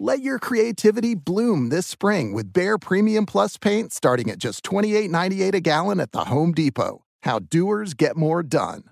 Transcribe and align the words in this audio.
Let 0.00 0.22
your 0.22 0.38
creativity 0.38 1.16
bloom 1.16 1.70
this 1.70 1.84
spring 1.84 2.32
with 2.32 2.52
Behr 2.52 2.80
Premium 2.80 3.26
Plus 3.26 3.56
paint 3.56 3.92
starting 3.92 4.30
at 4.30 4.38
just 4.38 4.62
$28.98 4.62 5.54
a 5.54 5.60
gallon 5.60 5.98
at 5.98 6.12
the 6.12 6.26
Home 6.26 6.52
Depot. 6.52 7.02
How 7.24 7.40
doers 7.40 7.94
get 7.94 8.16
more 8.16 8.44
done. 8.44 8.84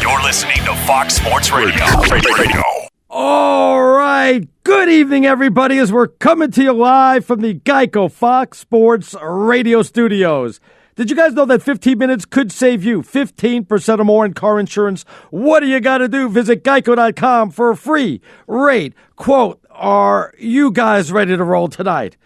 You're 0.00 0.22
listening 0.24 0.56
to 0.64 0.74
Fox 0.88 1.14
Sports 1.14 1.52
Radio. 1.52 1.84
Radio. 2.10 2.62
All 3.08 3.80
right. 3.80 4.42
Good 4.64 4.88
evening, 4.88 5.24
everybody, 5.24 5.78
as 5.78 5.92
we're 5.92 6.08
coming 6.08 6.50
to 6.50 6.62
you 6.64 6.72
live 6.72 7.24
from 7.24 7.40
the 7.40 7.54
Geico 7.54 8.10
Fox 8.10 8.58
Sports 8.58 9.14
Radio 9.22 9.82
studios. 9.82 10.58
Did 10.96 11.10
you 11.10 11.16
guys 11.16 11.32
know 11.32 11.44
that 11.46 11.60
15 11.60 11.98
minutes 11.98 12.24
could 12.24 12.52
save 12.52 12.84
you 12.84 13.02
15% 13.02 13.98
or 13.98 14.04
more 14.04 14.24
in 14.24 14.32
car 14.32 14.60
insurance? 14.60 15.04
What 15.30 15.60
do 15.60 15.66
you 15.66 15.80
got 15.80 15.98
to 15.98 16.08
do? 16.08 16.28
Visit 16.28 16.62
geico.com 16.62 17.50
for 17.50 17.70
a 17.70 17.76
free 17.76 18.20
rate 18.46 18.94
quote. 19.16 19.60
Are 19.70 20.32
you 20.38 20.70
guys 20.70 21.10
ready 21.10 21.36
to 21.36 21.42
roll 21.42 21.66
tonight? 21.66 22.16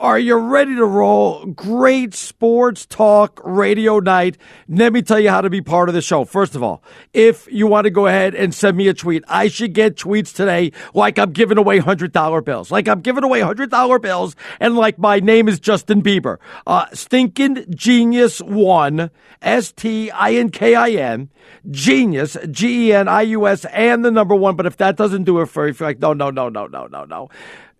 Are 0.00 0.18
you 0.18 0.34
ready 0.34 0.74
to 0.74 0.84
roll? 0.84 1.46
Great 1.46 2.14
sports 2.14 2.84
talk 2.84 3.40
radio 3.44 4.00
night. 4.00 4.36
Let 4.68 4.92
me 4.92 5.02
tell 5.02 5.20
you 5.20 5.30
how 5.30 5.40
to 5.40 5.48
be 5.48 5.60
part 5.60 5.88
of 5.88 5.94
the 5.94 6.02
show. 6.02 6.24
First 6.24 6.56
of 6.56 6.64
all, 6.64 6.82
if 7.12 7.46
you 7.48 7.68
want 7.68 7.84
to 7.84 7.90
go 7.90 8.08
ahead 8.08 8.34
and 8.34 8.52
send 8.52 8.76
me 8.76 8.88
a 8.88 8.94
tweet, 8.94 9.22
I 9.28 9.46
should 9.46 9.72
get 9.72 9.94
tweets 9.94 10.34
today 10.34 10.72
like 10.94 11.16
I'm 11.16 11.30
giving 11.30 11.58
away 11.58 11.78
$100 11.78 12.44
bills. 12.44 12.72
Like 12.72 12.88
I'm 12.88 13.02
giving 13.02 13.22
away 13.22 13.40
$100 13.40 14.02
bills 14.02 14.34
and 14.58 14.74
like 14.74 14.98
my 14.98 15.20
name 15.20 15.46
is 15.46 15.60
Justin 15.60 16.02
Bieber. 16.02 16.38
Uh, 16.66 16.86
Stinking 16.92 17.64
Genius 17.70 18.40
One, 18.40 19.12
S 19.42 19.70
T 19.70 20.10
I 20.10 20.32
N 20.32 20.50
K 20.50 20.74
I 20.74 20.88
N, 20.90 21.30
Genius, 21.70 22.36
G 22.50 22.88
E 22.88 22.92
N 22.92 23.06
I 23.06 23.22
U 23.22 23.46
S, 23.46 23.64
and 23.66 24.04
the 24.04 24.10
number 24.10 24.34
one. 24.34 24.56
But 24.56 24.66
if 24.66 24.76
that 24.78 24.96
doesn't 24.96 25.22
do 25.22 25.40
it 25.40 25.46
for 25.46 25.66
you, 25.66 25.70
if 25.70 25.78
you're 25.78 25.88
like, 25.88 26.00
no, 26.00 26.12
no, 26.12 26.30
no, 26.30 26.48
no, 26.48 26.66
no, 26.66 26.88
no, 26.88 27.04
no, 27.04 27.28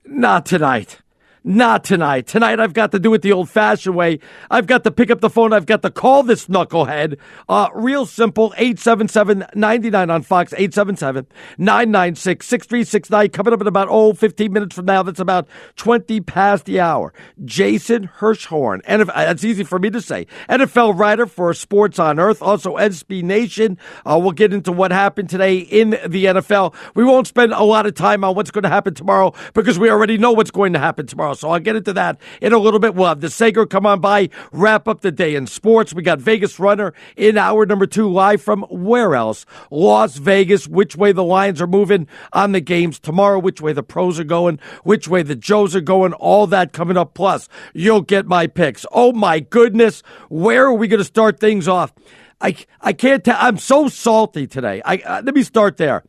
not 0.05 0.47
tonight. 0.47 1.01
Not 1.47 1.85
tonight. 1.85 2.27
Tonight 2.27 2.59
I've 2.59 2.73
got 2.73 2.93
to 2.93 2.99
do 2.99 3.13
it 3.13 3.21
the 3.21 3.33
old 3.33 3.51
fashioned 3.51 3.95
way. 3.95 4.19
I've 4.51 4.67
got 4.67 4.83
to 4.85 4.91
pick 4.91 5.11
up 5.11 5.21
the 5.21 5.29
phone. 5.29 5.53
I've 5.53 5.67
got 5.67 5.83
to 5.83 5.91
call 5.91 6.23
this 6.23 6.47
knucklehead. 6.47 7.19
Uh, 7.47 7.69
real 7.75 8.07
simple 8.07 8.55
877 8.57 9.45
99 9.55 10.09
on 10.09 10.23
Fox, 10.23 10.55
877 10.55 11.27
996 11.59 12.47
6369. 12.47 13.29
Coming 13.29 13.53
up 13.53 13.61
in 13.61 13.67
about, 13.67 13.89
oh, 13.91 14.15
15 14.15 14.51
minutes 14.55 14.75
from 14.75 14.87
now. 14.87 15.03
That's 15.03 15.21
about 15.21 15.47
20 15.77 16.23
past 16.23 16.65
the 16.65 16.81
hour. 16.81 17.13
Jason 17.45 18.09
Hirschhorn. 18.21 18.81
And 18.87 19.03
if, 19.03 19.09
that's 19.09 19.45
easy 19.45 19.65
for 19.65 19.79
me 19.79 19.91
to 19.91 20.01
say. 20.01 20.27
NFL 20.49 20.99
writer 20.99 21.27
for 21.27 21.53
Sports 21.53 21.99
on 21.99 22.19
Earth, 22.19 22.41
also 22.41 22.79
SB 22.79 23.23
Nation. 23.23 23.77
Uh, 24.07 24.19
we'll 24.19 24.33
get 24.33 24.55
into 24.55 24.73
what 24.73 24.93
happened 24.93 25.29
today 25.29 25.59
in 25.59 25.91
the 25.91 26.25
NFL. 26.25 26.75
We 26.95 27.05
won't 27.05 27.27
spend 27.27 27.53
a 27.53 27.65
lot 27.65 27.85
of 27.85 27.95
time 27.95 28.25
on 28.25 28.35
what's 28.35 28.51
going 28.51 28.63
to 28.63 28.71
happen 28.71 28.95
tomorrow 28.95 29.35
because 29.53 29.79
we 29.79 29.91
already 29.91 30.17
know 30.17 30.33
what's 30.33 30.51
going 30.51 30.73
to 30.73 30.79
happen 30.79 31.07
tomorrow. 31.07 31.34
So 31.35 31.51
I'll 31.51 31.61
get 31.61 31.77
into 31.77 31.93
that 31.93 32.21
in 32.41 32.53
a 32.53 32.59
little 32.59 32.81
bit. 32.81 32.95
We'll 32.95 33.09
have 33.09 33.21
the 33.21 33.31
Sager 33.31 33.67
come 33.67 33.87
on 33.87 34.01
by, 34.01 34.31
wrap 34.53 34.89
up 34.89 35.01
the 35.01 35.13
day 35.13 35.35
in 35.35 35.47
sports. 35.47 35.95
We 35.95 36.03
got 36.03 36.21
Vegas 36.21 36.59
Runner 36.59 36.95
in 37.17 37.39
hour 37.39 37.67
number 37.67 37.87
two, 37.87 38.11
live 38.11 38.43
from 38.43 38.63
where 38.71 39.15
else? 39.15 39.47
Las 39.71 40.17
Vegas. 40.17 40.67
Which 40.67 40.97
way 40.97 41.13
the 41.13 41.25
lines 41.25 41.61
are 41.61 41.67
moving 41.67 42.09
on 42.33 42.53
the 42.53 42.61
games 42.61 42.99
tomorrow, 42.99 43.39
which 43.39 43.61
way 43.61 43.73
the 43.73 43.83
pros 43.83 44.19
are 44.19 44.25
going, 44.25 44.59
which 44.83 45.09
way 45.09 45.23
the 45.23 45.37
Joes 45.37 45.75
are 45.77 45.81
going, 45.81 46.13
all 46.15 46.47
that 46.47 46.73
coming 46.73 46.97
up. 46.97 47.15
Plus, 47.15 47.49
you'll 47.73 48.01
get 48.01 48.27
my 48.27 48.47
picks. 48.47 48.87
Oh 48.93 49.13
my 49.13 49.41
goodness. 49.41 50.03
Where 50.29 50.67
are 50.67 50.75
we 50.75 50.89
going 50.89 50.99
to 50.99 51.05
start 51.05 51.39
things 51.41 51.69
off? 51.69 51.93
I, 52.41 52.57
I 52.81 52.93
can't 52.93 53.25
tell. 53.25 53.37
I'm 53.39 53.59
so 53.59 53.89
salty 53.89 54.47
today. 54.47 54.83
I, 54.85 54.97
uh, 54.99 55.23
let 55.25 55.35
me 55.35 55.43
start 55.43 55.77
there. 55.77 56.05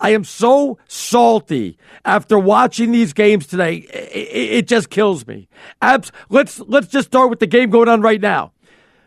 I 0.00 0.10
am 0.10 0.24
so 0.24 0.78
salty 0.88 1.78
after 2.04 2.38
watching 2.38 2.90
these 2.90 3.12
games 3.12 3.46
today. 3.46 3.76
It, 3.92 4.50
it 4.50 4.68
just 4.68 4.88
kills 4.88 5.26
me. 5.26 5.48
Abs- 5.82 6.10
let's 6.30 6.58
let's 6.60 6.88
just 6.88 7.08
start 7.08 7.28
with 7.28 7.38
the 7.38 7.46
game 7.46 7.70
going 7.70 7.88
on 7.88 8.00
right 8.00 8.20
now. 8.20 8.52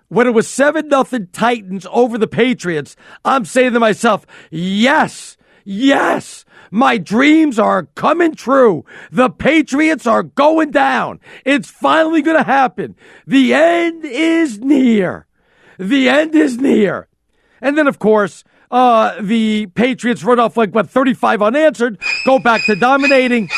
When 0.10 0.28
it 0.28 0.34
was 0.36 0.48
seven 0.48 0.90
nothing 0.90 1.28
Titans 1.34 1.88
over 1.90 2.20
the 2.20 2.28
Patriots, 2.28 2.96
I'm 3.26 3.46
saying 3.46 3.74
to 3.74 3.80
myself, 3.80 4.26
"Yes, 4.52 5.36
yes." 5.66 6.46
My 6.76 6.98
dreams 6.98 7.60
are 7.60 7.84
coming 7.94 8.34
true. 8.34 8.84
The 9.12 9.30
Patriots 9.30 10.08
are 10.08 10.24
going 10.24 10.72
down. 10.72 11.20
It's 11.46 11.70
finally 11.70 12.24
going 12.24 12.38
to 12.38 12.44
happen. 12.44 12.96
The 13.28 13.54
end 13.54 14.04
is 14.04 14.58
near. 14.58 15.28
The 15.78 16.10
end 16.10 16.34
is 16.34 16.58
near. 16.58 17.10
And 17.62 17.78
then, 17.78 17.86
of 17.86 18.00
course, 18.00 18.44
uh, 18.74 19.22
the 19.22 19.68
Patriots 19.68 20.24
run 20.24 20.40
off 20.40 20.58
like 20.58 20.74
what 20.74 20.90
35 20.90 21.42
unanswered, 21.42 21.98
go 22.26 22.40
back 22.40 22.66
to 22.66 22.76
dominating, 22.76 23.50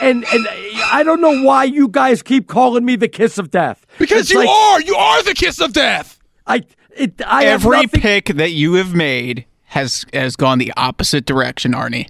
and 0.00 0.24
and 0.32 0.48
I 0.90 1.02
don't 1.04 1.20
know 1.20 1.42
why 1.44 1.64
you 1.64 1.86
guys 1.88 2.22
keep 2.22 2.48
calling 2.48 2.84
me 2.84 2.96
the 2.96 3.08
kiss 3.08 3.38
of 3.38 3.50
death. 3.50 3.86
Because 3.98 4.22
It's 4.22 4.30
you 4.30 4.38
like, 4.38 4.48
are. 4.48 4.80
You 4.80 4.96
are 4.96 5.22
the 5.22 5.34
kiss 5.34 5.60
of 5.60 5.72
death. 5.74 6.18
I 6.46 6.62
it 6.96 7.20
I 7.26 7.44
Every 7.44 7.82
nothing- 7.82 8.00
pick 8.00 8.24
that 8.36 8.52
you 8.52 8.74
have 8.74 8.94
made 8.94 9.44
has 9.66 10.06
has 10.14 10.34
gone 10.34 10.58
the 10.58 10.72
opposite 10.76 11.26
direction, 11.26 11.72
Arnie. 11.74 12.08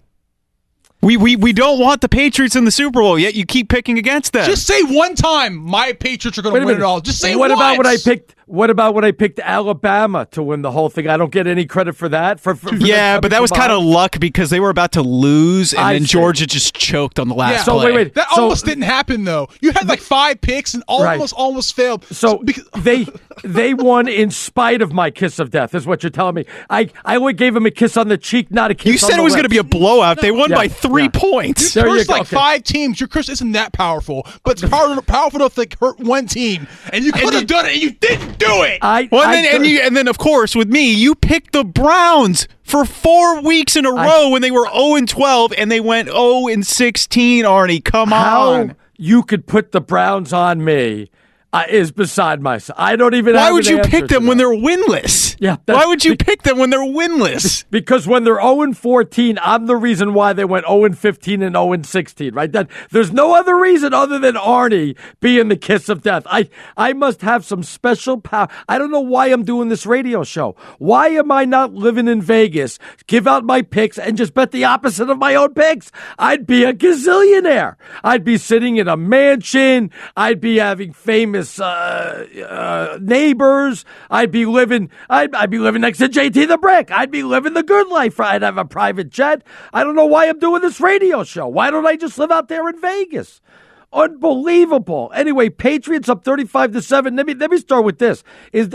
We, 1.01 1.17
we 1.17 1.37
we 1.37 1.53
don't 1.53 1.79
want 1.79 2.01
the 2.01 2.09
Patriots 2.09 2.57
in 2.57 2.65
the 2.65 2.71
Super 2.73 3.01
Bowl, 3.01 3.19
yet 3.19 3.35
you 3.35 3.47
keep 3.47 3.69
picking 3.69 3.99
against 3.99 4.33
them. 4.33 4.47
Just 4.47 4.67
say 4.67 4.83
one 4.83 5.15
time 5.15 5.55
my 5.57 5.93
Patriots 5.93 6.39
are 6.39 6.43
going 6.43 6.55
to 6.55 6.61
win 6.61 6.67
minute. 6.69 6.81
it 6.81 6.85
all. 6.85 7.01
Just 7.01 7.21
say 7.21 7.37
what 7.37 7.51
once. 7.51 7.61
about 7.61 7.79
when 7.79 7.87
I 7.87 7.97
picked? 8.03 8.35
What 8.49 8.71
about 8.71 8.95
when 8.95 9.05
I 9.05 9.13
picked 9.13 9.39
Alabama 9.41 10.27
to 10.33 10.43
win 10.43 10.63
the 10.63 10.71
whole 10.71 10.89
thing? 10.89 11.07
I 11.07 11.17
don't 11.17 11.31
get 11.31 11.47
any 11.47 11.67
credit 11.67 11.95
for 11.95 12.09
that. 12.09 12.41
For, 12.41 12.55
for, 12.55 12.71
for 12.71 12.75
yeah, 12.77 13.21
but 13.21 13.31
that 13.31 13.43
was 13.43 13.51
kind 13.51 13.71
of 13.71 13.83
luck 13.83 14.19
because 14.19 14.49
they 14.51 14.59
were 14.59 14.71
about 14.71 14.93
to 14.93 15.03
lose, 15.03 15.73
and 15.75 15.83
I 15.83 15.93
then 15.93 16.03
see. 16.03 16.07
Georgia 16.09 16.47
just 16.47 16.75
choked 16.75 17.19
on 17.19 17.29
the 17.29 17.35
last 17.35 17.53
Yeah. 17.53 17.63
So, 17.65 17.73
play. 17.75 17.87
wait, 17.87 17.95
wait. 17.95 18.15
That 18.15 18.29
So- 18.35 18.43
almost 18.45 18.65
didn't 18.65 18.85
happen 18.85 19.25
though. 19.25 19.49
You 19.61 19.73
had 19.73 19.87
like 19.87 20.01
five 20.01 20.41
picks 20.41 20.73
and 20.75 20.83
almost 20.89 21.35
almost 21.35 21.75
failed. 21.75 22.05
So 22.05 22.39
because 22.39 22.65
they 22.79 23.07
they 23.45 23.75
won 23.75 24.09
in 24.09 24.31
spite 24.31 24.81
of 24.83 24.93
my 24.93 25.11
kiss 25.11 25.39
of 25.39 25.51
death, 25.51 25.75
is 25.75 25.87
what 25.87 26.03
you're 26.03 26.11
telling 26.11 26.35
me. 26.35 26.47
I 26.71 26.89
I 27.05 27.17
only 27.17 27.35
gave 27.35 27.55
him 27.55 27.67
a 27.67 27.71
kiss 27.71 27.97
on 27.99 28.09
the 28.09 28.17
cheek, 28.19 28.51
not 28.51 28.71
a 28.71 28.75
kiss. 28.75 28.87
You 28.87 28.93
on 28.95 28.99
said 29.11 29.17
the 29.19 29.21
it 29.21 29.25
was 29.25 29.35
going 29.35 29.43
to 29.45 29.49
be 29.51 29.59
a 29.59 29.65
blowout. 29.65 30.21
They 30.21 30.31
won 30.33 30.51
Yeah, 30.51 30.57
by 30.57 30.69
three 30.69 31.03
yeah. 31.05 31.09
points. 31.13 31.75
There 31.75 31.87
you 31.87 31.95
cursed 31.97 32.09
go. 32.09 32.13
like 32.15 32.23
Okay. 32.23 32.37
five 32.37 32.63
teams. 32.63 32.99
Your 32.99 33.09
curse 33.09 33.29
isn't 33.29 33.53
that 33.53 33.73
powerful, 33.75 34.27
but 34.43 34.53
it's 34.63 34.69
power, 34.71 35.01
powerful 35.03 35.41
enough 35.41 35.55
to 35.57 35.67
hurt 35.79 35.99
one 36.01 36.27
team. 36.27 36.67
And 36.93 37.05
you 37.05 37.13
could 37.13 37.35
have 37.35 37.47
done 37.47 37.67
it, 37.67 37.73
and 37.75 37.83
you 37.83 37.91
didn't 37.91 38.38
do 38.39 38.63
it. 38.63 38.79
I, 38.83 39.09
Well, 39.11 39.23
I 39.29 39.35
and 39.37 39.45
then, 39.47 39.55
and, 39.57 39.67
you, 39.67 39.81
and 39.81 39.97
then, 39.97 40.09
of 40.09 40.19
course, 40.19 40.55
with 40.55 40.69
me, 40.69 40.93
you 40.93 41.15
picked 41.15 41.53
the 41.53 41.65
Browns 41.65 42.49
for 42.63 42.85
four 42.85 43.41
weeks 43.43 43.77
in 43.77 43.85
a 43.87 43.95
I- 43.95 44.07
row 44.07 44.29
when 44.31 44.43
they 44.43 44.51
were 44.51 44.67
0 44.73 44.95
and 44.97 45.09
12, 45.09 45.53
and 45.59 45.71
they 45.71 45.81
went 45.81 46.09
0 46.09 46.49
and 46.49 46.67
16. 46.67 47.45
Arnie, 47.45 47.85
come 47.85 48.11
how 48.11 48.53
on. 48.53 48.77
you 48.97 49.23
could 49.23 49.47
put 49.47 49.73
the 49.73 49.81
Browns 49.81 50.33
on 50.33 50.65
me 50.65 51.11
uh, 51.53 51.65
is 51.69 51.93
beside 51.93 52.43
myself. 52.43 52.79
I 52.79 52.97
don't 52.97 53.15
even. 53.15 53.35
Why 53.35 53.45
have 53.45 53.55
would 53.55 53.67
you 53.67 53.81
pick 53.81 54.09
them 54.09 54.27
when 54.27 54.37
they're 54.37 54.49
winless? 54.49 55.37
Yeah, 55.41 55.57
Why 55.67 55.87
would 55.87 56.05
you 56.05 56.17
pick 56.17 56.43
them 56.43 56.59
when 56.59 56.71
they're 56.71 56.81
winless? 56.81 57.65
Because 57.79 58.07
when 58.09 58.25
they're 58.25 58.41
0 58.41 58.63
and 58.63 58.77
14, 58.77 59.39
I'm 59.43 59.67
the 59.67 59.77
reason 59.77 60.15
why 60.15 60.33
they 60.33 60.45
went 60.45 60.67
0 60.67 60.85
and 60.85 60.99
15 60.99 61.43
and 61.43 61.55
0 61.55 61.73
and 61.75 61.87
16, 61.87 62.35
right? 62.35 62.51
That 62.51 62.71
there's 62.91 63.13
no 63.13 63.35
other 63.35 63.57
reason 63.57 63.93
other 63.93 64.19
than 64.19 64.35
Arnie 64.35 64.97
being 65.21 65.49
the 65.49 65.57
kiss 65.57 65.89
of 65.89 66.03
death. 66.03 66.25
I 66.27 66.49
I 66.77 66.93
must 66.93 67.21
have 67.23 67.45
some 67.45 67.63
special 67.63 68.21
power. 68.21 68.49
I 68.69 68.79
don't 68.79 68.91
know 68.91 69.01
why 69.01 69.27
I'm 69.27 69.45
doing 69.45 69.69
this 69.69 69.87
radio 69.87 70.25
show. 70.25 70.57
Why 70.79 71.09
am 71.09 71.31
I 71.31 71.45
not 71.45 71.75
living 71.75 72.09
in 72.09 72.23
Vegas, 72.23 72.79
give 73.07 73.27
out 73.27 73.45
my 73.45 73.63
picks 73.63 73.99
and 73.99 74.17
just 74.17 74.35
bet 74.35 74.51
the 74.51 74.65
opposite 74.65 75.11
of 75.11 75.19
my 75.19 75.35
own 75.35 75.55
picks? 75.55 75.93
I'd 76.19 76.47
be 76.47 76.65
a 76.65 76.73
gazillionaire. 76.73 77.77
I'd 78.03 78.25
be 78.25 78.39
sitting 78.39 78.77
in 78.77 78.89
a 78.89 78.97
mansion. 78.97 79.91
I'd 80.17 80.41
be 80.41 80.57
having 80.57 80.93
famous 80.93 81.48
uh, 81.61 82.27
uh, 82.49 82.99
neighbors. 83.01 83.85
I'd 84.11 84.31
be 84.33 84.45
living. 84.45 84.91
I'd, 85.09 85.35
I'd 85.35 85.51
be 85.51 85.59
living 85.59 85.83
next 85.83 85.99
to 85.99 86.09
JT 86.09 86.49
the 86.49 86.59
Brick. 86.59 86.91
I'd 86.91 87.11
be 87.11 87.23
living 87.23 87.55
the 87.55 87.63
good 87.63 87.89
life. 87.89 88.19
I'd 88.19 88.43
have 88.43 88.59
a 88.59 88.65
private 88.65 89.09
jet. 89.11 89.43
I 89.73 89.85
don't 89.85 89.95
know 89.95 90.07
why 90.07 90.29
I'm 90.29 90.39
doing 90.39 90.63
this 90.63 90.81
radio 90.81 91.23
show. 91.25 91.47
Why 91.47 91.71
don't 91.71 91.87
I 91.87 91.97
just 91.97 92.19
live 92.19 92.31
out 92.33 92.49
there 92.49 92.69
in 92.69 92.81
Vegas? 92.81 93.41
Unbelievable. 93.91 95.11
Anyway, 95.15 95.49
Patriots 95.49 96.11
up 96.11 96.23
35 96.23 96.73
to 96.73 96.83
7. 96.83 97.17
Let 97.17 97.27
me 97.27 97.33
let 97.33 97.51
me 97.51 97.57
start 97.57 97.87
with 97.87 97.99
this. 97.99 98.23
Is 98.53 98.75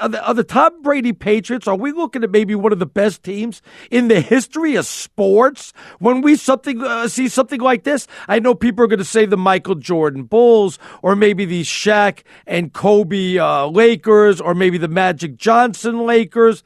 are, 0.00 0.08
the, 0.08 0.24
are 0.24 0.34
the 0.34 0.44
Tom 0.44 0.80
Brady 0.80 1.12
Patriots 1.12 1.66
are 1.66 1.74
we 1.74 1.90
looking 1.90 2.22
at 2.22 2.30
maybe 2.30 2.54
one 2.54 2.72
of 2.72 2.78
the 2.78 2.86
best 2.86 3.24
teams 3.24 3.62
in 3.90 4.06
the 4.06 4.20
history 4.20 4.76
of 4.76 4.86
sports 4.86 5.72
when 5.98 6.20
we 6.20 6.36
something 6.36 6.80
uh, 6.82 7.08
see 7.08 7.26
something 7.26 7.60
like 7.60 7.82
this? 7.82 8.06
I 8.28 8.38
know 8.38 8.54
people 8.54 8.84
are 8.84 8.88
going 8.88 9.00
to 9.00 9.04
say 9.04 9.26
the 9.26 9.36
Michael 9.36 9.74
Jordan 9.74 10.22
Bulls 10.22 10.78
or 11.02 11.16
maybe 11.16 11.44
the 11.44 11.62
Shaq 11.62 12.22
and 12.46 12.72
Kobe 12.72 13.38
uh, 13.38 13.66
Lakers 13.66 14.40
or 14.40 14.54
maybe 14.54 14.78
the 14.78 14.86
Magic 14.86 15.36
Johnson 15.36 16.06
Lakers. 16.06 16.62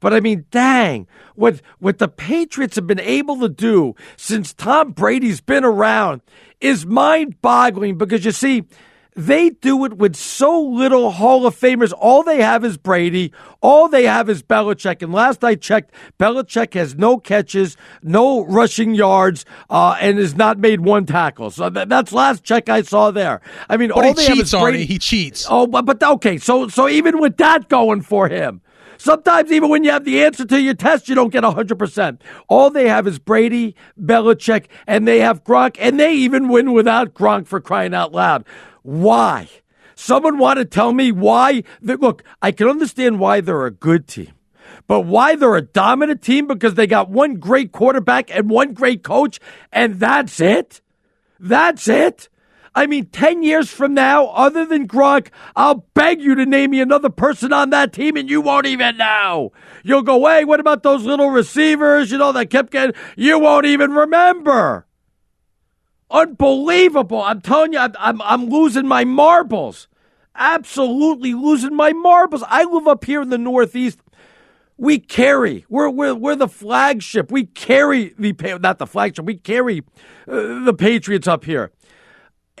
But 0.00 0.14
I 0.14 0.20
mean, 0.20 0.46
dang, 0.50 1.06
what 1.34 1.60
what 1.78 1.98
the 1.98 2.08
Patriots 2.08 2.76
have 2.76 2.86
been 2.86 3.00
able 3.00 3.40
to 3.40 3.48
do 3.48 3.94
since 4.16 4.52
Tom 4.52 4.92
Brady's 4.92 5.40
been 5.40 5.64
around 5.64 6.20
is 6.60 6.86
mind-boggling 6.86 7.98
because 7.98 8.24
you 8.24 8.32
see, 8.32 8.64
they 9.14 9.50
do 9.50 9.84
it 9.84 9.98
with 9.98 10.16
so 10.16 10.58
little 10.58 11.10
Hall 11.10 11.44
of 11.46 11.54
Famers. 11.54 11.92
All 11.98 12.22
they 12.22 12.40
have 12.40 12.64
is 12.64 12.78
Brady. 12.78 13.30
All 13.60 13.86
they 13.86 14.04
have 14.04 14.30
is 14.30 14.42
Belichick. 14.42 15.02
And 15.02 15.12
last 15.12 15.44
I 15.44 15.54
checked, 15.54 15.92
Belichick 16.18 16.72
has 16.72 16.94
no 16.94 17.18
catches, 17.18 17.76
no 18.02 18.42
rushing 18.46 18.94
yards, 18.94 19.44
uh, 19.68 19.98
and 20.00 20.18
has 20.18 20.34
not 20.34 20.58
made 20.58 20.80
one 20.80 21.04
tackle. 21.04 21.50
So 21.50 21.68
that, 21.68 21.90
that's 21.90 22.12
last 22.12 22.42
check 22.42 22.70
I 22.70 22.80
saw 22.80 23.10
there. 23.10 23.42
I 23.68 23.76
mean, 23.76 23.90
but 23.90 23.98
all 23.98 24.02
he 24.04 24.12
they 24.14 24.24
have 24.24 24.36
cheats, 24.36 24.54
is 24.54 24.60
Brady. 24.60 24.84
Arnie. 24.84 24.88
He 24.88 24.98
cheats. 24.98 25.46
Oh, 25.50 25.66
but, 25.66 25.84
but 25.84 26.02
okay. 26.02 26.38
So 26.38 26.68
so 26.68 26.88
even 26.88 27.20
with 27.20 27.36
that 27.36 27.68
going 27.68 28.00
for 28.00 28.28
him, 28.28 28.62
sometimes 29.02 29.50
even 29.50 29.68
when 29.68 29.84
you 29.84 29.90
have 29.90 30.04
the 30.04 30.22
answer 30.24 30.44
to 30.44 30.60
your 30.60 30.74
test, 30.74 31.08
you 31.08 31.14
don't 31.14 31.32
get 31.32 31.44
hundred 31.44 31.78
percent. 31.78 32.22
All 32.48 32.70
they 32.70 32.88
have 32.88 33.06
is 33.06 33.18
Brady, 33.18 33.74
Belichick, 34.00 34.66
and 34.86 35.06
they 35.06 35.20
have 35.20 35.44
Gronk, 35.44 35.76
and 35.78 35.98
they 35.98 36.14
even 36.14 36.48
win 36.48 36.72
without 36.72 37.14
Gronk 37.14 37.46
for 37.46 37.60
crying 37.60 37.94
out 37.94 38.12
loud. 38.12 38.44
Why? 38.82 39.48
Someone 39.94 40.38
want 40.38 40.58
to 40.58 40.64
tell 40.64 40.92
me 40.92 41.12
why? 41.12 41.64
That, 41.82 42.00
look, 42.00 42.24
I 42.40 42.52
can 42.52 42.68
understand 42.68 43.18
why 43.18 43.40
they're 43.40 43.66
a 43.66 43.70
good 43.70 44.08
team. 44.08 44.32
But 44.86 45.02
why 45.02 45.36
they're 45.36 45.54
a 45.54 45.62
dominant 45.62 46.22
team? 46.22 46.46
Because 46.46 46.74
they 46.74 46.86
got 46.86 47.08
one 47.08 47.34
great 47.36 47.72
quarterback 47.72 48.34
and 48.34 48.50
one 48.50 48.72
great 48.72 49.02
coach, 49.02 49.38
and 49.72 50.00
that's 50.00 50.40
it? 50.40 50.80
That's 51.38 51.88
it? 51.88 52.28
I 52.74 52.86
mean, 52.86 53.06
10 53.06 53.42
years 53.42 53.70
from 53.70 53.92
now, 53.92 54.28
other 54.28 54.64
than 54.64 54.88
Gronk, 54.88 55.28
I'll 55.54 55.86
beg 55.94 56.22
you 56.22 56.34
to 56.34 56.46
name 56.46 56.70
me 56.70 56.80
another 56.80 57.10
person 57.10 57.52
on 57.52 57.70
that 57.70 57.92
team 57.92 58.16
and 58.16 58.30
you 58.30 58.40
won't 58.40 58.66
even 58.66 58.96
know. 58.96 59.52
You'll 59.84 60.02
go, 60.02 60.26
hey, 60.26 60.44
what 60.44 60.60
about 60.60 60.82
those 60.82 61.04
little 61.04 61.28
receivers, 61.28 62.10
you 62.10 62.16
know, 62.16 62.32
that 62.32 62.48
kept 62.48 62.72
getting, 62.72 62.94
you 63.16 63.38
won't 63.38 63.66
even 63.66 63.92
remember. 63.92 64.86
Unbelievable. 66.10 67.22
I'm 67.22 67.40
telling 67.42 67.74
you, 67.74 67.78
I'm, 67.78 67.94
I'm, 67.98 68.22
I'm 68.22 68.46
losing 68.48 68.86
my 68.86 69.04
marbles. 69.04 69.88
Absolutely 70.34 71.34
losing 71.34 71.74
my 71.74 71.92
marbles. 71.92 72.42
I 72.46 72.64
live 72.64 72.88
up 72.88 73.04
here 73.04 73.20
in 73.20 73.28
the 73.28 73.38
Northeast. 73.38 73.98
We 74.78 74.98
carry. 74.98 75.66
We're 75.68 75.90
we're 75.90 76.14
we're 76.14 76.34
the 76.34 76.48
flagship. 76.48 77.30
We 77.30 77.44
carry 77.44 78.14
the 78.18 78.32
not 78.60 78.78
the 78.78 78.86
flagship. 78.86 79.24
We 79.26 79.36
carry 79.36 79.84
uh, 80.26 80.64
the 80.64 80.74
Patriots 80.76 81.28
up 81.28 81.44
here. 81.44 81.70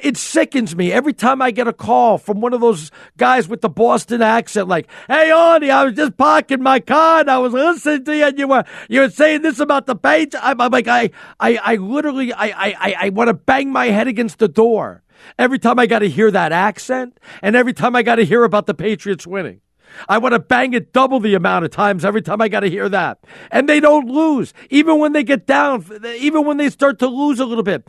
It 0.02 0.16
sickens 0.16 0.74
me 0.74 0.90
every 0.90 1.12
time 1.12 1.40
I 1.40 1.52
get 1.52 1.68
a 1.68 1.72
call 1.72 2.18
from 2.18 2.40
one 2.40 2.52
of 2.52 2.60
those 2.60 2.90
guys 3.16 3.46
with 3.46 3.60
the 3.60 3.68
Boston 3.68 4.20
accent, 4.20 4.66
like, 4.66 4.88
"Hey, 5.06 5.30
Arnie, 5.30 5.70
I 5.70 5.84
was 5.84 5.94
just 5.94 6.16
parking 6.16 6.60
my 6.60 6.80
car 6.80 7.20
and 7.20 7.30
I 7.30 7.38
was 7.38 7.52
listening 7.52 8.04
to 8.06 8.16
you, 8.16 8.24
and 8.24 8.36
you 8.36 8.48
were 8.48 8.64
you 8.88 9.00
were 9.00 9.10
saying 9.10 9.42
this 9.42 9.60
about 9.60 9.86
the 9.86 9.94
page." 9.94 10.34
I'm, 10.40 10.60
I'm 10.60 10.72
like, 10.72 10.88
I, 10.88 11.10
I, 11.38 11.56
I 11.62 11.76
literally, 11.76 12.32
I, 12.32 12.46
I, 12.48 12.96
I 13.00 13.08
want 13.10 13.28
to 13.28 13.34
bang 13.34 13.70
my 13.70 13.86
head 13.86 14.08
against 14.08 14.40
the 14.40 14.48
door 14.48 15.04
every 15.38 15.60
time 15.60 15.78
I 15.78 15.86
got 15.86 16.00
to 16.00 16.08
hear 16.08 16.32
that 16.32 16.50
accent, 16.50 17.20
and 17.40 17.54
every 17.54 17.72
time 17.72 17.94
I 17.94 18.02
got 18.02 18.16
to 18.16 18.24
hear 18.24 18.42
about 18.42 18.66
the 18.66 18.74
Patriots 18.74 19.24
winning. 19.24 19.60
I 20.08 20.18
want 20.18 20.32
to 20.32 20.38
bang 20.38 20.72
it 20.72 20.92
double 20.92 21.20
the 21.20 21.34
amount 21.34 21.64
of 21.64 21.70
times 21.70 22.04
every 22.04 22.22
time 22.22 22.40
I 22.40 22.48
got 22.48 22.60
to 22.60 22.70
hear 22.70 22.88
that. 22.88 23.18
And 23.50 23.68
they 23.68 23.78
don't 23.78 24.08
lose, 24.08 24.54
even 24.70 24.98
when 24.98 25.12
they 25.12 25.22
get 25.22 25.46
down, 25.46 25.84
even 26.04 26.46
when 26.46 26.56
they 26.56 26.70
start 26.70 26.98
to 27.00 27.06
lose 27.06 27.38
a 27.40 27.44
little 27.44 27.62
bit. 27.62 27.86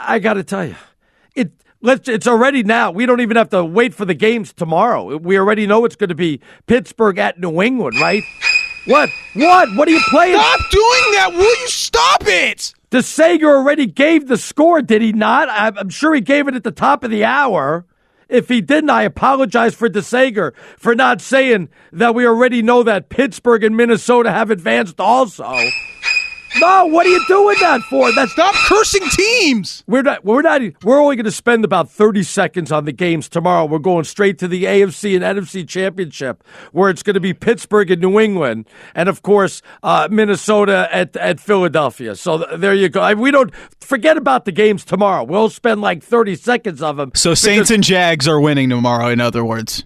I, 0.00 0.18
got 0.18 0.34
to 0.34 0.44
tell 0.44 0.64
you, 0.64 0.76
it. 1.34 1.52
Let's, 1.80 2.08
it's 2.08 2.26
already 2.26 2.62
now. 2.62 2.92
We 2.92 3.06
don't 3.06 3.20
even 3.20 3.36
have 3.36 3.50
to 3.50 3.64
wait 3.64 3.92
for 3.94 4.04
the 4.04 4.14
games 4.14 4.52
tomorrow. 4.52 5.16
We 5.16 5.38
already 5.38 5.66
know 5.66 5.84
it's 5.84 5.96
going 5.96 6.10
to 6.10 6.14
be 6.14 6.40
Pittsburgh 6.66 7.18
at 7.18 7.40
New 7.40 7.60
England, 7.60 7.98
right? 8.00 8.22
What? 8.86 9.10
What? 9.34 9.68
What 9.76 9.88
are 9.88 9.92
you 9.92 10.02
playing? 10.08 10.34
Stop 10.34 10.60
doing 10.70 11.12
that! 11.12 11.30
Will 11.32 11.60
you 11.60 11.68
stop 11.68 12.22
it? 12.26 12.74
DeSager 12.90 13.44
already 13.44 13.86
gave 13.86 14.28
the 14.28 14.36
score, 14.36 14.82
did 14.82 15.02
he 15.02 15.12
not? 15.12 15.48
I'm 15.48 15.78
I'm 15.78 15.88
sure 15.88 16.14
he 16.14 16.20
gave 16.20 16.48
it 16.48 16.54
at 16.54 16.64
the 16.64 16.72
top 16.72 17.04
of 17.04 17.10
the 17.10 17.24
hour. 17.24 17.86
If 18.28 18.48
he 18.48 18.60
didn't, 18.60 18.90
I 18.90 19.02
apologize 19.02 19.74
for 19.74 19.88
DeSager 19.88 20.52
for 20.78 20.94
not 20.94 21.20
saying 21.20 21.68
that 21.92 22.14
we 22.14 22.26
already 22.26 22.62
know 22.62 22.82
that 22.82 23.08
Pittsburgh 23.08 23.62
and 23.62 23.76
Minnesota 23.76 24.32
have 24.32 24.50
advanced 24.50 25.00
also. 25.00 25.54
No, 26.60 26.86
what 26.86 27.06
are 27.06 27.08
you 27.08 27.24
doing 27.28 27.56
that 27.60 27.80
for? 27.88 28.12
That's 28.12 28.32
Stop 28.32 28.54
cursing 28.66 29.08
teams. 29.10 29.82
we're 29.86 30.02
not. 30.02 30.24
We're 30.24 30.42
not. 30.42 30.60
We're 30.84 31.00
only 31.00 31.16
going 31.16 31.24
to 31.24 31.30
spend 31.30 31.64
about 31.64 31.90
thirty 31.90 32.22
seconds 32.22 32.70
on 32.70 32.84
the 32.84 32.92
games 32.92 33.28
tomorrow. 33.28 33.64
We're 33.64 33.78
going 33.78 34.04
straight 34.04 34.38
to 34.40 34.48
the 34.48 34.64
AFC 34.64 35.14
and 35.16 35.24
NFC 35.24 35.66
championship, 35.66 36.44
where 36.72 36.90
it's 36.90 37.02
going 37.02 37.14
to 37.14 37.20
be 37.20 37.32
Pittsburgh 37.32 37.90
and 37.90 38.02
New 38.02 38.20
England, 38.20 38.68
and 38.94 39.08
of 39.08 39.22
course 39.22 39.62
uh, 39.82 40.08
Minnesota 40.10 40.88
at 40.92 41.16
at 41.16 41.40
Philadelphia. 41.40 42.14
So 42.14 42.38
th- 42.44 42.60
there 42.60 42.74
you 42.74 42.88
go. 42.90 43.00
I, 43.00 43.14
we 43.14 43.30
don't 43.30 43.52
forget 43.80 44.16
about 44.16 44.44
the 44.44 44.52
games 44.52 44.84
tomorrow. 44.84 45.24
We'll 45.24 45.50
spend 45.50 45.80
like 45.80 46.02
thirty 46.02 46.36
seconds 46.36 46.82
of 46.82 46.96
them. 46.98 47.12
So 47.14 47.34
Saints 47.34 47.70
and 47.70 47.82
Jags 47.82 48.28
are 48.28 48.40
winning 48.40 48.68
tomorrow. 48.68 49.08
In 49.08 49.20
other 49.20 49.44
words, 49.44 49.84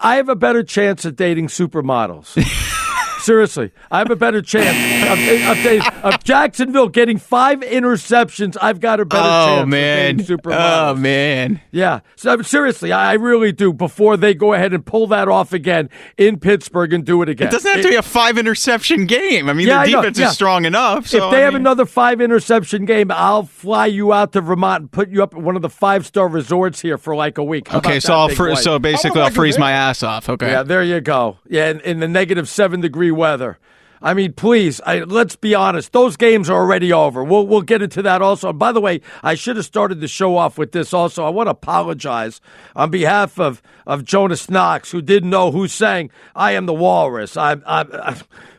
I 0.00 0.16
have 0.16 0.28
a 0.28 0.36
better 0.36 0.62
chance 0.62 1.06
at 1.06 1.16
dating 1.16 1.48
supermodels. 1.48 2.36
Seriously, 3.22 3.70
I 3.90 3.98
have 3.98 4.10
a 4.10 4.16
better 4.16 4.42
chance 4.42 4.76
of, 5.08 5.66
of, 6.04 6.04
of 6.14 6.24
Jacksonville 6.24 6.88
getting 6.88 7.18
five 7.18 7.60
interceptions. 7.60 8.56
I've 8.60 8.80
got 8.80 8.98
a 8.98 9.04
better 9.04 9.22
oh, 9.22 9.46
chance. 9.46 9.58
Oh 9.60 9.62
of 9.62 9.68
man. 9.68 10.16
being 10.16 10.26
Super 10.26 10.52
oh 10.52 10.94
man. 10.94 11.60
Yeah. 11.70 12.00
So 12.16 12.42
seriously, 12.42 12.92
I 12.92 13.12
I 13.12 13.14
really 13.14 13.52
do. 13.52 13.72
Before 13.72 14.16
they 14.16 14.34
go 14.34 14.54
ahead 14.54 14.72
and 14.72 14.84
pull 14.84 15.06
that 15.08 15.28
off 15.28 15.52
again 15.52 15.88
in 16.16 16.40
Pittsburgh 16.40 16.92
and 16.92 17.04
do 17.04 17.22
it 17.22 17.28
again. 17.28 17.48
It 17.48 17.50
doesn't 17.52 17.70
have 17.70 17.82
to 17.82 17.88
be 17.90 17.94
a 17.94 18.02
five 18.02 18.38
interception 18.38 19.06
game. 19.06 19.48
I 19.48 19.52
mean, 19.52 19.66
Yeah, 19.68 19.84
the 19.84 19.92
defense 19.92 20.18
yeah. 20.18 20.28
is 20.28 20.34
strong 20.34 20.64
enough. 20.64 21.06
So, 21.06 21.26
if 21.26 21.30
they 21.30 21.42
I 21.42 21.44
have 21.44 21.52
mean- 21.52 21.62
another 21.62 21.86
five 21.86 22.20
interception 22.20 22.86
game, 22.86 23.10
I'll 23.10 23.44
fly 23.44 23.86
you 23.86 24.12
out 24.12 24.32
to 24.32 24.40
Vermont 24.40 24.80
and 24.80 24.90
put 24.90 25.10
you 25.10 25.22
up 25.22 25.34
at 25.34 25.42
one 25.42 25.56
of 25.56 25.62
the 25.62 25.70
five 25.70 26.06
star 26.06 26.26
resorts 26.26 26.80
here 26.80 26.98
for 26.98 27.14
like 27.14 27.38
a 27.38 27.44
week. 27.44 27.68
How 27.68 27.78
Okay, 27.78 28.00
so 28.00 28.14
I'll 28.14 28.28
fr- 28.28 28.54
so 28.54 28.78
basically 28.78 29.20
I'll 29.20 29.30
freeze 29.30 29.58
my 29.58 29.70
ass 29.72 30.02
off. 30.02 30.28
Okay. 30.28 30.50
Yeah, 30.50 30.62
there 30.64 30.82
you 30.82 31.00
go. 31.00 31.38
Yeah, 31.48 31.70
in, 31.70 31.80
in 31.80 32.00
the 32.00 32.08
negative 32.08 32.48
seven 32.48 32.80
degree 32.80 33.10
weather. 33.12 33.58
I 34.04 34.14
mean, 34.14 34.32
please, 34.32 34.80
I, 34.84 35.00
let's 35.00 35.36
be 35.36 35.54
honest. 35.54 35.92
Those 35.92 36.16
games 36.16 36.50
are 36.50 36.60
already 36.60 36.92
over. 36.92 37.22
We'll 37.22 37.46
we'll 37.46 37.62
get 37.62 37.82
into 37.82 38.02
that 38.02 38.20
also. 38.20 38.48
And 38.50 38.58
by 38.58 38.72
the 38.72 38.80
way, 38.80 39.00
I 39.22 39.34
should 39.34 39.54
have 39.56 39.64
started 39.64 40.00
the 40.00 40.08
show 40.08 40.36
off 40.36 40.58
with 40.58 40.72
this 40.72 40.92
also. 40.92 41.24
I 41.24 41.28
want 41.30 41.46
to 41.46 41.52
apologize 41.52 42.40
on 42.74 42.90
behalf 42.90 43.38
of, 43.38 43.62
of 43.86 44.04
Jonas 44.04 44.50
Knox, 44.50 44.90
who 44.90 45.02
didn't 45.02 45.30
know 45.30 45.52
who 45.52 45.68
sang 45.68 46.10
"I 46.34 46.52
Am 46.52 46.66
the 46.66 46.74
Walrus." 46.74 47.36
I'm 47.36 47.62
I'm. 47.64 47.88
I'm 47.92 48.16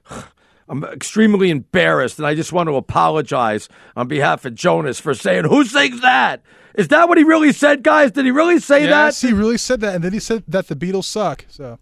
I'm 0.70 0.86
extremely 0.86 1.50
embarrassed, 1.50 2.20
and 2.20 2.26
I 2.26 2.36
just 2.36 2.54
want 2.54 2.68
to 2.70 2.78
apologize 2.78 3.68
on 3.98 4.08
behalf 4.08 4.46
of 4.46 4.56
Jonas 4.56 4.98
for 4.98 5.14
saying, 5.14 5.44
"Who 5.44 5.66
sings 5.66 6.00
that? 6.00 6.42
Is 6.74 6.88
that 6.88 7.10
what 7.10 7.18
he 7.18 7.26
really 7.26 7.52
said, 7.52 7.84
guys? 7.84 8.12
Did 8.12 8.24
he 8.24 8.32
really 8.32 8.60
say 8.60 8.84
Yes, 8.84 8.90
that? 8.90 9.06
Yes, 9.06 9.22
he 9.22 9.34
really 9.34 9.58
said 9.58 9.82
that, 9.82 9.94
and 9.94 10.04
then 10.04 10.14
he 10.14 10.20
said 10.20 10.44
that 10.48 10.68
the 10.70 10.76
Beatles 10.76 11.04
suck. 11.04 11.46
So 11.50 11.80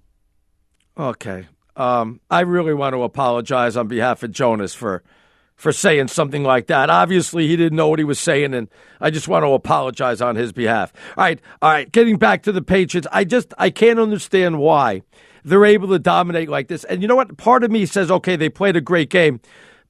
Okay. 0.98 1.48
Um, 1.76 2.20
I 2.30 2.42
really 2.42 2.74
want 2.74 2.94
to 2.94 3.04
apologize 3.04 3.78
on 3.78 3.88
behalf 3.88 4.24
of 4.24 4.32
Jonas 4.32 4.74
for 4.74 5.04
for 5.56 5.72
saying 5.72 6.08
something 6.08 6.44
like 6.44 6.68
that. 6.68 6.90
Obviously, 6.90 7.48
he 7.48 7.56
didn't 7.56 7.76
know 7.76 7.88
what 7.88 8.00
he 8.00 8.06
was 8.06 8.20
saying, 8.20 8.54
and 8.56 8.68
I 9.00 9.12
just 9.12 9.28
want 9.28 9.44
to 9.44 9.52
apologize 9.52 10.20
on 10.20 10.36
his 10.36 10.52
behalf. 10.52 10.92
All 11.16 11.24
right, 11.24 11.40
all 11.62 11.72
right. 11.72 11.92
Getting 11.92 12.18
back 12.18 12.44
to 12.44 12.52
the 12.52 12.64
Patriots, 12.64 13.08
I 13.12 13.24
just 13.24 13.54
I 13.58 13.70
can't 13.70 14.00
understand 14.00 14.60
why 14.60 15.04
they're 15.44 15.66
able 15.66 15.88
to 15.90 16.00
dominate 16.00 16.50
like 16.50 16.68
this. 16.68 16.84
And 16.86 17.02
you 17.02 17.08
know 17.08 17.16
what? 17.16 17.38
Part 17.38 17.64
of 17.64 17.72
me 17.72 17.86
says, 17.86 18.12
okay, 18.12 18.36
they 18.36 18.50
played 18.50 18.76
a 18.76 18.82
great 18.82 19.10
game. 19.10 19.40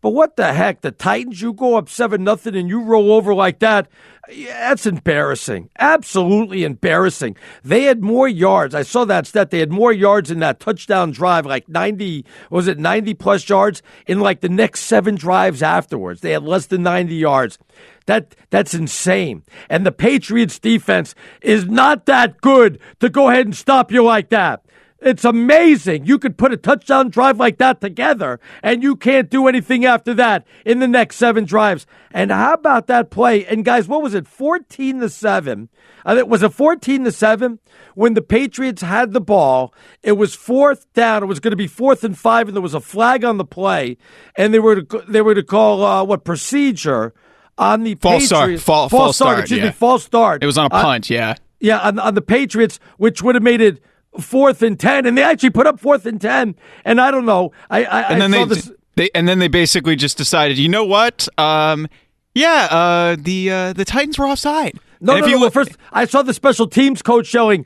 But 0.02 0.12
what 0.12 0.36
the 0.36 0.54
heck? 0.54 0.82
The 0.82 0.92
Titans, 0.92 1.42
you 1.42 1.54
go 1.54 1.78
up 1.78 1.88
seven 1.88 2.24
nothing 2.24 2.56
and 2.56 2.68
you 2.68 2.82
roll 2.82 3.14
over 3.14 3.34
like 3.34 3.60
that. 3.60 3.88
That's 4.28 4.86
embarrassing. 4.86 5.70
Absolutely 5.78 6.64
embarrassing. 6.64 7.36
They 7.64 7.84
had 7.84 8.02
more 8.02 8.28
yards. 8.28 8.74
I 8.74 8.84
saw 8.84 9.06
that 9.06 9.28
stat. 9.28 9.52
They 9.52 9.60
had 9.60 9.72
more 9.72 9.92
yards 9.92 10.32
in 10.32 10.40
that 10.40 10.60
touchdown 10.60 11.12
drive, 11.12 11.46
like 11.46 11.68
ninety. 11.68 12.26
Was 12.50 12.68
it 12.68 12.80
ninety 12.80 13.14
plus 13.14 13.48
yards 13.48 13.82
in 14.08 14.20
like 14.20 14.42
the 14.42 14.50
next 14.50 14.82
seven 14.82 15.16
drives 15.16 15.62
afterwards? 15.62 16.22
They 16.22 16.32
had 16.32 16.44
less 16.44 16.68
than 16.68 16.84
ninety 16.84 17.16
yards. 17.16 17.58
That 18.06 18.36
that's 18.50 18.74
insane. 18.74 19.44
And 19.70 19.86
the 19.86 19.92
Patriots 19.92 20.60
defense 20.60 21.14
is 21.42 21.66
not 21.66 22.06
that 22.06 22.42
good 22.42 22.80
to 23.00 23.10
go 23.10 23.30
ahead 23.30 23.46
and 23.46 23.56
stop 23.56 23.92
you 23.92 24.04
like 24.04 24.30
that. 24.30 24.66
It's 25.02 25.26
amazing. 25.26 26.06
You 26.06 26.20
could 26.20 26.38
put 26.38 26.54
a 26.54 26.58
touchdown 26.58 27.10
drive 27.10 27.40
like 27.40 27.58
that 27.58 27.82
together, 27.82 28.40
and 28.62 28.84
you 28.84 28.96
can't 28.96 29.32
do 29.32 29.48
anything 29.48 29.84
after 29.84 30.14
that 30.14 30.46
in 30.64 30.78
the 30.78 30.88
next 30.88 31.16
seven 31.16 31.44
drives. 31.46 31.88
And 32.12 32.30
how 32.32 32.54
about 32.54 32.86
that 32.88 33.10
play? 33.10 33.44
And 33.46 33.66
guys, 33.66 33.88
what 33.88 34.04
was 34.04 34.14
it? 34.14 34.28
Fourteen 34.28 35.00
to 35.00 35.10
seven. 35.10 35.70
I 36.06 36.14
think 36.16 36.28
was 36.28 36.44
it 36.44 36.54
fourteen 36.54 37.04
to 37.06 37.12
seven 37.12 37.58
when 37.96 38.14
the 38.14 38.22
Patriots 38.22 38.84
had 38.84 39.12
the 39.14 39.22
ball. 39.22 39.74
It 40.04 40.14
was 40.14 40.36
fourth 40.36 40.86
down. 40.94 41.24
It 41.24 41.28
was 41.28 41.40
going 41.40 41.52
to 41.52 41.58
be 41.58 41.68
fourth 41.68 42.04
and 42.04 42.16
five, 42.16 42.48
and 42.48 42.56
there 42.56 42.62
was 42.62 42.76
a 42.76 42.80
flag 42.80 43.26
on 43.26 43.38
the 43.38 43.46
play, 43.46 43.98
and 44.36 44.54
they 44.54 44.60
were 44.60 44.84
to, 44.84 45.04
they 45.08 45.24
were 45.24 45.34
to 45.36 45.44
call 45.44 45.84
uh, 45.84 46.04
what 46.04 46.24
procedure 46.24 47.14
on 47.58 47.84
the 47.84 47.96
False 47.96 48.26
start. 48.28 48.42
Patriots. 48.44 48.64
Fall- 48.64 48.90
false 48.90 49.16
start, 49.16 49.40
Excuse 49.40 49.60
yeah. 49.62 49.66
me. 49.66 49.72
False 49.72 50.04
start. 50.04 50.44
It 50.44 50.46
was 50.46 50.58
on 50.60 50.70
a 50.72 50.76
Uh, 50.76 51.00
yeah. 51.10 51.36
yeah, 51.60 51.80
on, 51.80 51.98
on 51.98 52.14
the 52.14 52.22
Patriots, 52.22 52.80
which 52.98 53.24
would 53.24 53.34
have 53.36 53.44
made 53.44 53.62
it 53.62 53.84
fourth 54.20 54.62
and 54.62 54.80
ten, 54.80 55.06
and 55.06 55.18
they 55.18 55.24
actually 55.24 55.52
put 55.52 55.68
up 55.68 55.80
fourth 55.80 56.06
and 56.06 56.20
ten. 56.20 56.56
And 56.86 57.00
I 57.00 57.12
don't 57.12 57.26
know. 57.26 57.52
I, 57.70 57.86
I 57.86 58.02
and 58.12 58.22
then 58.22 58.34
I 58.34 58.38
saw 58.38 58.46
they, 58.46 58.56
this. 58.56 58.72
they 58.96 59.10
and 59.16 59.28
then 59.28 59.40
they 59.40 59.48
basically 59.48 59.96
just 59.96 60.18
decided, 60.18 60.58
you 60.58 60.70
know 60.70 60.84
what? 60.86 61.28
Um, 61.38 61.88
yeah, 62.34 62.68
uh, 62.72 63.16
the 63.20 63.52
uh, 63.52 63.74
the 63.74 63.86
Titans 63.86 64.18
were 64.18 64.28
offside. 64.28 64.80
No, 65.00 65.14
And 65.14 65.22
no, 65.22 65.26
if 65.26 65.26
no. 65.26 65.28
you 65.28 65.34
well, 65.36 65.42
look- 65.46 65.54
first, 65.54 65.72
I 65.92 66.06
saw 66.06 66.22
the 66.22 66.34
special 66.34 66.68
teams 66.68 67.02
coach 67.02 67.28
showing 67.28 67.66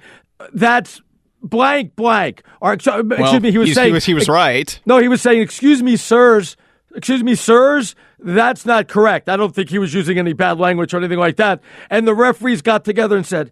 "That's 0.54 1.02
blank, 1.42 1.96
blank." 1.96 2.44
Or 2.62 2.74
excuse 2.74 3.04
well, 3.04 3.40
me, 3.40 3.52
he 3.52 3.58
was 3.58 3.74
saying 3.74 3.88
he 3.90 3.94
was, 3.94 4.06
he 4.06 4.14
was 4.14 4.30
right. 4.30 4.80
No, 4.86 5.00
he 5.00 5.08
was 5.08 5.22
saying, 5.22 5.42
"Excuse 5.42 5.84
me, 5.84 5.96
sirs." 5.96 6.58
Excuse 6.96 7.24
me, 7.24 7.36
sirs. 7.36 7.94
That's 8.20 8.66
not 8.66 8.88
correct. 8.88 9.28
I 9.28 9.36
don't 9.36 9.54
think 9.54 9.70
he 9.70 9.78
was 9.78 9.94
using 9.94 10.18
any 10.18 10.32
bad 10.32 10.60
language 10.60 10.94
or 10.94 10.98
anything 10.98 11.20
like 11.20 11.36
that. 11.36 11.60
And 11.90 12.08
the 12.08 12.16
referees 12.16 12.62
got 12.62 12.86
together 12.86 13.18
and 13.18 13.26
said, 13.26 13.52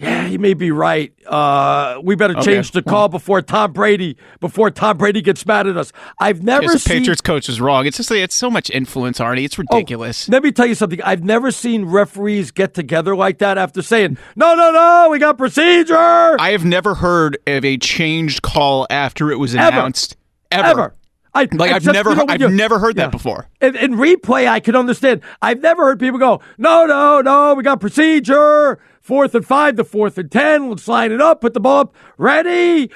"Yeah, 0.00 0.26
you 0.26 0.38
may 0.38 0.54
be 0.54 0.70
right. 0.70 1.12
Uh, 1.26 2.00
we 2.02 2.14
better 2.16 2.34
Okay, 2.38 2.54
change 2.54 2.70
the 2.72 2.82
call 2.82 3.08
before 3.08 3.42
Tom 3.42 3.72
Brady 3.72 4.16
before 4.40 4.70
Tom 4.70 4.96
Brady 4.96 5.20
gets 5.22 5.44
mad 5.46 5.66
at 5.66 5.76
us." 5.76 5.92
I've 6.18 6.42
never 6.42 6.62
Yes, 6.64 6.82
seen 6.84 6.98
Patriots 7.00 7.20
coach 7.20 7.48
was 7.48 7.60
wrong. 7.60 7.86
It's 7.86 7.96
just 7.98 8.10
it's 8.10 8.34
so 8.34 8.50
much 8.50 8.70
influence, 8.70 9.18
Arnie. 9.18 9.44
It's 9.44 9.58
Oh, 9.58 9.62
ridiculous. 9.70 10.28
let 10.28 10.42
me 10.42 10.52
tell 10.52 10.66
you 10.66 10.74
something. 10.74 11.00
I've 11.02 11.22
never 11.24 11.50
seen 11.50 11.84
referees 11.84 12.50
get 12.50 12.74
together 12.74 13.14
like 13.14 13.38
that 13.38 13.58
after 13.58 13.82
saying, 13.82 14.16
"No, 14.36 14.54
no, 14.54 14.72
no, 14.72 15.08
we 15.10 15.18
got 15.18 15.36
procedure." 15.38 16.36
I 16.40 16.50
have 16.52 16.64
never 16.64 16.94
heard 16.96 17.36
of 17.46 17.64
a 17.64 17.76
changed 17.76 18.42
call 18.42 18.86
after 18.90 19.30
it 19.30 19.38
was 19.38 19.54
announced. 19.54 20.16
Ever. 20.50 20.68
Ever. 20.68 20.94
I, 21.32 21.46
Like 21.52 21.70
I've 21.70 21.84
never, 21.84 22.10
you 22.10 22.16
know, 22.16 22.26
heard, 22.26 22.42
I've 22.42 22.52
never 22.52 22.78
heard 22.80 22.96
Yeah. 22.96 23.04
that 23.04 23.12
before. 23.12 23.46
In, 23.60 23.76
in 23.76 23.94
replay, 23.94 24.48
I 24.48 24.58
can 24.58 24.74
understand. 24.74 25.20
I've 25.40 25.62
never 25.62 25.84
heard 25.84 26.00
people 26.00 26.18
go, 26.18 26.40
no, 26.58 26.86
no, 26.86 27.20
no, 27.20 27.54
we 27.54 27.62
got 27.62 27.78
procedure. 27.80 28.80
Fourth 29.00 29.34
and 29.34 29.44
five 29.46 29.76
the 29.76 29.84
fourth 29.84 30.18
and 30.18 30.30
ten. 30.30 30.68
Let's 30.70 30.86
line 30.86 31.12
it 31.12 31.20
up, 31.20 31.40
put 31.40 31.54
the 31.54 31.60
ball 31.60 31.80
up. 31.80 31.94
Ready? 32.18 32.90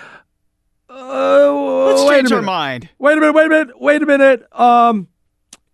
Uh, 0.88 1.86
Let's 1.86 2.04
change 2.08 2.30
our 2.32 2.42
mind. 2.42 2.88
Wait 2.98 3.16
a 3.16 3.20
minute, 3.20 3.32
wait 3.32 3.46
a 3.46 3.48
minute, 3.48 3.80
wait 3.80 4.02
a 4.02 4.06
minute. 4.06 4.46
Um, 4.58 5.08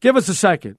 give 0.00 0.16
us 0.16 0.28
a 0.28 0.34
second. 0.34 0.78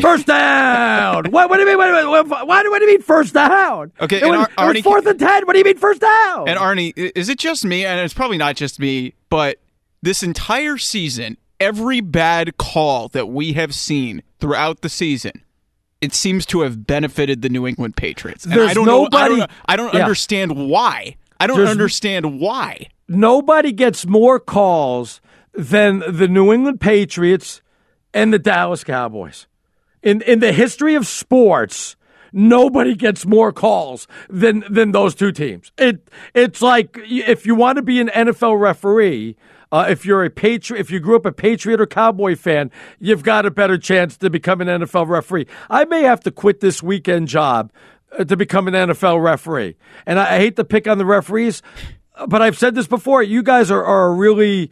First 0.00 0.26
down. 0.26 1.24
what, 1.30 1.50
what 1.50 1.56
do 1.56 1.62
you 1.62 1.66
mean? 1.68 1.78
Wait 1.78 1.88
a 1.90 1.92
minute. 1.92 2.28
Why, 2.46 2.62
do 2.62 2.70
what 2.70 2.78
do 2.78 2.84
you 2.84 2.90
mean 2.92 3.02
first 3.02 3.34
down? 3.34 3.92
Okay, 4.00 4.16
it 4.18 4.22
and 4.22 4.30
was, 4.30 4.48
Ar- 4.56 4.64
it 4.64 4.68
was 4.68 4.76
Arnie- 4.76 4.84
fourth 4.84 5.06
and 5.06 5.18
ten. 5.18 5.46
What 5.46 5.52
do 5.52 5.58
you 5.58 5.64
mean 5.64 5.76
first 5.78 6.00
down? 6.00 6.48
And 6.48 6.58
Arnie, 6.58 6.92
is 6.96 7.28
it 7.28 7.38
just 7.38 7.64
me? 7.64 7.84
And 7.84 8.00
it's 8.00 8.14
probably 8.14 8.38
not 8.38 8.56
just 8.56 8.78
me, 8.80 9.14
but 9.28 9.58
this 10.02 10.22
entire 10.22 10.78
season, 10.78 11.36
every 11.60 12.00
bad 12.00 12.56
call 12.56 13.08
that 13.08 13.28
we 13.28 13.52
have 13.54 13.74
seen 13.74 14.22
throughout 14.40 14.80
the 14.82 14.88
season, 14.88 15.42
it 16.00 16.12
seems 16.14 16.46
to 16.46 16.60
have 16.60 16.86
benefited 16.86 17.42
the 17.42 17.48
New 17.48 17.66
England 17.66 17.96
Patriots. 17.96 18.44
And 18.44 18.52
There's 18.54 18.70
I 18.70 18.74
don't 18.74 18.86
know. 18.86 19.08
I 19.12 19.26
nobody- 19.28 19.36
don't, 19.36 19.50
I 19.66 19.76
don't 19.76 19.94
Yeah. 19.94 20.00
understand 20.00 20.68
why. 20.70 21.16
I 21.40 21.46
don't 21.46 21.56
There's- 21.56 21.70
understand 21.70 22.38
why. 22.40 22.88
nobody 23.08 23.72
gets 23.72 24.06
more 24.06 24.38
calls 24.38 25.20
than 25.54 26.02
the 26.08 26.28
New 26.28 26.52
England 26.52 26.80
Patriots 26.80 27.62
and 28.14 28.32
the 28.32 28.38
Dallas 28.38 28.84
Cowboys. 28.84 29.46
In 30.02 30.20
in 30.22 30.38
the 30.40 30.52
history 30.52 30.94
of 30.94 31.06
sports, 31.06 31.96
nobody 32.32 32.94
gets 32.94 33.26
more 33.26 33.52
calls 33.52 34.06
than 34.28 34.62
than 34.70 34.92
those 34.92 35.14
two 35.14 35.32
teams. 35.32 35.72
It 35.78 36.08
it's 36.34 36.62
like 36.62 36.96
if 37.02 37.44
you 37.46 37.54
want 37.56 37.76
to 37.76 37.82
be 37.82 38.00
an 38.00 38.08
NFL 38.14 38.56
referee, 38.60 39.34
uh, 39.70 39.86
if 39.88 40.04
you're 40.04 40.24
a 40.24 40.30
patriot, 40.30 40.80
if 40.80 40.90
you 40.90 41.00
grew 41.00 41.16
up 41.16 41.26
a 41.26 41.32
Patriot 41.32 41.80
or 41.80 41.86
Cowboy 41.86 42.36
fan, 42.36 42.70
you've 42.98 43.22
got 43.22 43.46
a 43.46 43.50
better 43.50 43.76
chance 43.78 44.16
to 44.18 44.30
become 44.30 44.60
an 44.60 44.68
NFL 44.68 45.08
referee. 45.08 45.46
I 45.68 45.84
may 45.84 46.02
have 46.02 46.20
to 46.20 46.30
quit 46.30 46.60
this 46.60 46.82
weekend 46.82 47.28
job 47.28 47.72
uh, 48.18 48.24
to 48.24 48.36
become 48.36 48.68
an 48.68 48.74
NFL 48.74 49.22
referee, 49.22 49.76
and 50.06 50.18
I, 50.18 50.36
I 50.36 50.38
hate 50.38 50.56
to 50.56 50.64
pick 50.64 50.86
on 50.88 50.98
the 50.98 51.04
referees, 51.04 51.62
but 52.26 52.40
I've 52.40 52.58
said 52.58 52.74
this 52.74 52.86
before. 52.86 53.22
You 53.22 53.42
guys 53.42 53.70
are, 53.70 53.84
are 53.84 54.14
really, 54.14 54.70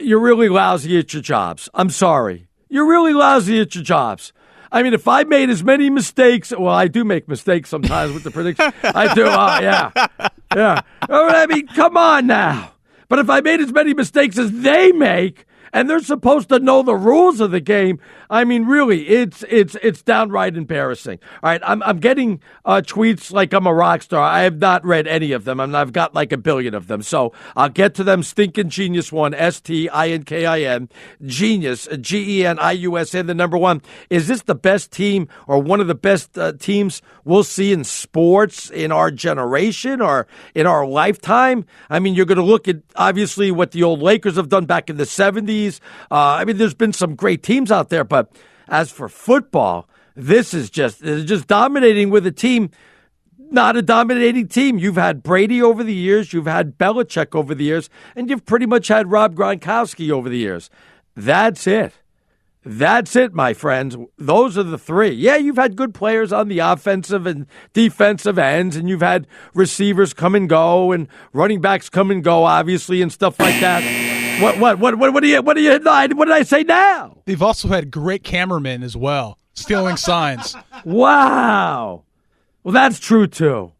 you're 0.00 0.20
really 0.20 0.48
lousy 0.48 0.98
at 0.98 1.12
your 1.12 1.22
jobs. 1.22 1.68
I'm 1.74 1.90
sorry. 1.90 2.48
You're 2.68 2.88
really 2.88 3.12
lousy 3.12 3.60
at 3.60 3.74
your 3.74 3.84
jobs. 3.84 4.32
I 4.72 4.82
mean, 4.82 4.92
if 4.92 5.06
I 5.06 5.22
made 5.22 5.50
as 5.50 5.62
many 5.62 5.88
mistakes, 5.88 6.50
well, 6.50 6.74
I 6.74 6.88
do 6.88 7.04
make 7.04 7.28
mistakes 7.28 7.68
sometimes 7.68 8.12
with 8.12 8.24
the 8.24 8.32
prediction. 8.32 8.72
I 8.82 9.14
do. 9.14 9.24
Uh, 9.24 9.60
yeah. 9.62 10.06
Yeah. 10.54 10.80
Oh, 11.08 11.28
I 11.28 11.46
mean, 11.46 11.68
come 11.68 11.96
on 11.96 12.26
now. 12.26 12.73
But 13.08 13.18
if 13.18 13.30
I 13.30 13.40
made 13.40 13.60
as 13.60 13.72
many 13.72 13.94
mistakes 13.94 14.38
as 14.38 14.50
they 14.50 14.92
make, 14.92 15.46
and 15.72 15.90
they're 15.90 16.00
supposed 16.00 16.48
to 16.50 16.60
know 16.60 16.82
the 16.82 16.94
rules 16.94 17.40
of 17.40 17.50
the 17.50 17.60
game, 17.60 17.98
I 18.34 18.42
mean, 18.42 18.64
really, 18.64 19.06
it's 19.06 19.44
it's 19.48 19.76
it's 19.80 20.02
downright 20.02 20.56
embarrassing. 20.56 21.20
All 21.40 21.50
right, 21.50 21.60
I'm 21.64 21.84
I'm 21.84 22.00
getting 22.00 22.40
uh, 22.64 22.82
tweets 22.84 23.30
like 23.30 23.52
I'm 23.52 23.64
a 23.64 23.72
rock 23.72 24.02
star. 24.02 24.20
I 24.20 24.42
have 24.42 24.58
not 24.58 24.84
read 24.84 25.06
any 25.06 25.30
of 25.30 25.44
them, 25.44 25.60
and 25.60 25.76
I've 25.76 25.92
got 25.92 26.16
like 26.16 26.32
a 26.32 26.36
billion 26.36 26.74
of 26.74 26.88
them. 26.88 27.00
So 27.02 27.32
I'll 27.54 27.68
get 27.68 27.94
to 27.94 28.02
them. 28.02 28.24
Stinking 28.24 28.70
genius 28.70 29.12
one, 29.12 29.34
S 29.34 29.60
T 29.60 29.88
I 29.88 30.08
N 30.08 30.24
K 30.24 30.46
I 30.46 30.62
N, 30.62 30.88
genius, 31.24 31.86
G 32.00 32.40
E 32.40 32.44
N 32.44 32.58
I 32.58 32.72
U 32.72 32.98
S 32.98 33.14
N. 33.14 33.26
The 33.26 33.34
number 33.34 33.56
one. 33.56 33.80
Is 34.10 34.26
this 34.26 34.42
the 34.42 34.56
best 34.56 34.90
team 34.90 35.28
or 35.46 35.60
one 35.60 35.80
of 35.80 35.86
the 35.86 35.94
best 35.94 36.36
uh, 36.36 36.54
teams 36.54 37.02
we'll 37.24 37.44
see 37.44 37.72
in 37.72 37.84
sports 37.84 38.68
in 38.68 38.90
our 38.90 39.12
generation 39.12 40.00
or 40.00 40.26
in 40.56 40.66
our 40.66 40.84
lifetime? 40.84 41.66
I 41.88 42.00
mean, 42.00 42.14
you're 42.16 42.26
going 42.26 42.38
to 42.38 42.42
look 42.42 42.66
at 42.66 42.78
obviously 42.96 43.52
what 43.52 43.70
the 43.70 43.84
old 43.84 44.02
Lakers 44.02 44.34
have 44.34 44.48
done 44.48 44.66
back 44.66 44.90
in 44.90 44.96
the 44.96 45.04
'70s. 45.04 45.78
Uh, 46.10 46.34
I 46.40 46.44
mean, 46.44 46.56
there's 46.56 46.74
been 46.74 46.92
some 46.92 47.14
great 47.14 47.44
teams 47.44 47.70
out 47.70 47.90
there, 47.90 48.02
but 48.02 48.23
as 48.68 48.90
for 48.90 49.08
football, 49.08 49.88
this 50.14 50.54
is 50.54 50.70
just 50.70 51.02
is 51.02 51.24
just 51.24 51.46
dominating 51.46 52.10
with 52.10 52.26
a 52.26 52.32
team 52.32 52.70
not 53.50 53.76
a 53.76 53.82
dominating 53.82 54.48
team. 54.48 54.78
You've 54.78 54.96
had 54.96 55.22
Brady 55.22 55.62
over 55.62 55.84
the 55.84 55.94
years, 55.94 56.32
you've 56.32 56.46
had 56.46 56.76
Belichick 56.78 57.34
over 57.34 57.54
the 57.54 57.64
years, 57.64 57.88
and 58.16 58.28
you've 58.28 58.44
pretty 58.44 58.66
much 58.66 58.88
had 58.88 59.10
Rob 59.10 59.34
Gronkowski 59.34 60.10
over 60.10 60.28
the 60.28 60.38
years. 60.38 60.70
That's 61.14 61.66
it. 61.66 61.92
That's 62.66 63.14
it, 63.14 63.34
my 63.34 63.52
friends. 63.52 63.96
Those 64.16 64.56
are 64.56 64.62
the 64.62 64.78
three. 64.78 65.10
Yeah, 65.10 65.36
you've 65.36 65.56
had 65.56 65.76
good 65.76 65.92
players 65.92 66.32
on 66.32 66.48
the 66.48 66.60
offensive 66.60 67.26
and 67.26 67.46
defensive 67.74 68.38
ends, 68.38 68.74
and 68.76 68.88
you've 68.88 69.02
had 69.02 69.26
receivers 69.52 70.14
come 70.14 70.34
and 70.34 70.48
go, 70.48 70.90
and 70.90 71.06
running 71.32 71.60
backs 71.60 71.90
come 71.90 72.10
and 72.10 72.24
go, 72.24 72.44
obviously, 72.44 73.02
and 73.02 73.12
stuff 73.12 73.38
like 73.38 73.60
that. 73.60 74.13
What 74.40 74.58
what 74.58 74.78
what 74.78 74.98
what 74.98 75.12
what 75.12 75.22
do 75.22 75.28
you 75.28 75.42
what 75.42 75.54
do 75.54 75.62
you 75.62 75.78
what 75.78 76.24
did 76.24 76.34
I 76.34 76.42
say 76.42 76.64
now? 76.64 77.18
They've 77.24 77.42
also 77.42 77.68
had 77.68 77.90
great 77.90 78.24
cameramen 78.24 78.82
as 78.82 78.96
well, 78.96 79.38
stealing 79.52 79.96
signs. 79.96 80.56
Wow. 80.84 82.02
Well, 82.62 82.72
that's 82.72 82.98
true 82.98 83.26
too. 83.26 83.72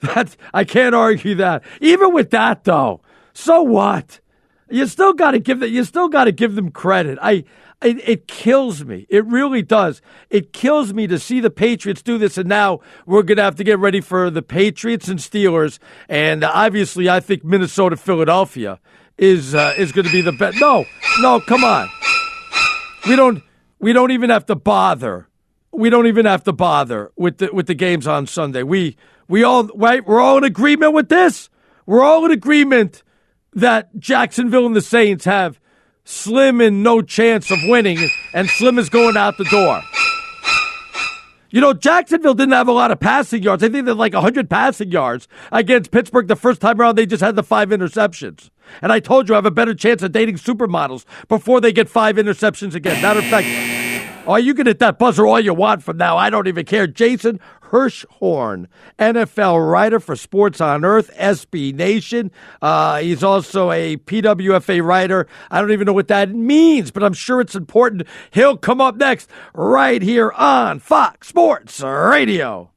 That's 0.00 0.36
I 0.52 0.64
can't 0.64 0.94
argue 0.94 1.34
that. 1.36 1.62
Even 1.80 2.12
with 2.12 2.30
that 2.30 2.64
though, 2.64 3.00
so 3.32 3.62
what? 3.62 4.20
You 4.68 4.86
still 4.86 5.12
got 5.12 5.32
to 5.32 5.38
give 5.38 5.60
that. 5.60 5.70
You 5.70 5.84
still 5.84 6.08
got 6.08 6.24
to 6.24 6.32
give 6.32 6.54
them 6.54 6.70
credit. 6.70 7.18
I. 7.22 7.44
It, 7.82 8.08
it 8.08 8.28
kills 8.28 8.84
me. 8.84 9.08
It 9.10 9.26
really 9.26 9.60
does. 9.60 10.00
It 10.30 10.52
kills 10.52 10.94
me 10.94 11.08
to 11.08 11.18
see 11.18 11.40
the 11.40 11.50
Patriots 11.50 12.00
do 12.00 12.16
this, 12.16 12.38
and 12.38 12.48
now 12.48 12.78
we're 13.06 13.24
going 13.24 13.38
to 13.38 13.42
have 13.42 13.56
to 13.56 13.64
get 13.64 13.80
ready 13.80 14.00
for 14.00 14.30
the 14.30 14.40
Patriots 14.40 15.08
and 15.08 15.18
Steelers, 15.18 15.80
and 16.08 16.44
obviously, 16.44 17.10
I 17.10 17.18
think 17.18 17.42
Minnesota, 17.42 17.96
Philadelphia 17.96 18.78
is 19.18 19.54
uh, 19.54 19.74
is 19.76 19.92
going 19.92 20.06
to 20.06 20.12
be 20.12 20.20
the 20.20 20.32
best. 20.32 20.58
No, 20.60 20.84
no, 21.20 21.40
come 21.40 21.64
on. 21.64 21.88
We 23.06 23.16
don't 23.16 23.42
we 23.78 23.92
don't 23.92 24.12
even 24.12 24.30
have 24.30 24.46
to 24.46 24.54
bother. 24.54 25.28
We 25.72 25.90
don't 25.90 26.06
even 26.06 26.26
have 26.26 26.44
to 26.44 26.52
bother 26.52 27.10
with 27.16 27.38
the 27.38 27.50
with 27.52 27.66
the 27.66 27.74
games 27.74 28.06
on 28.06 28.26
Sunday. 28.26 28.62
We 28.62 28.96
we 29.28 29.42
all 29.42 29.64
right. 29.74 30.06
We're 30.06 30.20
all 30.20 30.38
in 30.38 30.44
agreement 30.44 30.92
with 30.92 31.08
this. 31.08 31.48
We're 31.86 32.02
all 32.02 32.24
in 32.24 32.30
agreement 32.30 33.02
that 33.54 33.98
Jacksonville 33.98 34.66
and 34.66 34.76
the 34.76 34.80
Saints 34.80 35.24
have 35.24 35.60
slim 36.04 36.60
and 36.60 36.82
no 36.82 37.02
chance 37.02 37.50
of 37.50 37.58
winning, 37.64 37.98
and 38.34 38.48
Slim 38.48 38.78
is 38.78 38.88
going 38.88 39.16
out 39.16 39.36
the 39.38 39.44
door. 39.44 39.82
You 41.52 41.60
know, 41.60 41.74
Jacksonville 41.74 42.32
didn't 42.32 42.54
have 42.54 42.66
a 42.66 42.72
lot 42.72 42.90
of 42.90 42.98
passing 42.98 43.42
yards. 43.42 43.62
I 43.62 43.68
think 43.68 43.84
they're 43.84 43.94
like 43.94 44.14
100 44.14 44.48
passing 44.48 44.90
yards 44.90 45.28
against 45.52 45.90
Pittsburgh 45.90 46.26
the 46.26 46.34
first 46.34 46.62
time 46.62 46.80
around. 46.80 46.96
They 46.96 47.04
just 47.04 47.22
had 47.22 47.36
the 47.36 47.42
five 47.42 47.68
interceptions. 47.68 48.48
And 48.80 48.90
I 48.90 49.00
told 49.00 49.28
you 49.28 49.34
I 49.34 49.36
have 49.36 49.44
a 49.44 49.50
better 49.50 49.74
chance 49.74 50.02
of 50.02 50.12
dating 50.12 50.36
supermodels 50.36 51.04
before 51.28 51.60
they 51.60 51.70
get 51.70 51.90
five 51.90 52.16
interceptions 52.16 52.74
again. 52.74 53.02
Matter 53.02 53.18
of 53.18 53.26
fact, 53.26 54.26
oh, 54.26 54.36
you 54.36 54.54
can 54.54 54.66
hit 54.66 54.78
that 54.78 54.98
buzzer 54.98 55.26
all 55.26 55.38
you 55.38 55.52
want 55.52 55.82
from 55.82 55.98
now. 55.98 56.16
I 56.16 56.30
don't 56.30 56.48
even 56.48 56.64
care. 56.64 56.86
Jason 56.86 57.38
Hirschhorn, 57.72 58.66
NFL 58.98 59.72
writer 59.72 59.98
for 59.98 60.14
Sports 60.14 60.60
on 60.60 60.84
Earth, 60.84 61.10
SB 61.16 61.74
Nation. 61.74 62.30
Uh, 62.60 62.98
he's 62.98 63.24
also 63.24 63.70
a 63.70 63.96
PWFA 63.96 64.84
writer. 64.84 65.26
I 65.50 65.60
don't 65.60 65.72
even 65.72 65.86
know 65.86 65.94
what 65.94 66.08
that 66.08 66.30
means, 66.30 66.90
but 66.90 67.02
I'm 67.02 67.14
sure 67.14 67.40
it's 67.40 67.54
important. 67.54 68.06
He'll 68.30 68.58
come 68.58 68.80
up 68.80 68.96
next 68.96 69.30
right 69.54 70.02
here 70.02 70.30
on 70.32 70.80
Fox 70.80 71.28
Sports 71.28 71.80
Radio. 71.80 72.72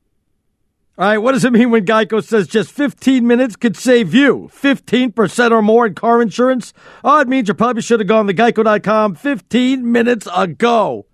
All 0.98 1.06
right, 1.06 1.18
what 1.18 1.34
does 1.34 1.44
it 1.44 1.52
mean 1.52 1.72
when 1.72 1.86
Geico 1.86 2.24
says 2.24 2.48
just 2.48 2.72
15 2.72 3.28
minutes 3.28 3.58
could 3.58 3.76
save 3.76 4.14
you 4.14 4.50
15% 4.54 5.52
or 5.52 5.62
more 5.62 5.86
in 5.86 5.94
car 5.94 6.22
insurance? 6.22 6.72
Oh, 7.04 7.20
it 7.20 7.28
means 7.28 7.50
you 7.50 7.54
probably 7.54 7.82
should 7.82 8.00
have 8.00 8.08
gone 8.08 8.28
to 8.28 8.34
geico.com 8.34 9.16
15 9.16 9.92
minutes 9.92 10.26
ago. 10.34 11.06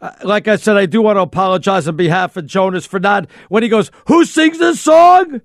Uh, 0.00 0.12
like 0.22 0.46
I 0.46 0.56
said, 0.56 0.76
I 0.76 0.86
do 0.86 1.02
want 1.02 1.16
to 1.16 1.22
apologize 1.22 1.88
on 1.88 1.96
behalf 1.96 2.36
of 2.36 2.46
Jonas 2.46 2.86
for 2.86 3.00
not, 3.00 3.28
when 3.48 3.62
he 3.62 3.68
goes, 3.68 3.90
Who 4.06 4.24
sings 4.24 4.58
this 4.58 4.80
song? 4.80 5.40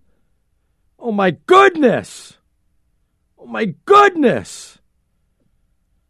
Oh 1.00 1.12
my 1.12 1.32
goodness. 1.32 2.38
Oh 3.38 3.46
my 3.46 3.74
goodness. 3.86 4.80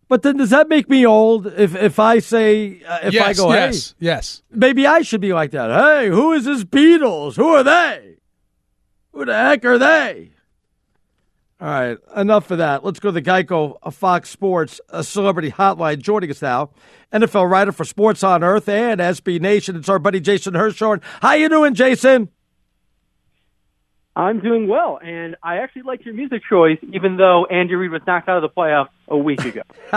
But 0.07 0.21
then 0.21 0.37
does 0.37 0.51
that 0.51 0.69
make 0.69 0.89
me 0.89 1.07
old 1.07 1.47
if, 1.47 1.75
if 1.75 1.97
I 1.97 2.19
say, 2.19 2.83
uh, 2.87 2.99
if 3.03 3.13
yes, 3.13 3.25
I 3.25 3.33
go, 3.41 3.49
hey, 3.49 3.57
yes, 3.57 3.95
yes. 3.97 4.43
maybe 4.51 4.85
I 4.85 5.01
should 5.01 5.21
be 5.21 5.33
like 5.33 5.51
that. 5.51 5.71
Hey, 5.71 6.09
who 6.09 6.33
is 6.33 6.45
this 6.45 6.63
Beatles? 6.63 7.35
Who 7.35 7.47
are 7.47 7.63
they? 7.63 8.17
Who 9.13 9.25
the 9.25 9.33
heck 9.33 9.65
are 9.65 9.79
they? 9.79 10.32
All 11.63 11.69
right, 11.69 11.97
enough 12.17 12.51
of 12.51 12.57
that. 12.57 12.83
Let's 12.83 12.99
go 12.99 13.07
to 13.07 13.13
the 13.13 13.21
Geico 13.21 13.77
Fox 13.93 14.29
Sports 14.29 14.81
Celebrity 15.01 15.49
Hotline. 15.49 15.99
Joining 15.99 16.29
us 16.29 16.41
now, 16.41 16.71
NFL 17.13 17.49
writer 17.49 17.71
for 17.71 17.85
Sports 17.85 18.21
on 18.21 18.43
Earth 18.43 18.67
and 18.67 18.99
SB 18.99 19.39
Nation. 19.39 19.77
It's 19.77 19.87
our 19.87 19.97
buddy 19.97 20.19
Jason 20.19 20.55
Hirschhorn. 20.55 21.01
How 21.21 21.35
you 21.35 21.47
doing, 21.47 21.73
Jason? 21.73 22.27
I'm 24.13 24.41
doing 24.41 24.67
well, 24.67 24.99
and 25.01 25.37
I 25.41 25.59
actually 25.59 25.83
like 25.83 26.03
your 26.03 26.15
music 26.15 26.41
choice, 26.49 26.79
even 26.91 27.15
though 27.15 27.45
Andy 27.45 27.75
Reid 27.75 27.91
was 27.91 28.01
knocked 28.05 28.27
out 28.27 28.35
of 28.35 28.41
the 28.41 28.49
playoffs 28.49 28.89
a 29.13 29.17
week 29.17 29.45
ago. 29.45 29.61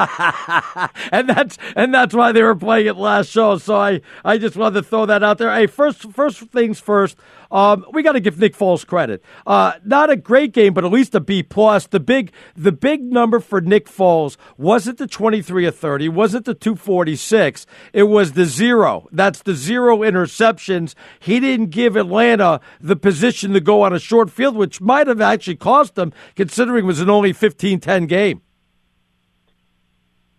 and 1.11 1.29
that's 1.29 1.59
and 1.75 1.93
that's 1.93 2.15
why 2.15 2.33
they 2.33 2.43
were 2.43 2.55
playing 2.55 2.87
it 2.87 2.97
last 2.97 3.31
show. 3.31 3.57
So 3.59 3.77
I, 3.77 4.03
I 4.25 4.39
just 4.39 4.57
wanted 4.57 4.75
to 4.75 4.83
throw 4.83 5.07
that 5.07 5.23
out 5.23 5.39
there. 5.39 5.53
Hey, 5.53 5.67
first 5.67 6.13
first 6.13 6.41
things 6.51 6.79
first. 6.79 7.17
Um, 7.51 7.87
we 7.93 8.03
got 8.03 8.13
to 8.13 8.21
give 8.21 8.39
Nick 8.39 8.57
Foles 8.57 8.87
credit. 8.87 9.23
Uh, 9.47 9.75
not 9.85 10.11
a 10.11 10.17
great 10.17 10.53
game, 10.53 10.75
but 10.75 10.85
at 10.85 10.91
least 10.91 11.15
a 11.15 11.21
B 11.21 11.43
plus. 11.43 11.87
The 11.87 12.01
big 12.01 12.33
the 12.55 12.73
big 12.73 13.03
number 13.03 13.41
for 13.41 13.61
Nick 13.61 13.87
Foles 13.87 14.37
wasn't 14.59 14.99
the 14.99 15.07
twenty 15.07 15.41
three 15.43 15.67
or 15.67 15.71
thirty, 15.71 16.09
wasn't 16.09 16.45
the 16.45 16.55
two 16.55 16.77
forty 16.77 17.17
six. 17.17 17.67
It 17.93 18.05
was 18.05 18.33
the 18.33 18.45
zero. 18.45 19.09
That's 19.13 19.43
the 19.43 19.55
zero 19.55 19.99
interceptions. 19.99 20.95
He 21.21 21.41
didn't 21.41 21.71
give 21.71 21.97
Atlanta 21.97 22.61
the 22.81 22.97
position 22.97 23.53
to 23.55 23.61
go 23.61 23.83
on 23.83 23.93
a 23.95 23.99
short 23.99 24.31
field, 24.31 24.57
which 24.57 24.81
might 24.81 25.07
have 25.07 25.21
actually 25.21 25.57
cost 25.57 25.95
them, 25.95 26.13
considering 26.35 26.85
it 26.85 26.87
was 26.87 27.01
an 27.01 27.09
only 27.11 27.33
15-10 27.33 28.09
game. 28.09 28.43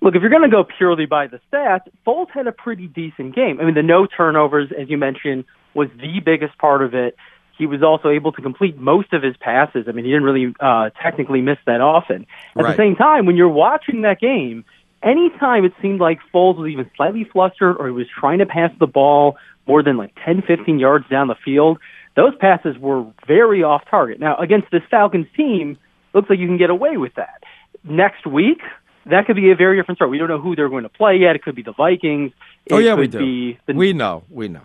Look, 0.01 0.15
if 0.15 0.21
you're 0.21 0.29
going 0.29 0.43
to 0.43 0.49
go 0.49 0.63
purely 0.63 1.05
by 1.05 1.27
the 1.27 1.39
stats, 1.51 1.81
Foles 2.05 2.29
had 2.31 2.45
a 2.47 2.51
pretty 2.51 2.87
decent 2.87 3.35
game. 3.35 3.59
I 3.59 3.65
mean, 3.65 3.73
the 3.73 3.83
no 3.83 4.05
turnovers, 4.05 4.69
as 4.79 4.89
you 4.89 4.97
mentioned, 4.97 5.45
was 5.73 5.89
the 5.99 6.19
biggest 6.23 6.57
part 6.59 6.83
of 6.83 6.93
it. 6.93 7.15
He 7.57 7.65
was 7.65 7.81
also 7.81 8.09
able 8.09 8.31
to 8.33 8.41
complete 8.41 8.77
most 8.77 9.11
of 9.13 9.23
his 9.23 9.35
passes. 9.37 9.85
I 9.87 9.91
mean, 9.91 10.05
he 10.05 10.11
didn't 10.11 10.23
really 10.25 10.53
uh, 10.59 10.91
technically 11.01 11.41
miss 11.41 11.57
that 11.65 11.81
often. 11.81 12.27
At 12.55 12.63
Right. 12.63 12.77
the 12.77 12.83
same 12.83 12.95
time, 12.95 13.25
when 13.25 13.35
you're 13.35 13.49
watching 13.49 14.03
that 14.03 14.19
game, 14.19 14.63
anytime 15.01 15.65
it 15.65 15.73
seemed 15.81 15.99
like 15.99 16.19
Foles 16.31 16.57
was 16.57 16.69
even 16.69 16.89
slightly 16.95 17.23
flustered 17.23 17.77
or 17.79 17.87
he 17.87 17.91
was 17.91 18.05
trying 18.07 18.37
to 18.39 18.45
pass 18.45 18.69
the 18.79 18.85
ball 18.85 19.37
more 19.65 19.81
than 19.81 19.97
like 19.97 20.13
10, 20.23 20.43
15 20.43 20.77
yards 20.77 21.05
down 21.09 21.27
the 21.27 21.35
field, 21.43 21.79
those 22.15 22.35
passes 22.39 22.77
were 22.77 23.03
very 23.27 23.63
off 23.63 23.81
target. 23.89 24.19
Now, 24.19 24.35
against 24.37 24.69
this 24.71 24.83
Falcons 24.91 25.27
team, 25.35 25.77
looks 26.13 26.29
like 26.29 26.37
you 26.39 26.47
can 26.47 26.57
get 26.57 26.69
away 26.69 26.97
with 26.97 27.15
that. 27.15 27.43
Next 27.83 28.27
week, 28.27 28.61
that 29.09 29.25
could 29.25 29.35
be 29.35 29.51
a 29.51 29.55
very 29.55 29.77
different 29.77 29.97
story. 29.97 30.11
We 30.11 30.17
don't 30.17 30.27
know 30.29 30.39
who 30.39 30.55
they're 30.55 30.69
going 30.69 30.83
to 30.83 30.89
play 30.89 31.17
yet. 31.17 31.35
It 31.35 31.43
could 31.43 31.55
be 31.55 31.61
the 31.63 31.73
Vikings. 31.73 32.31
It 32.65 32.73
Oh 32.73 32.77
yeah, 32.77 32.95
we 32.95 33.07
do. 33.07 33.19
Be 33.19 33.59
the, 33.65 33.73
We 33.73 33.93
know, 33.93 34.23
we 34.29 34.47
know. 34.47 34.61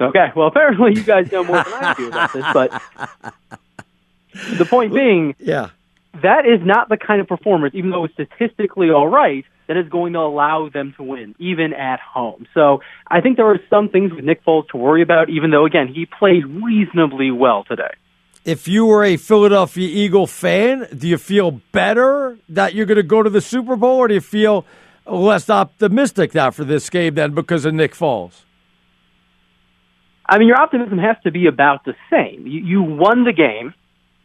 Okay, 0.00 0.26
well, 0.34 0.46
apparently 0.52 0.94
you 0.94 1.02
guys 1.02 1.30
know 1.32 1.44
more 1.44 1.62
than 1.62 1.72
I 1.72 1.94
do 1.94 2.08
about 2.08 2.32
this, 2.32 2.44
but 2.52 2.82
the 4.58 4.64
point 4.66 4.92
being, 4.94 5.34
Yeah. 5.38 5.70
that 6.22 6.46
is 6.46 6.60
not 6.64 6.88
the 6.88 6.96
kind 6.96 7.20
of 7.20 7.28
performance, 7.28 7.74
even 7.74 7.90
though 7.90 8.04
it's 8.04 8.14
statistically 8.14 8.90
all 8.90 9.08
right, 9.08 9.44
that 9.68 9.76
is 9.76 9.88
going 9.88 10.12
to 10.12 10.20
allow 10.20 10.68
them 10.68 10.94
to 10.96 11.02
win, 11.02 11.34
even 11.38 11.72
at 11.72 11.98
home. 12.00 12.46
So 12.54 12.82
I 13.08 13.20
think 13.20 13.36
there 13.36 13.46
are 13.50 13.58
some 13.68 13.88
things 13.88 14.12
with 14.12 14.24
Nick 14.24 14.44
Foles 14.44 14.68
to 14.68 14.76
worry 14.76 15.02
about, 15.02 15.28
even 15.30 15.50
though, 15.50 15.64
again, 15.66 15.88
he 15.88 16.06
played 16.06 16.44
reasonably 16.46 17.30
well 17.30 17.64
today. 17.64 17.92
If 18.46 18.68
you 18.68 18.86
were 18.86 19.02
a 19.02 19.16
Philadelphia 19.16 19.88
Eagle 19.88 20.28
fan, 20.28 20.86
do 20.96 21.08
you 21.08 21.18
feel 21.18 21.50
better 21.72 22.38
that 22.48 22.74
you're 22.74 22.86
going 22.86 22.94
to 22.94 23.02
go 23.02 23.20
to 23.20 23.28
the 23.28 23.40
Super 23.40 23.74
Bowl, 23.74 23.96
or 23.96 24.06
do 24.06 24.14
you 24.14 24.20
feel 24.20 24.64
less 25.04 25.50
optimistic 25.50 26.32
now 26.32 26.52
for 26.52 26.62
this 26.62 26.88
game 26.88 27.16
then 27.16 27.34
because 27.34 27.64
of 27.64 27.74
Nick 27.74 27.92
Foles? 27.92 28.44
I 30.24 30.38
mean, 30.38 30.46
your 30.46 30.60
optimism 30.60 30.96
has 30.98 31.16
to 31.24 31.32
be 31.32 31.48
about 31.48 31.84
the 31.84 31.94
same. 32.08 32.46
You, 32.46 32.64
you 32.64 32.82
won 32.84 33.24
the 33.24 33.32
game, 33.32 33.74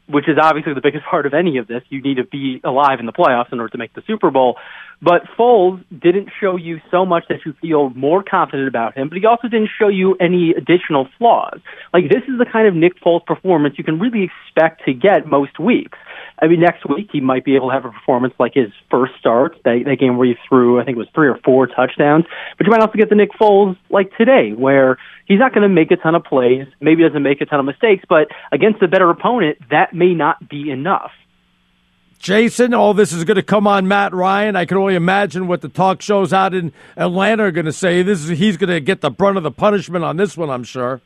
which 0.06 0.30
is 0.30 0.38
obviously 0.40 0.76
the 0.76 0.82
biggest 0.82 1.04
part 1.10 1.26
of 1.26 1.34
any 1.34 1.58
of 1.58 1.66
this. 1.66 1.82
You 1.90 2.04
need 2.04 2.18
to 2.18 2.24
be 2.24 2.62
alive 2.64 3.00
in 3.00 3.08
the 3.08 3.14
playoffs 3.14 3.52
in 3.52 3.60
order 3.60 3.72
to 3.72 3.78
make 3.80 3.96
the 3.96 4.04
Super 4.06 4.30
Bowl. 4.30 4.58
But 5.02 5.24
Foles 5.38 5.84
didn't 5.90 6.30
show 6.40 6.58
you 6.58 6.80
so 6.92 7.06
much 7.06 7.24
that 7.30 7.40
you 7.44 7.54
feel 7.60 7.90
more 7.92 8.24
confident 8.24 8.68
about 8.68 8.96
him, 8.96 9.10
but 9.10 9.18
he 9.18 9.26
also 9.26 9.48
didn't 9.48 9.70
show 9.80 9.88
you 9.88 10.16
any 10.20 10.52
additional 10.52 11.08
flaws. 11.18 11.60
Like 11.92 12.04
this 12.10 12.22
is 12.28 12.38
the 12.38 12.46
kind 12.46 12.68
of 12.68 12.76
Nick 12.76 12.94
Foles 13.02 13.26
performance 13.26 13.76
you 13.78 13.84
can 13.84 14.00
really 14.00 14.30
expect 14.30 14.86
to 14.86 14.94
get 14.94 15.26
most 15.26 15.60
weeks. 15.60 15.98
I 16.40 16.48
mean, 16.48 16.60
next 16.60 16.88
week 16.88 17.10
he 17.12 17.20
might 17.20 17.44
be 17.44 17.56
able 17.56 17.70
to 17.70 17.74
have 17.74 17.86
a 17.86 17.92
performance 17.92 18.34
like 18.40 18.54
his 18.54 18.70
first 18.92 19.14
start, 19.20 19.58
that, 19.64 19.84
that 19.86 19.96
game 20.00 20.18
where 20.18 20.28
he 20.28 20.36
threw, 20.48 20.80
I 20.80 20.86
think 20.86 20.98
it 20.98 21.00
was 21.00 21.10
three 21.16 21.28
or 21.28 21.40
four 21.44 21.66
touchdowns. 21.66 22.26
But 22.58 22.68
you 22.68 22.72
might 22.72 22.82
also 22.82 22.98
get 22.98 23.10
the 23.10 23.16
Nick 23.16 23.32
Foles 23.40 23.78
like 23.90 24.12
today, 24.18 24.52
where 24.52 24.98
he's 25.26 25.40
not 25.40 25.54
going 25.54 25.64
to 25.64 25.70
make 25.70 25.90
a 25.92 25.98
ton 25.98 26.14
of 26.14 26.24
plays, 26.24 26.68
maybe 26.80 27.04
doesn't 27.04 27.24
make 27.24 27.42
a 27.42 27.46
ton 27.46 27.60
of 27.60 27.66
mistakes, 27.66 28.04
but 28.08 28.28
against 28.52 28.82
a 28.84 28.88
better 28.88 29.10
opponent, 29.10 29.58
that 29.72 29.94
may 29.94 30.14
not 30.14 30.48
be 30.48 30.70
enough. 30.70 31.12
Jason, 32.22 32.76
all 32.76 32.94
this 32.94 33.12
is 33.12 33.24
going 33.24 33.36
to 33.36 33.44
come 33.44 33.66
on 33.66 33.88
Matt 33.88 34.14
Ryan. 34.14 34.56
I 34.56 34.66
can 34.66 34.78
only 34.78 34.94
imagine 34.94 35.48
what 35.48 35.62
the 35.62 35.70
talk 35.70 36.04
shows 36.04 36.32
out 36.32 36.54
in 36.54 36.72
Atlanta 36.96 37.46
are 37.46 37.52
going 37.52 37.66
to 37.66 37.74
say. 37.74 38.04
This 38.04 38.24
is 38.24 38.38
he's 38.38 38.58
going 38.58 38.70
to 38.70 38.80
get 38.80 39.02
the 39.02 39.10
brunt 39.10 39.38
of 39.38 39.44
the 39.44 39.52
punishment 39.52 40.06
on 40.06 40.18
this 40.18 40.38
one, 40.38 40.52
I'm 40.52 40.64
sure. 40.64 41.02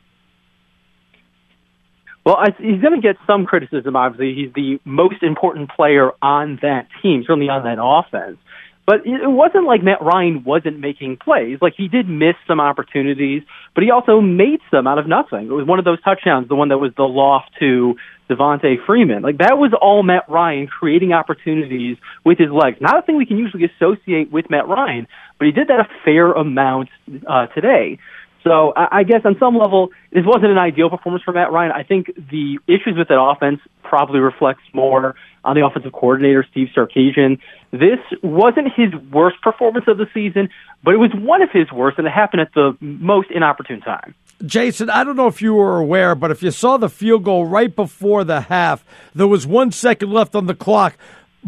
Well, 2.26 2.36
I, 2.36 2.48
he's 2.58 2.82
going 2.82 2.94
to 2.94 3.00
get 3.00 3.16
some 3.26 3.46
criticism. 3.46 3.96
Obviously, 3.96 4.34
he's 4.34 4.52
the 4.52 4.78
most 4.84 5.22
important 5.22 5.70
player 5.70 6.10
on 6.20 6.58
that 6.60 6.88
team, 7.02 7.24
certainly 7.26 7.48
on 7.48 7.64
that 7.64 7.78
offense. 7.80 8.36
But 8.84 9.06
it 9.06 9.26
wasn't 9.26 9.64
like 9.64 9.82
Matt 9.82 10.02
Ryan 10.02 10.44
wasn't 10.44 10.78
making 10.78 11.16
plays. 11.16 11.58
Like 11.62 11.74
he 11.76 11.88
did 11.88 12.08
miss 12.08 12.36
some 12.46 12.60
opportunities, 12.60 13.42
but 13.74 13.82
he 13.82 13.90
also 13.90 14.20
made 14.20 14.60
some 14.70 14.86
out 14.86 14.98
of 14.98 15.08
nothing. 15.08 15.46
It 15.46 15.52
was 15.52 15.66
one 15.66 15.78
of 15.78 15.84
those 15.84 16.00
touchdowns, 16.02 16.48
the 16.48 16.54
one 16.54 16.68
that 16.68 16.78
was 16.78 16.92
the 16.96 17.02
loft 17.02 17.50
to 17.58 17.96
Devonta 18.28 18.76
Freeman. 18.84 19.22
Like 19.22 19.38
that 19.38 19.58
was 19.58 19.72
all 19.80 20.02
Matt 20.02 20.28
Ryan 20.28 20.66
creating 20.66 21.12
opportunities 21.12 21.96
with 22.24 22.38
his 22.38 22.50
legs. 22.50 22.78
Not 22.80 22.98
a 22.98 23.02
thing 23.02 23.16
we 23.16 23.26
can 23.26 23.38
usually 23.38 23.64
associate 23.64 24.30
with 24.30 24.50
Matt 24.50 24.68
Ryan, 24.68 25.06
but 25.38 25.46
he 25.46 25.52
did 25.52 25.68
that 25.68 25.80
a 25.80 25.88
fair 26.04 26.32
amount 26.32 26.88
uh, 27.26 27.46
today. 27.48 27.98
So 28.46 28.72
I, 28.76 28.98
I 28.98 29.02
guess 29.02 29.22
on 29.24 29.36
some 29.40 29.56
level, 29.56 29.90
this 30.12 30.24
wasn't 30.24 30.52
an 30.52 30.58
ideal 30.58 30.88
performance 30.88 31.24
for 31.24 31.32
Matt 31.32 31.50
Ryan. 31.50 31.72
I 31.72 31.82
think 31.82 32.14
the 32.14 32.58
issues 32.68 32.96
with 32.96 33.08
that 33.08 33.20
offense 33.20 33.60
probably 33.82 34.20
reflects 34.20 34.62
more 34.72 35.16
on 35.44 35.56
the 35.56 35.64
offensive 35.64 35.92
coordinator, 35.92 36.46
Steve 36.50 36.68
Sarkisian. 36.76 37.40
This 37.72 37.98
wasn't 38.22 38.68
his 38.74 38.94
worst 39.12 39.40
performance 39.42 39.86
of 39.88 39.98
the 39.98 40.06
season, 40.14 40.48
but 40.82 40.94
it 40.94 40.98
was 40.98 41.10
one 41.14 41.42
of 41.42 41.50
his 41.52 41.70
worst, 41.72 41.98
and 41.98 42.06
it 42.06 42.10
happened 42.10 42.42
at 42.42 42.54
the 42.54 42.76
most 42.80 43.30
inopportune 43.30 43.80
time. 43.80 44.14
Jason, 44.44 44.90
I 44.90 45.02
don't 45.02 45.16
know 45.16 45.28
if 45.28 45.40
you 45.40 45.54
were 45.54 45.78
aware, 45.78 46.14
but 46.14 46.30
if 46.30 46.42
you 46.42 46.50
saw 46.50 46.76
the 46.76 46.90
field 46.90 47.24
goal 47.24 47.46
right 47.46 47.74
before 47.74 48.22
the 48.22 48.42
half, 48.42 48.84
there 49.14 49.26
was 49.26 49.46
one 49.46 49.72
second 49.72 50.12
left 50.12 50.34
on 50.34 50.46
the 50.46 50.54
clock 50.54 50.96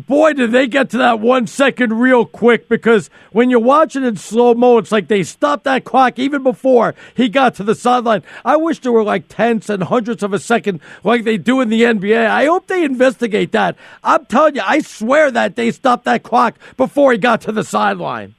boy, 0.06 0.32
did 0.32 0.52
they 0.52 0.68
get 0.68 0.90
to 0.90 0.98
that 0.98 1.18
one 1.18 1.46
second 1.46 1.98
real 1.98 2.24
quick 2.24 2.68
because 2.68 3.10
when 3.32 3.50
you're 3.50 3.58
watching 3.58 4.04
in 4.04 4.16
slow 4.16 4.54
mo, 4.54 4.78
it's 4.78 4.92
like 4.92 5.08
they 5.08 5.24
stopped 5.24 5.64
that 5.64 5.84
clock 5.84 6.18
even 6.18 6.42
before 6.42 6.94
he 7.14 7.28
got 7.28 7.54
to 7.56 7.64
the 7.64 7.74
sideline. 7.74 8.22
I 8.44 8.56
wish 8.56 8.78
there 8.78 8.92
were 8.92 9.02
like 9.02 9.28
tenths 9.28 9.68
and 9.68 9.82
hundredths 9.82 10.22
of 10.22 10.32
a 10.32 10.38
second 10.38 10.80
like 11.02 11.24
they 11.24 11.36
do 11.36 11.60
in 11.60 11.68
the 11.68 11.82
NBA. 11.82 12.26
I 12.26 12.46
hope 12.46 12.68
they 12.68 12.84
investigate 12.84 13.52
that. 13.52 13.76
I'm 14.04 14.24
telling 14.26 14.54
you, 14.54 14.62
I 14.64 14.80
swear 14.80 15.30
that 15.32 15.56
they 15.56 15.72
stopped 15.72 16.04
that 16.04 16.22
clock 16.22 16.58
before 16.76 17.12
he 17.12 17.18
got 17.18 17.40
to 17.42 17.52
the 17.52 17.64
sideline. 17.64 18.34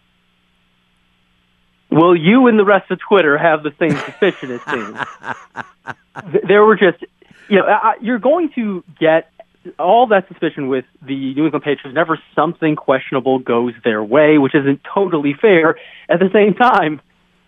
Well, 1.91 2.15
you 2.15 2.47
and 2.47 2.59
the 2.59 2.65
rest 2.65 2.91
of 2.91 2.99
Twitter 2.99 3.37
have 3.37 3.63
the 3.63 3.73
same 3.79 3.97
suspicion, 3.97 4.51
it 4.51 4.61
seems. 4.69 6.37
there 6.47 6.63
were 6.63 6.75
just, 6.75 7.03
you 7.49 7.57
know, 7.57 7.93
you're 8.01 8.19
going 8.19 8.51
to 8.55 8.83
get 8.99 9.31
all 9.77 10.07
that 10.07 10.27
suspicion 10.27 10.67
with 10.67 10.85
the 11.01 11.33
New 11.33 11.45
England 11.45 11.63
Patriots 11.63 11.85
whenever 11.85 12.19
something 12.35 12.75
questionable 12.75 13.39
goes 13.39 13.73
their 13.83 14.03
way, 14.03 14.37
which 14.37 14.55
isn't 14.55 14.81
totally 14.83 15.33
fair. 15.33 15.77
At 16.07 16.19
the 16.19 16.29
same 16.31 16.53
time, 16.53 17.01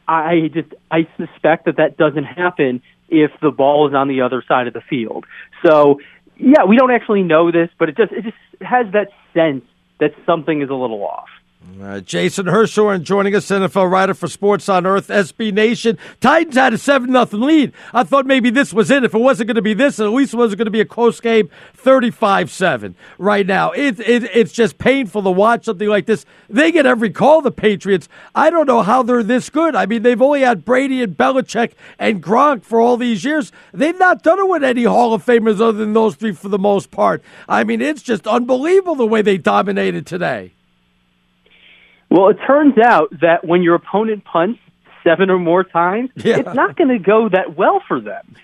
I 0.08 0.50
just 0.54 0.74
I 0.90 1.08
suspect 1.18 1.66
that 1.66 1.78
that 1.78 1.98
doesn't 1.98 2.26
happen 2.26 2.82
if 3.10 3.32
the 3.42 3.52
ball 3.52 3.88
is 3.88 3.94
on 3.94 4.08
the 4.08 4.22
other 4.22 4.44
side 4.48 4.68
of 4.68 4.74
the 4.74 4.82
field. 4.82 5.26
So 5.66 6.00
yeah, 6.38 6.66
we 6.66 6.76
don't 6.76 6.92
actually 6.92 7.24
know 7.24 7.52
this, 7.52 7.70
but 7.78 7.90
it 7.90 7.98
just 7.98 8.12
it 8.12 8.24
just 8.24 8.38
has 8.62 8.92
that 8.94 9.10
sense 9.34 9.64
that 10.00 10.14
something 10.26 10.62
is 10.62 10.70
a 10.70 10.74
little 10.74 11.04
off. 11.04 11.30
Uh, 11.80 12.00
Jason 12.00 12.48
Hirschhorn 12.48 13.04
joining 13.04 13.36
us, 13.36 13.48
NFL 13.48 13.90
writer 13.90 14.16
for 14.16 14.28
Sports 14.28 14.68
on 14.68 14.86
Earth, 14.86 15.10
SB 15.10 15.54
Nation. 15.54 15.98
Titans 16.20 16.56
had 16.56 16.74
a 16.74 16.78
7 16.78 17.12
0 17.12 17.26
lead. 17.34 17.72
I 17.94 18.04
thought 18.04 18.26
maybe 18.26 18.50
this 18.50 18.74
was 18.74 18.90
it. 18.90 19.04
If 19.04 19.14
it 19.14 19.20
wasn't 19.20 19.48
going 19.48 19.56
to 19.56 19.62
be 19.62 19.76
this, 19.76 20.00
at 20.00 20.10
least 20.10 20.34
it 20.34 20.38
was 20.38 20.56
going 20.56 20.66
to 20.66 20.72
be 20.72 20.82
a 20.82 20.86
close 20.86 21.20
game, 21.20 21.50
35 21.74 22.50
7. 22.50 22.96
Right 23.20 23.46
now, 23.46 23.72
it, 23.72 24.00
it, 24.00 24.24
it's 24.34 24.52
just 24.52 24.80
painful 24.80 25.22
to 25.22 25.32
watch 25.32 25.66
something 25.66 25.88
like 25.88 26.08
this. 26.08 26.26
They 26.50 26.72
get 26.72 26.88
every 26.88 27.12
call, 27.12 27.42
the 27.42 27.52
Patriots. 27.52 28.10
I 28.34 28.50
don't 28.50 28.68
know 28.68 28.82
how 28.82 29.04
they're 29.04 29.24
this 29.24 29.50
good. 29.50 29.76
I 29.76 29.86
mean, 29.86 30.02
they've 30.02 30.22
only 30.22 30.42
had 30.42 30.66
Brady 30.66 31.04
and 31.04 31.16
Belichick 31.16 31.74
and 32.00 32.24
Gronk 32.24 32.64
for 32.64 32.82
all 32.82 32.98
these 32.98 33.24
years. 33.24 33.52
They've 33.72 33.98
not 33.98 34.24
done 34.24 34.40
it 34.40 34.48
with 34.48 34.64
any 34.64 34.86
Hall 34.86 35.14
of 35.14 35.24
Famers 35.24 35.62
other 35.62 35.74
than 35.74 35.94
those 35.94 36.16
three 36.16 36.34
for 36.34 36.50
the 36.50 36.60
most 36.60 36.90
part. 36.90 37.24
I 37.48 37.64
mean, 37.64 37.82
it's 37.82 38.02
just 38.02 38.28
unbelievable 38.28 38.96
the 38.96 39.08
way 39.08 39.22
they 39.22 39.38
dominated 39.38 40.08
today. 40.08 40.54
Well, 42.12 42.28
it 42.28 42.38
turns 42.46 42.78
out 42.78 43.10
that 43.22 43.48
when 43.48 43.64
your 43.64 43.76
opponent 43.76 44.26
punts 44.26 44.60
seven 45.02 45.30
or 45.30 45.40
more 45.40 45.64
times, 45.64 46.10
yeah. 46.18 46.40
it's 46.40 46.54
not 46.54 46.76
going 46.76 46.90
to 46.90 47.00
go 47.00 47.30
that 47.30 47.56
well 47.56 47.82
for 47.88 48.02
them. 48.02 48.36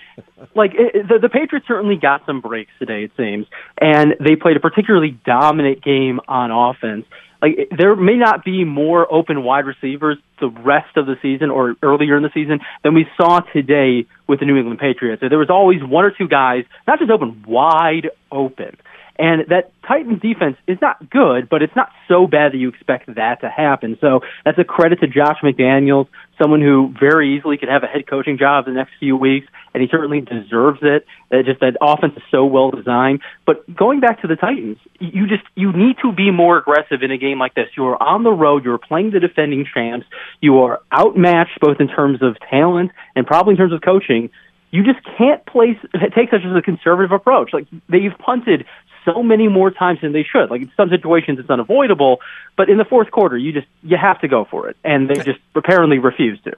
like 0.56 0.71
it, 0.73 1.06
the, 1.08 1.19
the 1.21 1.30
Patriots 1.30 1.67
certainly 1.67 1.97
got 1.97 2.25
some 2.25 2.39
breaks 2.39 2.71
today, 2.80 3.03
it 3.03 3.12
seems, 3.17 3.45
and 3.80 4.15
they 4.21 4.38
played 4.38 4.56
a 4.56 4.62
particularly 4.62 5.19
dominant 5.25 5.84
game 5.84 6.21
on 6.30 6.49
offense. 6.49 7.06
Like 7.41 7.69
there 7.77 7.95
may 7.95 8.15
not 8.15 8.45
be 8.45 8.63
more 8.63 9.12
open 9.13 9.43
wide 9.43 9.65
receivers 9.65 10.17
the 10.39 10.47
rest 10.47 10.95
of 10.95 11.06
the 11.06 11.15
season 11.21 11.51
or 11.51 11.75
earlier 11.84 12.15
in 12.15 12.23
the 12.23 12.32
season 12.34 12.62
than 12.84 12.95
we 12.95 13.06
saw 13.15 13.41
today 13.53 14.08
with 14.27 14.39
the 14.39 14.45
New 14.45 14.58
England 14.58 14.80
Patriots. 14.80 15.21
So 15.21 15.30
there 15.30 15.38
was 15.38 15.49
always 15.49 15.84
one 15.84 16.06
or 16.06 16.12
two 16.12 16.27
guys, 16.27 16.63
not 16.88 16.99
just 16.99 17.12
open, 17.12 17.43
wide 17.45 18.10
open. 18.32 18.77
And 19.19 19.47
that 19.49 19.71
Titans 19.88 20.21
defense 20.21 20.58
is 20.67 20.77
not 20.82 21.10
good, 21.10 21.49
but 21.49 21.63
it's 21.63 21.75
not 21.75 21.89
so 22.08 22.27
bad 22.27 22.53
that 22.53 22.58
you 22.58 22.69
expect 22.69 23.13
that 23.15 23.41
to 23.41 23.49
happen. 23.49 23.97
So 23.99 24.21
that's 24.45 24.60
a 24.60 24.63
credit 24.63 24.99
to 24.99 25.08
Josh 25.08 25.38
McDaniels, 25.43 26.08
someone 26.39 26.62
who 26.62 26.93
very 26.99 27.36
easily 27.36 27.58
could 27.58 27.69
have 27.69 27.84
a 27.84 27.88
head 27.88 28.06
coaching 28.08 28.38
job 28.38 28.65
the 28.65 28.71
next 28.71 28.91
few 28.99 29.17
weeks, 29.17 29.47
and 29.73 29.82
he 29.82 29.89
certainly 29.89 30.21
deserves 30.21 30.80
it. 30.84 31.06
That 31.32 31.45
just 31.45 31.62
that 31.62 31.77
offense 31.82 32.13
is 32.15 32.23
so 32.30 32.45
well 32.45 32.69
designed. 32.69 33.21
But 33.45 33.75
going 33.75 34.01
back 34.01 34.21
to 34.21 34.27
the 34.27 34.36
Titans, 34.36 34.77
you 34.99 35.25
just 35.27 35.43
you 35.56 35.71
need 35.71 35.97
to 36.03 36.12
be 36.12 36.30
more 36.30 36.58
aggressive 36.58 37.01
in 37.01 37.12
a 37.12 37.17
game 37.17 37.39
like 37.39 37.56
this. 37.56 37.69
You 37.75 37.86
are 37.88 38.01
on 38.01 38.23
the 38.23 38.32
road, 38.32 38.65
you 38.65 38.73
are 38.73 38.77
playing 38.77 39.12
the 39.12 39.19
defending 39.19 39.65
champs, 39.73 40.06
you 40.41 40.60
are 40.60 40.80
outmatched 40.93 41.60
both 41.60 41.80
in 41.80 41.88
terms 41.88 42.21
of 42.21 42.38
talent 42.51 42.91
and 43.15 43.25
probably 43.25 43.53
in 43.53 43.58
terms 43.58 43.73
of 43.73 43.82
coaching 43.82 44.30
you 44.71 44.84
just 44.84 44.99
can't 45.17 45.45
place 45.45 45.77
take 46.15 46.30
such 46.30 46.41
as 46.45 46.56
a 46.56 46.62
conservative 46.62 47.12
approach. 47.12 47.53
Like 47.53 47.67
they've 47.88 48.12
punted 48.19 48.65
so 49.08 49.24
many 49.24 49.48
more 49.48 49.72
times 49.72 50.02
than 50.02 50.12
they 50.12 50.24
should. 50.24 50.50
Like 50.52 50.62
in 50.62 50.72
some 50.76 50.89
situations, 50.89 51.39
it's 51.39 51.50
unavoidable, 51.50 52.20
but 52.58 52.70
in 52.70 52.78
the 52.78 52.86
fourth 52.86 53.10
quarter, 53.10 53.38
you 53.38 53.54
just 53.54 53.67
you 53.82 53.98
have 53.98 54.20
to 54.22 54.28
go 54.28 54.46
for 54.46 54.67
it, 54.70 54.76
and 54.84 55.10
they 55.10 55.15
just 55.15 55.39
apparently 55.56 55.98
refuse 55.98 56.39
to. 56.43 56.52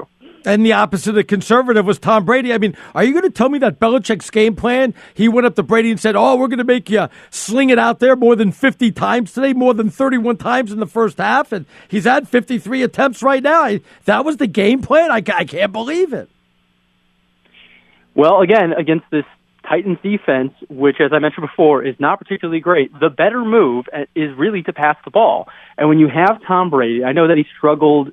And 0.45 0.65
the 0.65 0.71
opposite 0.71 1.17
of 1.17 1.27
conservative 1.27 1.85
was 1.85 1.99
Tom 1.99 2.23
Brady. 2.23 2.53
I 2.53 2.57
mean, 2.57 2.75
are 2.95 3.03
you 3.03 3.11
going 3.11 3.23
to 3.25 3.29
tell 3.29 3.49
me 3.49 3.59
that 3.59 3.77
Belichick's 3.77 4.29
game 4.29 4.55
plan? 4.55 4.93
He 5.13 5.27
went 5.27 5.45
up 5.45 5.55
to 5.55 5.63
Brady 5.63 5.91
and 5.91 5.99
said, 5.99 6.15
"Oh, 6.15 6.37
we're 6.37 6.47
going 6.47 6.59
to 6.59 6.63
make 6.63 6.89
you 6.89 7.09
sling 7.29 7.69
it 7.69 7.77
out 7.77 7.99
there 7.99 8.15
more 8.15 8.35
than 8.35 8.51
fifty 8.51 8.91
times 8.91 9.33
today, 9.33 9.53
more 9.53 9.73
than 9.73 9.89
thirty-one 9.89 10.37
times 10.37 10.71
in 10.71 10.79
the 10.79 10.87
first 10.87 11.17
half, 11.17 11.51
and 11.51 11.65
he's 11.89 12.05
had 12.05 12.27
fifty-three 12.27 12.83
attempts 12.83 13.21
right 13.21 13.43
now." 13.43 13.63
I, 13.63 13.81
that 14.05 14.23
was 14.23 14.37
the 14.37 14.47
game 14.47 14.81
plan. 14.81 15.11
I, 15.11 15.17
I 15.17 15.43
can't 15.45 15.73
believe 15.73 16.13
it. 16.13 16.29
Well, 18.15 18.41
again, 18.41 18.73
against 18.73 19.05
this 19.11 19.25
Titans 19.69 19.99
defense, 20.01 20.53
which, 20.67 20.97
as 20.99 21.11
I 21.13 21.19
mentioned 21.19 21.47
before, 21.47 21.85
is 21.85 21.95
not 21.99 22.17
particularly 22.19 22.59
great, 22.59 22.91
the 22.99 23.09
better 23.09 23.45
move 23.45 23.85
is 24.15 24.35
really 24.35 24.63
to 24.63 24.73
pass 24.73 24.97
the 25.05 25.11
ball. 25.11 25.47
And 25.77 25.87
when 25.87 25.99
you 25.99 26.07
have 26.07 26.41
Tom 26.47 26.71
Brady, 26.71 27.03
I 27.03 27.11
know 27.11 27.27
that 27.27 27.37
he 27.37 27.45
struggled 27.55 28.11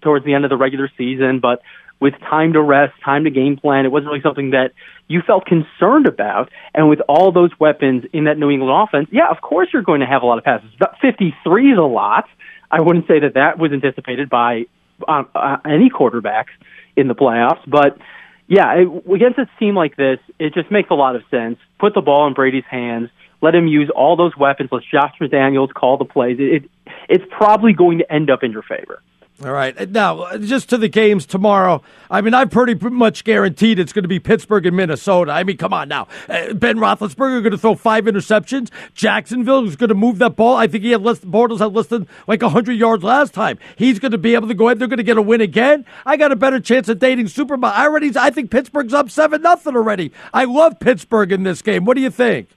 towards 0.00 0.24
the 0.24 0.32
end 0.32 0.44
of 0.44 0.50
the 0.50 0.56
regular 0.56 0.90
season, 0.96 1.40
but 1.40 1.60
with 2.00 2.14
time 2.20 2.54
to 2.54 2.62
rest, 2.62 2.94
time 3.04 3.24
to 3.24 3.30
game 3.30 3.56
plan, 3.56 3.84
it 3.84 3.92
wasn't 3.92 4.08
really 4.08 4.22
something 4.22 4.50
that 4.50 4.72
you 5.06 5.20
felt 5.26 5.44
concerned 5.44 6.06
about. 6.06 6.50
And 6.74 6.88
with 6.88 7.00
all 7.08 7.32
those 7.32 7.50
weapons 7.60 8.04
in 8.12 8.24
that 8.24 8.38
New 8.38 8.50
England 8.50 8.72
offense, 8.72 9.08
yeah, 9.12 9.30
of 9.30 9.40
course 9.40 9.68
you're 9.72 9.82
going 9.82 10.00
to 10.00 10.06
have 10.06 10.22
a 10.22 10.26
lot 10.26 10.38
of 10.38 10.44
passes. 10.44 10.70
But 10.78 10.96
53 11.02 11.72
is 11.72 11.78
a 11.78 11.82
lot. 11.82 12.28
I 12.70 12.80
wouldn't 12.80 13.06
say 13.06 13.20
that 13.20 13.34
that 13.34 13.58
was 13.58 13.72
anticipated 13.72 14.28
by 14.28 14.64
uh, 15.06 15.24
uh, 15.34 15.56
any 15.64 15.90
quarterbacks 15.90 16.54
in 16.96 17.08
the 17.08 17.14
playoffs, 17.14 17.60
but 17.66 17.98
yeah, 18.46 18.74
it, 18.74 19.12
against 19.12 19.38
a 19.38 19.48
team 19.58 19.74
like 19.74 19.96
this, 19.96 20.18
it 20.38 20.54
just 20.54 20.70
makes 20.70 20.90
a 20.90 20.94
lot 20.94 21.16
of 21.16 21.22
sense. 21.30 21.58
Put 21.78 21.94
the 21.94 22.02
ball 22.02 22.26
in 22.26 22.34
Brady's 22.34 22.64
hands. 22.70 23.08
Let 23.40 23.54
him 23.54 23.66
use 23.66 23.90
all 23.94 24.16
those 24.16 24.36
weapons. 24.36 24.70
Let 24.72 24.82
Josh 24.90 25.14
McDaniels 25.20 25.72
call 25.72 25.96
the 25.96 26.04
plays. 26.04 26.38
It, 26.38 26.64
it, 26.64 26.70
it's 27.08 27.24
probably 27.30 27.72
going 27.72 27.98
to 27.98 28.12
end 28.12 28.30
up 28.30 28.42
in 28.42 28.52
your 28.52 28.62
favor. 28.62 29.02
All 29.42 29.52
right. 29.52 29.90
Now, 29.90 30.36
just 30.38 30.68
to 30.70 30.78
the 30.78 30.88
games 30.88 31.26
tomorrow. 31.26 31.82
I 32.08 32.20
mean, 32.20 32.34
I've 32.34 32.52
pretty 32.52 32.74
much 32.88 33.24
guaranteed 33.24 33.80
it's 33.80 33.92
going 33.92 34.04
to 34.04 34.08
be 34.08 34.20
Pittsburgh 34.20 34.64
and 34.64 34.76
Minnesota. 34.76 35.32
I 35.32 35.42
mean, 35.42 35.56
come 35.56 35.72
on 35.72 35.88
now. 35.88 36.06
Uh, 36.28 36.54
ben 36.54 36.76
Roethlisberger 36.76 37.42
going 37.42 37.50
to 37.50 37.58
throw 37.58 37.74
five 37.74 38.04
interceptions. 38.04 38.70
Jacksonville 38.94 39.66
is 39.66 39.74
going 39.74 39.88
to 39.88 39.96
move 39.96 40.18
that 40.18 40.36
ball. 40.36 40.56
I 40.56 40.68
think 40.68 40.84
he 40.84 40.92
had 40.92 41.02
less. 41.02 41.18
Bortles 41.18 41.58
had 41.58 41.72
less 41.72 41.88
than 41.88 42.06
like 42.28 42.42
100 42.42 42.74
yards 42.74 43.02
last 43.02 43.34
time. 43.34 43.58
He's 43.74 43.98
going 43.98 44.12
to 44.12 44.18
be 44.18 44.36
able 44.36 44.46
to 44.46 44.54
go 44.54 44.68
ahead. 44.68 44.78
They're 44.78 44.86
going 44.86 44.98
to 44.98 45.02
get 45.02 45.18
a 45.18 45.22
win 45.22 45.40
again. 45.40 45.84
I 46.06 46.16
got 46.16 46.30
a 46.30 46.36
better 46.36 46.60
chance 46.60 46.88
of 46.88 47.00
dating 47.00 47.26
Super 47.26 47.56
Bowl. 47.56 47.70
I 47.74 47.86
already. 47.86 48.12
I 48.16 48.30
think 48.30 48.52
Pittsburgh's 48.52 48.94
up 48.94 49.10
seven 49.10 49.42
nothing 49.42 49.74
already. 49.74 50.12
I 50.32 50.44
love 50.44 50.78
Pittsburgh 50.78 51.32
in 51.32 51.42
this 51.42 51.60
game. 51.60 51.84
What 51.84 51.96
do 51.96 52.02
you 52.02 52.10
think? 52.10 52.50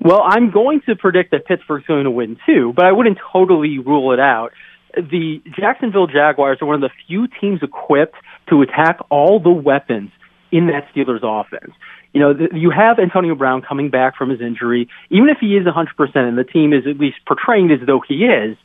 Well, 0.00 0.22
I'm 0.24 0.50
going 0.50 0.80
to 0.86 0.94
predict 0.94 1.32
that 1.32 1.44
Pittsburgh's 1.46 1.86
going 1.86 2.04
to 2.04 2.10
win 2.10 2.36
too, 2.46 2.72
but 2.74 2.84
I 2.84 2.92
wouldn't 2.92 3.18
totally 3.32 3.78
rule 3.78 4.12
it 4.12 4.20
out. 4.20 4.50
The 4.94 5.42
Jacksonville 5.58 6.06
Jaguars 6.06 6.58
are 6.62 6.66
one 6.66 6.76
of 6.76 6.80
the 6.80 6.90
few 7.06 7.26
teams 7.40 7.60
equipped 7.62 8.14
to 8.48 8.62
attack 8.62 8.98
all 9.10 9.40
the 9.40 9.50
weapons 9.50 10.10
in 10.50 10.68
that 10.68 10.88
Steelers 10.94 11.22
offense. 11.22 11.72
You 12.12 12.20
know, 12.20 12.34
you 12.54 12.70
have 12.70 12.98
Antonio 12.98 13.34
Brown 13.34 13.60
coming 13.60 13.90
back 13.90 14.16
from 14.16 14.30
his 14.30 14.40
injury. 14.40 14.88
Even 15.10 15.28
if 15.28 15.38
he 15.40 15.56
is 15.56 15.66
100% 15.66 16.16
and 16.16 16.38
the 16.38 16.44
team 16.44 16.72
is 16.72 16.84
at 16.88 16.98
least 16.98 17.16
portraying 17.26 17.70
as 17.70 17.86
though 17.86 18.00
he 18.06 18.24
is, 18.24 18.56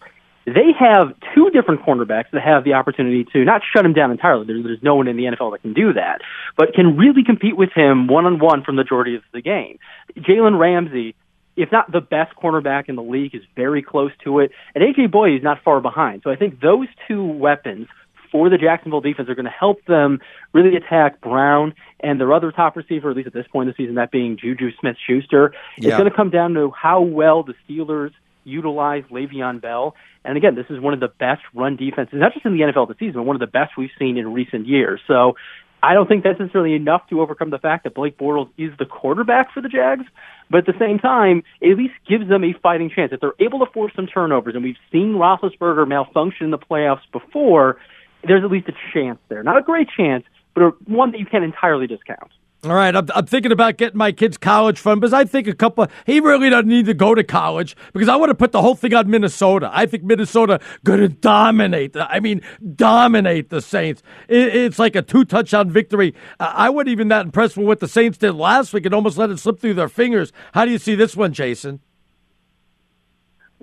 they 0.46 0.72
have 0.78 1.14
two 1.34 1.50
different 1.52 1.82
cornerbacks 1.82 2.32
that 2.32 2.42
have 2.42 2.64
the 2.64 2.74
opportunity 2.74 3.26
to 3.32 3.44
not 3.44 3.62
shut 3.74 3.86
him 3.86 3.94
down 3.94 4.12
entirely. 4.12 4.46
There's, 4.46 4.64
there's 4.64 4.84
no 4.84 4.96
one 4.96 5.08
in 5.08 5.18
the 5.18 5.24
NFL 5.24 5.52
that 5.54 5.62
can 5.62 5.74
do 5.74 5.94
that, 5.94 6.20
but 6.58 6.74
can 6.74 6.98
really 6.98 7.24
compete 7.24 7.56
with 7.56 7.70
him 7.74 8.08
one 8.08 8.26
on 8.26 8.40
one 8.40 8.64
from 8.64 8.76
the 8.76 8.84
majority 8.84 9.16
of 9.16 9.24
the 9.34 9.42
game. 9.42 9.80
Jalen 10.18 10.60
Ramsey 10.60 11.16
if 11.56 11.72
not 11.72 11.92
the 11.92 12.02
best 12.02 12.36
cornerback 12.36 12.90
in 12.90 12.96
the 12.96 13.04
league, 13.04 13.36
is 13.36 13.44
very 13.56 13.82
close 13.82 14.12
to 14.24 14.40
it. 14.40 14.52
And 14.76 14.84
AJ 14.84 15.12
Bouye 15.12 15.38
is 15.38 15.44
not 15.44 15.64
far 15.64 15.82
behind. 15.82 16.22
So 16.24 16.32
I 16.32 16.36
think 16.36 16.60
those 16.60 16.88
two 17.08 17.24
weapons 17.24 17.88
for 18.32 18.50
the 18.50 18.58
Jacksonville 18.58 19.02
defense 19.02 19.30
are 19.30 19.36
going 19.36 19.46
to 19.46 19.52
help 19.52 19.86
them 19.86 20.20
really 20.54 20.76
attack 20.76 21.22
Brown 21.22 21.76
and 22.00 22.20
their 22.20 22.34
other 22.34 22.52
top 22.52 22.76
receiver, 22.76 23.12
at 23.12 23.16
least 23.16 23.28
at 23.28 23.34
this 23.34 23.46
point 23.52 23.70
in 23.70 23.76
the 23.78 23.84
season, 23.84 23.96
that 23.96 24.12
being 24.12 24.38
Juju 24.38 24.72
Smith 24.80 24.98
Schuster. 25.08 25.54
Yeah. 25.78 25.90
It's 25.90 25.98
going 25.98 26.10
to 26.10 26.16
come 26.16 26.32
down 26.32 26.56
to 26.56 26.72
how 26.72 27.02
well 27.02 27.44
the 27.44 27.54
Steelers 27.70 28.12
utilize 28.44 29.04
Le'Veon 29.12 29.62
Bell. 29.62 29.96
And 30.26 30.36
again, 30.36 30.56
this 30.56 30.66
is 30.70 30.80
one 30.80 30.94
of 30.94 31.00
the 31.00 31.08
best 31.08 31.44
run 31.54 31.76
defenses, 31.76 32.16
not 32.20 32.34
just 32.34 32.46
in 32.46 32.58
the 32.58 32.64
NFL 32.64 32.88
this 32.88 32.98
season, 32.98 33.16
but 33.16 33.24
one 33.24 33.36
of 33.36 33.40
the 33.40 33.48
best 33.48 33.78
we've 33.78 33.92
seen 34.00 34.18
in 34.18 34.34
recent 34.34 34.68
years. 34.68 35.00
So 35.08 35.36
I 35.84 35.94
don't 35.94 36.08
think 36.08 36.24
that's 36.24 36.40
necessarily 36.40 36.76
enough 36.76 37.02
to 37.10 37.20
overcome 37.20 37.50
the 37.50 37.60
fact 37.60 37.84
that 37.84 37.94
Blake 37.94 38.18
Bortles 38.18 38.50
is 38.58 38.72
the 38.80 38.86
quarterback 38.86 39.54
for 39.54 39.62
the 39.62 39.68
Jags, 39.68 40.06
but 40.50 40.60
at 40.60 40.66
the 40.66 40.80
same 40.80 40.98
time, 40.98 41.44
it 41.60 41.72
at 41.72 41.78
least 41.78 41.94
gives 42.10 42.30
them 42.30 42.46
a 42.46 42.54
fighting 42.64 42.90
chance. 42.90 43.12
If 43.12 43.20
they're 43.20 43.34
able 43.40 43.60
to 43.60 43.72
force 43.74 43.92
some 43.94 44.08
turnovers, 44.08 44.56
and 44.56 44.64
we've 44.64 44.78
seen 44.94 45.16
Roethlisberger 45.16 45.86
malfunction 45.86 46.46
in 46.46 46.52
the 46.52 46.58
playoffs 46.58 47.04
before, 47.12 47.78
there's 48.26 48.46
at 48.46 48.50
least 48.50 48.70
a 48.70 48.74
chance 48.94 49.20
there. 49.28 49.44
Not 49.44 49.58
a 49.58 49.62
great 49.62 49.90
chance, 49.96 50.24
but 50.56 50.82
one 50.88 51.12
that 51.12 51.20
you 51.20 51.26
can't 51.26 51.44
entirely 51.44 51.86
discount. 51.86 52.32
All 52.66 52.74
right, 52.74 52.96
I'm, 52.96 53.10
I'm, 53.14 53.26
thinking 53.26 53.52
about 53.52 53.76
getting 53.76 53.98
my 53.98 54.14
kids 54.14 54.38
college 54.38 54.80
fund 54.80 55.02
because 55.02 55.12
I 55.12 55.26
think 55.26 55.48
a 55.48 55.54
couple. 55.54 55.86
He 56.06 56.22
really 56.22 56.50
doesn't 56.50 56.70
need 56.70 56.86
to 56.86 56.94
go 56.94 57.14
to 57.14 57.22
college 57.22 57.76
because 57.92 58.08
I 58.08 58.16
want 58.16 58.30
to 58.30 58.36
put 58.36 58.54
the 58.54 58.62
whole 58.62 58.76
thing 58.76 58.94
on 58.94 59.10
Minnesota. 59.10 59.70
I 59.74 59.86
think 59.86 60.04
Minnesota 60.04 60.62
going 60.86 61.02
to 61.02 61.10
dominate. 61.10 61.92
The, 61.92 62.10
I 62.10 62.22
mean, 62.22 62.42
dominate 62.76 63.50
the 63.50 63.62
Saints. 63.62 64.02
It, 64.30 64.56
it's 64.56 64.80
like 64.80 64.96
a 64.96 65.02
two 65.02 65.26
touchdown 65.26 65.72
victory. 65.72 66.16
I 66.40 66.70
wasn't 66.70 66.92
even 66.92 67.10
that 67.10 67.26
impressed 67.26 67.58
with 67.58 67.68
what 67.68 67.82
the 67.82 67.88
Saints 67.90 68.18
did 68.18 68.32
last 68.32 68.72
week 68.72 68.86
and 68.86 68.96
almost 68.96 69.18
let 69.18 69.30
it 69.30 69.40
slip 69.40 69.60
through 69.60 69.74
their 69.74 69.90
fingers. 69.90 70.32
How 70.54 70.64
do 70.64 70.72
you 70.72 70.78
see 70.78 70.96
this 70.96 71.18
one, 71.18 71.34
Jason? 71.34 71.82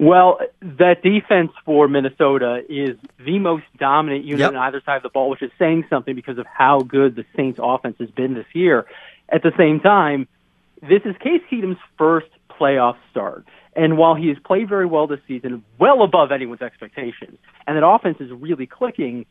Well, 0.01 0.41
that 0.63 1.03
defense 1.03 1.53
for 1.67 1.87
Minnesota 1.87 2.63
is 2.71 2.97
the 3.23 3.39
most 3.39 3.65
dominant 3.79 4.25
unit 4.25 4.41
yep. 4.41 4.51
on 4.53 4.57
either 4.57 4.81
side 4.87 4.97
of 4.97 5.03
the 5.03 5.11
ball, 5.11 5.29
which 5.29 5.43
is 5.43 5.51
saying 5.59 5.85
something 5.91 6.15
because 6.15 6.39
of 6.39 6.47
how 6.47 6.81
good 6.81 7.17
the 7.17 7.27
Saints 7.37 7.61
offense 7.63 7.97
has 8.01 8.11
been 8.11 8.33
this 8.33 8.47
year. 8.55 8.87
At 9.29 9.43
the 9.43 9.53
same 9.59 9.79
time, 9.79 10.27
this 10.81 11.03
is 11.05 11.15
Case 11.19 11.43
Keenum's 11.53 11.77
first 11.99 12.29
playoff 12.49 12.97
start. 13.11 13.45
And 13.77 13.99
while 13.99 14.15
he 14.15 14.29
has 14.29 14.39
played 14.43 14.71
very 14.71 14.87
well 14.87 15.07
this 15.07 15.21
season, 15.29 15.65
well 15.79 16.03
above 16.03 16.33
anyone's 16.33 16.63
expectations, 16.63 17.37
and 17.67 17.77
that 17.77 17.87
offense 17.87 18.17
is 18.21 18.31
really 18.33 18.67
clicking, 18.67 19.27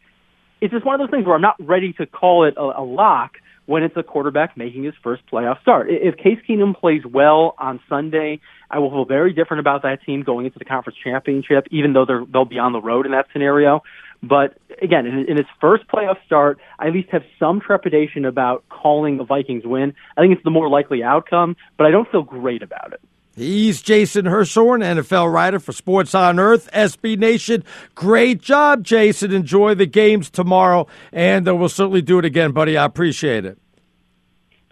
it's 0.62 0.71
just 0.71 0.86
one 0.86 0.93
of 0.93 0.99
those 0.99 1.10
things 1.10 1.25
where 1.25 1.34
I'm 1.34 1.41
not 1.41 1.55
ready 1.60 1.93
to 1.93 2.05
call 2.05 2.45
it 2.45 2.53
a, 2.58 2.62
a 2.62 2.86
lock 2.86 3.38
when 3.69 3.84
it's 3.84 3.95
a 3.95 4.01
quarterback 4.01 4.58
making 4.58 4.84
his 4.84 4.95
first 5.03 5.21
playoff 5.32 5.62
start. 5.62 5.91
If 5.91 6.17
Case 6.17 6.39
Keenum 6.49 6.75
plays 6.75 7.03
well 7.05 7.53
on 7.60 7.79
Sunday, 7.88 8.39
I 8.71 8.79
will 8.79 8.89
feel 8.89 9.05
very 9.05 9.32
different 9.32 9.60
about 9.60 9.84
that 9.84 9.99
team 10.03 10.23
going 10.23 10.47
into 10.47 10.58
the 10.58 10.65
conference 10.65 10.97
championship, 11.03 11.67
even 11.69 11.93
though 11.93 12.03
they're, 12.03 12.25
they'll 12.25 12.45
be 12.45 12.58
on 12.58 12.73
the 12.73 12.82
road 12.82 13.05
in 13.05 13.12
that 13.12 13.27
scenario. 13.32 13.84
But 14.23 14.58
again, 14.82 15.05
in, 15.05 15.19
in 15.29 15.38
his 15.38 15.45
first 15.62 15.88
playoff 15.88 16.17
start, 16.25 16.60
I 16.79 16.88
at 16.88 16.93
least 16.93 17.10
have 17.12 17.21
some 17.38 17.62
trepidation 17.62 18.25
about 18.25 18.63
calling 18.69 19.19
a 19.19 19.23
Vikings 19.23 19.65
win. 19.65 19.93
I 20.17 20.21
think 20.21 20.34
it's 20.34 20.43
the 20.43 20.49
more 20.49 20.67
likely 20.67 21.03
outcome, 21.03 21.55
but 21.77 21.86
I 21.86 21.91
don't 21.91 22.10
feel 22.10 22.23
great 22.23 22.63
about 22.63 22.93
it. 22.93 23.01
He's 23.39 23.82
Jason 23.82 24.25
Hirschhorn, 24.25 24.84
NFL 24.84 25.32
writer 25.32 25.60
for 25.60 25.71
Sports 25.71 26.13
on 26.13 26.39
Earth, 26.39 26.69
SB 26.73 27.17
Nation. 27.17 27.63
Great 27.95 28.41
job, 28.41 28.84
Jason. 28.84 29.32
Enjoy 29.32 29.73
the 29.75 29.86
games 29.86 30.30
tomorrow, 30.30 30.88
and 31.13 31.47
uh, 31.47 31.56
we'll 31.56 31.69
certainly 31.69 32.02
do 32.02 32.19
it 32.19 32.25
again, 32.25 32.52
buddy. 32.52 32.78
I 32.78 32.84
appreciate 32.84 33.45
it. 33.45 33.58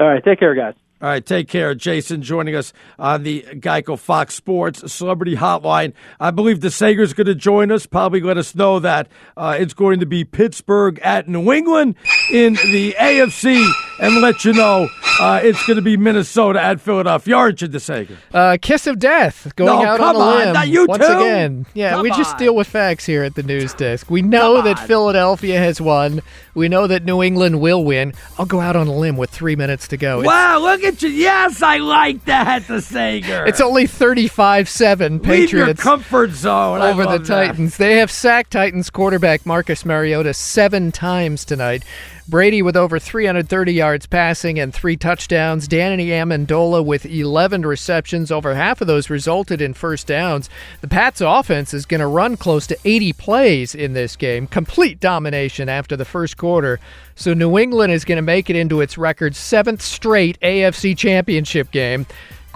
All 0.02 0.08
right. 0.08 0.24
Take 0.24 0.40
care, 0.40 0.54
guys. 0.54 0.74
All 1.00 1.10
right, 1.10 1.24
take 1.24 1.48
care. 1.48 1.76
Jason 1.76 2.24
joining 2.24 2.56
us 2.56 2.74
on 2.98 3.22
the 3.22 3.44
Geico 3.44 4.00
Fox 4.00 4.34
Sports 4.34 4.92
Celebrity 4.92 5.36
Hotline. 5.36 5.94
I 6.20 6.32
believe 6.32 6.60
the 6.60 6.72
Sager's 6.72 7.14
going 7.14 7.28
to 7.28 7.36
join 7.36 7.72
us, 7.72 7.86
probably 7.86 8.20
let 8.22 8.38
us 8.38 8.56
know 8.56 8.80
that 8.80 9.08
uh, 9.36 9.56
it's 9.60 9.76
going 9.76 10.00
to 10.00 10.08
be 10.08 10.24
Pittsburgh 10.24 11.00
at 11.04 11.30
New 11.30 11.52
England 11.54 11.98
in 12.32 12.54
the 12.56 12.96
AFC 13.00 13.64
and 14.00 14.22
let 14.22 14.46
you 14.46 14.54
know 14.54 14.88
uh, 15.20 15.40
it's 15.44 15.66
going 15.66 15.76
to 15.76 15.82
be 15.82 15.98
Minnesota 15.98 16.62
at 16.62 16.80
Philadelphia. 16.82 17.36
Aren't 17.36 17.62
you, 17.62 17.68
DeSager? 17.68 18.18
Uh, 18.34 18.58
kiss 18.62 18.88
of 18.88 19.00
death 19.00 19.54
going 19.56 19.84
no, 19.84 19.86
out 19.86 20.00
on 20.00 20.16
a 20.16 20.20
limb. 20.20 20.54
Not 20.54 20.68
you 20.68 20.86
once 20.86 21.06
too. 21.06 21.12
again. 21.12 21.66
Yeah, 21.74 21.92
come 21.92 22.04
we 22.04 22.10
just 22.10 22.34
on. 22.34 22.40
deal 22.40 22.56
with 22.56 22.68
facts 22.68 23.06
here 23.06 23.24
at 23.24 23.36
the 23.36 23.44
news 23.44 23.74
desk. 23.74 24.10
We 24.10 24.22
know 24.22 24.62
that 24.62 24.80
Philadelphia 24.80 25.58
has 25.60 25.82
won. 25.82 26.22
We 26.54 26.70
know 26.70 26.88
that 26.88 27.04
New 27.04 27.22
England 27.22 27.62
will 27.62 27.84
win. 27.84 28.14
I'll 28.38 28.46
go 28.46 28.60
out 28.60 28.76
on 28.76 28.88
a 28.88 28.94
limb 28.94 29.18
with 29.18 29.30
three 29.30 29.56
minutes 29.56 29.88
to 29.90 29.98
go. 29.98 30.22
Wow, 30.22 30.60
look 30.60 30.84
at 30.84 31.02
you. 31.02 31.10
Yes, 31.10 31.62
I 31.62 31.78
like 31.78 32.26
that, 32.26 32.68
the 32.68 32.76
DeSager. 32.76 33.48
It's 33.48 33.62
only 33.62 33.86
35-7 33.86 35.22
Patriots. 35.22 35.28
Leave 35.28 35.52
your 35.52 35.74
comfort 35.74 36.32
zone 36.32 36.82
over 36.82 37.04
the 37.04 37.18
that. 37.20 37.26
Titans. 37.26 37.78
They 37.78 37.98
have 37.98 38.12
sacked 38.12 38.52
Titans 38.52 38.90
quarterback 38.90 39.46
Marcus 39.46 39.86
Mariota 39.86 40.34
seven 40.34 40.92
times 40.92 41.46
tonight. 41.46 41.84
Brady 42.30 42.62
with 42.62 42.76
over 42.76 43.00
330 43.00 43.72
yards 43.72 44.06
passing 44.06 44.60
and 44.60 44.74
three 44.74 44.98
touchdowns. 44.98 45.66
Danny 45.66 46.08
Amendola 46.08 46.84
with 46.86 47.06
11 47.06 47.66
receptions. 47.66 48.32
Over 48.32 48.54
half 48.54 48.82
of 48.82 48.88
those 48.88 49.10
resulted 49.10 49.62
in 49.62 49.74
first 49.74 50.08
downs. 50.08 50.50
The 50.82 50.90
Pats 50.90 51.22
offense 51.22 51.74
is 51.74 51.86
going 51.86 52.02
to 52.02 52.08
run 52.08 52.36
close 52.36 52.68
to 52.68 52.78
80 52.84 53.14
plays 53.14 53.74
in 53.74 53.94
this 53.94 54.18
game. 54.18 54.46
Complete 54.46 55.00
domination 55.00 55.70
after 55.70 55.96
the 55.96 56.04
first 56.04 56.36
quarter. 56.36 56.82
So 57.16 57.34
New 57.34 57.58
England 57.58 57.94
is 57.94 58.04
going 58.04 58.18
to 58.18 58.22
make 58.22 58.50
it 58.50 58.58
into 58.58 58.82
its 58.82 58.98
record 58.98 59.34
seventh 59.34 59.82
straight 59.82 60.38
AFC 60.42 60.98
championship 60.98 61.72
game 61.72 62.06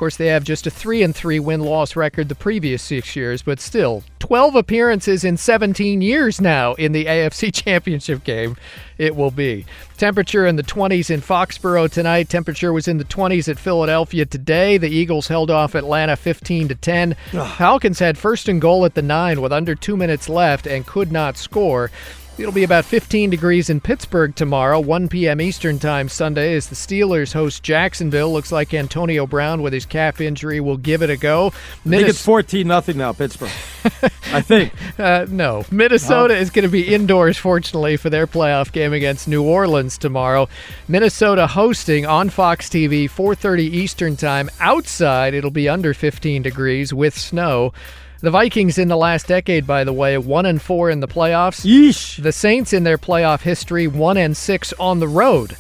course, 0.01 0.17
they 0.17 0.27
have 0.27 0.43
just 0.43 0.65
a 0.65 0.71
3 0.71 1.03
and 1.03 1.15
3 1.15 1.39
win 1.39 1.59
loss 1.59 1.95
record 1.95 2.27
the 2.27 2.33
previous 2.33 2.81
6 2.81 3.15
years, 3.15 3.43
but 3.43 3.59
still 3.59 4.01
12 4.17 4.55
appearances 4.55 5.23
in 5.23 5.37
17 5.37 6.01
years 6.01 6.41
now 6.41 6.73
in 6.73 6.91
the 6.91 7.05
AFC 7.13 7.53
Championship 7.53 8.23
game. 8.23 8.57
It 8.97 9.15
will 9.15 9.29
be. 9.29 9.67
Temperature 9.97 10.47
in 10.47 10.55
the 10.55 10.63
20s 10.63 11.11
in 11.11 11.21
Foxborough 11.21 11.91
tonight. 11.91 12.29
Temperature 12.29 12.73
was 12.73 12.87
in 12.87 12.97
the 12.97 13.03
20s 13.03 13.47
at 13.47 13.59
Philadelphia 13.59 14.25
today. 14.25 14.79
The 14.79 14.89
Eagles 14.89 15.27
held 15.27 15.51
off 15.51 15.75
Atlanta 15.75 16.15
15 16.15 16.69
to 16.69 16.75
10. 16.75 17.15
Falcons 17.57 17.99
had 17.99 18.17
first 18.17 18.49
and 18.49 18.59
goal 18.59 18.85
at 18.85 18.95
the 18.95 19.03
9 19.03 19.39
with 19.39 19.53
under 19.53 19.75
2 19.75 19.95
minutes 19.95 20.27
left 20.27 20.65
and 20.65 20.87
could 20.87 21.11
not 21.11 21.37
score. 21.37 21.91
It'll 22.41 22.51
be 22.51 22.63
about 22.63 22.86
15 22.86 23.30
degrees 23.30 23.69
in 23.69 23.80
Pittsburgh 23.82 24.36
tomorrow, 24.36 24.80
1 24.80 25.10
p.m. 25.10 25.39
Eastern 25.39 25.77
Time 25.77 26.10
Sunday, 26.10 26.56
as 26.56 26.69
the 26.69 26.75
Steelers 26.75 27.34
host 27.34 27.62
Jacksonville. 27.62 28.34
Looks 28.34 28.51
like 28.51 28.73
Antonio 28.73 29.27
Brown 29.27 29.62
with 29.62 29.73
his 29.73 29.86
calf 29.86 30.19
injury 30.19 30.60
will 30.60 30.77
give 30.77 31.04
it 31.04 31.12
a 31.12 31.17
go. 31.17 31.54
I 31.86 31.89
think 31.89 32.08
it's 32.08 32.25
14 32.25 32.67
nothing 32.67 32.97
now, 32.97 33.13
Pittsburgh. 33.13 33.51
I 34.34 34.41
think. 34.41 34.73
Uh, 34.97 35.27
no. 35.30 35.65
Minnesota 35.69 36.34
oh. 36.34 36.38
is 36.38 36.49
going 36.49 36.63
to 36.63 36.71
be 36.71 36.91
indoors, 36.91 37.38
fortunately, 37.38 37.95
for 37.95 38.10
their 38.10 38.25
playoff 38.25 38.71
game 38.71 38.91
against 38.91 39.27
New 39.27 39.43
Orleans 39.43 39.99
tomorrow. 39.99 40.49
Minnesota 40.88 41.45
hosting 41.45 42.08
on 42.08 42.32
Fox 42.32 42.69
TV, 42.69 43.06
4.30 43.06 43.60
Eastern 43.60 44.17
Time. 44.17 44.49
Outside, 44.60 45.36
it'll 45.36 45.51
be 45.51 45.69
under 45.69 45.93
15 45.93 46.41
degrees 46.41 46.91
with 46.91 47.15
snow. 47.15 47.71
The 48.21 48.29
Vikings 48.29 48.77
in 48.77 48.88
the 48.88 48.97
last 48.97 49.25
decade, 49.25 49.65
by 49.65 49.84
the 49.84 49.91
way, 49.91 50.15
one 50.15 50.45
and 50.45 50.62
four 50.62 50.91
in 50.91 50.99
the 50.99 51.07
playoffs. 51.07 51.65
Yeesh. 51.65 52.21
The 52.21 52.31
Saints 52.31 52.71
in 52.71 52.84
their 52.84 52.99
playoff 52.99 53.41
history, 53.41 53.88
one 53.88 54.15
and 54.15 54.38
six 54.38 54.73
on 54.79 54.99
the 54.99 55.07
road. 55.07 55.53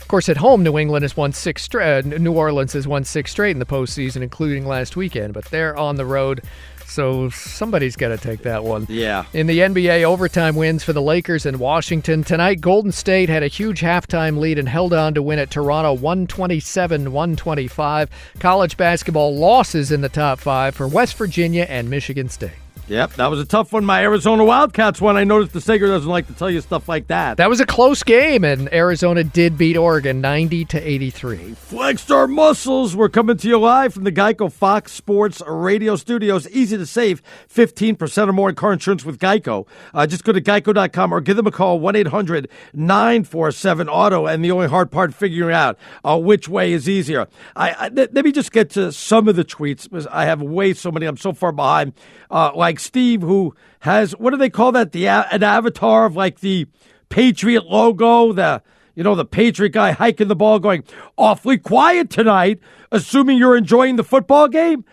Of 0.00 0.08
course, 0.08 0.28
at 0.28 0.38
home, 0.38 0.64
New 0.64 0.78
England 0.78 1.04
has 1.04 1.16
won 1.16 1.32
six 1.32 1.62
straight. 1.62 2.06
New 2.06 2.32
Orleans 2.32 2.72
has 2.72 2.88
won 2.88 3.04
six 3.04 3.30
straight 3.30 3.52
in 3.52 3.60
the 3.60 3.66
postseason, 3.66 4.22
including 4.22 4.66
last 4.66 4.96
weekend. 4.96 5.32
But 5.32 5.44
they're 5.44 5.76
on 5.76 5.94
the 5.94 6.04
road 6.04 6.42
so 6.88 7.28
somebody's 7.30 7.96
got 7.96 8.08
to 8.08 8.18
take 8.18 8.42
that 8.42 8.64
one. 8.64 8.86
Yeah. 8.88 9.24
In 9.32 9.46
the 9.46 9.58
NBA, 9.58 10.04
overtime 10.04 10.56
wins 10.56 10.82
for 10.82 10.92
the 10.92 11.02
Lakers 11.02 11.46
in 11.46 11.58
Washington. 11.58 12.24
Tonight, 12.24 12.60
Golden 12.60 12.92
State 12.92 13.28
had 13.28 13.42
a 13.42 13.48
huge 13.48 13.80
halftime 13.80 14.38
lead 14.38 14.58
and 14.58 14.68
held 14.68 14.92
on 14.92 15.14
to 15.14 15.22
win 15.22 15.38
at 15.38 15.50
Toronto 15.50 15.92
127 15.92 17.12
125. 17.12 18.10
College 18.38 18.76
basketball 18.76 19.36
losses 19.36 19.92
in 19.92 20.00
the 20.00 20.08
top 20.08 20.38
five 20.38 20.74
for 20.74 20.88
West 20.88 21.16
Virginia 21.16 21.66
and 21.68 21.90
Michigan 21.90 22.28
State. 22.28 22.52
Yep, 22.88 23.14
that 23.14 23.26
was 23.26 23.38
a 23.38 23.44
tough 23.44 23.74
one. 23.74 23.84
My 23.84 24.02
Arizona 24.02 24.44
Wildcats 24.44 24.98
one. 24.98 25.18
I 25.18 25.24
noticed 25.24 25.52
the 25.52 25.60
Sager 25.60 25.88
doesn't 25.88 26.08
like 26.08 26.26
to 26.28 26.32
tell 26.32 26.50
you 26.50 26.62
stuff 26.62 26.88
like 26.88 27.08
that. 27.08 27.36
That 27.36 27.50
was 27.50 27.60
a 27.60 27.66
close 27.66 28.02
game, 28.02 28.44
and 28.44 28.72
Arizona 28.72 29.22
did 29.24 29.58
beat 29.58 29.76
Oregon 29.76 30.22
90 30.22 30.64
to 30.64 30.80
83. 30.80 31.52
Flexed 31.52 32.10
our 32.10 32.26
muscles. 32.26 32.96
We're 32.96 33.10
coming 33.10 33.36
to 33.36 33.48
you 33.48 33.58
live 33.58 33.92
from 33.92 34.04
the 34.04 34.12
Geico 34.12 34.50
Fox 34.50 34.92
Sports 34.92 35.42
Radio 35.46 35.96
Studios. 35.96 36.48
Easy 36.48 36.78
to 36.78 36.86
save 36.86 37.22
15% 37.54 38.28
or 38.28 38.32
more 38.32 38.48
in 38.48 38.54
car 38.54 38.72
insurance 38.72 39.04
with 39.04 39.18
Geico. 39.18 39.66
Uh, 39.92 40.06
just 40.06 40.24
go 40.24 40.32
to 40.32 40.40
geico.com 40.40 41.12
or 41.12 41.20
give 41.20 41.36
them 41.36 41.46
a 41.46 41.50
call 41.50 41.78
1 41.80 41.94
800 41.94 42.48
947 42.72 43.88
Auto. 43.90 44.26
And 44.26 44.42
the 44.42 44.50
only 44.50 44.66
hard 44.66 44.90
part 44.90 45.12
figuring 45.12 45.54
out 45.54 45.78
uh, 46.04 46.18
which 46.18 46.48
way 46.48 46.72
is 46.72 46.88
easier. 46.88 47.28
I, 47.54 47.70
I, 47.72 47.88
let 47.88 48.24
me 48.24 48.32
just 48.32 48.50
get 48.50 48.70
to 48.70 48.92
some 48.92 49.28
of 49.28 49.36
the 49.36 49.44
tweets 49.44 49.82
because 49.82 50.06
I 50.06 50.24
have 50.24 50.40
way 50.40 50.72
so 50.72 50.90
many. 50.90 51.04
I'm 51.04 51.18
so 51.18 51.34
far 51.34 51.52
behind. 51.52 51.92
Uh, 52.30 52.52
like 52.54 52.77
Steve, 52.78 53.22
who 53.22 53.54
has 53.80 54.12
what 54.12 54.30
do 54.30 54.36
they 54.36 54.50
call 54.50 54.72
that? 54.72 54.92
The 54.92 55.08
an 55.08 55.42
avatar 55.42 56.06
of 56.06 56.16
like 56.16 56.40
the 56.40 56.66
Patriot 57.08 57.66
logo, 57.66 58.32
the 58.32 58.62
you 58.94 59.02
know 59.02 59.14
the 59.14 59.24
Patriot 59.24 59.70
guy 59.70 59.92
hiking 59.92 60.28
the 60.28 60.36
ball, 60.36 60.58
going 60.58 60.84
awfully 61.16 61.58
quiet 61.58 62.10
tonight, 62.10 62.60
assuming 62.90 63.38
you're 63.38 63.56
enjoying 63.56 63.96
the 63.96 64.04
football 64.04 64.48
game. 64.48 64.84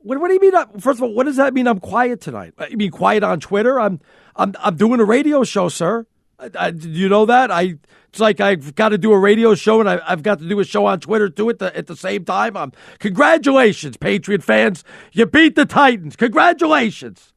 What, 0.00 0.20
what 0.20 0.28
do 0.28 0.34
you 0.34 0.40
mean? 0.40 0.54
Uh, 0.54 0.66
first 0.78 0.98
of 0.98 1.04
all, 1.04 1.14
what 1.14 1.24
does 1.24 1.36
that 1.36 1.54
mean? 1.54 1.66
I'm 1.66 1.80
quiet 1.80 2.20
tonight. 2.20 2.54
Uh, 2.58 2.66
you 2.70 2.76
mean 2.76 2.90
quiet 2.90 3.22
on 3.22 3.40
Twitter? 3.40 3.80
I'm 3.80 4.00
I'm 4.36 4.54
I'm 4.60 4.76
doing 4.76 5.00
a 5.00 5.04
radio 5.04 5.44
show, 5.44 5.68
sir. 5.68 6.06
I, 6.38 6.50
I, 6.58 6.68
you 6.68 7.08
know 7.08 7.26
that 7.26 7.50
I 7.50 7.78
it's 8.08 8.20
like 8.20 8.40
I've 8.40 8.74
got 8.74 8.90
to 8.90 8.98
do 8.98 9.12
a 9.12 9.18
radio 9.18 9.54
show 9.54 9.80
and 9.80 9.88
I, 9.88 9.98
have 10.08 10.22
got 10.22 10.38
to 10.38 10.48
do 10.48 10.58
a 10.60 10.64
show 10.64 10.86
on 10.86 11.00
Twitter 11.00 11.28
too 11.28 11.50
at 11.50 11.58
the 11.58 11.76
at 11.76 11.86
the 11.86 11.96
same 11.96 12.24
time. 12.24 12.56
Um, 12.56 12.72
congratulations, 12.98 13.96
Patriot 13.96 14.42
fans! 14.42 14.84
You 15.12 15.26
beat 15.26 15.56
the 15.56 15.66
Titans. 15.66 16.16
Congratulations! 16.16 17.32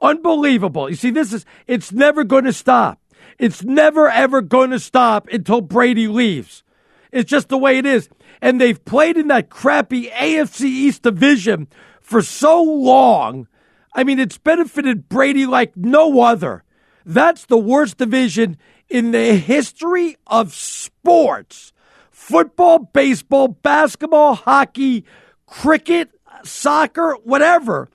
Unbelievable. 0.00 0.90
You 0.90 0.96
see, 0.96 1.10
this 1.10 1.32
is 1.32 1.44
it's 1.66 1.92
never 1.92 2.24
going 2.24 2.44
to 2.44 2.52
stop. 2.52 3.00
It's 3.38 3.62
never 3.62 4.08
ever 4.08 4.42
going 4.42 4.70
to 4.70 4.80
stop 4.80 5.28
until 5.28 5.60
Brady 5.60 6.08
leaves. 6.08 6.64
It's 7.12 7.30
just 7.30 7.48
the 7.48 7.58
way 7.58 7.78
it 7.78 7.86
is. 7.86 8.08
And 8.40 8.60
they've 8.60 8.84
played 8.84 9.16
in 9.16 9.28
that 9.28 9.48
crappy 9.48 10.08
AFC 10.10 10.62
East 10.62 11.02
division 11.02 11.68
for 12.00 12.22
so 12.22 12.62
long. 12.62 13.48
I 13.92 14.04
mean, 14.04 14.18
it's 14.18 14.38
benefited 14.38 15.08
Brady 15.08 15.46
like 15.46 15.76
no 15.76 16.20
other. 16.20 16.62
That's 17.08 17.46
the 17.46 17.56
worst 17.56 17.96
division 17.96 18.58
in 18.90 19.12
the 19.12 19.34
history 19.34 20.18
of 20.26 20.54
sports 20.54 21.72
football, 22.10 22.80
baseball, 22.80 23.48
basketball, 23.48 24.34
hockey, 24.34 25.06
cricket, 25.46 26.10
soccer, 26.44 27.16
whatever. 27.24 27.88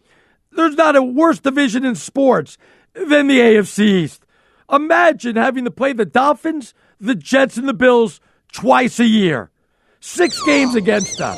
There's 0.51 0.75
not 0.75 0.95
a 0.95 1.03
worse 1.03 1.39
division 1.39 1.85
in 1.85 1.93
sports 1.93 2.57
than 2.95 3.27
the 3.27 3.39
AFC 3.39 3.85
East. 3.85 4.25
Imagine 4.71 5.35
having 5.35 5.65
to 5.65 5.71
play 5.71 5.93
the 5.93 6.05
Dolphins, 6.05 6.73
the 6.99 7.13
Jets, 7.13 7.55
and 7.55 7.67
the 7.67 7.73
Bills 7.75 8.19
twice 8.51 8.99
a 8.99 9.05
year. 9.05 9.51
Six 9.99 10.41
games 10.41 10.73
against 10.73 11.19
them. 11.19 11.37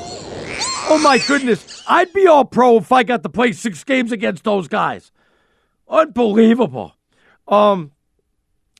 Oh 0.88 1.02
my 1.04 1.18
goodness. 1.28 1.84
I'd 1.90 2.14
be 2.14 2.26
all 2.26 2.46
pro 2.46 2.78
if 2.78 2.94
I 2.94 3.04
got 3.04 3.24
to 3.24 3.30
play 3.30 3.52
six 3.52 3.84
games 3.84 4.14
against 4.14 4.46
those 4.46 4.70
guys. 4.70 5.12
Unbelievable. 5.90 6.96
Um, 7.48 7.92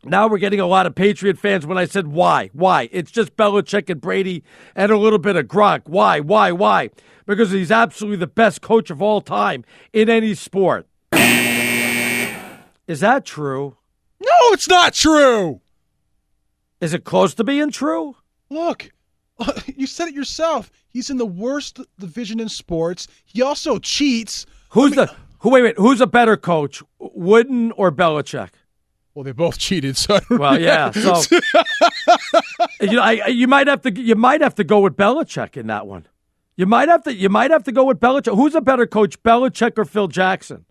now 0.04 0.28
we're 0.28 0.38
getting 0.38 0.60
a 0.60 0.68
lot 0.68 0.86
of 0.86 0.94
Patriot 0.96 1.38
fans 1.38 1.66
when 1.66 1.78
I 1.78 1.86
said 1.86 2.08
why. 2.08 2.50
Why? 2.54 2.90
It's 2.92 3.12
just 3.12 3.36
Belichick 3.36 3.90
and 3.90 4.00
Brady 4.00 4.44
and 4.76 4.92
a 4.92 4.98
little 4.98 5.20
bit 5.20 5.36
of 5.36 5.48
Gronk. 5.48 5.82
Why? 5.86 6.20
Why? 6.20 6.52
Why? 6.52 6.90
Because 7.26 7.52
he's 7.52 7.72
absolutely 7.72 8.18
the 8.18 8.28
best 8.28 8.62
coach 8.62 8.90
of 8.90 9.02
all 9.02 9.22
time 9.22 9.66
in 9.94 10.10
any 10.10 10.36
sport. 10.36 10.88
Is 12.88 13.00
that 13.00 13.26
true? 13.26 13.78
No, 14.20 14.52
it's 14.52 14.70
not 14.70 14.94
true. 14.94 15.62
Is 16.82 16.94
it 16.94 17.04
close 17.04 17.34
to 17.36 17.44
being 17.44 17.72
true? 17.72 18.16
Look, 18.50 18.92
you 19.76 19.88
said 19.88 20.10
it 20.10 20.14
yourself. 20.14 20.72
He's 20.88 21.10
in 21.10 21.18
the 21.18 21.26
worst 21.26 21.80
division 22.00 22.40
in 22.40 22.48
sports. 22.48 23.08
He 23.26 23.42
also 23.42 23.80
cheats. 23.80 24.46
Who's 24.70 24.94
I 24.94 24.96
mean, 24.96 25.08
the 25.08 25.16
who? 25.46 25.52
Wait, 25.52 25.62
wait. 25.62 25.78
Who's 25.78 26.02
a 26.02 26.08
better 26.08 26.36
coach, 26.38 26.82
Wooden 26.98 27.72
or 27.74 27.92
Belichick? 27.92 28.50
Well, 29.14 29.24
they 29.24 29.32
both 29.32 29.60
cheated, 29.60 29.96
so 29.96 30.20
well, 30.30 30.60
yeah. 30.60 30.90
So 30.90 31.22
you 32.82 32.94
know, 32.94 33.02
I, 33.02 33.28
you 33.28 33.48
might 33.48 33.68
have 33.68 33.84
to 33.84 33.92
you 33.92 34.16
might 34.16 34.42
have 34.42 34.56
to 34.56 34.64
go 34.64 34.80
with 34.80 34.98
Belichick 34.98 35.56
in 35.56 35.68
that 35.68 35.86
one. 35.86 36.08
You 36.58 36.66
might 36.66 36.90
have 36.90 37.04
to 37.04 37.14
you 37.14 37.30
might 37.30 37.52
have 37.52 37.64
to 37.66 37.72
go 37.72 37.84
with 37.86 38.00
Belichick. 38.00 38.36
Who's 38.36 38.56
a 38.56 38.62
better 38.62 38.88
coach, 38.88 39.22
Belichick 39.22 39.78
or 39.78 39.86
Phil 39.86 40.08
Jackson? 40.08 40.66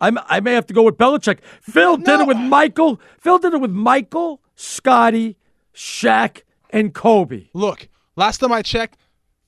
I'm, 0.00 0.18
I 0.26 0.38
may 0.40 0.52
have 0.52 0.66
to 0.66 0.74
go 0.74 0.84
with 0.84 0.96
Belichick. 0.96 1.40
Phil 1.60 1.98
no. 1.98 2.04
did 2.04 2.20
it 2.20 2.26
with 2.28 2.38
Michael. 2.38 3.00
Phil 3.18 3.38
did 3.38 3.54
it 3.54 3.60
with 3.60 3.72
Michael, 3.72 4.40
Scotty, 4.54 5.36
Shaq, 5.74 6.42
and 6.70 6.94
Kobe. 6.94 7.48
Look, 7.54 7.88
last 8.16 8.38
time 8.38 8.52
I 8.52 8.62
checked, 8.62 8.98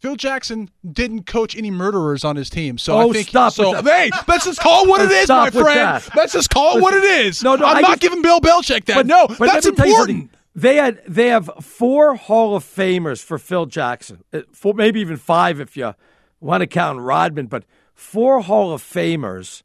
Phil 0.04 0.16
Jackson 0.16 0.68
didn't 0.86 1.24
coach 1.24 1.56
any 1.56 1.70
murderers 1.70 2.24
on 2.24 2.36
his 2.36 2.50
team, 2.50 2.76
so 2.76 2.94
oh, 2.94 3.08
I 3.08 3.12
think 3.14 3.28
stop 3.28 3.54
so. 3.54 3.70
With 3.70 3.86
hey, 3.86 4.10
let's 4.28 4.44
just 4.44 4.60
call 4.60 4.84
it 4.84 4.88
what 4.90 5.00
it 5.00 5.10
is, 5.10 5.30
my 5.30 5.48
friend. 5.48 6.04
Let's 6.14 6.34
just 6.34 6.50
call 6.50 6.76
it 6.76 6.82
what 6.82 6.92
it 6.92 7.04
is. 7.04 7.42
No, 7.42 7.56
no, 7.56 7.64
I'm 7.64 7.78
I 7.78 7.80
not 7.80 7.90
just, 7.92 8.02
giving 8.02 8.20
Bill 8.20 8.38
Belichick 8.38 8.84
that. 8.84 8.96
But, 8.96 9.06
no, 9.06 9.26
but 9.26 9.46
that's 9.46 9.64
important. 9.64 10.30
They 10.54 10.76
had 10.76 11.00
they 11.08 11.28
have 11.28 11.50
four 11.62 12.16
Hall 12.16 12.54
of 12.54 12.64
Famers 12.64 13.24
for 13.24 13.38
Phil 13.38 13.64
Jackson, 13.64 14.22
uh, 14.34 14.42
four, 14.52 14.74
maybe 14.74 15.00
even 15.00 15.16
five 15.16 15.58
if 15.58 15.74
you 15.74 15.94
want 16.38 16.60
to 16.60 16.66
count 16.66 17.00
Rodman, 17.00 17.46
but 17.46 17.64
four 17.94 18.40
Hall 18.40 18.74
of 18.74 18.82
Famers, 18.82 19.62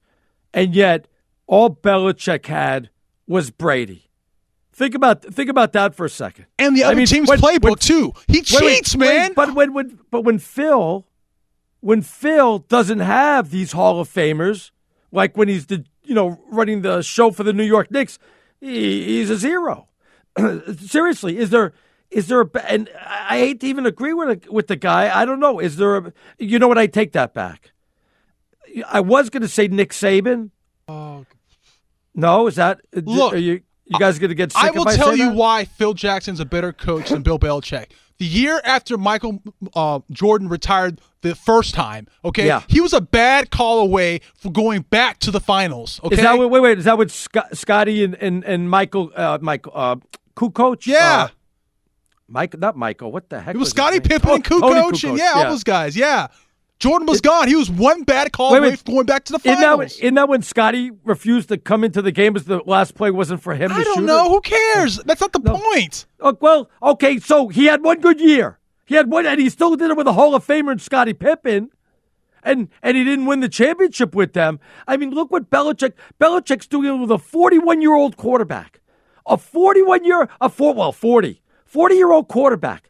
and 0.53 0.73
yet 0.73 1.09
all 1.47 1.69
Belichick 1.69 2.45
had 2.45 2.89
was 3.27 3.51
Brady. 3.51 4.08
Think 4.79 4.95
about 4.95 5.25
think 5.25 5.49
about 5.49 5.73
that 5.73 5.93
for 5.93 6.05
a 6.05 6.09
second. 6.09 6.45
And 6.57 6.73
the 6.73 6.85
other 6.85 6.93
I 6.93 6.95
mean, 6.95 7.05
team's 7.05 7.27
when, 7.27 7.37
playbook 7.37 7.63
when, 7.63 7.75
too. 7.75 8.13
He 8.29 8.41
cheats, 8.41 8.95
wait, 8.95 8.97
man. 8.97 9.27
Wait, 9.27 9.35
but 9.35 9.53
when, 9.53 9.73
when 9.73 9.99
but 10.09 10.21
when 10.21 10.39
Phil 10.39 11.05
when 11.81 12.01
Phil 12.01 12.59
doesn't 12.59 13.01
have 13.01 13.49
these 13.49 13.73
Hall 13.73 13.99
of 13.99 14.07
Famers, 14.07 14.71
like 15.11 15.35
when 15.35 15.49
he's 15.49 15.65
the 15.65 15.83
you 16.03 16.15
know 16.15 16.39
running 16.47 16.81
the 16.81 17.01
show 17.01 17.29
for 17.29 17.43
the 17.43 17.51
New 17.51 17.65
York 17.65 17.91
Knicks, 17.91 18.19
he, 18.61 19.03
he's 19.03 19.29
a 19.29 19.35
zero. 19.35 19.89
Seriously, 20.77 21.37
is 21.37 21.49
there 21.49 21.73
is 22.09 22.29
there 22.29 22.39
a 22.39 22.49
and 22.65 22.89
I 23.05 23.37
hate 23.37 23.59
to 23.59 23.67
even 23.67 23.85
agree 23.85 24.13
with 24.13 24.47
with 24.47 24.67
the 24.67 24.77
guy. 24.77 25.13
I 25.13 25.25
don't 25.25 25.41
know. 25.41 25.59
Is 25.59 25.75
there 25.75 25.97
a 25.97 26.13
you 26.37 26.57
know 26.57 26.69
what? 26.69 26.77
I 26.77 26.87
take 26.87 27.11
that 27.11 27.33
back. 27.33 27.73
I 28.87 29.01
was 29.01 29.29
going 29.29 29.41
to 29.41 29.49
say 29.49 29.67
Nick 29.67 29.91
Saban. 29.91 30.51
Oh. 30.87 31.25
No, 32.15 32.47
is 32.47 32.55
that 32.55 32.79
look? 32.93 33.33
Are 33.33 33.37
you 33.37 33.63
you 33.89 33.99
guys 33.99 34.19
going 34.19 34.29
to 34.29 34.35
get 34.35 34.51
sick 34.51 34.63
I 34.63 34.71
will 34.71 34.87
I 34.87 34.95
tell 34.95 35.15
you 35.15 35.29
that? 35.29 35.35
why 35.35 35.65
Phil 35.65 35.93
Jackson's 35.93 36.39
a 36.39 36.45
better 36.45 36.71
coach 36.71 37.09
than 37.09 37.23
Bill 37.23 37.39
Belichick. 37.39 37.91
The 38.19 38.25
year 38.25 38.61
after 38.65 38.97
Michael 38.97 39.41
uh, 39.73 39.99
Jordan 40.11 40.49
retired 40.49 40.99
the 41.21 41.35
first 41.35 41.73
time, 41.73 42.07
okay, 42.23 42.45
yeah. 42.45 42.63
he 42.67 42.81
was 42.81 42.93
a 42.93 43.01
bad 43.01 43.49
call 43.49 43.79
away 43.79 44.19
for 44.35 44.51
going 44.51 44.81
back 44.81 45.19
to 45.19 45.31
the 45.31 45.39
finals. 45.39 46.01
Okay, 46.03 46.15
is 46.15 46.21
that 46.21 46.37
what, 46.37 46.49
wait 46.49 46.59
wait 46.59 46.77
is 46.77 46.85
that 46.85 46.97
what 46.97 47.11
Scott, 47.11 47.57
Scotty 47.57 48.03
and 48.03 48.15
and, 48.15 48.43
and 48.43 48.69
Michael 48.69 49.11
uh, 49.15 49.39
Michael 49.41 49.71
uh, 49.73 49.95
coach? 50.35 50.85
Yeah. 50.85 51.23
Uh, 51.23 51.27
Mike, 52.31 52.57
not 52.59 52.77
Michael. 52.77 53.11
What 53.11 53.29
the 53.29 53.41
heck? 53.41 53.55
It 53.55 53.57
was, 53.57 53.67
was 53.67 53.69
Scottie 53.71 53.99
Pippen 53.99 54.29
and 54.29 54.43
Kukoc, 54.43 55.03
and 55.03 55.17
yeah, 55.17 55.25
yeah, 55.25 55.31
all 55.35 55.49
those 55.49 55.63
guys. 55.63 55.95
Yeah, 55.97 56.27
Jordan 56.79 57.07
was 57.07 57.17
it, 57.17 57.23
gone. 57.23 57.49
He 57.49 57.55
was 57.55 57.69
one 57.69 58.03
bad 58.03 58.31
call 58.31 58.55
away 58.55 58.75
from 58.77 58.93
going 58.93 59.05
back 59.05 59.25
to 59.25 59.33
the 59.33 59.39
finals. 59.39 59.61
Isn't 59.61 59.99
that, 59.99 60.03
isn't 60.05 60.13
that 60.15 60.29
when 60.29 60.41
Scotty 60.41 60.91
refused 61.03 61.49
to 61.49 61.57
come 61.57 61.83
into 61.83 62.01
the 62.01 62.11
game 62.11 62.37
as 62.37 62.45
the 62.45 62.61
last 62.65 62.95
play 62.95 63.11
wasn't 63.11 63.43
for 63.43 63.53
him? 63.53 63.71
I 63.73 63.83
don't 63.83 64.05
know. 64.05 64.29
Who 64.29 64.39
cares? 64.39 64.97
That's 65.03 65.19
not 65.19 65.33
the 65.33 65.39
no. 65.39 65.57
point. 65.57 66.05
Oh, 66.21 66.37
well, 66.39 66.69
okay, 66.81 67.19
so 67.19 67.49
he 67.49 67.65
had 67.65 67.83
one 67.83 67.99
good 67.99 68.21
year. 68.21 68.59
He 68.85 68.95
had 68.95 69.11
one, 69.11 69.25
and 69.25 69.39
he 69.39 69.49
still 69.49 69.75
did 69.75 69.91
it 69.91 69.97
with 69.97 70.07
a 70.07 70.13
Hall 70.13 70.33
of 70.33 70.45
Famer 70.47 70.71
and 70.71 70.81
Scottie 70.81 71.13
Pippen. 71.13 71.69
And 72.41 72.69
and 72.81 72.95
he 72.95 73.03
didn't 73.03 73.25
win 73.25 73.41
the 73.41 73.49
championship 73.49 74.15
with 74.15 74.31
them. 74.31 74.61
I 74.87 74.95
mean, 74.95 75.11
look 75.11 75.29
what 75.29 75.49
Belichick 75.49 75.91
Belichick's 76.21 76.67
doing 76.67 77.01
with 77.01 77.11
a 77.11 77.17
41 77.17 77.81
year 77.81 77.93
old 77.93 78.15
quarterback, 78.15 78.79
a 79.25 79.37
41 79.37 80.05
year 80.05 80.29
a 80.39 80.47
four 80.47 80.73
well 80.73 80.93
40 80.93 81.41
40 81.65 81.95
year 81.95 82.13
old 82.13 82.29
quarterback 82.29 82.88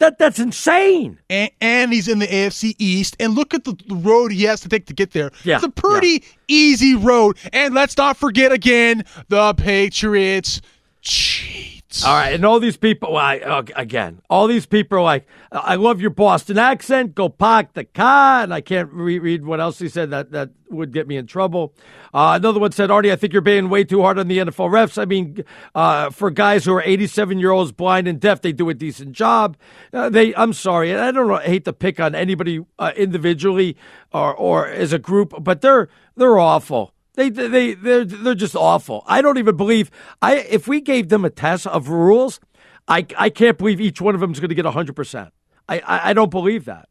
that 0.00 0.18
that's 0.18 0.38
insane. 0.38 1.18
And, 1.30 1.50
and, 1.60 1.92
he's 1.92 2.08
in 2.08 2.18
the 2.18 2.26
AFC 2.26 2.74
East. 2.78 3.16
And 3.20 3.34
look 3.34 3.54
at 3.54 3.64
the, 3.64 3.76
the, 3.86 3.94
road 3.94 4.32
he 4.32 4.44
has 4.44 4.60
to 4.62 4.68
take 4.68 4.86
to 4.86 4.94
get 4.94 5.12
there. 5.12 5.30
Yeah, 5.44 5.56
it's 5.56 5.64
a 5.64 5.70
pretty 5.70 6.08
yeah. 6.08 6.18
easy 6.48 6.94
road. 6.96 7.36
And 7.52 7.74
let's 7.74 7.96
not 7.96 8.16
forget 8.16 8.50
again, 8.50 9.04
the 9.28 9.54
Patriots 9.54 10.60
cheat. 11.02 11.79
All 12.06 12.14
right, 12.14 12.32
and 12.32 12.44
all 12.44 12.60
these 12.60 12.76
people, 12.76 13.14
well, 13.14 13.24
I, 13.24 13.38
uh, 13.38 13.64
again, 13.74 14.22
all 14.30 14.46
these 14.46 14.64
people 14.64 14.98
are 14.98 15.02
like, 15.02 15.26
I 15.50 15.74
love 15.74 16.00
your 16.00 16.10
Boston 16.10 16.56
accent. 16.56 17.16
Go 17.16 17.28
park 17.28 17.72
the 17.72 17.82
car. 17.82 18.44
And 18.44 18.54
I 18.54 18.60
can't 18.60 18.92
re- 18.92 19.18
read 19.18 19.44
what 19.44 19.58
else 19.58 19.80
he 19.80 19.88
said 19.88 20.10
that, 20.10 20.30
that 20.30 20.50
would 20.70 20.92
get 20.92 21.08
me 21.08 21.16
in 21.16 21.26
trouble. 21.26 21.74
Uh, 22.14 22.34
another 22.40 22.60
one 22.60 22.70
said, 22.70 22.90
Arnie, 22.90 23.10
I 23.10 23.16
think 23.16 23.32
you're 23.32 23.42
being 23.42 23.68
way 23.68 23.82
too 23.82 24.02
hard 24.02 24.20
on 24.20 24.28
the 24.28 24.38
NFL 24.38 24.70
refs. 24.70 25.02
I 25.02 25.04
mean, 25.04 25.44
uh, 25.74 26.10
for 26.10 26.30
guys 26.30 26.64
who 26.64 26.74
are 26.74 26.82
87 26.82 27.40
year 27.40 27.50
olds, 27.50 27.72
blind 27.72 28.06
and 28.06 28.20
deaf, 28.20 28.40
they 28.40 28.52
do 28.52 28.68
a 28.68 28.74
decent 28.74 29.10
job. 29.10 29.56
Uh, 29.92 30.08
they, 30.08 30.32
I'm 30.36 30.52
sorry, 30.52 30.94
I 30.94 31.10
don't 31.10 31.42
hate 31.42 31.64
to 31.64 31.72
pick 31.72 31.98
on 31.98 32.14
anybody 32.14 32.64
uh, 32.78 32.92
individually 32.96 33.76
or, 34.12 34.32
or 34.32 34.68
as 34.68 34.92
a 34.92 34.98
group, 35.00 35.34
but 35.40 35.60
they're 35.60 35.88
they're 36.16 36.38
awful. 36.38 36.94
They 37.14 37.28
they 37.28 37.74
they're 37.74 38.04
they're 38.04 38.34
just 38.34 38.54
awful. 38.54 39.02
I 39.06 39.20
don't 39.20 39.38
even 39.38 39.56
believe 39.56 39.90
I 40.22 40.36
if 40.36 40.68
we 40.68 40.80
gave 40.80 41.08
them 41.08 41.24
a 41.24 41.30
test 41.30 41.66
of 41.66 41.88
rules, 41.88 42.40
I 42.86 43.06
I 43.18 43.30
can't 43.30 43.58
believe 43.58 43.80
each 43.80 44.00
one 44.00 44.14
of 44.14 44.20
them 44.20 44.32
is 44.32 44.40
going 44.40 44.50
to 44.50 44.54
get 44.54 44.64
100%. 44.64 45.30
I, 45.68 45.78
I 45.80 46.10
I 46.10 46.12
don't 46.12 46.30
believe 46.30 46.66
that. 46.66 46.88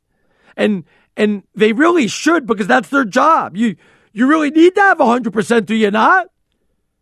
And 0.57 0.83
and 1.15 1.43
they 1.55 1.73
really 1.73 2.07
should 2.07 2.45
because 2.45 2.67
that's 2.67 2.89
their 2.89 3.05
job. 3.05 3.55
You 3.55 3.75
you 4.11 4.27
really 4.27 4.51
need 4.51 4.75
to 4.75 4.81
have 4.81 4.97
100%, 4.97 5.65
do 5.65 5.75
you 5.75 5.91
not? 5.91 6.27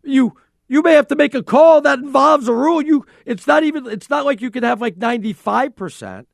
You 0.02 0.36
you 0.68 0.82
may 0.82 0.92
have 0.92 1.08
to 1.08 1.16
make 1.16 1.34
a 1.34 1.42
call 1.42 1.80
that 1.80 1.98
involves 1.98 2.46
a 2.46 2.52
rule. 2.52 2.82
You 2.82 3.04
it's 3.24 3.46
not 3.46 3.64
even 3.64 3.86
it's 3.86 4.10
not 4.10 4.24
like 4.24 4.40
you 4.40 4.50
can 4.50 4.62
have 4.62 4.80
like 4.80 4.96
95%. 4.96 6.26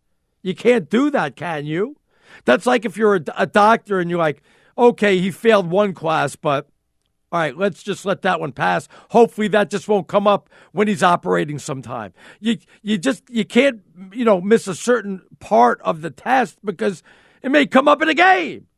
You 0.42 0.54
can't 0.54 0.90
do 0.90 1.10
that, 1.10 1.36
can 1.36 1.64
you? 1.64 1.96
That's 2.44 2.66
like 2.66 2.84
if 2.84 2.96
you're 2.96 3.16
a, 3.16 3.24
a 3.36 3.46
doctor 3.46 4.00
and 4.00 4.10
you're 4.10 4.18
like, 4.18 4.42
okay, 4.76 5.18
he 5.18 5.30
failed 5.30 5.70
one 5.70 5.94
class, 5.94 6.36
but 6.36 6.68
all 7.34 7.40
right, 7.40 7.58
let's 7.58 7.82
just 7.82 8.06
let 8.06 8.22
that 8.22 8.38
one 8.38 8.52
pass. 8.52 8.86
Hopefully 9.10 9.48
that 9.48 9.68
just 9.68 9.88
won't 9.88 10.06
come 10.06 10.28
up 10.28 10.48
when 10.70 10.86
he's 10.86 11.02
operating 11.02 11.58
sometime. 11.58 12.12
You 12.38 12.58
you 12.80 12.96
just 12.96 13.28
you 13.28 13.44
can't, 13.44 13.80
you 14.12 14.24
know, 14.24 14.40
miss 14.40 14.68
a 14.68 14.74
certain 14.76 15.20
part 15.40 15.80
of 15.80 16.00
the 16.00 16.10
test 16.10 16.64
because 16.64 17.02
it 17.42 17.50
may 17.50 17.66
come 17.66 17.88
up 17.88 18.00
in 18.00 18.08
a 18.08 18.14
game. 18.14 18.68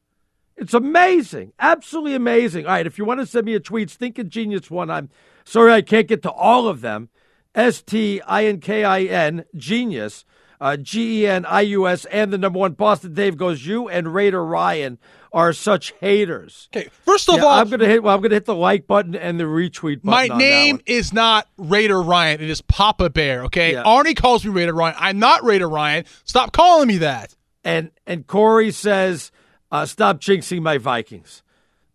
It's 0.57 0.73
amazing. 0.73 1.53
Absolutely 1.59 2.15
amazing. 2.15 2.65
All 2.65 2.73
right, 2.73 2.87
if 2.87 2.97
you 2.97 3.05
want 3.05 3.21
to 3.21 3.27
send 3.27 3.45
me 3.45 3.53
a 3.53 3.61
tweet, 3.61 3.91
Stinking 3.91 4.31
Genius 4.31 4.71
one, 4.71 4.89
I'm 4.89 5.11
sorry 5.45 5.75
I 5.75 5.83
can't 5.83 6.09
get 6.09 6.23
to 6.23 6.31
all 6.31 6.67
of 6.67 6.81
them. 6.81 7.11
S 7.55 7.83
T 7.83 8.23
I 8.23 8.47
N 8.47 8.61
K 8.61 8.85
I 8.85 9.03
N 9.03 9.45
Genius. 9.55 10.25
Uh, 10.61 10.77
G 10.77 11.23
E 11.23 11.27
N 11.27 11.45
I 11.45 11.61
U 11.63 11.87
S 11.87 12.05
and 12.07 12.33
the 12.33 12.39
number 12.39 12.59
one 12.59 12.73
Boston 12.73 13.13
Dave 13.15 13.37
goes 13.37 13.67
you 13.67 13.89
and 13.89 14.15
Raider 14.15 14.45
Ryan 14.45 14.99
are 15.33 15.53
such 15.53 15.93
haters. 16.01 16.69
Okay, 16.75 16.89
first 17.05 17.29
of 17.29 17.37
Yeah, 17.37 17.43
all, 17.45 17.51
I'm 17.51 17.69
gonna 17.69 17.87
hit. 17.87 18.03
Well, 18.03 18.15
I'm 18.15 18.23
gonna 18.23 18.35
hit 18.37 18.47
the 18.47 18.55
like 18.55 18.87
button 18.87 19.15
and 19.15 19.39
the 19.39 19.45
retweet 19.45 20.03
button. 20.03 20.05
my 20.05 20.29
name 20.39 20.81
is 20.87 21.13
not 21.13 21.47
Raider 21.59 22.01
Ryan. 22.01 22.41
It 22.41 22.49
is 22.49 22.63
Papa 22.63 23.11
Bear. 23.11 23.45
Okay, 23.45 23.73
Yeah. 23.73 23.83
Arnie 23.85 24.17
calls 24.17 24.45
me 24.47 24.51
Raider 24.51 24.73
Ryan. 24.75 24.97
I'm 24.99 25.19
not 25.19 25.45
Raider 25.45 25.69
Ryan. 25.69 26.05
Stop 26.25 26.53
calling 26.53 26.89
me 26.89 26.99
that. 26.99 27.35
and 27.65 27.91
and 28.07 28.27
Corey 28.27 28.71
says, 28.71 29.31
uh, 29.71 29.85
"Stop 29.85 30.21
jinxing 30.21 30.63
my 30.63 30.79
Vikings." 30.79 31.43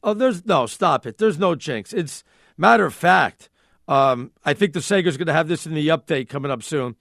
Oh, 0.03 0.13
there's 0.13 0.45
no 0.45 0.65
stop 0.67 1.05
it. 1.07 1.17
There's 1.17 1.39
no 1.39 1.55
jinx. 1.55 1.93
It's 1.93 2.23
matter 2.57 2.85
of 2.85 2.93
fact. 2.93 3.49
Um, 3.87 4.31
I 4.45 4.53
think 4.53 4.73
the 4.73 4.81
Sager's 4.81 5.17
going 5.17 5.27
to 5.27 5.33
have 5.33 5.47
this 5.47 5.65
in 5.65 5.73
the 5.73 5.87
update 5.89 6.29
coming 6.29 6.49
up 6.51 6.63
soon. 6.63 6.95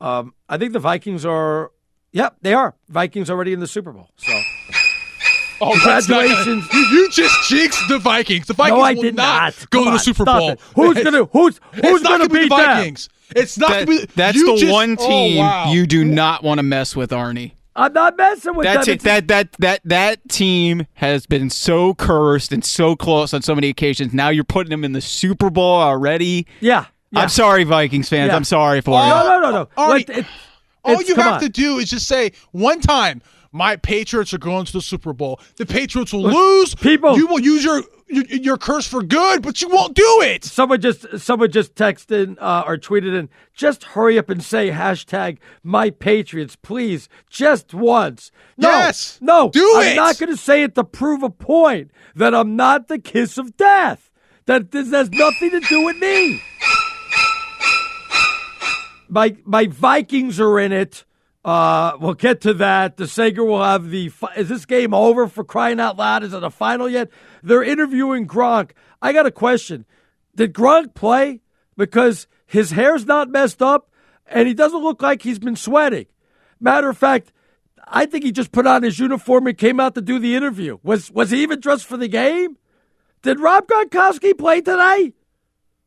Um, 0.00 0.34
I 0.48 0.58
think 0.58 0.72
the 0.72 0.78
Vikings 0.78 1.24
are. 1.24 1.72
Yep, 2.12 2.36
they 2.42 2.54
are. 2.54 2.74
Vikings 2.88 3.28
already 3.30 3.52
in 3.52 3.60
the 3.60 3.66
Super 3.66 3.92
Bowl. 3.92 4.08
So 4.16 4.32
Oh, 5.60 5.76
that's 5.84 6.08
not 6.08 6.22
gonna- 6.22 6.28
Congratulations. 6.44 6.72
you, 6.72 6.80
you 7.00 7.10
just 7.10 7.48
jinxed 7.48 7.88
the 7.88 7.98
Vikings. 7.98 8.46
The 8.46 8.54
Vikings 8.54 8.78
no, 8.78 8.82
I 8.84 8.94
will 8.94 9.02
did 9.02 9.16
not, 9.16 9.42
not. 9.58 9.70
go 9.70 9.78
Come 9.80 9.84
to 9.86 9.90
the 9.92 9.98
Super 9.98 10.24
Bowl. 10.24 10.50
it. 10.50 10.60
Who's 10.76 11.02
gonna 11.02 11.24
who's 11.26 11.60
It's 11.72 11.88
who's 11.88 12.02
not 12.02 12.10
gonna 12.20 12.28
be 12.28 12.40
beat 12.40 12.48
the 12.50 12.56
them? 12.56 12.66
Vikings? 12.76 13.08
It's 13.34 13.58
not 13.58 13.70
That- 13.70 13.86
gonna 13.86 14.00
be. 14.00 14.06
that's 14.14 14.40
the 14.40 14.56
just- 14.56 14.72
one 14.72 14.96
oh, 15.00 15.06
team 15.08 15.38
wow. 15.38 15.72
you 15.72 15.86
do 15.86 16.04
not 16.04 16.44
want 16.44 16.58
to 16.58 16.62
mess 16.62 16.94
with, 16.94 17.10
Arnie. 17.10 17.52
I'm 17.74 17.92
not 17.92 18.16
messing 18.16 18.54
with 18.56 18.64
That's 18.64 18.86
them. 18.86 18.94
it. 18.94 19.00
That 19.02 19.28
that 19.28 19.52
that 19.58 19.80
that 19.84 20.28
team 20.28 20.86
has 20.94 21.26
been 21.26 21.50
so 21.50 21.92
cursed 21.94 22.50
and 22.52 22.64
so 22.64 22.94
close 22.96 23.32
on 23.34 23.42
so 23.42 23.54
many 23.54 23.68
occasions. 23.68 24.12
Now 24.14 24.30
you're 24.30 24.42
putting 24.44 24.70
them 24.70 24.84
in 24.84 24.92
the 24.92 25.00
Super 25.00 25.50
Bowl 25.50 25.76
already. 25.80 26.46
yeah, 26.60 26.86
yeah. 27.10 27.20
I'm 27.20 27.28
sorry, 27.28 27.64
Vikings 27.64 28.08
fans. 28.08 28.28
Yeah. 28.30 28.36
I'm 28.36 28.44
sorry 28.44 28.80
for 28.80 28.98
Oh, 28.98 29.02
you. 29.02 29.08
No, 29.10 29.40
no, 29.40 29.50
no, 29.50 29.68
no. 29.76 29.88
Let- 29.88 30.08
it- 30.10 30.26
All 30.84 31.02
you 31.02 31.14
have 31.16 31.34
on. 31.34 31.40
to 31.40 31.48
do 31.48 31.78
is 31.78 31.90
just 31.90 32.06
say 32.06 32.32
one 32.52 32.80
time, 32.80 33.20
"My 33.52 33.76
Patriots 33.76 34.32
are 34.32 34.38
going 34.38 34.64
to 34.66 34.72
the 34.72 34.80
Super 34.80 35.12
Bowl." 35.12 35.40
The 35.56 35.66
Patriots 35.66 36.12
will 36.12 36.22
lose. 36.22 36.74
people- 36.74 37.16
you 37.16 37.26
will 37.26 37.40
use 37.40 37.62
your, 37.64 37.82
your 38.08 38.24
your 38.26 38.56
curse 38.56 38.86
for 38.86 39.02
good, 39.02 39.42
but 39.42 39.60
you 39.60 39.68
won't 39.68 39.94
do 39.94 40.20
it. 40.22 40.44
Someone 40.44 40.80
just 40.80 41.04
someone 41.18 41.50
just 41.50 41.74
texted 41.74 42.36
uh, 42.40 42.62
or 42.66 42.78
tweeted 42.78 43.14
in. 43.18 43.28
Just 43.54 43.84
hurry 43.84 44.18
up 44.18 44.30
and 44.30 44.42
say 44.42 44.70
hashtag 44.70 45.38
my 45.62 45.90
Patriots, 45.90 46.56
please, 46.56 47.08
just 47.28 47.74
once. 47.74 48.30
No, 48.56 48.68
Yes, 48.70 49.18
no, 49.20 49.50
do 49.50 49.74
I'm 49.76 49.86
it. 49.88 49.96
not 49.96 50.16
going 50.18 50.30
to 50.30 50.36
say 50.38 50.62
it 50.62 50.74
to 50.76 50.84
prove 50.84 51.22
a 51.22 51.28
point 51.30 51.90
that 52.14 52.34
I'm 52.34 52.56
not 52.56 52.88
the 52.88 52.98
kiss 52.98 53.36
of 53.36 53.56
death. 53.58 54.10
That 54.46 54.70
this 54.70 54.90
has 54.92 55.10
nothing 55.10 55.50
to 55.50 55.60
do 55.60 55.84
with 55.84 55.96
me. 55.98 56.40
My 59.08 59.36
my 59.44 59.66
Vikings 59.66 60.38
are 60.40 60.58
in 60.58 60.72
it. 60.72 61.04
Uh, 61.44 61.96
we'll 62.00 62.14
get 62.14 62.42
to 62.42 62.52
that. 62.54 62.96
The 62.96 63.06
Sager 63.06 63.44
will 63.44 63.62
have 63.62 63.90
the. 63.90 64.08
fi- 64.10 64.34
Is 64.36 64.48
this 64.48 64.66
game 64.66 64.92
over 64.92 65.28
for 65.28 65.44
crying 65.44 65.80
out 65.80 65.96
loud? 65.96 66.22
Is 66.24 66.32
it 66.34 66.42
a 66.42 66.50
final 66.50 66.88
yet? 66.88 67.08
They're 67.42 67.62
interviewing 67.62 68.26
Gronk. 68.26 68.72
I 69.00 69.12
got 69.12 69.26
a 69.26 69.30
question. 69.30 69.86
Did 70.34 70.52
Gronk 70.52 70.94
play? 70.94 71.40
Because 71.76 72.26
his 72.46 72.72
hair's 72.72 73.06
not 73.06 73.30
messed 73.30 73.62
up 73.62 73.90
and 74.26 74.48
he 74.48 74.54
doesn't 74.54 74.82
look 74.82 75.00
like 75.00 75.22
he's 75.22 75.38
been 75.38 75.56
sweating. 75.56 76.06
Matter 76.60 76.88
of 76.90 76.98
fact, 76.98 77.32
I 77.86 78.04
think 78.06 78.24
he 78.24 78.32
just 78.32 78.50
put 78.52 78.66
on 78.66 78.82
his 78.82 78.98
uniform 78.98 79.46
and 79.46 79.56
came 79.56 79.78
out 79.80 79.94
to 79.94 80.02
do 80.02 80.18
the 80.18 80.34
interview. 80.34 80.78
Was 80.82 81.10
was 81.10 81.30
he 81.30 81.42
even 81.42 81.60
dressed 81.60 81.86
for 81.86 81.96
the 81.96 82.08
game? 82.08 82.56
Did 83.22 83.40
Rob 83.40 83.66
Gronkowski 83.68 84.36
play 84.36 84.60
today? 84.60 85.12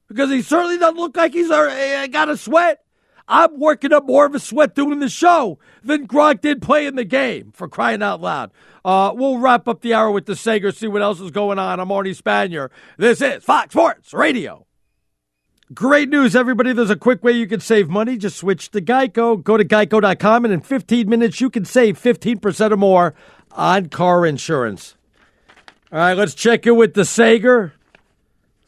Because 0.07 0.29
he 0.29 0.41
certainly 0.41 0.77
doesn't 0.77 0.97
look 0.97 1.15
like 1.15 1.33
he's 1.33 1.49
uh, 1.51 2.07
got 2.11 2.29
a 2.29 2.35
sweat. 2.37 2.80
I'm 3.31 3.61
working 3.61 3.93
up 3.93 4.05
more 4.05 4.25
of 4.25 4.35
a 4.35 4.39
sweat 4.39 4.75
doing 4.75 4.99
the 4.99 5.07
show 5.07 5.57
than 5.81 6.05
Gronk 6.05 6.41
did 6.41 6.61
playing 6.61 6.95
the 6.95 7.05
game, 7.05 7.53
for 7.53 7.69
crying 7.69 8.03
out 8.03 8.19
loud. 8.19 8.51
Uh, 8.83 9.13
we'll 9.15 9.37
wrap 9.37 9.69
up 9.69 9.81
the 9.81 9.93
hour 9.93 10.11
with 10.11 10.25
the 10.25 10.35
Sager, 10.35 10.73
see 10.73 10.87
what 10.87 11.01
else 11.01 11.21
is 11.21 11.31
going 11.31 11.57
on. 11.57 11.79
I'm 11.79 11.87
Arnie 11.87 12.15
Spanier. 12.15 12.69
This 12.97 13.21
is 13.21 13.41
Fox 13.41 13.71
Sports 13.71 14.13
Radio. 14.13 14.67
Great 15.73 16.09
news, 16.09 16.35
everybody. 16.35 16.73
There's 16.73 16.89
a 16.89 16.97
quick 16.97 17.23
way 17.23 17.31
you 17.31 17.47
can 17.47 17.61
save 17.61 17.87
money. 17.87 18.17
Just 18.17 18.35
switch 18.35 18.69
to 18.71 18.81
Geico. 18.81 19.41
Go 19.41 19.55
to 19.55 19.63
geico.com, 19.63 20.43
and 20.43 20.53
in 20.53 20.59
15 20.59 21.07
minutes, 21.07 21.39
you 21.39 21.49
can 21.49 21.63
save 21.63 21.97
15% 21.97 22.71
or 22.71 22.77
more 22.77 23.13
on 23.51 23.87
car 23.87 24.25
insurance. 24.25 24.97
All 25.89 25.99
right, 25.99 26.17
let's 26.17 26.33
check 26.33 26.67
in 26.67 26.75
with 26.75 26.95
the 26.95 27.05
Sager. 27.05 27.73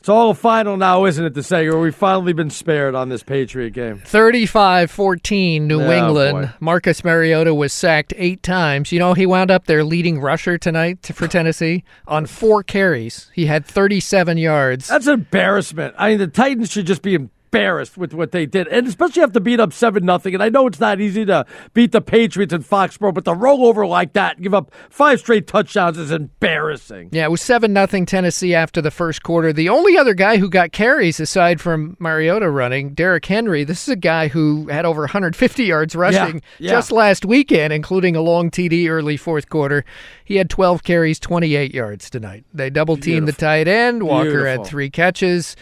It's 0.04 0.10
all 0.10 0.34
final 0.34 0.76
now, 0.76 1.06
isn't 1.06 1.24
it, 1.24 1.34
the 1.34 1.42
Sager? 1.42 1.80
We've 1.80 1.96
finally 1.96 2.34
been 2.34 2.50
spared 2.50 2.94
on 2.94 3.08
this 3.08 3.24
Patriot 3.24 3.70
game. 3.70 4.00
35 4.00 4.92
14, 4.92 5.66
New 5.66 5.82
Oh, 5.82 5.90
England. 5.90 6.34
boy. 6.48 6.52
Marcus 6.60 7.06
Mariota 7.06 7.56
was 7.56 7.72
sacked 7.72 8.14
eight 8.18 8.44
times. 8.44 8.92
You 8.92 9.00
know, 9.00 9.14
he 9.14 9.26
wound 9.26 9.50
up 9.50 9.66
their 9.66 9.82
leading 9.86 10.20
rusher 10.20 10.58
tonight 10.58 11.10
for 11.14 11.26
Tennessee 11.30 11.86
on 12.06 12.26
four 12.26 12.64
carries. 12.64 13.32
He 13.34 13.46
had 13.46 13.66
37 13.66 14.38
yards. 14.38 14.90
That's 14.90 15.08
an 15.08 15.14
embarrassment. 15.14 15.96
I 15.98 16.10
mean, 16.10 16.18
the 16.18 16.28
Titans 16.28 16.70
should 16.70 16.86
just 16.86 17.02
be 17.02 17.30
embarrassed 17.54 17.98
with 17.98 18.14
what 18.14 18.32
they 18.32 18.46
did, 18.46 18.68
and 18.68 18.88
especially 18.88 19.22
have 19.22 19.32
to 19.32 19.40
beat 19.40 19.60
up 19.60 19.72
seven 19.72 20.04
nothing. 20.06 20.34
And 20.34 20.42
I 20.42 20.50
know 20.50 20.66
it's 20.66 20.80
not 20.80 21.00
easy 21.00 21.24
to 21.26 21.46
beat 21.74 21.92
the 21.92 22.02
Patriots 22.02 22.54
in 22.54 22.64
Foxborough, 22.64 23.14
but 23.14 23.26
to 23.26 23.34
roll 23.34 23.66
over 23.66 23.86
like 23.86 24.14
that, 24.14 24.36
and 24.36 24.44
give 24.44 24.54
up 24.54 24.74
five 24.90 25.20
straight 25.20 25.46
touchdowns 25.46 25.98
is 25.98 26.12
embarrassing. 26.12 27.10
Yeah, 27.12 27.26
it 27.26 27.32
was 27.32 27.42
7 27.42 27.72
nothing 27.72 28.06
Tennessee 28.06 28.56
after 28.56 28.82
the 28.82 28.90
first 28.90 29.22
quarter. 29.22 29.54
The 29.54 29.70
only 29.70 29.98
other 29.98 30.16
guy 30.16 30.38
who 30.38 30.50
got 30.50 30.72
carries 30.72 31.20
aside 31.20 31.62
from 31.62 31.96
Mariota 32.00 32.50
running, 32.50 32.94
Derrick 32.94 33.26
Henry, 33.26 33.64
this 33.64 33.84
is 33.84 33.90
a 33.90 33.96
guy 33.96 34.30
who 34.30 34.68
had 34.68 34.86
over 34.86 35.02
150 35.02 35.64
yards 35.64 35.96
rushing 35.96 36.42
yeah. 36.58 36.72
just 36.72 36.92
last 36.92 37.24
weekend, 37.24 37.72
including 37.72 38.16
a 38.16 38.22
long 38.22 38.50
TD 38.50 38.90
early 38.90 39.18
fourth 39.18 39.50
quarter. 39.50 39.86
He 40.26 40.38
had 40.38 40.50
12 40.50 40.84
carries, 40.84 41.20
28 41.20 41.74
yards 41.74 42.10
tonight. 42.10 42.46
They 42.54 42.70
double 42.72 42.98
teamed 42.98 43.28
the 43.28 43.34
tight 43.34 43.68
end. 43.68 44.04
Walker 44.04 44.30
Beautiful. 44.30 44.64
had 44.64 44.66
three 44.66 44.90
catches. 44.90 45.56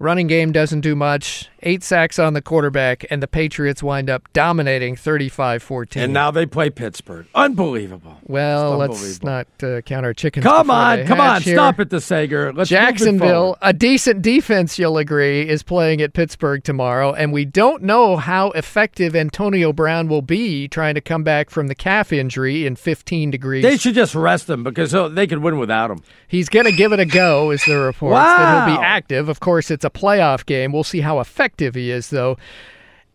Running 0.00 0.28
game 0.28 0.52
doesn't 0.52 0.82
do 0.82 0.94
much. 0.94 1.48
Eight 1.64 1.82
sacks 1.82 2.20
on 2.20 2.34
the 2.34 2.40
quarterback, 2.40 3.04
and 3.10 3.20
the 3.20 3.26
Patriots 3.26 3.82
wind 3.82 4.08
up 4.08 4.32
dominating 4.32 4.94
35 4.94 5.60
14. 5.60 6.00
And 6.00 6.12
now 6.12 6.30
they 6.30 6.46
play 6.46 6.70
Pittsburgh. 6.70 7.26
Unbelievable. 7.34 8.16
well, 8.22 8.80
It's 8.82 9.02
let's 9.02 9.22
not 9.24 9.48
uh, 9.60 9.80
count 9.80 10.06
our 10.06 10.14
chickens. 10.14 10.44
Come 10.44 10.70
on, 10.70 11.04
come 11.04 11.20
on, 11.20 11.42
here. 11.42 11.56
stop 11.56 11.80
it, 11.80 11.90
the 11.90 12.00
Sager. 12.00 12.52
Let's 12.52 12.70
Jacksonville, 12.70 13.58
a 13.60 13.72
decent 13.72 14.22
defense, 14.22 14.78
you'll 14.78 14.98
agree, 14.98 15.48
is 15.48 15.64
playing 15.64 16.00
at 16.00 16.12
Pittsburgh 16.12 16.62
tomorrow, 16.62 17.12
and 17.12 17.32
we 17.32 17.44
don't 17.44 17.82
know 17.82 18.16
how 18.16 18.52
effective 18.52 19.16
Antonio 19.16 19.72
Brown 19.72 20.06
will 20.06 20.22
be 20.22 20.68
trying 20.68 20.94
to 20.94 21.00
come 21.00 21.24
back 21.24 21.50
from 21.50 21.66
the 21.66 21.74
calf 21.74 22.12
injury 22.12 22.66
in 22.66 22.76
15 22.76 23.32
degrees. 23.32 23.64
They 23.64 23.76
should 23.76 23.96
just 23.96 24.14
rest 24.14 24.48
him 24.48 24.62
because 24.62 24.92
they 25.12 25.26
could 25.26 25.38
win 25.38 25.58
without 25.58 25.90
him. 25.90 26.02
He's 26.28 26.48
going 26.48 26.66
to 26.66 26.72
give 26.72 26.92
it 26.92 27.00
a 27.00 27.04
go, 27.04 27.50
is 27.50 27.64
the 27.64 27.78
reports 27.78 28.14
that 28.14 28.68
he'll 28.68 28.76
be 28.76 28.80
active. 28.80 29.28
Of 29.28 29.40
course, 29.40 29.72
it's 29.72 29.84
a 29.88 29.98
playoff 29.98 30.44
game. 30.46 30.72
We'll 30.72 30.84
see 30.84 31.00
how 31.00 31.18
effective 31.20 31.74
he 31.74 31.90
is, 31.90 32.10
though. 32.10 32.36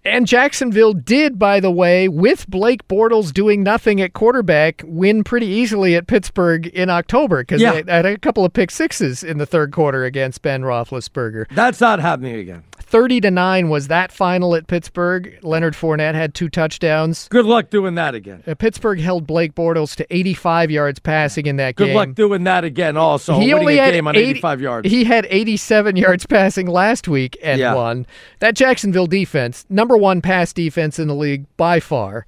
And 0.05 0.28
Jacksonville 0.28 0.91
did, 0.93 1.39
by 1.39 1.61
the 1.61 1.71
way, 1.71 2.09
with 2.09 2.45
Blake 2.49 2.86
Bortles 2.89 3.32
doing 3.32 3.63
nothing 3.63 4.01
at 4.01 4.11
quarterback, 4.11 4.82
win 4.86 5.24
pretty 5.24 5.45
easily 5.45 5.95
at 5.95 6.07
Pittsburgh 6.07 6.67
in 6.67 6.89
October 6.89 7.41
because 7.43 7.61
Yeah. 7.61 7.82
they 7.82 7.89
had 7.89 8.05
a 8.05 8.17
couple 8.17 8.43
of 8.43 8.51
pick 8.51 8.69
sixes 8.69 9.24
in 9.24 9.38
the 9.38 9.45
third 9.45 9.71
quarter 9.71 10.03
against 10.03 10.41
Ben 10.41 10.63
Roethlisberger. 10.63 11.45
That's 11.51 11.80
not 11.80 12.01
happening 12.01 12.36
again. 12.36 12.63
30 12.93 13.21
to 13.21 13.31
9 13.31 13.69
was 13.69 13.87
that 13.87 14.11
final 14.11 14.53
at 14.53 14.67
Pittsburgh. 14.67 15.39
Leonard 15.41 15.73
Fournette 15.73 16.13
had 16.13 16.35
two 16.35 16.47
touchdowns. 16.47 17.27
Good 17.29 17.47
luck 17.47 17.71
doing 17.71 17.95
that 17.95 18.13
again. 18.13 18.43
Uh, 18.45 18.53
Pittsburgh 18.53 18.99
held 18.99 19.25
Blake 19.25 19.55
Bortles 19.55 19.95
to 19.95 20.05
85 20.15 20.69
yards 20.69 20.99
passing 20.99 21.47
in 21.47 21.55
that 21.55 21.73
Good 21.75 21.85
game. 21.85 21.93
Good 21.93 21.97
luck 21.97 22.13
doing 22.13 22.43
that 22.43 22.63
again. 22.63 22.95
Also, 22.95 23.39
he 23.39 23.51
only 23.51 23.77
had 23.77 23.93
game 23.93 24.07
on 24.07 24.15
80 24.15 24.29
85 24.29 24.61
yards. 24.61 24.89
He 24.91 25.05
had 25.05 25.25
87 25.27 25.95
yards 25.95 26.27
passing 26.27 26.67
last 26.67 27.07
week 27.07 27.35
and 27.41 27.59
Yeah. 27.59 27.73
won. 27.73 28.05
That 28.41 28.53
Jacksonville 28.53 29.07
defense, 29.07 29.65
number 29.71 29.97
one 29.97 30.21
pass 30.21 30.53
defense 30.53 30.99
in 30.99 31.07
the 31.07 31.15
league 31.15 31.47
by 31.57 31.79
far. 31.79 32.27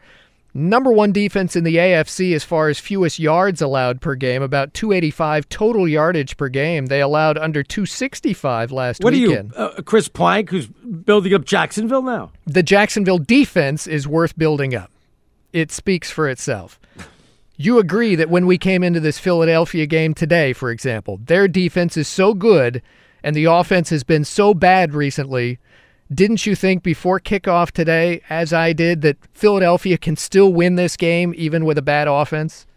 Number 0.58 0.90
one 0.90 1.12
defense 1.12 1.58
in 1.58 1.66
the 1.66 1.76
AFC 1.76 2.34
as 2.34 2.46
far 2.46 2.70
as 2.70 2.80
fewest 2.80 3.20
yards 3.20 3.62
allowed 3.62 4.00
per 4.00 4.16
game, 4.16 4.42
about 4.42 4.74
285 4.74 5.50
total 5.50 5.86
yardage 5.86 6.38
per 6.38 6.48
game. 6.48 6.86
They 6.86 7.02
allowed 7.02 7.38
under 7.38 7.62
265 7.62 8.72
last 8.72 9.04
what 9.04 9.12
weekend. 9.12 9.54
are 9.54 9.60
you, 9.60 9.66
uh, 9.66 9.82
Chris 9.82 10.08
Plank, 10.08 10.52
who's 10.52 10.68
building 10.68 11.34
up 11.34 11.44
Jacksonville 11.44 12.02
now? 12.02 12.32
the 12.48 12.64
Jacksonville 12.64 13.18
defense 13.18 13.86
is 13.86 14.08
worth 14.08 14.38
building 14.38 14.74
up. 14.74 14.92
It 15.52 15.74
speaks 15.74 16.10
for 16.10 16.30
itself. 16.30 16.80
You 17.58 17.78
agree 17.78 18.16
that 18.16 18.30
when 18.30 18.46
we 18.46 18.58
came 18.58 18.82
into 18.82 19.02
this 19.02 19.20
Philadelphia 19.20 19.86
game 19.86 20.14
today, 20.14 20.54
for 20.54 20.72
example, 20.72 21.20
their 21.26 21.50
defense 21.50 21.98
is 21.98 22.08
so 22.08 22.34
good 22.34 22.82
and 23.24 23.36
the 23.36 23.46
offense 23.46 23.90
has 23.90 24.04
been 24.06 24.24
so 24.24 24.54
bad 24.54 24.94
recently. 24.94 25.60
Didn't 26.14 26.46
you 26.46 26.56
think 26.56 26.84
before 26.84 27.20
kickoff 27.20 27.72
today, 27.72 28.22
as 28.30 28.54
I 28.54 28.74
did, 28.74 29.02
that 29.02 29.18
Philadelphia 29.34 29.98
can 29.98 30.16
still 30.16 30.54
win 30.54 30.76
this 30.76 30.96
game 30.96 31.34
even 31.36 31.66
with 31.66 31.80
a 31.80 31.82
bad 31.82 32.08
offense? 32.08 32.68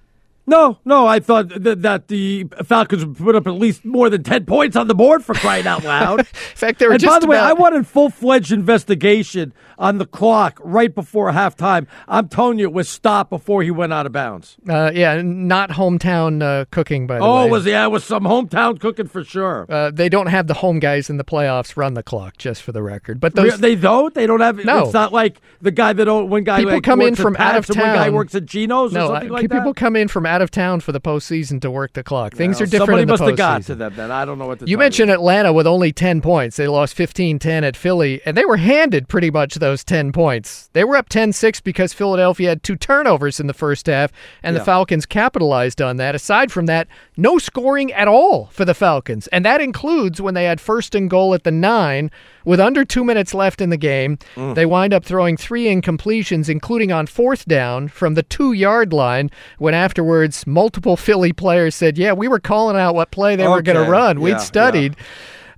No, 0.49 0.79
no. 0.85 1.07
I 1.07 1.21
thought 1.21 1.49
that, 1.51 1.83
that 1.83 2.09
the 2.09 2.45
Falcons 2.65 3.05
would 3.05 3.17
put 3.19 3.37
up 3.37 3.47
at 3.47 3.55
least 3.55 3.85
more 3.85 4.09
than 4.09 4.23
10 4.23 4.47
points 4.47 4.77
on 4.77 4.89
the 4.89 4.95
board 4.95 5.23
for 5.25 5.35
crying 5.35 5.67
out 5.67 5.85
loud. 5.85 6.19
In 6.21 6.25
fact, 6.25 6.79
they 6.79 6.87
were 6.87 6.93
and 6.93 7.01
just 7.01 7.15
by 7.15 7.19
the 7.21 7.27
way, 7.27 7.39
I 7.39 7.53
wanted 7.53 7.87
full 7.87 8.09
fledged 8.11 8.51
investigation 8.51 9.53
on 9.79 9.99
the 9.99 10.07
clock 10.07 10.59
right 10.65 10.95
before 10.95 11.31
halftime. 11.33 11.87
I'm 12.09 12.29
telling 12.29 12.59
you, 12.59 12.65
it 12.65 12.73
was 12.73 12.89
stopped 12.89 13.31
before 13.31 13.63
he 13.63 13.71
went 13.71 13.93
out 13.93 14.07
of 14.07 14.13
bounds. 14.13 14.57
Uh, 14.69 14.91
yeah, 14.95 15.21
not 15.23 15.71
hometown 15.71 16.43
uh, 16.43 16.65
cooking, 16.71 17.07
by 17.07 17.19
the 17.19 17.25
Oh, 17.25 17.43
way. 17.43 17.47
it 17.47 17.51
was 17.51 17.67
yeah, 17.67 17.85
it 17.85 17.91
was 17.91 18.03
some 18.05 18.25
hometown 18.25 18.81
cooking 18.81 19.07
for 19.07 19.23
sure. 19.23 19.67
Uh, 19.69 19.91
they 19.91 20.09
don't 20.09 20.29
have 20.29 20.47
the 20.47 20.55
home 20.55 20.79
guys 20.81 21.11
in 21.11 21.19
the 21.19 21.25
playoffs 21.25 21.77
run 21.77 21.95
the 21.95 22.03
clock, 22.03 22.39
just 22.39 22.63
for 22.63 22.73
the 22.73 22.83
record. 22.83 23.21
But 23.21 23.35
those 23.35 23.59
they 23.61 23.75
don't. 23.75 24.15
They 24.15 24.27
don't 24.27 24.41
have. 24.41 24.65
No. 24.65 24.85
it's 24.85 24.93
not 24.95 25.13
like 25.13 25.41
the 25.61 25.71
guy 25.71 25.93
that 25.93 26.09
one 26.09 26.45
guy 26.45 26.59
people 26.59 26.73
like, 26.75 26.83
come 26.85 27.01
in 27.01 27.09
works 27.11 27.21
at 27.21 27.23
from 27.23 27.37
out 27.37 27.57
of 27.57 27.71
and 27.71 27.79
One 27.79 27.95
guy 27.95 28.11
works 28.11 28.35
at 28.35 28.47
Geno's 28.47 28.93
no, 28.93 29.05
or 29.05 29.09
something 29.09 29.29
like 29.31 29.43
people 29.43 29.61
that. 29.73 29.77
come 29.77 29.95
in 29.95 30.09
from 30.09 30.27
out 30.27 30.38
of 30.43 30.51
town 30.51 30.81
for 30.81 30.93
the 30.93 31.01
postseason 31.01 31.61
to 31.63 31.71
work 31.71 31.93
the 31.93 32.03
clock. 32.03 32.35
Things 32.35 32.61
are 32.61 32.67
different 32.67 32.89
Somebody 32.89 33.03
in 33.03 33.09
the 33.09 33.13
must 33.13 33.23
have 33.25 33.37
got 33.37 33.63
to 33.65 33.75
them 33.75 33.95
then. 33.97 34.11
I 34.11 34.25
don't 34.25 34.39
know 34.39 34.47
what. 34.47 34.67
You 34.69 34.79
mentioned 34.79 35.11
Atlanta 35.11 35.53
with 35.53 35.67
only 35.67 35.93
10 35.93 36.21
points. 36.21 36.57
They 36.57 36.69
lost 36.69 36.95
15 36.95 37.39
10 37.39 37.65
at 37.65 37.77
Philly, 37.77 38.21
and 38.27 38.37
they 38.37 38.45
were 38.45 38.57
handed 38.57 39.09
pretty 39.09 39.31
much 39.31 39.57
those 39.57 39.85
10 39.85 40.13
points. 40.13 40.71
They 40.73 40.85
were 40.85 40.97
up 40.97 41.09
10 41.09 41.33
6 41.33 41.61
because 41.61 41.93
Philadelphia 41.93 42.51
had 42.51 42.63
two 42.63 42.77
turnovers 42.77 43.41
in 43.41 43.47
the 43.47 43.55
first 43.55 43.87
half, 43.87 44.13
and 44.43 44.55
Yeah. 44.55 44.59
the 44.61 44.65
Falcons 44.65 45.07
capitalized 45.07 45.81
on 45.81 45.97
that. 45.97 46.15
Aside 46.15 46.53
from 46.53 46.67
that, 46.67 46.89
no 47.17 47.39
scoring 47.39 47.93
at 47.93 48.09
all 48.09 48.47
for 48.53 48.65
the 48.65 48.75
Falcons, 48.75 49.27
and 49.29 49.45
that 49.45 49.61
includes 49.61 50.21
when 50.21 50.35
they 50.35 50.45
had 50.45 50.61
first 50.61 50.95
and 50.95 51.09
goal 51.09 51.35
at 51.35 51.45
the 51.45 51.51
nine 51.51 52.11
with 52.45 52.61
under 52.61 52.85
two 52.85 53.05
minutes 53.05 53.35
left 53.35 53.61
in 53.61 53.71
the 53.71 53.77
game. 53.77 54.19
Mm. 54.37 54.55
They 54.55 54.67
wind 54.67 54.93
up 54.95 55.05
throwing 55.05 55.37
three 55.37 55.65
incompletions, 55.67 56.49
including 56.49 56.93
on 56.93 57.07
fourth 57.07 57.47
down 57.47 57.89
from 57.89 58.15
the 58.15 58.23
two 58.23 58.53
yard 58.53 58.93
line, 58.93 59.31
when 59.59 59.75
afterwards 59.75 60.28
multiple 60.47 60.97
Philly 60.97 61.33
players 61.33 61.75
said, 61.75 61.99
Yeah, 61.99 62.13
we 62.13 62.29
were 62.29 62.41
calling 62.41 62.77
out 62.77 62.95
what 62.95 63.11
play 63.11 63.37
they 63.37 63.47
were 63.49 63.63
going 63.63 63.77
to 63.77 63.83
Okay. 63.83 63.91
run. 63.91 64.21
We'd 64.21 64.31
Yeah, 64.33 64.37
studied. 64.39 64.97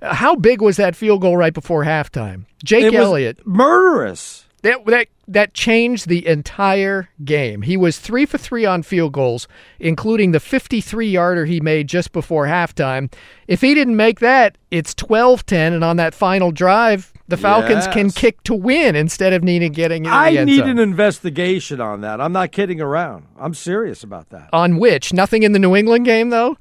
Uh, 0.01 0.13
How 0.15 0.35
big 0.35 0.61
was 0.61 0.77
that 0.77 0.95
field 0.95 1.21
goal 1.21 1.37
right 1.37 1.53
before 1.53 1.83
halftime? 1.85 2.45
Jake 2.63 2.85
It 2.85 2.93
was 2.93 3.01
Elliott. 3.05 3.39
murderous. 3.45 4.45
That, 4.63 4.85
that 4.85 5.07
that 5.27 5.53
changed 5.55 6.07
the 6.07 6.27
entire 6.27 7.09
game. 7.23 7.61
He 7.63 7.77
was 7.77 7.97
three 7.97 8.25
for 8.27 8.37
three 8.37 8.65
on 8.65 8.83
field 8.83 9.13
goals, 9.13 9.47
including 9.79 10.31
the 10.33 10.39
53 10.39 11.07
yarder 11.09 11.45
he 11.45 11.59
made 11.61 11.87
just 11.87 12.11
before 12.11 12.45
halftime. 12.45 13.11
If 13.47 13.61
he 13.61 13.73
didn't 13.73 13.95
make 13.95 14.19
that, 14.19 14.57
it's 14.69 14.93
12 14.93 15.45
10, 15.47 15.73
and 15.73 15.83
on 15.83 15.95
that 15.97 16.13
final 16.13 16.51
drive, 16.51 17.10
the 17.31 17.37
Falcons 17.37 17.87
can 17.87 18.11
kick 18.11 18.43
to 18.43 18.53
win 18.53 18.95
instead 18.95 19.33
of 19.33 19.43
needing 19.43 19.71
getting 19.71 20.05
in 20.05 20.11
I 20.11 20.31
the 20.31 20.37
end 20.39 20.45
need 20.49 20.57
zone. 20.59 20.69
an 20.69 20.79
investigation 20.79 21.81
on 21.81 22.01
that. 22.01 22.21
I'm 22.21 22.31
not 22.33 22.51
kidding 22.51 22.79
around. 22.79 23.25
I'm 23.39 23.53
serious 23.55 24.03
about 24.03 24.29
that. 24.29 24.49
on 24.53 24.77
which? 24.77 25.11
Nothing 25.13 25.41
in 25.43 25.51
the 25.53 25.59
New 25.59 25.75
England 25.75 26.05
game, 26.05 26.29
though? 26.29 26.57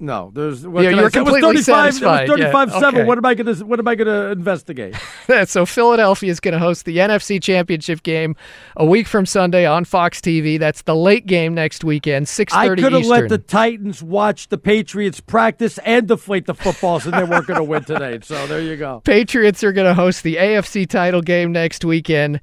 No, 0.00 0.32
there's. 0.34 0.66
What 0.66 0.82
Yeah, 0.82 0.90
you're 0.90 1.06
I 1.06 1.08
say? 1.08 1.20
It 1.20 1.22
was 1.22 1.32
completely 1.32 1.62
35, 1.62 1.64
satisfied, 1.64 2.28
It 2.28 2.32
was 2.32 2.40
yeah, 2.40 2.52
35 2.52 2.68
okay. 2.68 2.80
seven. 2.80 3.06
What 3.06 3.18
am 3.18 3.26
I 3.26 3.34
going 3.34 3.54
to? 3.54 3.64
What 3.64 3.78
am 3.78 3.88
I 3.88 3.94
going 3.94 4.08
to 4.08 4.30
investigate? 4.32 4.96
so 5.46 5.64
Philadelphia 5.64 6.30
is 6.30 6.40
going 6.40 6.52
to 6.52 6.58
host 6.58 6.84
the 6.84 6.98
NFC 6.98 7.40
Championship 7.40 8.02
game 8.02 8.34
a 8.76 8.84
week 8.84 9.06
from 9.06 9.24
Sunday 9.24 9.66
on 9.66 9.84
Fox 9.84 10.20
TV. 10.20 10.58
That's 10.58 10.82
the 10.82 10.96
late 10.96 11.26
game 11.26 11.54
next 11.54 11.84
weekend, 11.84 12.26
6:30 12.26 12.52
I 12.54 12.68
could 12.74 12.92
have 12.92 13.06
let 13.06 13.28
the 13.28 13.38
Titans 13.38 14.02
watch 14.02 14.48
the 14.48 14.58
Patriots 14.58 15.20
practice 15.20 15.78
and 15.78 16.08
deflate 16.08 16.46
the 16.46 16.54
footballs, 16.54 17.06
and 17.06 17.14
they 17.14 17.24
weren't 17.24 17.46
going 17.46 17.58
to 17.58 17.64
win 17.64 17.84
today. 17.84 18.18
So 18.22 18.46
there 18.46 18.60
you 18.60 18.76
go. 18.76 19.00
Patriots 19.04 19.62
are 19.62 19.72
going 19.72 19.86
to 19.86 19.94
host 19.94 20.22
the 20.22 20.36
AFC 20.36 20.88
title 20.88 21.22
game 21.22 21.52
next 21.52 21.84
weekend. 21.84 22.40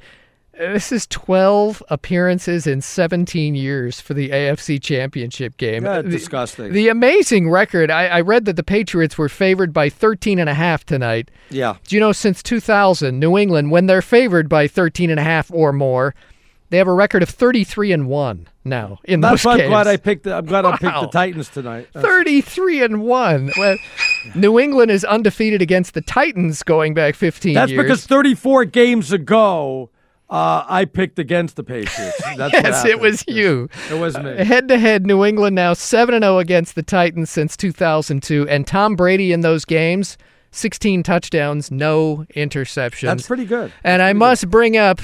This 0.62 0.92
is 0.92 1.08
12 1.08 1.82
appearances 1.90 2.68
in 2.68 2.82
17 2.82 3.56
years 3.56 4.00
for 4.00 4.14
the 4.14 4.30
AFC 4.30 4.80
Championship 4.80 5.58
game. 5.58 5.84
Yeah, 5.86 6.04
The- 6.04 6.10
disgusting. 6.12 6.72
The 6.72 6.88
amazing 6.88 7.50
record, 7.50 7.90
I, 7.90 8.06
I 8.08 8.22
read 8.22 8.46
that 8.46 8.58
the 8.58 8.64
Patriots 8.64 9.18
were 9.18 9.28
favored 9.28 9.74
by 9.74 9.90
13 9.90 10.38
and 10.38 10.48
a 10.50 10.54
half 10.54 10.86
tonight. 10.86 11.32
Yeah. 11.50 11.78
Do 11.88 11.96
you 11.96 12.00
know 12.00 12.12
since 12.12 12.44
2000, 12.44 13.20
New 13.20 13.40
England, 13.40 13.72
when 13.72 13.88
they're 13.88 14.04
favored 14.04 14.48
by 14.50 14.68
13 14.68 15.10
and 15.10 15.20
a 15.20 15.24
half 15.24 15.50
or 15.52 15.74
more, 15.74 16.14
they 16.70 16.78
have 16.78 16.88
a 16.88 16.94
record 16.94 17.24
of 17.24 17.30
33 17.30 17.92
and 17.92 18.08
1 18.08 18.48
now 18.64 19.00
in 19.06 19.20
That's 19.20 19.42
those 19.42 19.46
why 19.46 19.52
I'm 19.54 19.58
games. 19.58 19.70
glad 19.70 19.88
I 19.88 19.98
picked. 19.98 20.24
The, 20.26 20.36
I'm 20.36 20.46
glad 20.46 20.66
I 20.66 20.78
picked 20.78 21.02
the 21.02 21.08
Titans 21.08 21.50
tonight. 21.50 21.88
That's- 21.92 22.08
33 22.14 22.84
and 22.84 23.02
1. 23.02 23.52
Well, 23.58 23.78
New 24.36 24.60
England 24.60 24.92
is 24.92 25.04
undefeated 25.04 25.64
against 25.64 25.96
the 25.96 26.02
Titans 26.02 26.62
going 26.62 26.94
back 26.94 27.16
15 27.16 27.56
That's 27.56 27.72
years. 27.72 27.82
because 27.84 28.06
34 28.06 28.66
games 28.66 29.12
ago, 29.12 29.90
uh, 30.32 30.64
I 30.68 30.86
picked 30.86 31.20
against 31.20 31.58
the 31.58 31.64
Patriots. 31.64 32.22
That's 32.38 32.54
yes, 32.54 32.86
it 32.86 33.00
was 33.02 33.24
you. 33.28 33.70
It 33.92 34.00
was 34.00 34.18
me. 34.18 34.44
Head 34.46 34.70
to 34.70 34.80
head, 34.80 35.06
New 35.06 35.26
England 35.26 35.56
now 35.58 35.74
7 35.74 36.22
0 36.22 36.38
against 36.40 36.76
the 36.76 36.84
Titans 36.84 37.30
since 37.30 37.58
2002. 37.58 38.48
And 38.48 38.66
Tom 38.66 38.96
Brady 38.96 39.34
in 39.34 39.42
those 39.42 39.66
games, 39.66 40.18
16 40.52 41.04
touchdowns, 41.04 41.70
no 41.70 42.26
interceptions. 42.34 43.02
That's 43.02 43.28
pretty 43.28 43.46
good. 43.46 43.74
And 43.84 44.02
I 44.02 44.14
must 44.14 44.50
bring 44.50 44.78
up. 44.78 45.02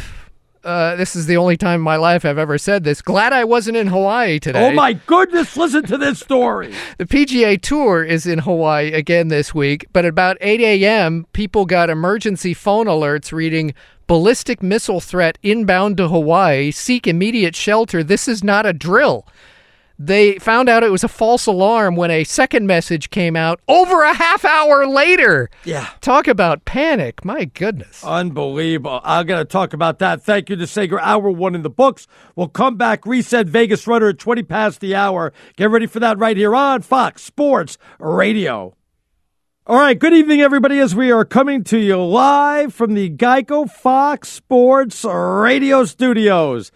Uh, 0.64 0.96
this 0.96 1.16
is 1.16 1.26
the 1.26 1.38
only 1.38 1.58
time 1.58 1.76
in 1.76 1.82
my 1.82 1.96
life 1.96 2.26
I've 2.26 2.38
ever 2.38 2.58
said 2.58 2.84
this. 2.84 3.02
Glad 3.02 3.34
I 3.34 3.44
wasn't 3.44 3.78
in 3.78 3.88
Hawaii 3.88 4.40
today. 4.40 4.68
Oh 4.68 4.74
my 4.74 4.94
goodness! 4.94 5.56
Listen 5.56 5.84
to 5.84 5.98
this 5.98 6.20
story. 6.20 6.74
The 6.98 7.06
PGA 7.06 7.62
Tour 7.62 8.04
is 8.04 8.26
in 8.26 8.40
Hawaii 8.40 8.92
again 8.92 9.28
this 9.28 9.54
week, 9.54 9.86
but 9.94 10.04
at 10.06 10.10
about 10.10 10.38
8 10.42 10.60
a.m., 10.62 11.28
people 11.32 11.66
got 11.66 11.90
emergency 11.90 12.54
phone 12.54 12.88
alerts 12.88 13.32
reading 13.32 13.74
ballistic 14.08 14.64
missile 14.64 15.00
threat 15.00 15.38
inbound 15.44 15.98
to 15.98 16.08
Hawaii. 16.08 16.72
Seek 16.72 17.06
immediate 17.06 17.56
shelter. 17.56 18.04
This 18.04 18.28
is 18.28 18.44
not 18.44 18.66
a 18.66 18.74
drill. 18.74 19.28
They 20.00 20.38
found 20.38 20.70
out 20.70 20.84
it 20.84 20.92
was 20.92 21.04
a 21.04 21.08
false 21.08 21.48
alarm 21.48 21.96
when 21.96 22.12
a 22.12 22.24
second 22.24 22.68
message 22.68 23.10
came 23.10 23.36
out 23.36 23.60
over 23.68 24.04
a 24.04 24.14
half 24.14 24.46
hour 24.46 24.86
later. 24.86 25.50
Yeah. 25.66 25.90
Talk 26.02 26.28
about 26.28 26.66
panic. 26.66 27.26
My 27.26 27.46
goodness. 27.46 28.04
Unbelievable. 28.04 29.02
I'm 29.04 29.26
going 29.26 29.40
to 29.40 29.46
talk 29.46 29.74
about 29.74 29.98
that. 30.00 30.22
Thank 30.22 30.52
you 30.52 30.56
to 30.56 30.68
Sager. 30.68 31.00
Hour 31.00 31.32
one 31.32 31.56
in 31.56 31.64
the 31.64 31.70
books. 31.72 32.08
We'll 32.36 32.48
come 32.48 32.76
back. 32.76 33.08
Reset 33.08 33.48
Vegas 33.48 33.88
Runner 33.88 34.10
at 34.10 34.20
20 34.20 34.44
past 34.44 34.82
the 34.82 34.94
hour. 34.94 35.34
Get 35.56 35.72
ready 35.72 35.88
for 35.88 36.00
that 36.00 36.20
right 36.20 36.38
here 36.38 36.56
on 36.56 36.84
Fox 36.84 37.24
Sports 37.24 37.80
Radio. 37.98 38.76
All 39.66 39.78
right. 39.78 39.98
Good 39.98 40.14
evening, 40.14 40.42
everybody, 40.42 40.78
as 40.80 40.96
we 40.96 41.12
are 41.12 41.26
coming 41.26 41.64
to 41.66 41.78
you 41.80 42.02
live 42.02 42.72
from 42.74 42.94
the 42.94 43.10
Geico 43.10 43.70
Fox 43.70 44.30
Sports 44.30 45.04
Radio 45.04 45.86
studios. 45.86 46.72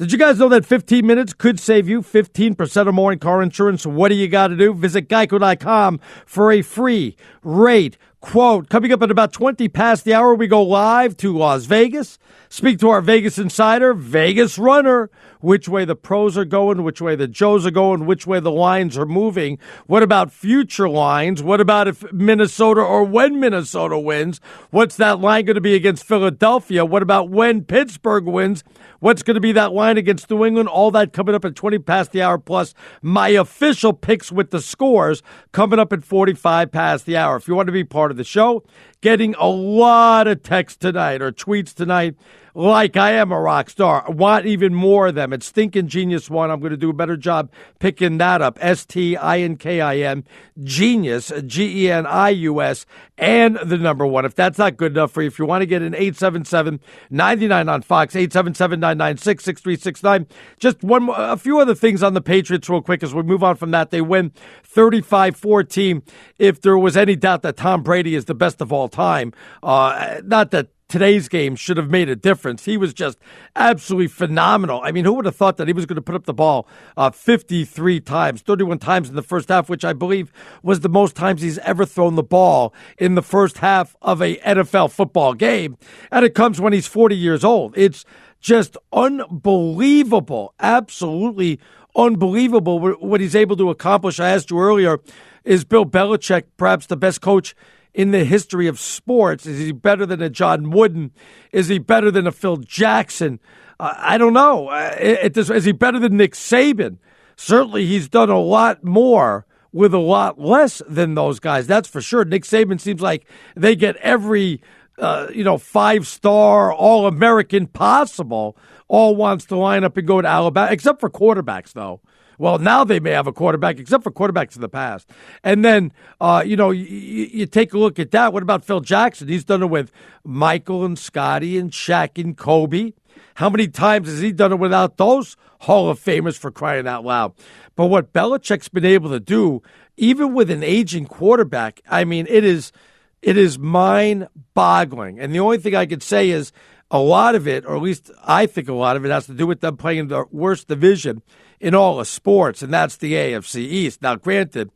Did 0.00 0.12
you 0.12 0.16
guys 0.16 0.38
know 0.38 0.48
that 0.48 0.64
15 0.64 1.06
minutes 1.06 1.34
could 1.34 1.60
save 1.60 1.86
you 1.86 2.00
15% 2.00 2.86
or 2.86 2.90
more 2.90 3.12
in 3.12 3.18
car 3.18 3.42
insurance? 3.42 3.84
What 3.84 4.08
do 4.08 4.14
you 4.14 4.28
got 4.28 4.46
to 4.46 4.56
do? 4.56 4.72
Visit 4.72 5.10
geico.com 5.10 6.00
for 6.24 6.50
a 6.50 6.62
free 6.62 7.16
rate 7.42 7.98
Quote, 8.20 8.68
coming 8.68 8.92
up 8.92 9.02
at 9.02 9.10
about 9.10 9.32
20 9.32 9.66
past 9.70 10.04
the 10.04 10.12
hour, 10.12 10.34
we 10.34 10.46
go 10.46 10.62
live 10.62 11.16
to 11.16 11.34
Las 11.34 11.64
Vegas, 11.64 12.18
speak 12.50 12.78
to 12.80 12.90
our 12.90 13.00
Vegas 13.00 13.38
insider, 13.38 13.94
Vegas 13.94 14.58
runner, 14.58 15.10
which 15.40 15.68
way 15.68 15.84
the 15.84 15.96
pros 15.96 16.38
are 16.38 16.44
going, 16.44 16.82
which 16.82 17.00
way 17.00 17.16
the 17.16 17.28
Joes 17.28 17.66
are 17.66 17.70
going, 17.70 18.06
which 18.06 18.26
way 18.26 18.40
the 18.40 18.50
lines 18.50 18.96
are 18.96 19.06
moving. 19.06 19.58
What 19.86 20.02
about 20.02 20.32
future 20.32 20.88
lines? 20.88 21.42
What 21.42 21.60
about 21.60 21.88
if 21.88 22.10
Minnesota 22.12 22.80
or 22.80 23.04
when 23.04 23.40
Minnesota 23.40 23.98
wins? 23.98 24.40
What's 24.70 24.96
that 24.96 25.20
line 25.20 25.44
going 25.44 25.54
to 25.54 25.60
be 25.60 25.74
against 25.74 26.04
Philadelphia? 26.04 26.84
What 26.84 27.02
about 27.02 27.30
when 27.30 27.64
Pittsburgh 27.64 28.26
wins? 28.26 28.64
What's 29.00 29.22
going 29.22 29.34
to 29.34 29.40
be 29.40 29.52
that 29.52 29.72
line 29.72 29.96
against 29.96 30.28
New 30.30 30.44
England? 30.44 30.68
All 30.68 30.90
that 30.90 31.14
coming 31.14 31.34
up 31.34 31.44
at 31.44 31.54
20 31.54 31.78
past 31.78 32.12
the 32.12 32.20
hour, 32.20 32.36
plus 32.36 32.74
my 33.00 33.28
official 33.28 33.94
picks 33.94 34.30
with 34.30 34.50
the 34.50 34.60
scores 34.60 35.22
coming 35.52 35.78
up 35.78 35.92
at 35.92 36.04
45 36.04 36.70
past 36.70 37.06
the 37.06 37.16
hour. 37.16 37.36
If 37.36 37.48
you 37.48 37.54
want 37.54 37.68
to 37.68 37.72
be 37.72 37.84
part 37.84 38.10
of 38.10 38.18
the 38.18 38.24
show, 38.24 38.62
getting 39.00 39.34
a 39.36 39.46
lot 39.46 40.26
of 40.26 40.42
texts 40.42 40.78
tonight 40.78 41.22
or 41.22 41.32
tweets 41.32 41.74
tonight 41.74 42.16
like 42.54 42.96
I 42.96 43.12
am 43.12 43.32
a 43.32 43.40
rock 43.40 43.70
star. 43.70 44.04
I 44.06 44.10
want 44.10 44.46
even 44.46 44.74
more 44.74 45.08
of 45.08 45.14
them. 45.14 45.32
It's 45.32 45.46
Stinking 45.46 45.88
Genius 45.88 46.28
One. 46.28 46.50
I'm 46.50 46.60
going 46.60 46.70
to 46.70 46.76
do 46.76 46.90
a 46.90 46.94
better 46.94 47.16
job 47.16 47.50
picking 47.78 48.18
that 48.18 48.42
up. 48.42 48.58
S 48.60 48.84
T 48.84 49.16
I 49.16 49.38
N 49.40 49.56
K 49.56 49.80
I 49.80 49.98
N 49.98 50.24
Genius, 50.62 51.32
G 51.46 51.86
E 51.86 51.90
N 51.90 52.06
I 52.06 52.30
U 52.30 52.60
S, 52.60 52.86
and 53.16 53.56
the 53.64 53.78
number 53.78 54.06
one. 54.06 54.24
If 54.24 54.34
that's 54.34 54.58
not 54.58 54.76
good 54.76 54.92
enough 54.92 55.12
for 55.12 55.22
you, 55.22 55.28
if 55.28 55.38
you 55.38 55.46
want 55.46 55.62
to 55.62 55.66
get 55.66 55.82
an 55.82 55.94
877 55.94 56.80
99 57.10 57.68
on 57.68 57.82
Fox, 57.82 58.16
877 58.16 58.80
996 58.80 59.44
6369. 59.44 60.26
Just 60.58 60.82
one, 60.82 61.08
a 61.16 61.36
few 61.36 61.60
other 61.60 61.74
things 61.74 62.02
on 62.02 62.14
the 62.14 62.20
Patriots, 62.20 62.68
real 62.68 62.82
quick, 62.82 63.02
as 63.02 63.14
we 63.14 63.22
move 63.22 63.42
on 63.42 63.56
from 63.56 63.70
that. 63.70 63.90
They 63.90 64.00
win 64.00 64.32
35 64.64 65.36
14. 65.36 66.02
If 66.38 66.60
there 66.60 66.76
was 66.76 66.96
any 66.96 67.16
doubt 67.16 67.42
that 67.42 67.56
Tom 67.56 67.82
Brady 67.82 68.14
is 68.14 68.24
the 68.24 68.34
best 68.34 68.60
of 68.60 68.72
all 68.72 68.88
time, 68.90 69.32
uh, 69.62 70.20
not 70.24 70.50
that 70.50 70.68
today's 70.90 71.28
game 71.28 71.54
should 71.54 71.76
have 71.76 71.88
made 71.88 72.08
a 72.08 72.16
difference. 72.16 72.64
He 72.64 72.76
was 72.76 72.92
just 72.92 73.16
absolutely 73.54 74.08
phenomenal. 74.08 74.80
I 74.82 74.90
mean, 74.90 75.04
who 75.04 75.12
would 75.14 75.24
have 75.24 75.36
thought 75.36 75.56
that 75.58 75.68
he 75.68 75.72
was 75.72 75.86
going 75.86 75.96
to 75.96 76.02
put 76.02 76.16
up 76.16 76.24
the 76.24 76.34
ball 76.34 76.66
uh, 76.96 77.10
53 77.10 78.00
times, 78.00 78.42
31 78.42 78.80
times 78.80 79.08
in 79.08 79.14
the 79.14 79.22
first 79.22 79.48
half, 79.48 79.68
which 79.68 79.84
I 79.84 79.92
believe 79.92 80.32
was 80.62 80.80
the 80.80 80.88
most 80.88 81.14
times 81.14 81.42
he's 81.42 81.58
ever 81.58 81.86
thrown 81.86 82.16
the 82.16 82.22
ball 82.22 82.74
in 82.98 83.14
the 83.14 83.22
first 83.22 83.58
half 83.58 83.96
of 84.02 84.20
a 84.20 84.36
NFL 84.38 84.90
football 84.90 85.32
game. 85.32 85.78
And 86.10 86.24
it 86.24 86.34
comes 86.34 86.60
when 86.60 86.72
he's 86.72 86.88
40 86.88 87.16
years 87.16 87.44
old. 87.44 87.72
It's 87.78 88.04
just 88.40 88.76
unbelievable, 88.92 90.54
absolutely 90.58 91.60
unbelievable 91.96 92.80
what 92.80 93.20
he's 93.20 93.36
able 93.36 93.56
to 93.56 93.70
accomplish. 93.70 94.18
I 94.18 94.30
asked 94.30 94.50
you 94.50 94.60
earlier, 94.60 94.98
is 95.44 95.64
Bill 95.64 95.86
Belichick 95.86 96.44
perhaps 96.56 96.86
the 96.86 96.96
best 96.96 97.20
coach 97.20 97.54
in 97.94 98.10
the 98.10 98.24
history 98.24 98.66
of 98.66 98.78
sports? 98.78 99.46
Is 99.46 99.58
he 99.58 99.72
better 99.72 100.06
than 100.06 100.22
a 100.22 100.30
John 100.30 100.70
Wooden? 100.70 101.12
Is 101.52 101.68
he 101.68 101.78
better 101.78 102.10
than 102.10 102.26
a 102.26 102.32
Phil 102.32 102.56
Jackson? 102.58 103.40
Uh, 103.78 103.94
I 103.96 104.18
don't 104.18 104.32
know. 104.32 104.68
Uh, 104.68 104.96
it, 104.98 105.36
it, 105.36 105.50
is 105.50 105.64
he 105.64 105.72
better 105.72 105.98
than 105.98 106.16
Nick 106.16 106.34
Saban? 106.34 106.98
Certainly, 107.36 107.86
he's 107.86 108.08
done 108.08 108.30
a 108.30 108.38
lot 108.38 108.84
more 108.84 109.46
with 109.72 109.94
a 109.94 109.98
lot 109.98 110.38
less 110.38 110.82
than 110.88 111.14
those 111.14 111.40
guys. 111.40 111.66
That's 111.66 111.88
for 111.88 112.00
sure. 112.00 112.24
Nick 112.24 112.44
Saban 112.44 112.80
seems 112.80 113.00
like 113.00 113.26
they 113.56 113.76
get 113.76 113.96
every 113.96 114.62
uh, 114.98 115.28
you 115.32 115.44
know 115.44 115.58
five 115.58 116.06
star 116.06 116.72
All 116.72 117.06
American 117.06 117.66
possible. 117.66 118.56
All 118.88 119.14
wants 119.14 119.44
to 119.46 119.56
line 119.56 119.84
up 119.84 119.96
and 119.96 120.06
go 120.06 120.20
to 120.20 120.26
Alabama, 120.28 120.70
except 120.72 121.00
for 121.00 121.08
quarterbacks, 121.08 121.72
though. 121.72 122.00
Well, 122.40 122.58
now 122.58 122.84
they 122.84 123.00
may 123.00 123.10
have 123.10 123.26
a 123.26 123.34
quarterback, 123.34 123.78
except 123.78 124.02
for 124.02 124.10
quarterbacks 124.10 124.54
in 124.54 124.62
the 124.62 124.68
past. 124.70 125.10
And 125.44 125.62
then, 125.62 125.92
uh, 126.22 126.42
you 126.44 126.56
know, 126.56 126.70
you, 126.70 126.86
you 126.86 127.44
take 127.44 127.74
a 127.74 127.78
look 127.78 127.98
at 127.98 128.12
that. 128.12 128.32
What 128.32 128.42
about 128.42 128.64
Phil 128.64 128.80
Jackson? 128.80 129.28
He's 129.28 129.44
done 129.44 129.62
it 129.62 129.66
with 129.66 129.92
Michael 130.24 130.86
and 130.86 130.98
Scotty 130.98 131.58
and 131.58 131.70
Shaq 131.70 132.18
and 132.18 132.34
Kobe. 132.34 132.94
How 133.34 133.50
many 133.50 133.68
times 133.68 134.08
has 134.08 134.20
he 134.20 134.32
done 134.32 134.52
it 134.52 134.58
without 134.58 134.96
those 134.96 135.36
Hall 135.60 135.90
of 135.90 136.00
Famers 136.00 136.38
for 136.38 136.50
crying 136.50 136.88
out 136.88 137.04
loud? 137.04 137.34
But 137.76 137.88
what 137.88 138.14
Belichick's 138.14 138.70
been 138.70 138.86
able 138.86 139.10
to 139.10 139.20
do, 139.20 139.62
even 139.98 140.32
with 140.32 140.50
an 140.50 140.62
aging 140.62 141.04
quarterback, 141.04 141.82
I 141.90 142.04
mean, 142.04 142.26
it 142.26 142.42
is 142.42 142.72
it 143.20 143.36
is 143.36 143.58
mind 143.58 144.28
boggling. 144.54 145.20
And 145.20 145.34
the 145.34 145.40
only 145.40 145.58
thing 145.58 145.74
I 145.74 145.84
could 145.84 146.02
say 146.02 146.30
is 146.30 146.52
a 146.90 146.98
lot 146.98 147.34
of 147.34 147.46
it, 147.46 147.66
or 147.66 147.76
at 147.76 147.82
least 147.82 148.10
I 148.24 148.46
think 148.46 148.70
a 148.70 148.72
lot 148.72 148.96
of 148.96 149.04
it, 149.04 149.10
has 149.10 149.26
to 149.26 149.34
do 149.34 149.46
with 149.46 149.60
them 149.60 149.76
playing 149.76 149.98
in 149.98 150.08
the 150.08 150.24
worst 150.30 150.68
division 150.68 151.20
in 151.60 151.74
all 151.74 152.00
of 152.00 152.08
sports, 152.08 152.62
and 152.62 152.72
that's 152.72 152.96
the 152.96 153.12
AFC 153.12 153.60
East. 153.60 154.02
Now, 154.02 154.16
granted, 154.16 154.70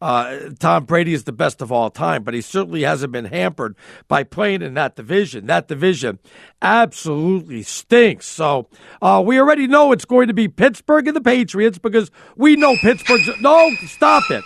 uh, 0.00 0.50
Tom 0.58 0.84
Brady 0.84 1.14
is 1.14 1.24
the 1.24 1.32
best 1.32 1.62
of 1.62 1.72
all 1.72 1.88
time, 1.90 2.22
but 2.22 2.34
he 2.34 2.42
certainly 2.42 2.82
hasn't 2.82 3.12
been 3.12 3.24
hampered 3.24 3.74
by 4.08 4.22
playing 4.22 4.60
in 4.60 4.74
that 4.74 4.94
division. 4.94 5.46
That 5.46 5.68
division 5.68 6.18
absolutely 6.60 7.62
stinks. 7.62 8.26
So 8.26 8.68
uh, 9.00 9.22
we 9.24 9.40
already 9.40 9.66
know 9.66 9.92
it's 9.92 10.04
going 10.04 10.28
to 10.28 10.34
be 10.34 10.48
Pittsburgh 10.48 11.06
and 11.06 11.16
the 11.16 11.22
Patriots 11.22 11.78
because 11.78 12.10
we 12.36 12.56
know 12.56 12.76
Pittsburgh's. 12.76 13.28
No, 13.40 13.70
stop 13.86 14.30
it. 14.30 14.44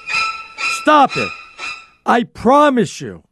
Stop 0.82 1.16
it. 1.16 1.30
I 2.06 2.22
promise 2.24 3.00
you, 3.00 3.24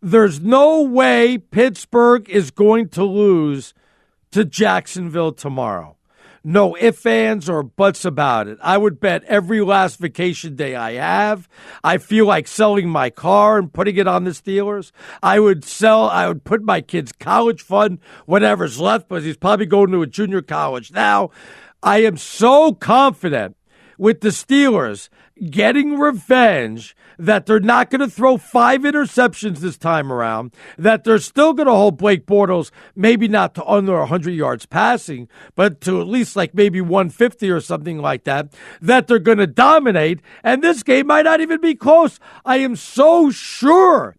there's 0.00 0.40
no 0.40 0.82
way 0.82 1.38
Pittsburgh 1.38 2.28
is 2.28 2.50
going 2.50 2.88
to 2.90 3.04
lose 3.04 3.72
to 4.32 4.44
Jacksonville 4.44 5.32
tomorrow 5.32 5.96
no 6.44 6.76
ifs, 6.76 7.06
ands, 7.06 7.48
or 7.48 7.62
buts 7.62 8.04
about 8.04 8.48
it. 8.48 8.58
I 8.62 8.78
would 8.78 9.00
bet 9.00 9.24
every 9.24 9.60
last 9.60 9.98
vacation 9.98 10.56
day 10.56 10.74
I 10.74 10.92
have. 10.94 11.48
I 11.84 11.98
feel 11.98 12.26
like 12.26 12.46
selling 12.46 12.88
my 12.88 13.10
car 13.10 13.58
and 13.58 13.72
putting 13.72 13.96
it 13.96 14.06
on 14.06 14.24
the 14.24 14.30
Steelers. 14.30 14.92
I 15.22 15.40
would 15.40 15.64
sell, 15.64 16.08
I 16.08 16.28
would 16.28 16.44
put 16.44 16.62
my 16.62 16.80
kid's 16.80 17.12
college 17.12 17.62
fund, 17.62 17.98
whatever's 18.26 18.78
left, 18.78 19.08
because 19.08 19.24
he's 19.24 19.36
probably 19.36 19.66
going 19.66 19.90
to 19.92 20.02
a 20.02 20.06
junior 20.06 20.42
college 20.42 20.92
now. 20.92 21.30
I 21.82 22.02
am 22.02 22.16
so 22.16 22.72
confident 22.72 23.56
with 23.98 24.20
the 24.20 24.28
Steelers 24.28 25.08
getting 25.50 25.98
revenge 25.98 26.96
that 27.18 27.46
they're 27.46 27.60
not 27.60 27.90
going 27.90 28.00
to 28.00 28.08
throw 28.08 28.36
five 28.36 28.82
interceptions 28.82 29.58
this 29.58 29.76
time 29.76 30.12
around, 30.12 30.54
that 30.78 31.04
they're 31.04 31.18
still 31.18 31.52
going 31.52 31.66
to 31.66 31.72
hold 31.72 31.96
Blake 31.96 32.26
Bortles 32.26 32.70
maybe 32.94 33.28
not 33.28 33.54
to 33.54 33.64
under 33.64 33.98
100 33.98 34.30
yards 34.30 34.66
passing, 34.66 35.28
but 35.54 35.80
to 35.82 36.00
at 36.00 36.06
least 36.06 36.36
like 36.36 36.54
maybe 36.54 36.80
150 36.80 37.50
or 37.50 37.60
something 37.60 37.98
like 37.98 38.24
that, 38.24 38.54
that 38.80 39.06
they're 39.06 39.18
going 39.18 39.38
to 39.38 39.46
dominate, 39.46 40.20
and 40.42 40.62
this 40.62 40.82
game 40.82 41.06
might 41.06 41.24
not 41.24 41.40
even 41.40 41.60
be 41.60 41.74
close. 41.74 42.18
I 42.44 42.58
am 42.58 42.76
so 42.76 43.30
sure 43.30 44.16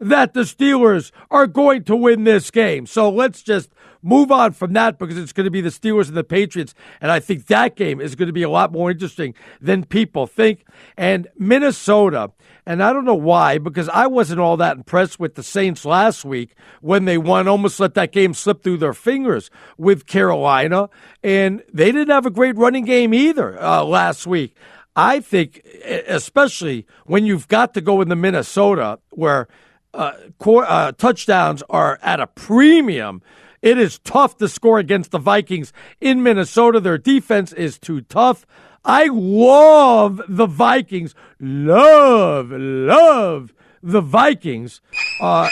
that 0.00 0.32
the 0.32 0.40
Steelers 0.40 1.12
are 1.30 1.46
going 1.46 1.84
to 1.84 1.94
win 1.94 2.24
this 2.24 2.50
game. 2.50 2.86
So 2.86 3.10
let's 3.10 3.42
just 3.42 3.70
move 4.02 4.30
on 4.30 4.52
from 4.52 4.72
that 4.74 4.98
because 4.98 5.18
it's 5.18 5.32
going 5.32 5.44
to 5.44 5.50
be 5.50 5.60
the 5.60 5.70
Steelers 5.70 6.08
and 6.08 6.16
the 6.16 6.24
Patriots. 6.24 6.74
And 7.00 7.10
I 7.10 7.20
think 7.20 7.46
that 7.46 7.76
game 7.76 8.00
is 8.00 8.14
going 8.14 8.28
to 8.28 8.32
be 8.32 8.42
a 8.42 8.50
lot 8.50 8.72
more 8.72 8.90
interesting 8.90 9.34
than 9.60 9.84
people 9.84 10.26
think. 10.26 10.64
And 10.96 11.28
Minnesota, 11.38 12.30
and 12.66 12.82
I 12.82 12.92
don't 12.92 13.04
know 13.04 13.14
why, 13.14 13.58
because 13.58 13.88
I 13.88 14.06
wasn't 14.06 14.40
all 14.40 14.56
that 14.58 14.76
impressed 14.76 15.20
with 15.20 15.34
the 15.34 15.42
Saints 15.42 15.84
last 15.84 16.24
week 16.24 16.54
when 16.80 17.04
they 17.04 17.18
won, 17.18 17.48
almost 17.48 17.80
let 17.80 17.94
that 17.94 18.12
game 18.12 18.34
slip 18.34 18.62
through 18.62 18.78
their 18.78 18.94
fingers 18.94 19.50
with 19.76 20.06
Carolina. 20.06 20.88
And 21.22 21.62
they 21.72 21.92
didn't 21.92 22.10
have 22.10 22.26
a 22.26 22.30
great 22.30 22.56
running 22.56 22.84
game 22.84 23.14
either 23.14 23.60
uh, 23.62 23.84
last 23.84 24.26
week. 24.26 24.54
I 24.96 25.20
think, 25.20 25.64
especially 25.84 26.86
when 27.06 27.24
you've 27.24 27.48
got 27.48 27.74
to 27.74 27.80
go 27.80 28.00
in 28.00 28.08
the 28.08 28.16
Minnesota 28.16 28.98
where 29.10 29.48
uh, 29.94 30.12
core, 30.38 30.64
uh, 30.68 30.92
touchdowns 30.92 31.62
are 31.70 31.98
at 32.02 32.20
a 32.20 32.26
premium 32.26 33.22
it 33.62 33.78
is 33.78 33.98
tough 33.98 34.36
to 34.38 34.48
score 34.48 34.78
against 34.78 35.10
the 35.10 35.18
Vikings 35.18 35.72
in 36.00 36.22
Minnesota. 36.22 36.80
Their 36.80 36.98
defense 36.98 37.52
is 37.52 37.78
too 37.78 38.00
tough. 38.02 38.46
I 38.84 39.08
love 39.12 40.22
the 40.28 40.46
Vikings. 40.46 41.14
Love, 41.38 42.50
love 42.50 43.52
the 43.82 44.00
Vikings. 44.00 44.80
Uh, 45.20 45.48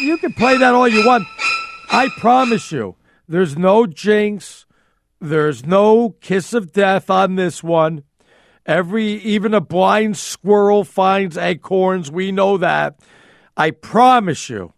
you 0.00 0.16
can 0.18 0.32
play 0.34 0.56
that 0.58 0.74
all 0.74 0.86
you 0.86 1.04
want. 1.06 1.26
I 1.90 2.08
promise 2.18 2.70
you, 2.70 2.96
there's 3.26 3.56
no 3.56 3.86
jinx. 3.86 4.66
There's 5.20 5.66
no 5.66 6.10
kiss 6.20 6.52
of 6.52 6.72
death 6.72 7.10
on 7.10 7.34
this 7.34 7.62
one. 7.62 8.04
Every 8.64 9.06
even 9.06 9.54
a 9.54 9.60
blind 9.60 10.16
squirrel 10.16 10.84
finds 10.84 11.36
acorns. 11.36 12.10
We 12.10 12.30
know 12.30 12.58
that. 12.58 13.00
I 13.56 13.72
promise 13.72 14.48
you, 14.48 14.74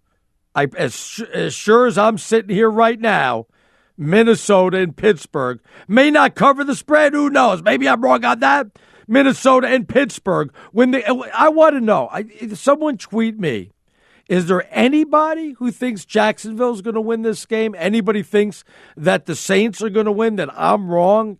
I, 0.54 0.66
as, 0.76 1.22
as 1.32 1.54
sure 1.54 1.86
as 1.86 1.96
I'm 1.96 2.18
sitting 2.18 2.54
here 2.54 2.70
right 2.70 3.00
now, 3.00 3.46
Minnesota 3.96 4.78
and 4.78 4.96
Pittsburgh 4.96 5.60
may 5.86 6.10
not 6.10 6.34
cover 6.34 6.64
the 6.64 6.74
spread. 6.74 7.12
Who 7.12 7.30
knows? 7.30 7.62
Maybe 7.62 7.88
I'm 7.88 8.00
wrong 8.00 8.24
on 8.24 8.40
that. 8.40 8.66
Minnesota 9.06 9.68
and 9.68 9.88
Pittsburgh. 9.88 10.52
When 10.72 10.92
they, 10.92 11.04
I 11.04 11.48
want 11.48 11.74
to 11.74 11.80
know. 11.80 12.08
I, 12.10 12.24
someone 12.54 12.96
tweet 12.96 13.38
me 13.38 13.72
Is 14.30 14.46
there 14.46 14.64
anybody 14.70 15.56
who 15.58 15.72
thinks 15.72 16.04
Jacksonville 16.04 16.72
is 16.72 16.82
going 16.82 16.94
to 16.94 17.00
win 17.00 17.22
this 17.22 17.44
game? 17.46 17.74
Anybody 17.76 18.22
thinks 18.22 18.62
that 18.96 19.26
the 19.26 19.34
Saints 19.34 19.82
are 19.82 19.90
going 19.90 20.06
to 20.06 20.12
win? 20.12 20.36
That 20.36 20.56
I'm 20.56 20.88
wrong? 20.88 21.38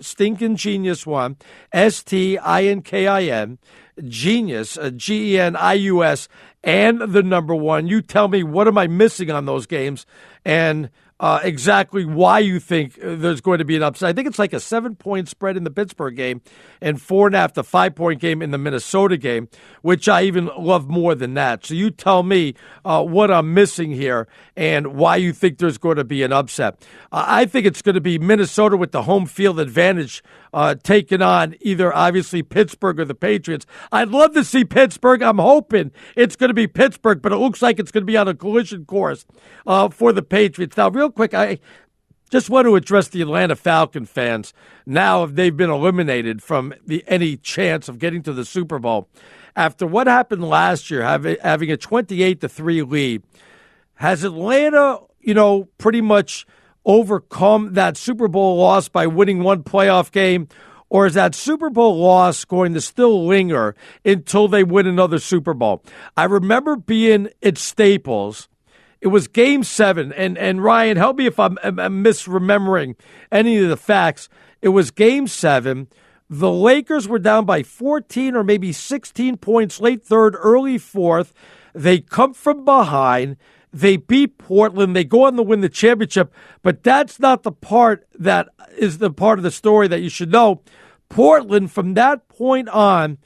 Stinking 0.00 0.56
genius 0.56 1.06
one. 1.06 1.36
S 1.72 2.02
T 2.02 2.36
I 2.36 2.64
N 2.64 2.82
K 2.82 3.06
I 3.06 3.22
N. 3.22 3.56
Genius. 4.04 4.76
uh, 4.76 4.90
G 4.90 5.32
E 5.32 5.40
N 5.40 5.56
I 5.56 5.72
U 5.72 6.04
S. 6.04 6.28
And 6.62 7.00
the 7.00 7.22
number 7.22 7.54
one. 7.54 7.86
You 7.86 8.02
tell 8.02 8.28
me 8.28 8.42
what 8.42 8.68
am 8.68 8.76
I 8.76 8.86
missing 8.86 9.30
on 9.30 9.46
those 9.46 9.64
games? 9.64 10.04
And 10.44 10.90
uh, 11.18 11.40
exactly 11.42 12.04
why 12.04 12.38
you 12.38 12.60
think 12.60 12.98
uh, 13.02 13.14
there's 13.16 13.40
going 13.40 13.58
to 13.58 13.64
be 13.64 13.76
an 13.76 13.82
upset. 13.82 14.10
I 14.10 14.12
think 14.12 14.28
it's 14.28 14.38
like 14.38 14.52
a 14.52 14.60
seven 14.60 14.94
point 14.96 15.28
spread 15.28 15.56
in 15.56 15.64
the 15.64 15.70
Pittsburgh 15.70 16.14
game 16.14 16.42
and 16.80 17.00
four 17.00 17.26
and 17.26 17.34
a 17.34 17.38
half 17.38 17.54
to 17.54 17.62
five 17.62 17.94
point 17.94 18.20
game 18.20 18.42
in 18.42 18.50
the 18.50 18.58
Minnesota 18.58 19.16
game, 19.16 19.48
which 19.82 20.08
I 20.08 20.22
even 20.22 20.50
love 20.58 20.88
more 20.88 21.14
than 21.14 21.34
that. 21.34 21.64
So 21.64 21.74
you 21.74 21.90
tell 21.90 22.22
me 22.22 22.54
uh, 22.84 23.02
what 23.02 23.30
I'm 23.30 23.54
missing 23.54 23.92
here 23.92 24.28
and 24.56 24.88
why 24.88 25.16
you 25.16 25.32
think 25.32 25.58
there's 25.58 25.78
going 25.78 25.96
to 25.96 26.04
be 26.04 26.22
an 26.22 26.32
upset. 26.32 26.86
Uh, 27.10 27.24
I 27.26 27.46
think 27.46 27.66
it's 27.66 27.82
going 27.82 27.94
to 27.94 28.00
be 28.00 28.18
Minnesota 28.18 28.76
with 28.76 28.92
the 28.92 29.02
home 29.02 29.24
field 29.26 29.58
advantage 29.58 30.22
uh, 30.56 30.74
taking 30.82 31.20
on 31.20 31.54
either 31.60 31.94
obviously 31.94 32.42
Pittsburgh 32.42 32.98
or 32.98 33.04
the 33.04 33.14
Patriots. 33.14 33.66
I'd 33.92 34.08
love 34.08 34.32
to 34.32 34.42
see 34.42 34.64
Pittsburgh. 34.64 35.22
I'm 35.22 35.36
hoping 35.36 35.92
it's 36.16 36.34
going 36.34 36.48
to 36.48 36.54
be 36.54 36.66
Pittsburgh, 36.66 37.20
but 37.20 37.30
it 37.30 37.36
looks 37.36 37.60
like 37.60 37.78
it's 37.78 37.92
going 37.92 38.00
to 38.02 38.10
be 38.10 38.16
on 38.16 38.26
a 38.26 38.34
collision 38.34 38.86
course 38.86 39.26
uh, 39.66 39.90
for 39.90 40.14
the 40.14 40.22
Patriots. 40.22 40.74
Now, 40.78 40.88
real 40.88 41.10
quick, 41.10 41.34
I 41.34 41.58
just 42.30 42.48
want 42.48 42.64
to 42.64 42.74
address 42.74 43.08
the 43.08 43.20
Atlanta 43.20 43.54
Falcon 43.54 44.06
fans 44.06 44.54
now 44.86 45.24
if 45.24 45.34
they've 45.34 45.54
been 45.54 45.68
eliminated 45.68 46.42
from 46.42 46.72
the 46.86 47.04
any 47.06 47.36
chance 47.36 47.86
of 47.86 47.98
getting 47.98 48.22
to 48.22 48.32
the 48.32 48.46
Super 48.46 48.78
Bowl 48.78 49.10
after 49.56 49.86
what 49.86 50.06
happened 50.06 50.42
last 50.42 50.90
year, 50.90 51.02
having, 51.02 51.70
a 51.70 51.76
28 51.76 52.40
to 52.40 52.48
3 52.48 52.82
lead. 52.82 53.22
Has 53.96 54.24
Atlanta, 54.24 55.00
you 55.20 55.34
know, 55.34 55.68
pretty 55.76 56.00
much 56.00 56.46
overcome 56.86 57.74
that 57.74 57.98
Super 57.98 58.28
Bowl 58.28 58.56
loss 58.56 58.88
by 58.88 59.06
winning 59.06 59.42
one 59.42 59.62
playoff 59.62 60.10
game? 60.10 60.48
Or 60.88 61.06
is 61.06 61.14
that 61.14 61.34
Super 61.34 61.68
Bowl 61.68 61.98
loss 61.98 62.44
going 62.44 62.72
to 62.74 62.80
still 62.80 63.26
linger 63.26 63.74
until 64.04 64.46
they 64.46 64.62
win 64.62 64.86
another 64.86 65.18
Super 65.18 65.52
Bowl? 65.52 65.82
I 66.16 66.24
remember 66.24 66.76
being 66.76 67.28
at 67.42 67.58
Staples. 67.58 68.48
It 69.00 69.08
was 69.08 69.28
game 69.28 69.64
seven. 69.64 70.12
And, 70.12 70.38
and 70.38 70.62
Ryan, 70.62 70.96
help 70.96 71.16
me 71.16 71.26
if 71.26 71.38
I'm, 71.38 71.58
I'm 71.62 72.04
misremembering 72.04 72.94
any 73.32 73.58
of 73.58 73.68
the 73.68 73.76
facts. 73.76 74.28
It 74.62 74.68
was 74.68 74.90
game 74.90 75.26
seven. 75.26 75.88
The 76.30 76.50
Lakers 76.50 77.06
were 77.06 77.18
down 77.18 77.44
by 77.44 77.62
14 77.62 78.34
or 78.34 78.42
maybe 78.42 78.72
16 78.72 79.36
points 79.36 79.80
late 79.80 80.04
third, 80.04 80.36
early 80.38 80.78
fourth. 80.78 81.32
They 81.74 82.00
come 82.00 82.32
from 82.32 82.64
behind. 82.64 83.36
They 83.76 83.98
beat 83.98 84.38
Portland. 84.38 84.96
They 84.96 85.04
go 85.04 85.26
on 85.26 85.36
to 85.36 85.42
win 85.42 85.60
the 85.60 85.68
championship, 85.68 86.32
but 86.62 86.82
that's 86.82 87.20
not 87.20 87.42
the 87.42 87.52
part 87.52 88.06
that 88.18 88.48
is 88.78 88.96
the 88.98 89.10
part 89.10 89.38
of 89.38 89.42
the 89.42 89.50
story 89.50 89.86
that 89.88 90.00
you 90.00 90.08
should 90.08 90.32
know. 90.32 90.62
Portland, 91.10 91.70
from 91.70 91.92
that 91.92 92.26
point 92.28 92.70
on, 92.70 93.18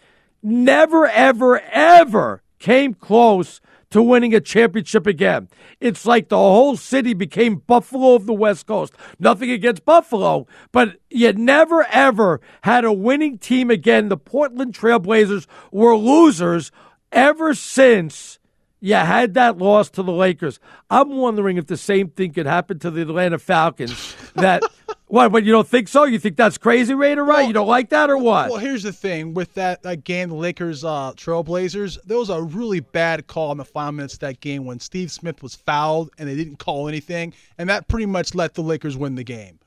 never, 0.42 1.07
ever, 1.07 1.61
ever 1.61 2.42
came 2.59 2.94
close 2.94 3.61
to 3.90 4.03
winning 4.03 4.34
a 4.34 4.40
championship 4.40 5.07
again. 5.07 5.48
It's 5.78 6.05
like 6.05 6.28
the 6.28 6.36
whole 6.36 6.76
city 6.76 7.14
became 7.14 7.62
Buffalo 7.68 8.16
of 8.16 8.26
the 8.26 8.32
West 8.32 8.66
Coast. 8.66 8.92
Nothing 9.20 9.53
against 9.53 9.84
Buffalo, 9.84 10.48
but 10.72 10.96
you 11.11 11.32
never, 11.32 11.84
ever 11.84 12.40
had 12.62 12.84
a 12.84 12.92
winning 12.92 13.38
team 13.38 13.70
again. 13.70 14.09
The 14.09 14.16
Portland 14.16 14.74
Trailblazers 14.74 15.46
were 15.70 15.96
losers 15.96 16.72
ever 17.12 17.55
since 17.55 18.39
you 18.80 18.94
had 18.94 19.34
that 19.34 19.58
loss 19.58 19.90
to 19.90 20.02
the 20.02 20.12
Lakers. 20.12 20.58
I'm 20.88 21.10
wondering 21.10 21.56
if 21.56 21.66
the 21.66 21.76
same 21.76 22.08
thing 22.08 22.32
could 22.32 22.46
happen 22.46 22.78
to 22.80 22.90
the 22.90 23.02
Atlanta 23.02 23.38
Falcons. 23.38 24.16
That 24.36 24.62
what? 25.08 25.32
But 25.32 25.42
you 25.42 25.50
don't 25.50 25.66
think 25.66 25.88
so? 25.88 26.04
You 26.04 26.20
think 26.20 26.36
that's 26.36 26.56
crazy, 26.56 26.94
Raider? 26.94 27.24
Right? 27.24 27.38
Well- 27.38 27.46
you 27.48 27.52
don't 27.52 27.66
like 27.66 27.90
that 27.90 28.10
or 28.10 28.16
what? 28.16 28.48
Well, 28.48 28.58
here's 28.58 28.84
the 28.84 28.92
thing 28.92 29.34
with 29.34 29.54
that, 29.54 29.82
that 29.82 30.04
game, 30.04 30.28
the 30.28 30.36
Lakers 30.36 30.84
uh, 30.84 31.12
Trailblazers. 31.16 31.98
There 32.04 32.16
was 32.16 32.30
a 32.30 32.40
really 32.40 32.78
bad 32.78 33.26
call 33.26 33.50
in 33.50 33.58
the 33.58 33.64
final 33.64 33.92
minutes 33.92 34.14
of 34.14 34.20
that 34.20 34.40
game 34.40 34.66
when 34.66 34.78
Steve 34.78 35.10
Smith 35.10 35.42
was 35.42 35.56
fouled 35.56 36.10
and 36.16 36.28
they 36.28 36.36
didn't 36.36 36.60
call 36.60 36.88
anything, 36.88 37.34
and 37.58 37.68
that 37.68 37.88
pretty 37.88 38.06
much 38.06 38.36
let 38.36 38.54
the 38.54 38.62
Lakers 38.62 38.96
win 38.96 39.16
the 39.16 39.24
game. 39.24 39.58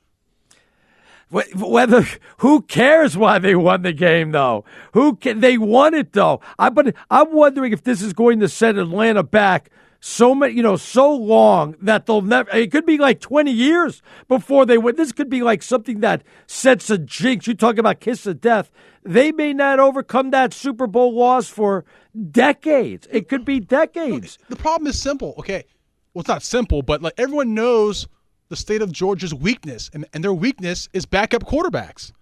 Wh- 1.34 1.56
Whether 1.56 2.06
who 2.38 2.62
cares 2.62 3.16
why 3.16 3.38
they 3.38 3.54
won 3.56 3.82
the 3.82 3.92
game 3.92 4.30
though? 4.30 4.64
Who 4.92 5.16
can 5.16 5.40
they 5.40 5.58
won 5.58 5.94
it 5.94 6.12
though? 6.12 6.40
I 6.58 6.70
but 6.70 6.94
I'm 7.10 7.32
wondering 7.32 7.72
if 7.72 7.82
this 7.82 8.02
is 8.02 8.12
going 8.12 8.40
to 8.40 8.48
set 8.48 8.78
Atlanta 8.78 9.22
back 9.22 9.70
so 10.00 10.34
many, 10.34 10.52
you 10.54 10.62
know, 10.62 10.76
so 10.76 11.14
long 11.14 11.76
that 11.80 12.04
they'll 12.04 12.20
never. 12.20 12.50
It 12.50 12.70
could 12.70 12.84
be 12.84 12.98
like 12.98 13.20
20 13.20 13.50
years 13.50 14.02
before 14.28 14.66
they 14.66 14.76
win. 14.76 14.96
This 14.96 15.12
could 15.12 15.30
be 15.30 15.42
like 15.42 15.62
something 15.62 16.00
that 16.00 16.22
sets 16.46 16.90
a 16.90 16.98
jinx. 16.98 17.46
You 17.46 17.54
talk 17.54 17.78
about 17.78 18.00
kiss 18.00 18.26
of 18.26 18.40
death. 18.42 18.70
They 19.02 19.32
may 19.32 19.54
not 19.54 19.80
overcome 19.80 20.30
that 20.30 20.52
Super 20.52 20.86
Bowl 20.86 21.14
loss 21.14 21.48
for 21.48 21.86
decades. 22.30 23.08
It 23.10 23.28
could 23.30 23.44
be 23.46 23.60
decades. 23.60 24.38
The 24.50 24.56
problem 24.56 24.88
is 24.88 25.00
simple. 25.00 25.34
Okay, 25.38 25.64
well, 26.12 26.20
it's 26.20 26.28
not 26.28 26.42
simple, 26.42 26.82
but 26.82 27.00
like 27.02 27.14
everyone 27.16 27.54
knows 27.54 28.06
the 28.54 28.60
state 28.60 28.82
of 28.82 28.92
Georgia's 28.92 29.34
weakness, 29.34 29.90
and, 29.92 30.06
and 30.12 30.22
their 30.22 30.32
weakness 30.32 30.88
is 30.92 31.06
backup 31.06 31.42
quarterbacks. 31.42 32.12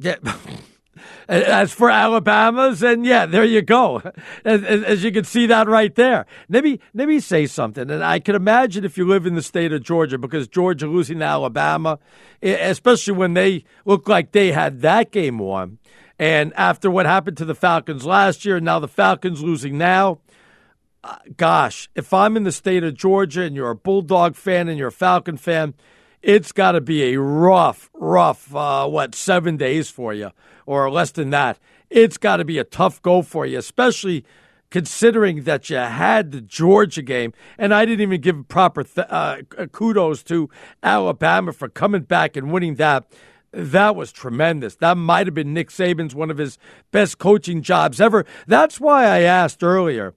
Yeah. 0.00 0.16
As 1.28 1.72
for 1.72 1.88
Alabama's, 1.88 2.82
and 2.82 3.06
yeah, 3.06 3.24
there 3.24 3.44
you 3.44 3.62
go. 3.62 4.02
As, 4.44 4.62
as, 4.62 5.04
you 5.04 5.10
can 5.10 5.24
see 5.24 5.46
that 5.46 5.66
right 5.66 5.94
there. 5.94 6.26
Let 6.48 6.64
me 6.64 6.80
let 6.92 7.08
me 7.08 7.18
say 7.18 7.46
something, 7.46 7.90
and 7.90 8.04
I 8.04 8.18
can 8.18 8.34
imagine 8.34 8.84
if 8.84 8.98
you 8.98 9.06
live 9.06 9.24
in 9.24 9.34
the 9.34 9.42
state 9.42 9.72
of 9.72 9.82
Georgia, 9.82 10.18
because 10.18 10.48
Georgia 10.48 10.86
losing 10.86 11.20
to 11.20 11.24
Alabama, 11.24 11.98
especially 12.42 13.14
when 13.14 13.34
they 13.34 13.64
look 13.86 14.06
like 14.06 14.32
they 14.32 14.52
had 14.52 14.82
that 14.82 15.12
game 15.12 15.38
won, 15.38 15.78
and 16.18 16.52
after 16.56 16.90
what 16.90 17.06
happened 17.06 17.38
to 17.38 17.46
the 17.46 17.54
Falcons 17.54 18.04
last 18.04 18.44
year, 18.44 18.60
now 18.60 18.78
the 18.78 18.88
Falcons 18.88 19.42
losing 19.42 19.78
now. 19.78 20.18
Uh, 21.04 21.16
Gosh, 21.36 21.88
if 21.94 22.12
I'm 22.12 22.36
in 22.36 22.44
the 22.44 22.52
state 22.52 22.84
of 22.84 22.94
Georgia 22.94 23.42
and 23.42 23.56
you're 23.56 23.70
a 23.70 23.76
Bulldog 23.76 24.36
fan 24.36 24.68
and 24.68 24.78
you're 24.78 24.88
a 24.88 24.92
Falcon 24.92 25.36
fan, 25.36 25.74
it's 26.22 26.52
got 26.52 26.72
to 26.72 26.80
be 26.80 27.12
a 27.12 27.20
rough, 27.20 27.90
rough, 27.94 28.54
uh, 28.54 28.86
what, 28.86 29.14
seven 29.14 29.56
days 29.56 29.90
for 29.90 30.14
you, 30.14 30.30
or 30.66 30.90
less 30.90 31.10
than 31.10 31.30
that. 31.30 31.58
It's 31.90 32.16
got 32.16 32.36
to 32.36 32.44
be 32.44 32.58
a 32.58 32.64
tough 32.64 33.02
go 33.02 33.22
for 33.22 33.44
you, 33.44 33.58
especially 33.58 34.24
considering 34.70 35.42
that 35.42 35.68
you 35.68 35.76
had 35.76 36.30
the 36.30 36.40
Georgia 36.40 37.02
game. 37.02 37.32
And 37.58 37.74
I 37.74 37.84
didn't 37.84 38.00
even 38.00 38.20
give 38.20 38.48
proper 38.48 38.84
th- 38.84 39.06
uh, 39.10 39.42
kudos 39.72 40.22
to 40.24 40.48
Alabama 40.82 41.52
for 41.52 41.68
coming 41.68 42.02
back 42.02 42.36
and 42.36 42.52
winning 42.52 42.76
that. 42.76 43.04
That 43.52 43.96
was 43.96 44.12
tremendous. 44.12 44.76
That 44.76 44.96
might 44.96 45.26
have 45.26 45.34
been 45.34 45.52
Nick 45.52 45.68
Saban's 45.68 46.14
one 46.14 46.30
of 46.30 46.38
his 46.38 46.56
best 46.90 47.18
coaching 47.18 47.60
jobs 47.60 48.00
ever. 48.00 48.24
That's 48.46 48.80
why 48.80 49.04
I 49.04 49.20
asked 49.20 49.62
earlier 49.62 50.14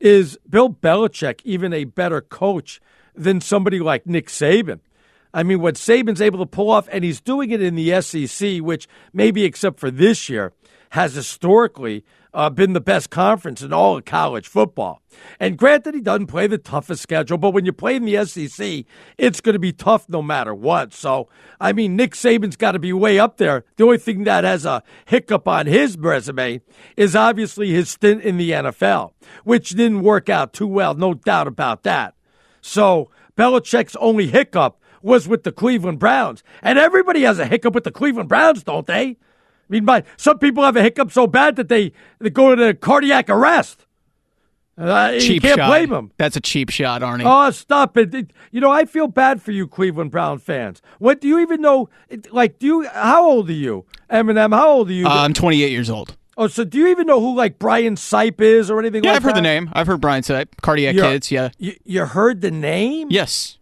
is 0.00 0.38
Bill 0.48 0.70
Belichick 0.70 1.40
even 1.44 1.72
a 1.72 1.84
better 1.84 2.20
coach 2.20 2.80
than 3.14 3.40
somebody 3.40 3.80
like 3.80 4.06
Nick 4.06 4.28
Saban? 4.28 4.80
I 5.34 5.42
mean, 5.42 5.60
what 5.60 5.74
Saban's 5.74 6.22
able 6.22 6.38
to 6.38 6.46
pull 6.46 6.70
off, 6.70 6.88
and 6.90 7.04
he's 7.04 7.20
doing 7.20 7.50
it 7.50 7.60
in 7.60 7.74
the 7.74 8.00
SEC, 8.00 8.58
which 8.58 8.88
maybe 9.12 9.44
except 9.44 9.78
for 9.78 9.90
this 9.90 10.28
year, 10.28 10.52
has 10.90 11.14
historically 11.14 12.04
uh, 12.34 12.50
been 12.50 12.72
the 12.72 12.80
best 12.80 13.10
conference 13.10 13.62
in 13.62 13.72
all 13.72 13.96
of 13.96 14.04
college 14.04 14.46
football. 14.46 15.02
And 15.40 15.56
granted, 15.56 15.94
he 15.94 16.00
doesn't 16.00 16.26
play 16.26 16.46
the 16.46 16.58
toughest 16.58 17.02
schedule, 17.02 17.38
but 17.38 17.50
when 17.50 17.64
you 17.64 17.72
play 17.72 17.96
in 17.96 18.04
the 18.04 18.24
SEC, 18.24 18.84
it's 19.16 19.40
going 19.40 19.54
to 19.54 19.58
be 19.58 19.72
tough 19.72 20.08
no 20.08 20.22
matter 20.22 20.54
what. 20.54 20.92
So, 20.92 21.28
I 21.60 21.72
mean, 21.72 21.96
Nick 21.96 22.12
Saban's 22.12 22.56
got 22.56 22.72
to 22.72 22.78
be 22.78 22.92
way 22.92 23.18
up 23.18 23.38
there. 23.38 23.64
The 23.76 23.84
only 23.84 23.98
thing 23.98 24.24
that 24.24 24.44
has 24.44 24.64
a 24.64 24.82
hiccup 25.06 25.48
on 25.48 25.66
his 25.66 25.96
resume 25.96 26.60
is 26.96 27.16
obviously 27.16 27.70
his 27.70 27.88
stint 27.90 28.22
in 28.22 28.36
the 28.36 28.50
NFL, 28.50 29.12
which 29.44 29.70
didn't 29.70 30.02
work 30.02 30.28
out 30.28 30.52
too 30.52 30.66
well, 30.66 30.94
no 30.94 31.14
doubt 31.14 31.48
about 31.48 31.82
that. 31.84 32.14
So, 32.60 33.10
Belichick's 33.36 33.96
only 33.96 34.26
hiccup 34.26 34.80
was 35.02 35.28
with 35.28 35.44
the 35.44 35.52
Cleveland 35.52 35.98
Browns. 35.98 36.42
And 36.62 36.78
everybody 36.78 37.22
has 37.22 37.38
a 37.38 37.46
hiccup 37.46 37.74
with 37.74 37.84
the 37.84 37.92
Cleveland 37.92 38.28
Browns, 38.28 38.62
don't 38.62 38.86
they? 38.86 39.16
I 39.68 39.72
mean, 39.72 39.84
my, 39.84 40.02
some 40.16 40.38
people 40.38 40.64
have 40.64 40.76
a 40.76 40.82
hiccup 40.82 41.12
so 41.12 41.26
bad 41.26 41.56
that 41.56 41.68
they, 41.68 41.92
they 42.20 42.30
go 42.30 42.54
to 42.54 42.72
cardiac 42.74 43.28
arrest. 43.28 43.84
Uh, 44.78 45.10
you 45.14 45.20
Cheap 45.20 45.42
can't 45.42 45.56
shot. 45.58 45.68
blame 45.68 45.90
them. 45.90 46.12
That's 46.18 46.36
a 46.36 46.40
cheap 46.40 46.70
shot, 46.70 47.02
Arnie. 47.02 47.24
Oh, 47.26 47.50
stop 47.50 47.96
it. 47.96 48.14
It- 48.14 48.32
You 48.52 48.60
know, 48.60 48.70
I 48.70 48.84
feel 48.84 49.08
bad 49.08 49.42
for 49.42 49.50
you, 49.50 49.66
Cleveland 49.66 50.10
Brown 50.12 50.38
fans. 50.38 50.80
What 51.00 51.20
do 51.20 51.26
you 51.28 51.40
even 51.40 51.60
know? 51.60 51.88
it- 52.08 52.32
Like, 52.32 52.58
do 52.60 52.66
you, 52.66 52.88
how 52.88 53.24
old 53.28 53.50
are 53.50 53.52
you? 53.52 53.84
Eminem, 54.08 54.54
how 54.54 54.68
old 54.68 54.88
are 54.88 54.92
you? 54.92 55.06
Uh, 55.06 55.10
I'm 55.10 55.34
28 55.34 55.70
years 55.72 55.90
old. 55.90 56.16
oh, 56.36 56.46
so 56.46 56.62
do 56.64 56.78
you 56.78 56.86
even 56.86 57.08
know 57.08 57.20
who, 57.20 57.34
like, 57.36 57.58
Brian 57.58 57.96
Sipe 57.96 58.40
is 58.40 58.70
or 58.70 58.78
anything 58.78 59.02
Yeah, 59.02 59.10
like 59.10 59.16
I've 59.16 59.22
heard 59.24 59.34
the 59.34 59.40
name. 59.42 59.68
I've 59.72 59.88
heard 59.88 60.00
Brian 60.00 60.22
say 60.22 60.44
Cardiac 60.62 60.94
You're- 60.94 61.08
Kids. 61.08 61.30
Yeah. 61.32 61.48
You, 61.58 61.74
you 61.84 62.04
heard 62.06 62.40
the 62.40 62.52
name? 62.52 63.08
Yes. 63.10 63.58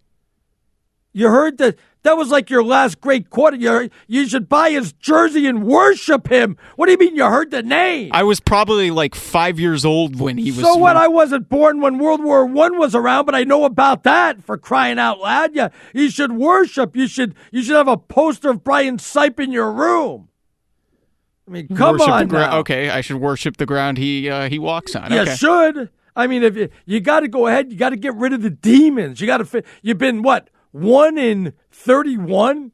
You 1.15 1.29
heard 1.31 1.57
the 1.57 1.75
That 2.07 2.17
was 2.17 2.31
like 2.31 2.51
your 2.51 2.63
last 2.63 3.01
great 3.01 3.31
quarter. 3.31 3.57
You, 3.57 3.91
you 4.07 4.29
should 4.29 4.49
buy 4.49 4.71
his 4.71 4.93
jersey 4.93 5.49
and 5.49 5.65
worship 5.65 6.29
him. 6.31 6.57
What 6.77 6.87
do 6.87 6.93
you 6.93 6.99
mean 6.99 7.17
you 7.17 7.25
heard 7.25 7.51
the 7.51 7.65
name? 7.65 8.11
I 8.13 8.23
was 8.23 8.39
probably 8.39 8.93
like 8.93 9.17
five 9.17 9.59
years 9.59 9.85
old 9.85 10.21
when 10.21 10.39
he 10.39 10.53
was. 10.53 10.61
So 10.61 10.77
what? 10.77 10.97
I 10.97 11.09
wasn't 11.09 11.49
born 11.49 11.81
when 11.81 11.99
World 11.99 12.23
War 12.23 12.47
One 12.47 12.79
was 12.79 12.95
around, 12.95 13.25
but 13.27 13.35
I 13.35 13.43
know 13.43 13.65
about 13.65 14.05
that. 14.05 14.45
For 14.45 14.57
crying 14.57 15.01
out 15.01 15.19
loud, 15.19 15.53
yeah, 15.53 15.71
you 15.93 16.09
should 16.09 16.31
worship. 16.31 16.95
You 16.95 17.09
should 17.09 17.35
you 17.51 17.61
should 17.65 17.75
have 17.75 17.89
a 17.89 17.97
poster 17.97 18.51
of 18.51 18.63
Brian 18.63 18.99
Sipe 18.99 19.41
in 19.41 19.51
your 19.51 19.73
room. 19.73 20.29
I 21.49 21.51
mean, 21.51 21.67
come 21.75 21.99
worship 21.99 22.09
on 22.09 22.21
the 22.21 22.27
gra- 22.27 22.39
now. 22.39 22.59
Okay, 22.59 22.89
I 22.89 23.01
should 23.01 23.17
worship 23.17 23.57
the 23.57 23.67
ground 23.67 23.99
he 23.99 24.31
uh, 24.31 24.49
he 24.49 24.61
walks 24.61 24.95
on. 24.95 25.13
You 25.13 25.23
okay. 25.23 25.35
should. 25.35 25.91
I 26.15 26.29
mean, 26.29 26.45
if 26.45 26.57
you, 26.57 26.69
you 26.85 27.01
got 27.01 27.21
to 27.21 27.29
go 27.29 27.49
ahead, 27.49 27.73
you 27.73 27.77
got 27.77 27.91
to 27.91 27.97
get 27.97 28.15
rid 28.15 28.33
of 28.33 28.43
the 28.43 28.51
demons. 28.51 29.21
You 29.21 29.27
got 29.27 29.39
to. 29.39 29.65
You've 29.83 29.99
been 29.99 30.23
what 30.23 30.51
one 30.81 31.19
in 31.19 31.53
thirty-one. 31.71 32.73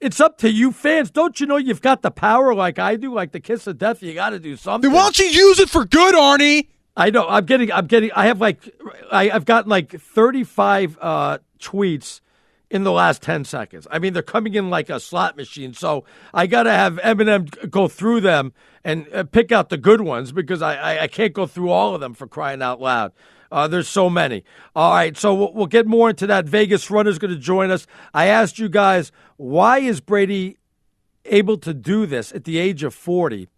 It's 0.00 0.20
up 0.20 0.38
to 0.38 0.50
you, 0.50 0.72
fans. 0.72 1.10
Don't 1.10 1.38
you 1.40 1.46
know 1.46 1.56
you've 1.56 1.82
got 1.82 2.02
the 2.02 2.10
power 2.10 2.54
like 2.54 2.78
I 2.78 2.96
do, 2.96 3.12
like 3.12 3.32
the 3.32 3.40
kiss 3.40 3.66
of 3.66 3.76
death? 3.76 4.02
You 4.02 4.14
got 4.14 4.30
to 4.30 4.38
do 4.38 4.56
something. 4.56 4.90
Then 4.90 4.96
why 4.96 5.04
don't 5.04 5.18
you 5.18 5.26
use 5.26 5.58
it 5.58 5.68
for 5.68 5.84
good, 5.84 6.14
Arnie? 6.14 6.68
I 6.96 7.10
know. 7.10 7.26
I'm 7.28 7.44
getting. 7.44 7.70
I'm 7.70 7.86
getting. 7.86 8.10
I 8.12 8.26
have 8.26 8.40
like. 8.40 8.74
I, 9.10 9.30
I've 9.30 9.44
gotten 9.44 9.68
like 9.68 10.00
35 10.00 10.98
uh, 11.00 11.38
tweets 11.58 12.20
in 12.70 12.84
the 12.84 12.92
last 12.92 13.20
10 13.22 13.44
seconds. 13.44 13.86
I 13.90 13.98
mean, 13.98 14.12
they're 14.12 14.22
coming 14.22 14.54
in 14.54 14.70
like 14.70 14.88
a 14.88 15.00
slot 15.00 15.36
machine. 15.36 15.74
So 15.74 16.04
I 16.32 16.46
got 16.46 16.62
to 16.62 16.70
have 16.70 16.96
Eminem 16.98 17.68
go 17.68 17.88
through 17.88 18.20
them 18.20 18.52
and 18.84 19.08
uh, 19.12 19.24
pick 19.24 19.50
out 19.50 19.68
the 19.68 19.76
good 19.76 20.00
ones 20.00 20.30
because 20.30 20.62
I, 20.62 20.76
I, 20.76 21.02
I 21.02 21.06
can't 21.08 21.32
go 21.32 21.46
through 21.46 21.70
all 21.70 21.94
of 21.94 22.00
them 22.00 22.14
for 22.14 22.26
crying 22.28 22.62
out 22.62 22.80
loud. 22.80 23.12
Uh, 23.50 23.66
there's 23.66 23.88
so 23.88 24.08
many. 24.08 24.44
All 24.76 24.92
right, 24.92 25.16
so 25.16 25.34
we'll, 25.34 25.52
we'll 25.52 25.66
get 25.66 25.86
more 25.86 26.10
into 26.10 26.26
that. 26.28 26.46
Vegas 26.46 26.90
runner's 26.90 27.18
going 27.18 27.34
to 27.34 27.40
join 27.40 27.70
us. 27.70 27.86
I 28.14 28.26
asked 28.26 28.58
you 28.58 28.68
guys, 28.68 29.10
why 29.36 29.78
is 29.78 30.00
Brady 30.00 30.56
able 31.24 31.58
to 31.58 31.74
do 31.74 32.06
this 32.06 32.32
at 32.32 32.44
the 32.44 32.58
age 32.58 32.82
of 32.82 32.94
40 32.94 33.48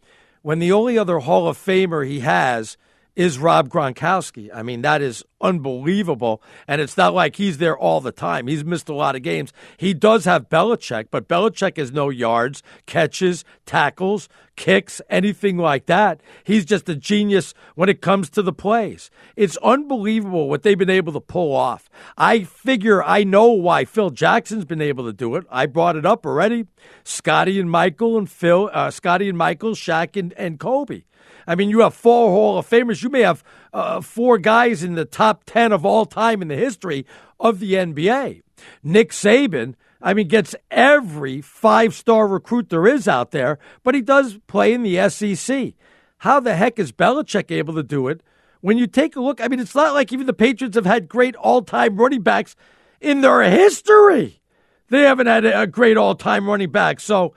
when 0.42 0.58
the 0.58 0.72
only 0.72 0.98
other 0.98 1.20
Hall 1.20 1.46
of 1.46 1.56
Famer 1.56 2.06
he 2.06 2.20
has 2.20 2.76
is 3.14 3.38
Rob 3.38 3.68
Gronkowski. 3.68 4.48
I 4.54 4.62
mean, 4.62 4.82
that 4.82 5.02
is 5.02 5.24
unbelievable. 5.40 6.42
And 6.66 6.80
it's 6.80 6.96
not 6.96 7.14
like 7.14 7.36
he's 7.36 7.58
there 7.58 7.76
all 7.76 8.00
the 8.00 8.12
time. 8.12 8.46
He's 8.46 8.64
missed 8.64 8.88
a 8.88 8.94
lot 8.94 9.16
of 9.16 9.22
games. 9.22 9.52
He 9.76 9.92
does 9.92 10.24
have 10.24 10.48
Belichick, 10.48 11.08
but 11.10 11.28
Belichick 11.28 11.76
has 11.76 11.92
no 11.92 12.08
yards, 12.08 12.62
catches, 12.86 13.44
tackles, 13.66 14.28
kicks, 14.56 15.00
anything 15.10 15.58
like 15.58 15.86
that. 15.86 16.22
He's 16.44 16.64
just 16.64 16.88
a 16.88 16.96
genius 16.96 17.52
when 17.74 17.88
it 17.88 18.00
comes 18.00 18.30
to 18.30 18.42
the 18.42 18.52
plays. 18.52 19.10
It's 19.36 19.56
unbelievable 19.58 20.48
what 20.48 20.62
they've 20.62 20.78
been 20.78 20.90
able 20.90 21.12
to 21.12 21.20
pull 21.20 21.54
off. 21.54 21.90
I 22.16 22.44
figure 22.44 23.02
I 23.02 23.24
know 23.24 23.48
why 23.48 23.84
Phil 23.84 24.10
Jackson's 24.10 24.64
been 24.64 24.82
able 24.82 25.04
to 25.04 25.12
do 25.12 25.36
it. 25.36 25.44
I 25.50 25.66
brought 25.66 25.96
it 25.96 26.06
up 26.06 26.24
already. 26.24 26.66
Scotty 27.04 27.60
and 27.60 27.70
Michael 27.70 28.16
and 28.16 28.30
Phil, 28.30 28.70
uh, 28.72 28.90
Scotty 28.90 29.28
and 29.28 29.36
Michael, 29.36 29.72
Shaq 29.72 30.18
and, 30.18 30.32
and 30.34 30.58
Kobe. 30.58 31.02
I 31.46 31.54
mean, 31.54 31.70
you 31.70 31.80
have 31.80 31.94
four 31.94 32.30
Hall 32.30 32.58
of 32.58 32.68
Famers. 32.68 33.02
You 33.02 33.10
may 33.10 33.22
have 33.22 33.42
uh, 33.72 34.00
four 34.00 34.38
guys 34.38 34.82
in 34.82 34.94
the 34.94 35.04
top 35.04 35.44
10 35.44 35.72
of 35.72 35.84
all 35.84 36.06
time 36.06 36.42
in 36.42 36.48
the 36.48 36.56
history 36.56 37.06
of 37.40 37.58
the 37.58 37.74
NBA. 37.74 38.42
Nick 38.82 39.10
Saban, 39.10 39.74
I 40.00 40.14
mean, 40.14 40.28
gets 40.28 40.54
every 40.70 41.40
five 41.40 41.94
star 41.94 42.26
recruit 42.26 42.68
there 42.68 42.86
is 42.86 43.06
out 43.06 43.30
there, 43.30 43.58
but 43.82 43.94
he 43.94 44.00
does 44.00 44.38
play 44.46 44.72
in 44.72 44.82
the 44.82 45.08
SEC. 45.08 45.74
How 46.18 46.40
the 46.40 46.54
heck 46.54 46.78
is 46.78 46.92
Belichick 46.92 47.50
able 47.50 47.74
to 47.74 47.82
do 47.82 48.08
it? 48.08 48.22
When 48.60 48.78
you 48.78 48.86
take 48.86 49.16
a 49.16 49.20
look, 49.20 49.40
I 49.40 49.48
mean, 49.48 49.58
it's 49.58 49.74
not 49.74 49.92
like 49.92 50.12
even 50.12 50.26
the 50.26 50.32
Patriots 50.32 50.76
have 50.76 50.86
had 50.86 51.08
great 51.08 51.34
all 51.34 51.62
time 51.62 51.96
running 51.96 52.22
backs 52.22 52.54
in 53.00 53.20
their 53.20 53.42
history. 53.42 54.40
They 54.88 55.02
haven't 55.02 55.26
had 55.26 55.44
a 55.44 55.66
great 55.66 55.96
all 55.96 56.14
time 56.14 56.46
running 56.46 56.70
back. 56.70 57.00
So, 57.00 57.34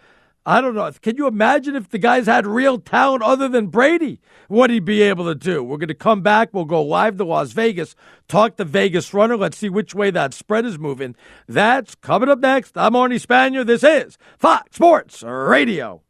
I 0.47 0.61
don't 0.61 0.75
know. 0.75 0.91
Can 1.01 1.17
you 1.17 1.25
imagine 1.25 1.75
if 1.75 1.89
the 1.89 1.97
guys 1.97 2.27
had 2.27 2.45
real 2.45 2.77
talent 2.77 3.23
other 3.23 3.49
than 3.49 3.67
Brady? 3.67 4.21
What 4.47 4.69
he'd 4.69 4.85
be 4.85 5.01
able 5.01 5.25
to 5.25 5.33
do? 5.33 5.63
We're 5.63 5.77
going 5.77 5.87
to 5.87 5.95
come 5.95 6.21
back. 6.21 6.49
We'll 6.53 6.65
go 6.65 6.83
live 6.83 7.17
to 7.17 7.25
Las 7.25 7.51
Vegas, 7.51 7.95
talk 8.27 8.57
to 8.57 8.63
Vegas 8.63 9.11
Runner. 9.11 9.35
Let's 9.37 9.57
see 9.57 9.69
which 9.69 9.95
way 9.95 10.11
that 10.11 10.35
spread 10.35 10.65
is 10.65 10.77
moving. 10.77 11.15
That's 11.47 11.95
coming 11.95 12.29
up 12.29 12.39
next. 12.39 12.77
I'm 12.77 12.93
Arnie 12.93 13.19
Spanier. 13.19 13.65
This 13.65 13.83
is 13.83 14.19
Fox 14.37 14.75
Sports 14.75 15.23
Radio. 15.23 16.03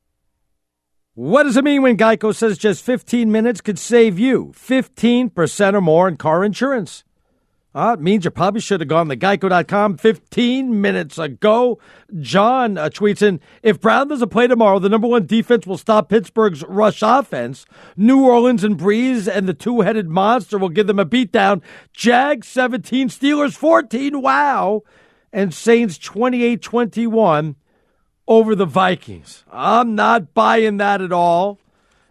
What 1.13 1.43
does 1.43 1.55
it 1.55 1.63
mean 1.63 1.81
when 1.81 1.95
Geico 1.95 2.35
says 2.35 2.57
just 2.57 2.83
15 2.83 3.31
minutes 3.31 3.61
could 3.61 3.79
save 3.79 4.19
you 4.19 4.51
15% 4.53 5.73
or 5.73 5.79
more 5.79 6.09
in 6.09 6.17
car 6.17 6.43
insurance? 6.43 7.05
Uh, 7.75 7.97
it 7.99 8.01
means 8.01 8.23
you 8.23 8.31
probably 8.31 8.61
should 8.61 8.79
have 8.79 8.87
gone 8.87 9.09
to 9.09 9.17
geico.com 9.17 9.97
15 9.97 10.81
minutes 10.81 11.17
ago. 11.17 11.77
John 12.21 12.77
uh, 12.77 12.87
tweets 12.87 13.21
in 13.21 13.41
If 13.61 13.81
Brown 13.81 14.07
doesn't 14.07 14.29
play 14.29 14.47
tomorrow, 14.47 14.79
the 14.79 14.87
number 14.87 15.07
one 15.07 15.25
defense 15.25 15.67
will 15.67 15.77
stop 15.77 16.07
Pittsburgh's 16.07 16.63
rush 16.63 17.01
offense. 17.01 17.65
New 17.97 18.23
Orleans 18.23 18.63
and 18.63 18.79
Brees 18.79 19.27
and 19.27 19.45
the 19.45 19.53
two 19.53 19.81
headed 19.81 20.07
monster 20.07 20.57
will 20.57 20.69
give 20.69 20.87
them 20.87 20.99
a 20.99 21.05
beatdown. 21.05 21.61
Jags 21.91 22.47
17, 22.47 23.09
Steelers 23.09 23.57
14. 23.57 24.21
Wow. 24.21 24.83
And 25.33 25.53
Saints 25.53 25.97
28 25.97 26.61
21 26.61 27.57
over 28.25 28.55
the 28.55 28.65
Vikings. 28.65 29.43
I'm 29.51 29.95
not 29.95 30.33
buying 30.33 30.77
that 30.77 31.01
at 31.01 31.11
all. 31.11 31.59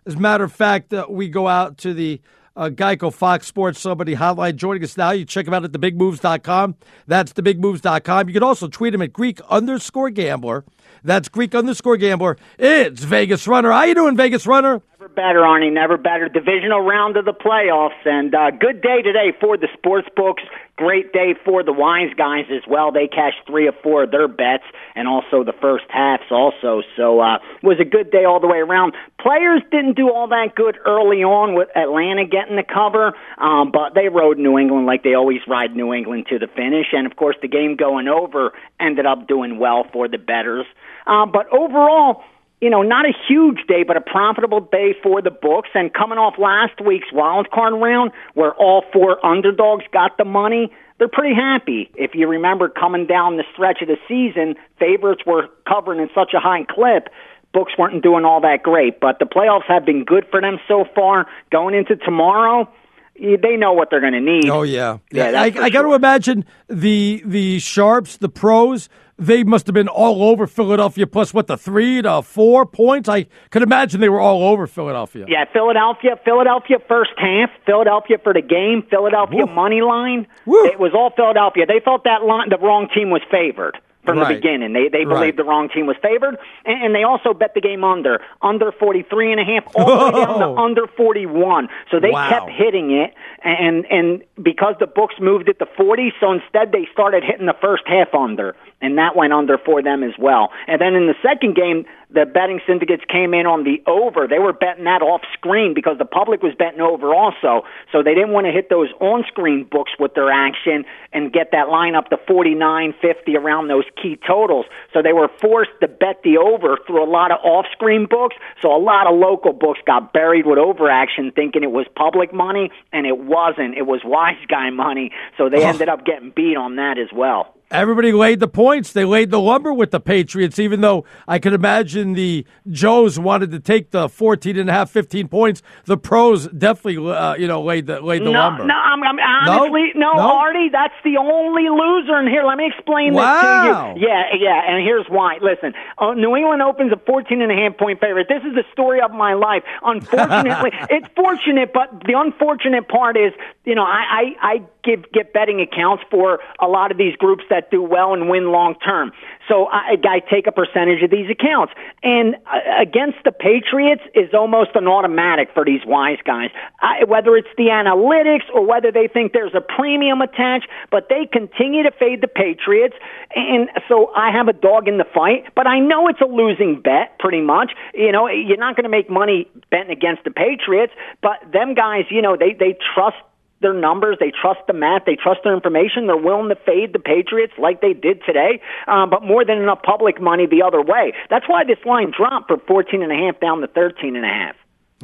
As 0.04 0.16
a 0.16 0.20
matter 0.20 0.44
of 0.44 0.52
fact, 0.52 0.92
uh, 0.92 1.06
we 1.08 1.30
go 1.30 1.48
out 1.48 1.78
to 1.78 1.94
the 1.94 2.20
uh, 2.57 2.70
Geico 2.70 3.12
Fox 3.12 3.46
Sports 3.46 3.80
Somebody 3.80 4.16
Hotline. 4.16 4.57
Joining 4.57 4.82
us 4.84 4.96
now, 4.96 5.11
you 5.11 5.24
check 5.24 5.46
him 5.46 5.55
out 5.55 5.64
at 5.64 5.72
thebigmoves.com. 5.72 6.76
That's 7.07 7.32
thebigmoves.com. 7.32 8.28
You 8.28 8.34
can 8.34 8.42
also 8.42 8.68
tweet 8.68 8.94
him 8.94 9.02
at 9.02 9.12
Greek 9.12 9.40
underscore 9.42 10.11
gambler. 10.11 10.64
That's 11.02 11.28
Greek 11.28 11.55
underscore 11.55 11.96
gambler. 11.96 12.36
It's 12.59 13.02
Vegas 13.05 13.46
Runner. 13.46 13.70
How 13.70 13.84
you 13.84 13.94
doing, 13.94 14.16
Vegas 14.16 14.46
Runner? 14.46 14.82
Never 15.05 15.14
better, 15.14 15.40
Arnie. 15.40 15.70
Never 15.70 15.98
better. 15.98 16.30
Divisional 16.30 16.80
round 16.80 17.18
of 17.18 17.26
the 17.26 17.34
playoffs, 17.34 18.07
and 18.07 18.34
uh, 18.34 18.50
good 18.52 18.80
day 18.80 19.02
today 19.02 19.36
for 19.38 19.59
the 19.59 19.68
sports 19.76 20.09
books. 20.16 20.42
Great 20.76 21.12
day 21.12 21.34
for 21.44 21.62
the 21.62 21.74
wise 21.74 22.09
guys 22.16 22.46
as 22.50 22.62
well. 22.66 22.90
They 22.90 23.07
cashed 23.07 23.36
three 23.46 23.68
of 23.68 23.74
four 23.82 24.05
of 24.05 24.12
their 24.12 24.28
bets, 24.28 24.64
and 24.94 25.07
also 25.07 25.44
the 25.44 25.52
first 25.61 25.84
halves 25.90 26.24
also. 26.30 26.80
So 26.96 27.20
uh, 27.20 27.38
was 27.62 27.76
a 27.80 27.84
good 27.84 28.11
day 28.11 28.24
all 28.24 28.40
the 28.40 28.46
way 28.46 28.61
around. 28.61 28.94
Players 29.20 29.61
didn't 29.70 29.94
do 29.94 30.09
all 30.11 30.26
that 30.28 30.55
good 30.57 30.78
early 30.86 31.22
on 31.22 31.55
with 31.55 31.68
Atlanta 31.76 32.24
getting 32.24 32.57
the 32.57 32.64
cover, 32.64 33.12
um, 33.36 33.72
but 33.72 33.92
they 33.94 34.09
rode 34.09 34.38
New 34.38 34.57
England 34.57 34.86
like 34.86 35.02
they 35.02 35.12
always 35.12 35.40
ride 35.46 35.76
New 35.76 35.92
England 35.92 36.28
to 36.30 36.38
the 36.38 36.46
finish. 36.48 36.86
And 36.94 37.07
of 37.07 37.16
course, 37.16 37.36
the 37.42 37.48
game 37.48 37.76
going 37.76 38.09
over 38.09 38.55
ended 38.80 39.05
up 39.05 39.28
doing 39.28 39.59
well 39.59 39.84
for 39.92 40.09
the 40.09 40.16
betters. 40.16 40.64
Uh, 41.07 41.26
but 41.26 41.46
overall, 41.52 42.24
you 42.61 42.70
know, 42.70 42.82
not 42.82 43.05
a 43.05 43.12
huge 43.28 43.66
day, 43.68 43.82
but 43.82 43.96
a 43.96 44.00
profitable 44.00 44.61
day 44.61 44.94
for 45.02 45.20
the 45.20 45.30
books. 45.30 45.68
And 45.74 45.92
coming 45.92 46.18
off 46.18 46.34
last 46.38 46.80
week's 46.80 47.12
wild 47.12 47.50
card 47.50 47.74
round, 47.74 48.12
where 48.34 48.55
all 48.55 48.84
four 48.92 49.24
underdogs 49.24 49.84
got 49.92 50.16
the 50.16 50.24
money, 50.24 50.72
they're 50.98 51.09
pretty 51.09 51.34
happy. 51.34 51.90
If 51.96 52.14
you 52.14 52.28
remember, 52.28 52.68
coming 52.68 53.07
down 53.07 53.36
the 53.36 53.44
stretch 53.52 53.82
of 53.82 53.88
the 53.88 53.98
season, 54.09 54.55
favorites 54.78 55.22
were 55.26 55.48
covering 55.68 56.00
in 56.00 56.09
such 56.14 56.32
a 56.34 56.40
high 56.40 56.64
clip. 56.64 57.09
Books 57.52 57.72
weren't 57.78 58.02
doing 58.02 58.24
all 58.24 58.40
that 58.40 58.62
great, 58.62 59.00
but 59.00 59.18
the 59.18 59.26
playoffs 59.26 59.66
have 59.68 59.84
been 59.84 60.05
good 60.05 60.26
for 60.30 60.40
them 60.40 60.59
so 60.66 60.84
far. 60.94 61.26
Going 61.50 61.74
into 61.74 61.96
tomorrow, 61.96 62.68
they 63.16 63.57
know 63.57 63.72
what 63.72 63.90
they're 63.90 64.00
going 64.00 64.12
to 64.12 64.20
need. 64.20 64.48
Oh 64.48 64.62
yeah, 64.62 64.98
Yeah, 65.11 65.40
I, 65.40 65.44
I 65.44 65.70
got 65.70 65.82
to 65.82 65.94
imagine 65.94 66.44
the 66.68 67.22
the 67.24 67.59
sharps, 67.61 68.16
the 68.16 68.28
pros. 68.28 68.88
They 69.16 69.44
must 69.44 69.66
have 69.68 69.74
been 69.74 69.86
all 69.88 70.24
over 70.24 70.46
Philadelphia. 70.46 71.06
Plus, 71.06 71.32
what 71.32 71.46
the 71.46 71.56
three 71.56 72.02
to 72.02 72.20
four 72.22 72.66
points? 72.66 73.08
I 73.08 73.26
could 73.50 73.62
imagine 73.62 74.00
they 74.00 74.08
were 74.08 74.20
all 74.20 74.42
over 74.42 74.66
Philadelphia. 74.66 75.26
Yeah, 75.28 75.44
Philadelphia, 75.52 76.18
Philadelphia 76.24 76.78
first 76.88 77.12
half, 77.16 77.50
Philadelphia 77.64 78.18
for 78.22 78.32
the 78.32 78.42
game, 78.42 78.82
Philadelphia 78.90 79.46
money 79.46 79.82
line. 79.82 80.26
It 80.46 80.80
was 80.80 80.92
all 80.94 81.10
Philadelphia. 81.14 81.64
They 81.66 81.80
thought 81.84 82.04
that 82.04 82.24
line, 82.24 82.48
the 82.48 82.58
wrong 82.58 82.88
team 82.92 83.10
was 83.10 83.22
favored 83.30 83.78
from 84.04 84.18
Right. 84.18 84.28
the 84.28 84.34
beginning. 84.34 84.72
They 84.74 84.88
they 84.88 85.04
Right. 85.06 85.14
believed 85.20 85.38
the 85.38 85.44
wrong 85.44 85.68
team 85.70 85.86
was 85.86 85.96
favored, 86.02 86.36
and, 86.66 86.82
and 86.82 86.94
they 86.94 87.04
also 87.04 87.32
bet 87.32 87.54
the 87.54 87.60
game 87.62 87.84
under 87.84 88.20
under 88.42 88.70
forty 88.72 89.02
three 89.02 89.30
and 89.32 89.40
a 89.40 89.44
half, 89.44 89.64
all 89.76 89.86
the 89.86 90.04
way 90.18 90.24
down 90.24 90.40
to 90.40 90.60
under 90.60 90.86
forty 90.88 91.24
one. 91.24 91.68
So 91.90 92.00
they 92.00 92.10
Wow. 92.10 92.28
kept 92.28 92.50
hitting 92.50 92.90
it, 92.90 93.14
and 93.42 93.86
and 93.90 94.22
because 94.42 94.74
the 94.78 94.86
books 94.88 95.14
moved 95.20 95.48
it 95.48 95.58
to 95.60 95.66
forty, 95.66 96.12
so 96.20 96.32
instead 96.32 96.70
they 96.72 96.86
started 96.92 97.24
hitting 97.24 97.46
the 97.46 97.54
first 97.62 97.84
half 97.86 98.14
under, 98.14 98.54
and 98.85 98.99
that 98.99 99.16
went 99.16 99.32
under 99.32 99.59
for 99.59 99.82
them 99.82 100.03
as 100.03 100.12
well. 100.18 100.51
And 100.68 100.80
then 100.80 100.95
in 100.95 101.07
the 101.07 101.14
second 101.22 101.55
game, 101.57 101.87
the 102.11 102.26
betting 102.26 102.61
syndicates 102.66 103.03
came 103.11 103.35
in 103.35 103.45
on 103.47 103.64
the 103.64 103.82
over. 103.91 104.28
They 104.28 104.39
were 104.39 104.53
betting 104.53 104.85
that 104.85 105.03
off 105.03 105.22
screen 105.32 105.74
because 105.74 105.99
the 105.99 106.05
public 106.05 106.43
was 106.43 106.55
betting 106.57 106.80
over 106.80 107.12
also. 107.12 107.66
So 107.91 108.05
they 108.05 108.14
didn't 108.14 108.30
want 108.30 108.47
to 108.47 108.53
hit 108.53 108.70
those 108.70 108.89
on 109.01 109.24
screen 109.26 109.64
books 109.68 109.91
with 109.99 110.14
their 110.14 110.30
action 110.30 110.85
and 111.12 111.32
get 111.32 111.51
that 111.51 111.68
line 111.70 111.97
up 111.97 112.11
to 112.11 112.16
49, 112.28 112.95
50 113.03 113.37
around 113.37 113.66
those 113.66 113.85
key 114.01 114.16
totals. 114.24 114.66
So 114.93 115.03
they 115.03 115.12
were 115.12 115.28
forced 115.41 115.72
to 115.80 115.89
bet 115.89 116.20
the 116.22 116.39
over 116.39 116.78
through 116.87 117.03
a 117.03 117.11
lot 117.11 117.32
of 117.32 117.39
off 117.43 117.66
screen 117.72 118.07
books. 118.09 118.37
So 118.62 118.70
a 118.74 118.78
lot 118.78 119.09
of 119.09 119.18
local 119.18 119.53
books 119.53 119.80
got 119.85 120.12
buried 120.12 120.47
with 120.47 120.59
over 120.59 120.89
action 120.89 121.32
thinking 121.35 121.64
it 121.64 121.72
was 121.72 121.87
public 121.97 122.32
money 122.32 122.70
and 122.93 123.07
it 123.07 123.18
wasn't. 123.18 123.76
It 123.76 123.87
was 123.87 124.03
wise 124.05 124.39
guy 124.49 124.70
money. 124.70 125.11
So 125.37 125.49
they 125.49 125.64
Oh. 125.64 125.68
ended 125.68 125.89
up 125.89 126.05
getting 126.05 126.30
beat 126.30 126.57
on 126.57 126.76
that 126.76 126.99
as 126.99 127.12
well. 127.12 127.55
Everybody 127.75 128.12
laid 128.12 128.39
the 128.39 128.47
points. 128.47 128.93
They 128.93 129.05
laid 129.05 129.31
the 129.31 129.41
lumber 129.41 129.72
with 129.72 129.91
the 129.91 129.99
Patriots, 129.99 130.61
even 130.61 130.81
though 130.81 131.05
I 131.27 131.41
could 131.41 131.53
imagine 131.53 132.12
the 132.12 132.47
Joes 132.70 133.18
wanted 133.18 133.51
to 133.51 133.59
take 133.59 133.91
the 133.91 134.09
14 134.09 134.57
and 134.57 134.70
a 134.70 134.72
half, 134.72 134.91
15 134.91 135.27
points. 135.27 135.61
The 135.87 135.97
pros 135.97 136.47
definitely, 136.49 137.11
uh, 137.12 137.35
you 137.35 137.49
know, 137.49 137.62
laid 137.62 137.87
the 137.87 138.01
laid 138.01 138.20
the 138.22 138.27
no, 138.27 138.39
lumber. 138.39 138.64
No, 138.64 138.75
I'm, 138.75 139.03
I'm 139.03 139.18
honestly 139.18 139.91
no? 139.97 140.12
No? 140.14 140.22
Arnie. 140.22 140.70
That's 140.70 140.95
the 141.03 141.16
only 141.18 141.68
loser 141.68 142.20
in 142.20 142.29
here. 142.29 142.45
Let 142.45 142.59
me 142.59 142.70
explain 142.72 143.12
Wow. 143.14 143.25
this 143.35 143.43
to 143.43 144.01
you. 144.01 144.07
Yeah, 144.09 144.22
yeah, 144.39 144.70
and 144.70 144.85
here's 144.85 145.07
why. 145.09 145.39
Listen, 145.43 145.75
uh, 145.99 146.14
New 146.14 146.37
England 146.37 146.62
opens 146.62 146.93
a 146.93 146.97
14 146.97 147.43
and 147.43 147.51
a 147.51 147.55
half 147.57 147.77
point 147.77 147.99
favorite. 148.01 148.29
This 148.29 148.43
is 148.45 148.55
the 148.55 148.64
story 148.72 149.01
of 149.01 149.11
my 149.11 149.35
life. 149.35 149.64
Unfortunately, 149.83 150.70
it's 150.91 151.09
fortunate, 151.16 151.72
but 151.72 151.91
the 152.07 152.14
unfortunate 152.16 152.89
part 152.89 153.16
is, 153.16 153.33
you 153.64 153.75
know, 153.75 153.83
I 153.83 154.35
I, 154.41 154.55
I 154.55 154.62
give 154.85 155.11
get 155.12 155.32
betting 155.32 155.61
accounts 155.61 156.05
for 156.11 156.41
a 156.61 156.66
lot 156.66 156.91
of 156.91 156.99
these 156.99 157.16
groups 157.16 157.45
that 157.51 157.70
do 157.70 157.82
well 157.82 158.14
and 158.14 158.28
win 158.28 158.53
long 158.53 158.74
term. 158.85 159.12
So 159.49 159.66
I, 159.66 159.97
I 160.05 160.20
take 160.20 160.47
a 160.47 160.53
percentage 160.53 161.03
of 161.03 161.11
these 161.11 161.28
accounts, 161.30 161.72
and 162.03 162.37
uh, 162.47 162.59
against 162.80 163.18
the 163.24 163.32
Patriots 163.32 164.03
is 164.14 164.32
almost 164.32 164.70
an 164.74 164.87
automatic 164.87 165.49
for 165.53 165.64
these 165.64 165.80
wise 165.87 166.18
guys. 166.24 166.51
I, 166.80 167.05
whether 167.05 167.37
it's 167.37 167.49
the 167.57 167.68
analytics 167.68 168.49
or 168.55 168.66
whether 168.66 168.91
they 168.91 169.09
think 169.09 169.32
there's 169.32 169.55
a 169.55 169.61
premium 169.61 170.20
attached, 170.20 170.68
but 170.91 171.09
they 171.09 171.26
continue 171.30 171.82
to 171.82 171.91
fade 171.91 172.20
the 172.20 172.28
Patriots, 172.28 172.95
and 173.35 173.68
so 173.89 174.12
I 174.14 174.30
have 174.30 174.49
a 174.49 174.53
dog 174.53 174.89
in 174.89 174.99
the 174.99 175.07
fight. 175.12 175.45
But 175.55 175.66
I 175.66 175.78
know 175.78 176.09
it's 176.09 176.20
a 176.20 176.26
losing 176.26 176.80
bet, 176.80 177.18
pretty 177.18 177.41
much. 177.41 177.72
You 177.95 178.12
know, 178.12 178.28
you're 178.28 178.57
not 178.57 178.76
going 178.76 178.85
to 178.85 178.91
make 178.91 179.11
money 179.11 179.49
betting 179.70 179.91
against 179.91 180.24
the 180.24 180.30
Patriots, 180.30 180.93
but 181.22 181.37
them 181.53 181.74
guys, 181.74 182.05
you 182.11 182.22
know, 182.22 182.37
they 182.37 182.53
they 182.53 182.76
trust 182.95 183.16
their 183.64 183.74
numbers, 183.74 184.18
they 184.20 184.30
trust 184.30 184.60
the 184.68 184.74
math, 184.74 185.06
they 185.06 185.16
trust 185.16 185.40
their 185.42 185.54
information. 185.54 186.06
They're 186.06 186.16
willing 186.16 186.50
to 186.50 186.56
fade 186.66 186.92
the 186.92 187.00
Patriots 187.00 187.54
like 187.58 187.80
they 187.80 187.94
did 187.94 188.22
today, 188.24 188.60
um, 188.86 189.08
but 189.08 189.24
more 189.24 189.44
than 189.44 189.58
enough 189.58 189.82
public 189.82 190.20
money 190.20 190.46
the 190.46 190.62
other 190.62 190.82
way. 190.82 191.14
That's 191.30 191.48
why 191.48 191.64
this 191.64 191.82
line 191.84 192.12
dropped 192.16 192.48
from 192.48 192.60
14 192.68 193.02
and 193.02 193.10
a 193.10 193.16
half 193.16 193.40
down 193.40 193.60
to 193.62 193.66
13 193.66 194.14
and 194.14 194.24
a 194.24 194.28
half. 194.28 194.54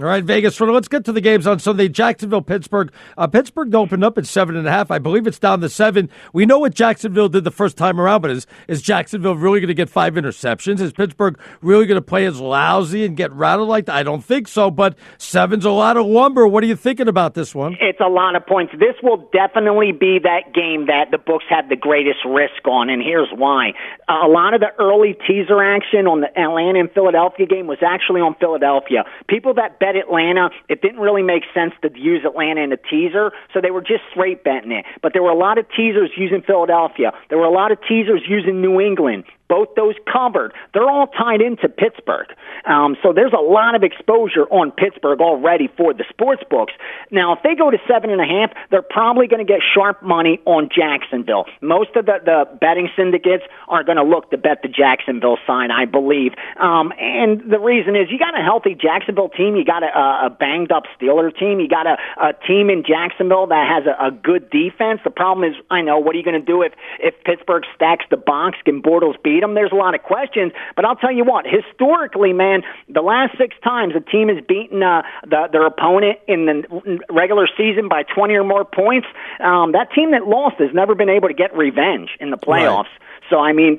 All 0.00 0.06
right, 0.06 0.24
Vegas. 0.24 0.58
Let's 0.58 0.88
get 0.88 1.04
to 1.04 1.12
the 1.12 1.20
games 1.20 1.46
on 1.46 1.58
Sunday. 1.58 1.86
Jacksonville, 1.86 2.40
Pittsburgh. 2.40 2.90
Uh, 3.18 3.26
Pittsburgh 3.26 3.74
opened 3.74 4.02
up 4.02 4.16
at 4.16 4.26
seven 4.26 4.56
and 4.56 4.66
a 4.66 4.70
half. 4.70 4.90
I 4.90 4.98
believe 4.98 5.26
it's 5.26 5.38
down 5.38 5.60
to 5.60 5.68
seven. 5.68 6.08
We 6.32 6.46
know 6.46 6.58
what 6.58 6.72
Jacksonville 6.72 7.28
did 7.28 7.44
the 7.44 7.50
first 7.50 7.76
time 7.76 8.00
around, 8.00 8.22
but 8.22 8.30
is 8.30 8.46
is 8.66 8.80
Jacksonville 8.80 9.36
really 9.36 9.60
going 9.60 9.68
to 9.68 9.74
get 9.74 9.90
five 9.90 10.14
interceptions? 10.14 10.80
Is 10.80 10.94
Pittsburgh 10.94 11.38
really 11.60 11.84
going 11.84 11.96
to 11.96 12.02
play 12.02 12.24
as 12.24 12.40
lousy 12.40 13.04
and 13.04 13.14
get 13.14 13.30
rattled 13.32 13.68
like 13.68 13.84
that? 13.86 13.96
I 13.96 14.02
don't 14.02 14.24
think 14.24 14.48
so. 14.48 14.70
But 14.70 14.96
seven's 15.18 15.66
a 15.66 15.70
lot 15.70 15.98
of 15.98 16.06
lumber. 16.06 16.46
What 16.46 16.64
are 16.64 16.68
you 16.68 16.76
thinking 16.76 17.08
about 17.08 17.34
this 17.34 17.54
one? 17.54 17.76
It's 17.78 18.00
a 18.00 18.08
lot 18.08 18.36
of 18.36 18.46
points. 18.46 18.72
This 18.72 18.96
will 19.02 19.28
definitely 19.34 19.92
be 19.92 20.18
that 20.22 20.54
game 20.54 20.86
that 20.86 21.10
the 21.10 21.18
books 21.18 21.44
have 21.50 21.68
the 21.68 21.76
greatest 21.76 22.20
risk 22.24 22.66
on, 22.66 22.88
and 22.88 23.02
here's 23.02 23.28
why. 23.36 23.72
A 24.08 24.28
lot 24.28 24.54
of 24.54 24.60
the 24.60 24.72
early 24.78 25.14
teaser 25.28 25.62
action 25.62 26.06
on 26.06 26.22
the 26.22 26.28
Atlanta 26.40 26.80
and 26.80 26.90
Philadelphia 26.90 27.44
game 27.44 27.66
was 27.66 27.78
actually 27.84 28.22
on 28.22 28.34
Philadelphia. 28.40 29.04
People 29.28 29.52
that 29.54 29.78
bet 29.78 29.89
Atlanta, 29.96 30.50
it 30.68 30.82
didn't 30.82 31.00
really 31.00 31.22
make 31.22 31.44
sense 31.54 31.72
to 31.82 31.90
use 31.98 32.22
Atlanta 32.24 32.60
in 32.62 32.72
a 32.72 32.76
teaser, 32.76 33.32
so 33.52 33.60
they 33.60 33.70
were 33.70 33.80
just 33.80 34.02
straight 34.10 34.44
betting 34.44 34.72
it. 34.72 34.84
But 35.02 35.12
there 35.12 35.22
were 35.22 35.30
a 35.30 35.38
lot 35.38 35.58
of 35.58 35.66
teasers 35.76 36.10
using 36.16 36.42
Philadelphia. 36.42 37.12
There 37.28 37.38
were 37.38 37.44
a 37.44 37.52
lot 37.52 37.72
of 37.72 37.78
teasers 37.86 38.22
using 38.28 38.60
New 38.60 38.80
England. 38.80 39.24
Both 39.50 39.74
those 39.74 39.96
covered. 40.06 40.54
They're 40.72 40.88
all 40.88 41.08
tied 41.08 41.42
into 41.42 41.68
Pittsburgh. 41.68 42.28
Um, 42.64 42.96
so 43.02 43.12
there's 43.12 43.32
a 43.32 43.42
lot 43.42 43.74
of 43.74 43.82
exposure 43.82 44.46
on 44.46 44.70
Pittsburgh 44.70 45.20
already 45.20 45.68
for 45.76 45.92
the 45.92 46.04
sports 46.08 46.42
books. 46.48 46.72
Now, 47.10 47.34
if 47.34 47.42
they 47.42 47.56
go 47.56 47.68
to 47.68 47.78
seven 47.90 48.10
and 48.10 48.20
a 48.20 48.24
half, 48.24 48.52
they're 48.70 48.80
probably 48.86 49.26
going 49.26 49.44
to 49.44 49.52
get 49.52 49.58
sharp 49.74 50.04
money 50.04 50.38
on 50.46 50.68
Jacksonville. 50.70 51.46
Most 51.60 51.96
of 51.96 52.06
the, 52.06 52.22
the 52.24 52.46
betting 52.60 52.88
syndicates 52.94 53.42
are 53.66 53.82
going 53.82 53.98
to 53.98 54.04
look 54.04 54.30
to 54.30 54.38
bet 54.38 54.62
the 54.62 54.68
Jacksonville 54.68 55.38
side, 55.46 55.70
I 55.74 55.84
believe. 55.84 56.32
Um, 56.60 56.92
and 57.00 57.50
the 57.50 57.58
reason 57.58 57.96
is 57.96 58.06
you 58.10 58.18
got 58.20 58.38
a 58.38 58.44
healthy 58.44 58.76
Jacksonville 58.78 59.30
team, 59.30 59.56
you 59.56 59.64
got 59.64 59.82
a, 59.82 59.90
a 60.26 60.30
banged 60.30 60.70
up 60.70 60.84
Steeler 60.94 61.36
team, 61.36 61.58
you 61.58 61.66
got 61.66 61.88
a, 61.88 61.96
a 62.22 62.32
team 62.46 62.70
in 62.70 62.84
Jacksonville 62.86 63.48
that 63.48 63.66
has 63.66 63.82
a, 63.90 63.98
a 64.06 64.10
good 64.12 64.48
defense. 64.50 65.00
The 65.02 65.10
problem 65.10 65.50
is, 65.50 65.56
I 65.70 65.82
know, 65.82 65.98
what 65.98 66.14
are 66.14 66.18
you 66.18 66.24
going 66.24 66.38
to 66.38 66.46
do 66.46 66.62
if, 66.62 66.72
if 67.00 67.14
Pittsburgh 67.24 67.64
stacks 67.74 68.04
the 68.10 68.16
box? 68.16 68.58
Can 68.64 68.80
Bortles 68.80 69.20
beat 69.24 69.39
them? 69.40 69.54
There's 69.54 69.72
a 69.72 69.76
lot 69.76 69.94
of 69.94 70.02
questions, 70.02 70.52
but 70.76 70.84
I'll 70.84 70.96
tell 70.96 71.12
you 71.12 71.24
what, 71.24 71.46
historically, 71.46 72.32
man, 72.32 72.62
the 72.88 73.02
last 73.02 73.36
six 73.38 73.56
times 73.62 73.94
a 73.96 74.00
team 74.00 74.28
has 74.28 74.44
beaten 74.46 74.82
uh, 74.82 75.02
the, 75.24 75.48
their 75.52 75.66
opponent 75.66 76.18
in 76.26 76.46
the 76.46 76.98
regular 77.10 77.46
season 77.56 77.88
by 77.88 78.02
20 78.02 78.34
or 78.34 78.44
more 78.44 78.64
points, 78.64 79.06
um, 79.40 79.72
that 79.72 79.92
team 79.92 80.12
that 80.12 80.26
lost 80.26 80.56
has 80.58 80.70
never 80.74 80.94
been 80.94 81.08
able 81.08 81.28
to 81.28 81.34
get 81.34 81.56
revenge 81.56 82.10
in 82.20 82.30
the 82.30 82.38
playoffs. 82.38 82.90
So, 83.28 83.38
I 83.38 83.52
mean, 83.52 83.78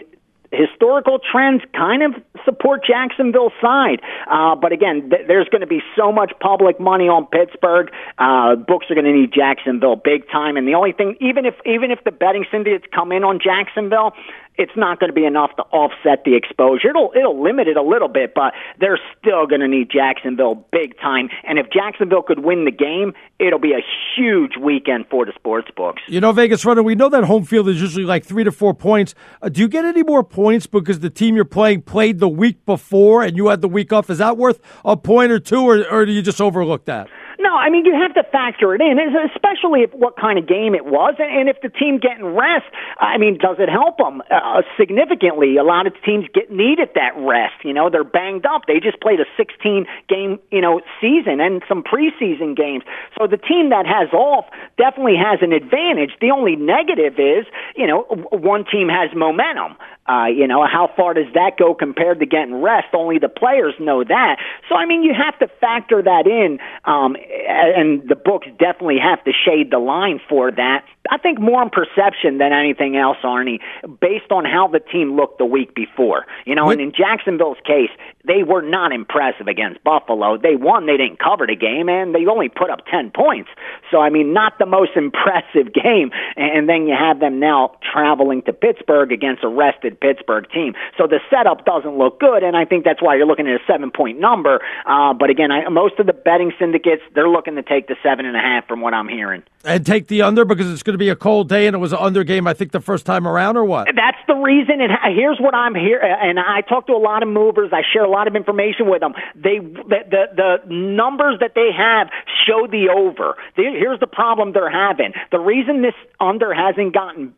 historical 0.51 1.19
trends 1.19 1.63
kind 1.75 2.03
of 2.03 2.21
support 2.45 2.81
Jacksonville's 2.85 3.53
side. 3.61 4.01
Uh, 4.29 4.55
but 4.55 4.71
again, 4.71 5.09
th- 5.09 5.27
there's 5.27 5.47
going 5.49 5.61
to 5.61 5.67
be 5.67 5.81
so 5.95 6.11
much 6.11 6.33
public 6.39 6.79
money 6.79 7.07
on 7.07 7.25
Pittsburgh. 7.27 7.89
Uh, 8.17 8.55
books 8.55 8.87
are 8.89 8.95
going 8.95 9.05
to 9.05 9.13
need 9.13 9.31
Jacksonville 9.33 9.95
big 9.95 10.29
time. 10.29 10.57
And 10.57 10.67
the 10.67 10.75
only 10.75 10.91
thing, 10.91 11.15
even 11.21 11.45
if 11.45 11.55
even 11.65 11.91
if 11.91 12.03
the 12.03 12.11
betting 12.11 12.45
syndicates 12.51 12.85
come 12.93 13.11
in 13.11 13.23
on 13.23 13.39
Jacksonville, 13.41 14.13
it's 14.57 14.71
not 14.75 14.99
going 14.99 15.09
to 15.09 15.13
be 15.13 15.25
enough 15.25 15.55
to 15.55 15.63
offset 15.71 16.23
the 16.25 16.35
exposure. 16.35 16.89
It'll 16.89 17.11
it'll 17.15 17.41
limit 17.41 17.67
it 17.67 17.77
a 17.77 17.81
little 17.81 18.09
bit, 18.09 18.33
but 18.35 18.53
they're 18.79 18.99
still 19.17 19.47
going 19.47 19.61
to 19.61 19.67
need 19.67 19.89
Jacksonville 19.89 20.67
big 20.71 20.99
time. 20.99 21.29
And 21.43 21.57
if 21.57 21.67
Jacksonville 21.71 22.23
could 22.23 22.39
win 22.39 22.65
the 22.65 22.71
game, 22.71 23.13
it'll 23.39 23.59
be 23.59 23.71
a 23.71 23.83
huge 24.15 24.57
weekend 24.61 25.05
for 25.09 25.25
the 25.25 25.31
sports 25.35 25.69
books. 25.75 26.01
You 26.07 26.19
know, 26.19 26.33
Vegas 26.33 26.65
runner, 26.65 26.83
we 26.83 26.95
know 26.95 27.09
that 27.09 27.23
home 27.23 27.45
field 27.45 27.69
is 27.69 27.81
usually 27.81 28.05
like 28.05 28.25
three 28.25 28.43
to 28.43 28.51
four 28.51 28.73
points. 28.73 29.15
Uh, 29.41 29.49
do 29.49 29.61
you 29.61 29.67
get 29.67 29.85
any 29.85 30.03
more 30.03 30.23
points 30.23 30.40
because 30.71 30.99
the 30.99 31.09
team 31.09 31.35
you're 31.35 31.45
playing 31.45 31.83
played 31.83 32.19
the 32.19 32.29
week 32.29 32.65
before 32.65 33.23
and 33.23 33.37
you 33.37 33.47
had 33.47 33.61
the 33.61 33.67
week 33.67 33.93
off? 33.93 34.09
Is 34.09 34.17
that 34.17 34.37
worth 34.37 34.59
a 34.83 34.97
point 34.97 35.31
or 35.31 35.39
two, 35.39 35.61
or, 35.61 35.85
or 35.89 36.05
do 36.05 36.11
you 36.11 36.21
just 36.21 36.41
overlook 36.41 36.85
that? 36.85 37.07
No, 37.41 37.55
I 37.55 37.69
mean 37.69 37.85
you 37.85 37.93
have 37.93 38.13
to 38.13 38.23
factor 38.31 38.75
it 38.75 38.81
in, 38.81 38.99
especially 39.33 39.81
if 39.81 39.91
what 39.93 40.15
kind 40.15 40.37
of 40.37 40.47
game 40.47 40.75
it 40.75 40.85
was, 40.85 41.15
and 41.17 41.49
if 41.49 41.59
the 41.61 41.69
team 41.69 41.97
getting 41.97 42.25
rest. 42.37 42.69
I 42.99 43.17
mean, 43.17 43.39
does 43.39 43.57
it 43.57 43.67
help 43.67 43.97
them 43.97 44.21
uh, 44.29 44.61
significantly? 44.77 45.57
A 45.57 45.63
lot 45.63 45.87
of 45.87 45.93
teams 46.05 46.25
get 46.33 46.51
needed 46.51 46.89
that 46.93 47.17
rest. 47.17 47.65
You 47.65 47.73
know, 47.73 47.89
they're 47.89 48.03
banged 48.03 48.45
up. 48.45 48.67
They 48.67 48.79
just 48.79 49.01
played 49.01 49.19
a 49.19 49.25
16 49.37 49.87
game, 50.07 50.37
you 50.51 50.61
know, 50.61 50.81
season 51.01 51.41
and 51.41 51.63
some 51.67 51.81
preseason 51.81 52.55
games. 52.55 52.83
So 53.17 53.25
the 53.25 53.37
team 53.41 53.69
that 53.71 53.87
has 53.87 54.13
off 54.13 54.45
definitely 54.77 55.17
has 55.17 55.39
an 55.41 55.51
advantage. 55.51 56.11
The 56.21 56.29
only 56.29 56.55
negative 56.55 57.17
is, 57.17 57.49
you 57.75 57.87
know, 57.87 58.05
one 58.29 58.65
team 58.69 58.87
has 58.87 59.09
momentum. 59.15 59.77
Uh, 60.09 60.25
you 60.25 60.47
know, 60.47 60.65
how 60.65 60.89
far 60.97 61.13
does 61.13 61.31
that 61.33 61.57
go 61.57 61.73
compared 61.73 62.19
to 62.19 62.25
getting 62.25 62.61
rest? 62.61 62.87
Only 62.93 63.19
the 63.19 63.29
players 63.29 63.73
know 63.79 64.03
that. 64.03 64.37
So, 64.67 64.75
I 64.75 64.85
mean, 64.85 65.03
you 65.03 65.13
have 65.13 65.37
to 65.39 65.47
factor 65.59 66.01
that 66.01 66.25
in, 66.25 66.59
um, 66.85 67.15
and 67.31 68.07
the 68.07 68.15
books 68.15 68.47
definitely 68.59 68.99
have 69.01 69.23
to 69.23 69.31
shade 69.31 69.71
the 69.71 69.79
line 69.79 70.19
for 70.29 70.51
that. 70.51 70.85
I 71.09 71.17
think 71.17 71.39
more 71.39 71.61
on 71.61 71.71
perception 71.71 72.37
than 72.37 72.53
anything 72.53 72.95
else, 72.95 73.17
Arnie, 73.23 73.59
based 73.99 74.31
on 74.31 74.45
how 74.45 74.67
the 74.67 74.79
team 74.79 75.15
looked 75.15 75.39
the 75.39 75.45
week 75.45 75.73
before. 75.73 76.25
You 76.45 76.53
know, 76.53 76.69
and 76.69 76.79
in 76.79 76.91
Jacksonville's 76.91 77.57
case, 77.65 77.89
they 78.25 78.43
were 78.43 78.61
not 78.61 78.91
impressive 78.91 79.47
against 79.47 79.83
Buffalo. 79.83 80.37
They 80.37 80.55
won, 80.55 80.85
they 80.85 80.97
didn't 80.97 81.17
cover 81.17 81.47
the 81.47 81.55
game, 81.55 81.89
and 81.89 82.13
they 82.13 82.25
only 82.27 82.49
put 82.49 82.69
up 82.69 82.85
10 82.85 83.11
points. 83.11 83.49
So, 83.89 83.99
I 83.99 84.09
mean, 84.09 84.33
not 84.33 84.59
the 84.59 84.67
most 84.67 84.91
impressive 84.95 85.73
game. 85.73 86.11
And 86.35 86.69
then 86.69 86.87
you 86.87 86.95
have 86.97 87.19
them 87.19 87.39
now 87.39 87.77
traveling 87.91 88.43
to 88.43 88.53
Pittsburgh 88.53 89.11
against 89.11 89.43
a 89.43 89.47
rested 89.47 89.99
Pittsburgh 89.99 90.45
team. 90.51 90.73
So 90.97 91.07
the 91.07 91.19
setup 91.29 91.65
doesn't 91.65 91.97
look 91.97 92.19
good, 92.19 92.43
and 92.43 92.55
I 92.55 92.65
think 92.65 92.85
that's 92.85 93.01
why 93.01 93.15
you're 93.15 93.25
looking 93.25 93.47
at 93.47 93.55
a 93.55 93.63
seven 93.65 93.89
point 93.91 94.19
number. 94.19 94.59
Uh, 94.85 95.13
but 95.13 95.29
again, 95.29 95.51
I, 95.51 95.67
most 95.69 95.99
of 95.99 96.05
the 96.05 96.13
betting 96.13 96.51
syndicates, 96.59 97.01
they're 97.15 97.29
looking 97.29 97.55
to 97.55 97.63
take 97.63 97.87
the 97.87 97.95
seven 98.03 98.25
and 98.25 98.35
a 98.35 98.39
half 98.39 98.67
from 98.67 98.81
what 98.81 98.93
I'm 98.93 99.07
hearing. 99.07 99.43
And 99.63 99.85
take 99.85 100.07
the 100.07 100.23
under 100.23 100.45
because 100.45 100.71
it's 100.71 100.83
going 100.91 100.99
to 100.99 101.05
be 101.05 101.09
a 101.09 101.15
cold 101.15 101.47
day 101.49 101.67
and 101.67 101.75
it 101.75 101.79
was 101.79 101.93
an 101.93 101.99
under 102.01 102.23
game, 102.23 102.47
I 102.47 102.53
think, 102.53 102.71
the 102.71 102.81
first 102.81 103.05
time 103.05 103.25
around, 103.27 103.55
or 103.57 103.63
what? 103.63 103.87
That's 103.95 104.17
the 104.27 104.35
reason. 104.35 104.81
And 104.81 104.91
uh, 104.91 104.97
here's 105.15 105.39
what 105.39 105.55
I'm 105.55 105.73
here. 105.75 105.99
Uh, 106.01 106.07
and 106.27 106.39
I 106.39 106.61
talk 106.61 106.87
to 106.87 106.93
a 106.93 106.99
lot 106.99 107.23
of 107.23 107.29
movers. 107.29 107.71
I 107.71 107.81
share 107.93 108.03
a 108.03 108.09
lot 108.09 108.27
of 108.27 108.35
information 108.35 108.89
with 108.89 108.99
them. 108.99 109.13
They 109.35 109.59
the 109.59 109.99
the, 110.09 110.23
the 110.67 110.73
numbers 110.73 111.39
that 111.39 111.53
they 111.55 111.69
have 111.75 112.09
show 112.45 112.67
the 112.67 112.89
over. 112.89 113.35
Here's 113.55 113.99
the 113.99 114.07
problem 114.07 114.51
they're 114.53 114.69
having. 114.69 115.13
The 115.31 115.39
reason 115.39 115.81
this 115.81 115.95
under 116.19 116.53
hasn't 116.53 116.93
gotten 116.93 117.33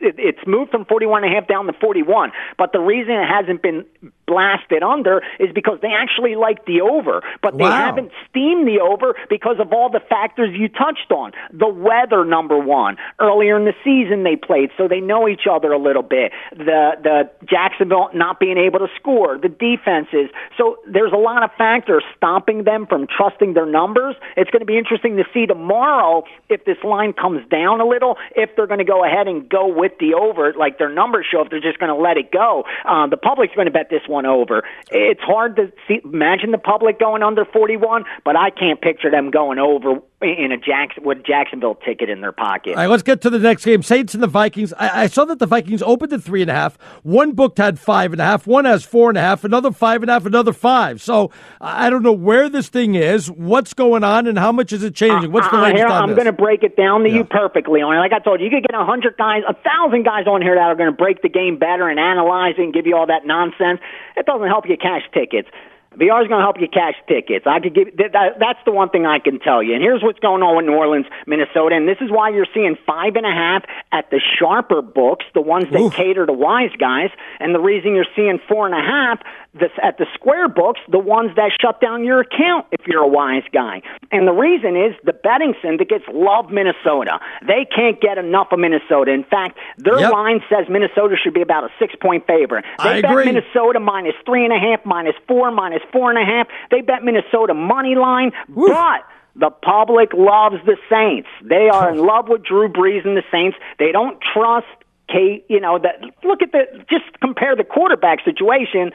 it's 0.00 0.40
moved 0.46 0.70
from 0.72 0.84
41 0.84 1.22
and 1.24 1.32
a 1.32 1.34
half 1.36 1.46
down 1.48 1.66
to 1.66 1.72
41, 1.74 2.32
but 2.58 2.72
the 2.72 2.80
reason 2.80 3.14
it 3.14 3.28
hasn't 3.28 3.62
been 3.62 3.84
blasted 4.26 4.82
under 4.82 5.22
is 5.38 5.50
because 5.54 5.78
they 5.80 5.92
actually 5.92 6.34
like 6.34 6.64
the 6.66 6.80
over, 6.80 7.22
but 7.42 7.56
they 7.56 7.62
Wow. 7.64 7.70
haven't 7.86 8.10
steamed 8.28 8.66
the 8.66 8.80
over 8.80 9.14
because 9.30 9.56
of 9.60 9.72
all 9.72 9.88
the 9.90 10.00
factors 10.00 10.50
you 10.58 10.68
touched 10.68 11.12
on. 11.12 11.30
The 11.52 11.68
weather, 11.68 12.24
number 12.24 12.58
one. 12.58 12.91
Earlier 13.18 13.56
in 13.56 13.64
the 13.64 13.74
season 13.84 14.22
they 14.24 14.36
played, 14.36 14.70
so 14.76 14.88
they 14.88 15.00
know 15.00 15.28
each 15.28 15.46
other 15.50 15.72
a 15.72 15.78
little 15.78 16.02
bit. 16.02 16.32
The 16.52 16.92
the 17.02 17.30
Jacksonville 17.46 18.10
not 18.14 18.40
being 18.40 18.58
able 18.58 18.80
to 18.80 18.88
score, 18.96 19.38
the 19.38 19.48
defenses. 19.48 20.30
So 20.56 20.78
there's 20.86 21.12
a 21.12 21.16
lot 21.16 21.42
of 21.42 21.50
factors 21.56 22.02
stopping 22.16 22.64
them 22.64 22.86
from 22.86 23.06
trusting 23.06 23.54
their 23.54 23.66
numbers. 23.66 24.16
It's 24.36 24.50
going 24.50 24.60
to 24.60 24.66
be 24.66 24.78
interesting 24.78 25.16
to 25.16 25.24
see 25.32 25.46
tomorrow 25.46 26.24
if 26.48 26.64
this 26.64 26.78
line 26.84 27.12
comes 27.12 27.46
down 27.48 27.80
a 27.80 27.86
little, 27.86 28.16
if 28.36 28.50
they're 28.56 28.66
going 28.66 28.78
to 28.78 28.84
go 28.84 29.04
ahead 29.04 29.28
and 29.28 29.48
go 29.48 29.66
with 29.66 29.92
the 29.98 30.14
over, 30.14 30.52
like 30.54 30.78
their 30.78 30.88
numbers 30.88 31.26
show, 31.30 31.42
if 31.42 31.50
they're 31.50 31.60
just 31.60 31.78
going 31.78 31.94
to 31.94 32.00
let 32.00 32.16
it 32.16 32.30
go. 32.30 32.64
Uh, 32.84 33.06
the 33.06 33.16
public's 33.16 33.54
going 33.54 33.66
to 33.66 33.72
bet 33.72 33.90
this 33.90 34.02
one 34.06 34.26
over. 34.26 34.64
It's 34.90 35.22
hard 35.22 35.56
to 35.56 35.72
see, 35.88 36.00
imagine 36.04 36.50
the 36.50 36.58
public 36.58 36.98
going 36.98 37.22
under 37.22 37.44
41, 37.44 38.04
but 38.24 38.36
I 38.36 38.50
can't 38.50 38.80
picture 38.80 39.10
them 39.10 39.30
going 39.30 39.58
over 39.58 40.00
in 40.22 40.52
a 40.52 40.56
Jackson 40.56 41.04
with 41.04 41.24
Jacksonville 41.24 41.74
ticket 41.74 42.08
in 42.08 42.20
their 42.20 42.32
pocket. 42.32 42.70
All 42.70 42.76
right, 42.82 42.86
let's 42.88 43.02
get 43.02 43.20
to 43.22 43.30
the 43.30 43.38
next 43.38 43.64
game. 43.64 43.82
Saints 43.82 44.14
and 44.14 44.22
the 44.22 44.26
Vikings. 44.28 44.72
I, 44.74 45.02
I 45.02 45.06
saw 45.06 45.24
that 45.26 45.38
the 45.38 45.46
Vikings 45.46 45.82
opened 45.82 46.12
at 46.12 46.22
three 46.22 46.42
and 46.42 46.50
a 46.50 46.54
half. 46.54 46.76
One 47.02 47.32
booked 47.32 47.58
had 47.58 47.78
five 47.78 48.12
and 48.12 48.20
a 48.20 48.24
half. 48.24 48.46
One 48.46 48.64
has 48.64 48.84
four 48.84 49.08
and 49.08 49.18
a 49.18 49.20
half. 49.20 49.44
Another 49.44 49.72
five 49.72 50.02
and 50.02 50.10
a 50.10 50.14
half. 50.14 50.26
Another 50.26 50.52
five. 50.52 51.02
So 51.02 51.30
I 51.60 51.90
don't 51.90 52.02
know 52.02 52.12
where 52.12 52.48
this 52.48 52.68
thing 52.68 52.94
is, 52.94 53.30
what's 53.30 53.74
going 53.74 54.04
on, 54.04 54.26
and 54.26 54.38
how 54.38 54.52
much 54.52 54.72
is 54.72 54.82
it 54.82 54.94
changing. 54.94 55.32
What's 55.32 55.48
the 55.48 55.56
Uh, 55.56 55.62
latest 55.62 55.84
on 55.86 56.10
I'm 56.10 56.14
going 56.14 56.26
to 56.26 56.32
break 56.32 56.62
it 56.62 56.76
down 56.76 57.02
to 57.04 57.10
you 57.10 57.24
perfectly. 57.24 57.80
On 57.82 57.94
like 57.96 58.12
I 58.12 58.18
told 58.18 58.40
you, 58.40 58.46
you 58.46 58.50
could 58.50 58.66
get 58.68 58.78
a 58.80 58.84
hundred 58.84 59.16
guys, 59.16 59.42
a 59.48 59.54
thousand 59.54 60.04
guys 60.04 60.26
on 60.26 60.42
here 60.42 60.54
that 60.54 60.62
are 60.62 60.76
going 60.76 60.90
to 60.90 60.96
break 60.96 61.22
the 61.22 61.28
game 61.28 61.58
better 61.58 61.88
and 61.88 61.98
analyze 61.98 62.54
it 62.58 62.62
and 62.62 62.72
give 62.72 62.86
you 62.86 62.96
all 62.96 63.06
that 63.06 63.26
nonsense. 63.26 63.80
It 64.16 64.26
doesn't 64.26 64.46
help 64.48 64.68
you 64.68 64.76
cash 64.76 65.02
tickets. 65.12 65.48
VR 65.96 66.22
is 66.22 66.28
going 66.28 66.40
to 66.40 66.46
help 66.46 66.60
you 66.60 66.68
cash 66.68 66.94
tickets. 67.08 67.46
I 67.46 67.60
could 67.60 67.74
give 67.74 67.96
that, 67.96 68.12
that, 68.12 68.38
that's 68.38 68.58
the 68.64 68.72
one 68.72 68.88
thing 68.88 69.06
I 69.06 69.18
can 69.18 69.38
tell 69.40 69.62
you. 69.62 69.74
And 69.74 69.82
here's 69.82 70.02
what's 70.02 70.18
going 70.18 70.42
on 70.42 70.64
in 70.64 70.70
New 70.70 70.76
Orleans, 70.76 71.06
Minnesota, 71.26 71.76
and 71.76 71.88
this 71.88 71.98
is 72.00 72.10
why 72.10 72.30
you're 72.30 72.50
seeing 72.54 72.76
five 72.86 73.16
and 73.16 73.26
a 73.26 73.30
half 73.30 73.64
at 73.92 74.10
the 74.10 74.20
sharper 74.38 74.82
books, 74.82 75.24
the 75.34 75.40
ones 75.40 75.66
that 75.70 75.92
cater 75.92 76.26
to 76.26 76.32
wise 76.32 76.72
guys, 76.78 77.10
and 77.40 77.54
the 77.54 77.60
reason 77.60 77.94
you're 77.94 78.12
seeing 78.16 78.38
four 78.48 78.66
and 78.66 78.74
a 78.74 78.80
half 78.82 79.20
this, 79.54 79.70
at 79.82 79.98
the 79.98 80.06
square 80.14 80.48
books, 80.48 80.80
the 80.90 80.98
ones 80.98 81.30
that 81.36 81.50
shut 81.60 81.80
down 81.80 82.04
your 82.04 82.20
account 82.20 82.66
if 82.72 82.86
you're 82.86 83.02
a 83.02 83.08
wise 83.08 83.42
guy. 83.52 83.82
And 84.10 84.26
the 84.26 84.32
reason 84.32 84.76
is 84.76 84.94
the 85.04 85.12
betting 85.12 85.54
syndicates 85.60 86.04
love 86.12 86.50
Minnesota. 86.50 87.20
They 87.46 87.66
can't 87.66 88.00
get 88.00 88.16
enough 88.16 88.48
of 88.52 88.58
Minnesota. 88.60 89.12
In 89.12 89.24
fact, 89.24 89.58
their 89.76 90.00
Yep. 90.00 90.12
line 90.12 90.40
says 90.48 90.68
Minnesota 90.70 91.16
should 91.22 91.34
be 91.34 91.42
about 91.42 91.64
a 91.64 91.68
six 91.78 91.94
point 91.96 92.26
favorite. 92.26 92.64
They 92.82 92.88
I 92.88 93.00
bet 93.02 93.10
agree. 93.10 93.26
Minnesota 93.26 93.78
minus 93.78 94.14
three 94.24 94.44
and 94.44 94.52
a 94.54 94.58
half, 94.58 94.84
minus 94.86 95.16
four, 95.28 95.50
minus 95.50 95.82
four 95.92 96.08
and 96.10 96.18
a 96.18 96.24
half. 96.24 96.48
They 96.70 96.80
bet 96.80 97.04
Minnesota 97.04 97.52
money 97.52 97.94
line, 97.94 98.32
but 98.48 99.04
the 99.36 99.50
public 99.50 100.12
loves 100.14 100.56
the 100.64 100.76
Saints. 100.90 101.28
They 101.42 101.68
are 101.68 101.90
in 101.90 101.98
love 101.98 102.28
with 102.28 102.42
Drew 102.42 102.68
Brees 102.68 103.04
and 103.04 103.16
the 103.16 103.24
Saints. 103.30 103.56
They 103.78 103.92
don't 103.92 104.18
trust 104.32 104.66
Case. 105.08 105.42
You 105.48 105.60
know 105.60 105.78
that. 105.78 106.00
Look 106.24 106.40
at 106.42 106.52
the 106.52 106.64
just 106.88 107.04
compare 107.20 107.54
the 107.56 107.64
quarterback 107.64 108.24
situation. 108.24 108.92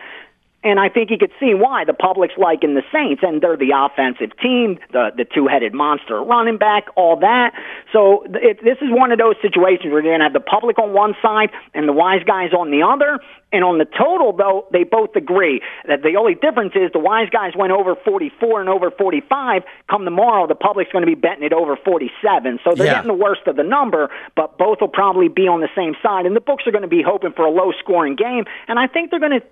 And 0.68 0.82
I 0.82 0.90
think 0.90 1.12
you 1.12 1.18
could 1.18 1.32
see 1.40 1.54
why 1.54 1.86
the 1.86 1.94
public's 1.94 2.34
liking 2.38 2.76
the 2.76 2.84
Saints, 2.92 3.24
and 3.24 3.42
they're 3.42 3.56
the 3.56 3.72
offensive 3.72 4.38
team, 4.38 4.80
the 4.92 5.12
the 5.16 5.24
two 5.24 5.48
headed 5.48 5.74
monster 5.74 6.22
running 6.22 6.58
back, 6.58 6.88
all 6.98 7.16
that. 7.22 7.54
So 7.94 8.26
it, 8.34 8.60
this 8.62 8.78
is 8.82 8.90
one 8.92 9.14
of 9.14 9.18
those 9.18 9.36
situations 9.42 9.94
where 9.94 10.04
you're 10.04 10.12
going 10.12 10.20
to 10.20 10.26
have 10.26 10.34
the 10.34 10.42
public 10.42 10.78
on 10.78 10.92
one 10.92 11.16
side 11.22 11.52
and 11.74 11.88
the 11.88 11.94
wise 11.94 12.24
guys 12.26 12.52
on 12.52 12.70
the 12.70 12.84
other. 12.84 13.20
And 13.54 13.64
on 13.64 13.78
the 13.78 13.86
total, 13.86 14.34
though, 14.34 14.68
they 14.74 14.84
both 14.84 15.16
agree 15.16 15.62
that 15.88 16.02
the 16.04 16.16
only 16.20 16.36
difference 16.36 16.74
is 16.76 16.92
the 16.92 17.00
wise 17.00 17.30
guys 17.30 17.54
went 17.56 17.72
over 17.72 17.96
44 17.96 18.60
and 18.60 18.70
over 18.70 18.92
45. 18.92 19.64
Come 19.90 20.04
tomorrow, 20.04 20.48
the 20.48 20.56
public's 20.56 20.92
going 20.92 21.04
to 21.04 21.08
be 21.08 21.16
betting 21.16 21.44
it 21.46 21.54
over 21.54 21.78
47. 21.78 22.60
So 22.66 22.76
they're 22.76 22.88
Yeah. 22.88 22.96
getting 22.96 23.08
the 23.08 23.24
worst 23.24 23.48
of 23.48 23.56
the 23.56 23.64
number, 23.64 24.10
but 24.36 24.58
both 24.58 24.82
will 24.82 24.90
probably 24.90 25.30
be 25.30 25.48
on 25.48 25.62
the 25.62 25.70
same 25.78 25.96
side. 26.04 26.26
And 26.26 26.36
the 26.36 26.42
books 26.42 26.68
are 26.68 26.72
going 26.72 26.82
to 26.82 26.90
be 26.90 27.02
hoping 27.02 27.32
for 27.32 27.46
a 27.46 27.50
low 27.50 27.72
scoring 27.80 28.16
game. 28.16 28.44
And 28.68 28.78
I 28.78 28.88
think 28.88 29.12
they're 29.12 29.22
going 29.22 29.40
to 29.40 29.46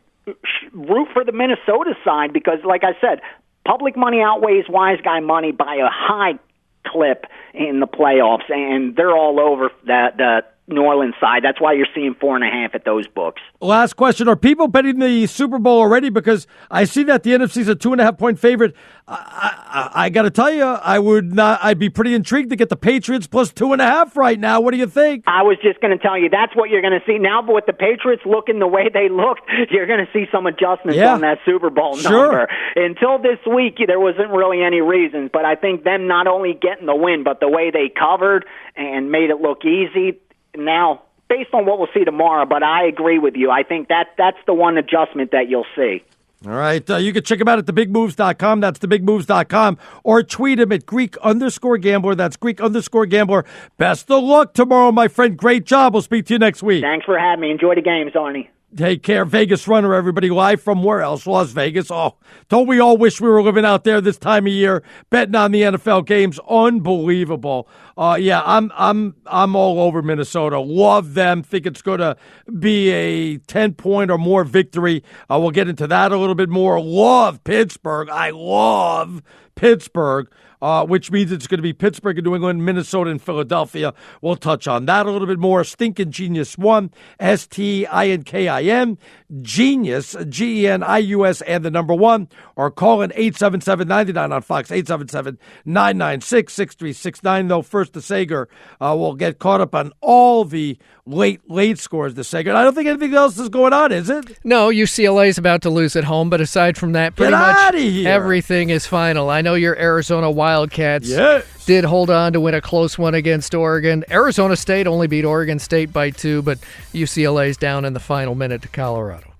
root 0.73 1.07
for 1.13 1.23
the 1.23 1.31
Minnesota 1.31 1.93
side 2.03 2.33
because, 2.33 2.59
like 2.65 2.83
I 2.83 2.99
said, 2.99 3.21
public 3.65 3.97
money 3.97 4.21
outweighs 4.21 4.65
wise 4.69 4.99
guy 5.03 5.19
money 5.19 5.51
by 5.51 5.75
a 5.75 5.89
high 5.89 6.39
clip 6.85 7.25
in 7.53 7.79
the 7.79 7.87
playoffs, 7.87 8.49
and 8.49 8.95
they're 8.95 9.15
all 9.15 9.39
over 9.39 9.71
that 9.87 10.17
the 10.17 10.41
New 10.67 10.81
Orleans 10.81 11.13
side. 11.21 11.43
That's 11.43 11.61
why 11.61 11.73
you're 11.73 11.85
seeing 11.93 12.15
four 12.19 12.35
and 12.35 12.43
a 12.43 12.49
half 12.49 12.73
at 12.73 12.85
those 12.85 13.07
books. 13.07 13.41
Last 13.61 13.93
question: 13.93 14.27
Are 14.27 14.35
people 14.35 14.67
betting 14.67 14.99
the 14.99 15.27
Super 15.27 15.59
Bowl 15.59 15.79
already? 15.79 16.09
Because 16.09 16.47
I 16.71 16.85
see 16.85 17.03
that 17.03 17.23
the 17.23 17.31
NFC's 17.31 17.67
a 17.67 17.75
two 17.75 17.91
and 17.91 18.01
a 18.01 18.03
half 18.03 18.17
point 18.17 18.39
favorite. 18.39 18.75
I, 19.07 19.89
I, 19.95 20.05
I 20.05 20.09
got 20.09 20.23
to 20.23 20.31
tell 20.31 20.51
you, 20.51 20.63
I 20.63 20.97
would 20.97 21.31
not. 21.33 21.59
I'd 21.63 21.77
be 21.77 21.89
pretty 21.89 22.15
intrigued 22.15 22.49
to 22.49 22.55
get 22.55 22.69
the 22.69 22.75
Patriots 22.75 23.27
plus 23.27 23.53
two 23.53 23.73
and 23.73 23.81
a 23.81 23.85
half 23.85 24.17
right 24.17 24.39
now. 24.39 24.61
What 24.61 24.71
do 24.71 24.77
you 24.77 24.87
think? 24.87 25.23
I 25.27 25.43
was 25.43 25.57
just 25.61 25.79
going 25.81 25.95
to 25.95 26.01
tell 26.01 26.17
you 26.17 26.29
that's 26.29 26.55
what 26.55 26.71
you're 26.71 26.81
going 26.81 26.99
to 26.99 27.05
see 27.05 27.19
now. 27.19 27.43
But 27.43 27.53
with 27.53 27.65
the 27.67 27.73
Patriots 27.73 28.23
looking 28.25 28.57
the 28.59 28.67
way 28.67 28.89
they 28.91 29.07
looked, 29.09 29.41
you're 29.69 29.85
going 29.85 30.03
to 30.03 30.11
see 30.11 30.25
some 30.31 30.47
adjustments 30.47 30.97
Yeah. 30.97 31.13
on 31.13 31.21
that 31.21 31.37
Super 31.45 31.69
Bowl 31.69 31.95
Sure. 31.97 32.11
number. 32.11 32.47
Until 32.75 33.19
this 33.19 33.37
week, 33.45 33.77
there 33.85 33.99
wasn't 33.99 34.31
really 34.31 34.63
any 34.63 34.81
reasons. 34.81 35.29
But 35.31 35.45
I 35.45 35.53
think 35.55 35.83
them 35.83 36.07
not 36.07 36.25
only 36.25 36.57
getting 36.59 36.87
the 36.87 36.95
win, 36.95 37.23
but 37.23 37.39
the 37.39 37.49
way 37.49 37.69
they 37.69 37.89
covered 37.89 38.45
and 38.75 39.11
made 39.11 39.29
it 39.29 39.39
look 39.39 39.63
easy. 39.65 40.17
Now, 40.63 41.01
based 41.29 41.53
on 41.53 41.65
what 41.65 41.79
we'll 41.79 41.89
see 41.93 42.03
tomorrow, 42.03 42.45
but 42.45 42.63
I 42.63 42.85
agree 42.85 43.19
with 43.19 43.35
you. 43.35 43.51
I 43.51 43.63
think 43.63 43.89
that 43.89 44.09
that's 44.17 44.37
the 44.45 44.53
one 44.53 44.77
adjustment 44.77 45.31
that 45.31 45.49
you'll 45.49 45.65
see. 45.75 46.03
All 46.45 46.51
right. 46.51 46.87
Uh, 46.87 46.97
you 46.97 47.11
can 47.11 47.23
check 47.23 47.39
him 47.39 47.47
out 47.47 47.57
at 47.57 47.65
thebigmoves.com. 47.65 48.59
That's 48.59 48.77
thebigmoves.com. 48.77 49.77
Or 50.03 50.21
tweet 50.21 50.59
him 50.59 50.71
at 50.71 50.85
Greek 50.85 51.17
underscore 51.17 51.77
gambler. 51.79 52.13
That's 52.13 52.37
Greek 52.37 52.61
underscore 52.61 53.07
gambler. 53.07 53.45
Best 53.77 54.11
of 54.11 54.23
luck 54.23 54.53
tomorrow, 54.53 54.91
my 54.91 55.07
friend. 55.07 55.35
Great 55.37 55.65
job. 55.65 55.93
We'll 55.93 56.03
speak 56.03 56.27
to 56.27 56.33
you 56.33 56.39
next 56.39 56.61
week. 56.61 56.83
Thanks 56.83 57.05
for 57.05 57.17
having 57.17 57.41
me. 57.41 57.51
Enjoy 57.51 57.73
the 57.73 57.81
games, 57.81 58.13
Arnie. 58.13 58.49
Take 58.75 59.03
care. 59.03 59.23
Vegas 59.23 59.69
Runner, 59.69 59.93
everybody. 59.93 60.29
Live 60.29 60.61
from 60.61 60.83
where 60.83 61.01
else? 61.01 61.25
Las 61.25 61.51
Vegas. 61.51 61.89
Oh, 61.89 62.17
don't 62.49 62.67
we 62.67 62.79
all 62.79 62.97
wish 62.97 63.21
we 63.21 63.29
were 63.29 63.41
living 63.41 63.63
out 63.63 63.85
there 63.85 64.01
this 64.01 64.17
time 64.17 64.47
of 64.47 64.51
year, 64.51 64.83
betting 65.09 65.35
on 65.35 65.51
the 65.51 65.61
NFL 65.61 66.05
games? 66.05 66.39
Unbelievable. 66.49 67.69
Uh, 67.97 68.17
yeah, 68.19 68.41
I'm 68.45 68.73
I'm 68.75 69.15
I'm 69.27 69.55
all 69.55 69.79
over 69.79 70.01
Minnesota. 70.01 70.59
Love 70.59 71.13
them. 71.13 71.41
Think 71.41 71.65
it's 71.65 71.81
going 71.81 71.99
to 71.99 72.17
be 72.59 72.89
a 72.89 73.37
ten 73.37 73.75
point 73.75 74.11
or 74.11 74.17
more 74.17 74.43
victory. 74.43 75.03
Uh, 75.31 75.39
we'll 75.39 75.51
get 75.51 75.69
into 75.69 75.87
that 75.87 76.11
a 76.11 76.17
little 76.17 76.35
bit 76.35 76.49
more. 76.49 76.81
Love 76.81 77.45
Pittsburgh. 77.45 78.09
I 78.09 78.31
love 78.31 79.23
Pittsburgh. 79.55 80.27
Uh, 80.65 80.83
which 80.83 81.11
means 81.11 81.31
it's 81.31 81.45
going 81.45 81.59
to 81.59 81.61
be 81.61 81.73
Pittsburgh 81.73 82.17
and 82.17 82.25
New 82.25 82.33
England, 82.33 82.65
Minnesota, 82.65 83.11
and 83.11 83.21
Philadelphia. 83.21 83.93
We'll 84.23 84.35
touch 84.35 84.67
on 84.67 84.87
that 84.87 85.05
a 85.05 85.11
little 85.11 85.27
bit 85.27 85.37
more. 85.37 85.63
Stinking 85.63 86.09
Genius 86.09 86.57
One, 86.57 86.89
S 87.19 87.45
T 87.45 87.85
I 87.85 88.07
N 88.07 88.23
K 88.23 88.47
I 88.47 88.63
N, 88.63 88.97
Genius, 89.43 90.15
G 90.27 90.63
E 90.63 90.67
N 90.67 90.81
I 90.81 90.97
U 90.97 91.23
S, 91.23 91.43
and 91.43 91.63
the 91.63 91.69
number 91.69 91.93
one, 91.93 92.29
or 92.55 92.71
call 92.71 93.03
in 93.03 93.11
877 93.11 93.87
99 93.87 94.31
on 94.31 94.41
Fox, 94.41 94.71
877 94.71 95.37
996 95.65 96.51
6369. 96.51 97.47
Though, 97.47 97.61
first, 97.61 97.93
the 97.93 98.01
Sager 98.01 98.49
uh, 98.81 98.95
will 98.97 99.13
get 99.13 99.37
caught 99.37 99.61
up 99.61 99.75
on 99.75 99.91
all 100.01 100.45
the 100.45 100.79
late, 101.05 101.41
late 101.49 101.77
scores 101.79 102.13
this 102.15 102.27
second. 102.27 102.55
I 102.55 102.63
don't 102.63 102.73
think 102.73 102.87
anything 102.87 103.13
else 103.13 103.37
is 103.37 103.49
going 103.49 103.73
on, 103.73 103.91
is 103.91 104.09
it? 104.09 104.39
No, 104.43 104.69
UCLA 104.69 105.27
is 105.27 105.37
about 105.37 105.61
to 105.63 105.69
lose 105.69 105.95
at 105.95 106.03
home, 106.03 106.29
but 106.29 106.41
aside 106.41 106.77
from 106.77 106.93
that, 106.93 107.15
pretty 107.15 107.31
much 107.31 107.75
everything 108.05 108.69
is 108.69 108.85
final. 108.87 109.29
I 109.29 109.41
know 109.41 109.53
your 109.53 109.77
Arizona 109.77 110.29
Wildcats 110.31 111.07
Yes. 111.07 111.45
did 111.65 111.83
hold 111.85 112.09
on 112.09 112.33
to 112.33 112.39
win 112.39 112.53
a 112.55 112.61
close 112.61 112.97
one 112.97 113.13
against 113.13 113.53
Oregon. 113.53 114.03
Arizona 114.09 114.55
State 114.55 114.87
only 114.87 115.07
beat 115.07 115.25
Oregon 115.25 115.59
State 115.59 115.93
by 115.93 116.09
two, 116.09 116.41
but 116.41 116.57
UCLA's 116.93 117.57
down 117.57 117.85
in 117.85 117.93
the 117.93 117.99
final 117.99 118.33
minute 118.35 118.61
to 118.63 118.67
Colorado. 118.67 119.31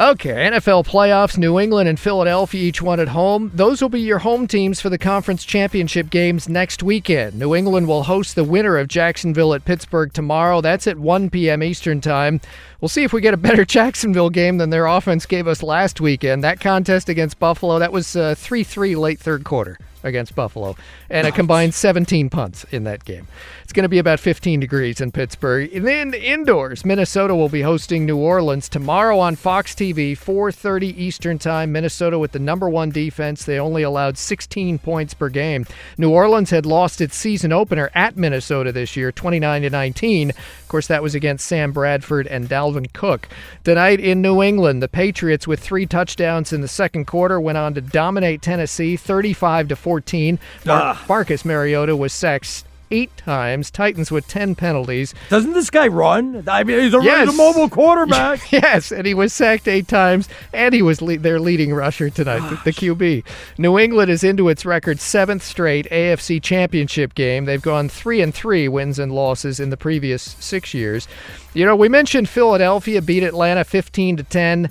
Okay, 0.00 0.48
NFL 0.48 0.86
playoffs, 0.86 1.36
New 1.36 1.60
England 1.60 1.86
and 1.86 2.00
Philadelphia, 2.00 2.62
each 2.62 2.80
one 2.80 3.00
at 3.00 3.08
home. 3.08 3.50
Those 3.52 3.82
will 3.82 3.90
be 3.90 4.00
your 4.00 4.20
home 4.20 4.46
teams 4.46 4.80
for 4.80 4.88
the 4.88 4.96
conference 4.96 5.44
championship 5.44 6.08
games 6.08 6.48
next 6.48 6.82
weekend. 6.82 7.38
New 7.38 7.54
England 7.54 7.86
will 7.86 8.04
host 8.04 8.34
the 8.34 8.42
winner 8.42 8.78
of 8.78 8.88
Jacksonville 8.88 9.52
at 9.52 9.66
Pittsburgh 9.66 10.10
tomorrow. 10.10 10.62
That's 10.62 10.86
at 10.86 10.96
1 10.96 11.28
p.m. 11.28 11.62
Eastern 11.62 12.00
Time. 12.00 12.40
We'll 12.80 12.88
see 12.88 13.04
if 13.04 13.12
we 13.12 13.20
get 13.20 13.34
a 13.34 13.36
better 13.36 13.64
Jacksonville 13.66 14.30
game 14.30 14.56
than 14.56 14.70
their 14.70 14.86
offense 14.86 15.26
gave 15.26 15.46
us 15.46 15.62
last 15.62 16.00
weekend. 16.00 16.42
That 16.42 16.60
contest 16.60 17.10
against 17.10 17.38
Buffalo, 17.38 17.78
that 17.78 17.92
was 17.92 18.16
uh, 18.16 18.34
3 18.34 18.64
3 18.64 18.96
late 18.96 19.20
third 19.20 19.44
quarter. 19.44 19.76
Against 20.02 20.34
Buffalo 20.34 20.76
and 21.08 21.26
a 21.26 21.32
combined 21.32 21.74
17 21.74 22.30
punts 22.30 22.64
in 22.70 22.84
that 22.84 23.04
game. 23.04 23.28
It's 23.62 23.72
going 23.72 23.84
to 23.84 23.88
be 23.88 23.98
about 23.98 24.20
15 24.20 24.60
degrees 24.60 25.00
in 25.00 25.12
Pittsburgh. 25.12 25.72
And 25.74 25.86
then 25.86 26.12
indoors, 26.14 26.84
Minnesota 26.84 27.34
will 27.34 27.48
be 27.48 27.62
hosting 27.62 28.04
New 28.04 28.16
Orleans 28.16 28.68
tomorrow 28.68 29.18
on 29.18 29.36
Fox 29.36 29.74
TV, 29.74 30.12
4:30 30.12 30.98
Eastern 30.98 31.38
Time. 31.38 31.72
Minnesota 31.72 32.18
with 32.18 32.32
the 32.32 32.38
number 32.38 32.68
1 32.68 32.90
defense. 32.90 33.44
They 33.44 33.58
only 33.58 33.82
allowed 33.82 34.18
16 34.18 34.78
points 34.78 35.14
per 35.14 35.28
game. 35.28 35.66
New 35.96 36.10
Orleans 36.10 36.50
had 36.50 36.66
lost 36.66 37.00
its 37.00 37.16
season 37.16 37.52
opener 37.52 37.90
at 37.94 38.16
Minnesota 38.16 38.72
this 38.72 38.96
year, 38.96 39.12
29 39.12 39.62
to 39.62 39.70
19. 39.70 40.30
Of 40.30 40.68
course, 40.68 40.86
that 40.88 41.02
was 41.02 41.14
against 41.14 41.46
Sam 41.46 41.72
Bradford 41.72 42.26
and 42.26 42.48
Dalvin 42.48 42.92
Cook. 42.92 43.28
Tonight 43.64 44.00
in 44.00 44.20
New 44.20 44.42
England, 44.42 44.82
the 44.82 44.88
Patriots 44.88 45.46
with 45.46 45.60
3 45.60 45.86
touchdowns 45.86 46.52
in 46.52 46.60
the 46.60 46.68
second 46.68 47.06
quarter 47.06 47.40
went 47.40 47.58
on 47.58 47.74
to 47.74 47.80
dominate 47.80 48.42
Tennessee 48.42 48.96
35 48.96 49.68
to 49.68 49.76
14. 49.90 50.38
Mar- 50.66 50.80
ah. 50.80 51.04
Marcus 51.08 51.44
Mariota 51.44 51.96
was 51.96 52.12
sacked 52.12 52.62
eight 52.92 53.10
times. 53.16 53.72
Titans 53.72 54.12
with 54.12 54.26
10 54.28 54.54
penalties. 54.54 55.14
Doesn't 55.30 55.52
this 55.52 55.68
guy 55.68 55.88
run? 55.88 56.44
I 56.48 56.62
mean, 56.62 56.78
he's 56.78 56.94
a, 56.94 57.00
Yes. 57.02 57.26
he's 57.28 57.34
a 57.34 57.36
mobile 57.36 57.68
quarterback. 57.68 58.52
yes, 58.52 58.92
and 58.92 59.04
he 59.04 59.14
was 59.14 59.32
sacked 59.32 59.66
eight 59.66 59.88
times, 59.88 60.28
and 60.52 60.72
he 60.72 60.80
was 60.82 61.02
le- 61.02 61.18
their 61.18 61.40
leading 61.40 61.74
rusher 61.74 62.08
tonight, 62.08 62.48
the, 62.50 62.60
the 62.66 62.72
QB. 62.72 63.24
New 63.58 63.78
England 63.80 64.12
is 64.12 64.22
into 64.22 64.48
its 64.48 64.64
record 64.64 65.00
seventh 65.00 65.42
straight 65.42 65.88
AFC 65.90 66.40
Championship 66.40 67.14
game. 67.16 67.46
They've 67.46 67.60
gone 67.60 67.88
three 67.88 68.20
and 68.22 68.32
three 68.32 68.68
wins 68.68 69.00
and 69.00 69.10
losses 69.12 69.58
in 69.58 69.70
the 69.70 69.76
previous 69.76 70.22
six 70.38 70.72
years. 70.72 71.08
You 71.52 71.66
know, 71.66 71.74
we 71.74 71.88
mentioned 71.88 72.28
Philadelphia 72.28 73.02
beat 73.02 73.24
Atlanta 73.24 73.64
15 73.64 74.18
to 74.18 74.22
10. 74.22 74.70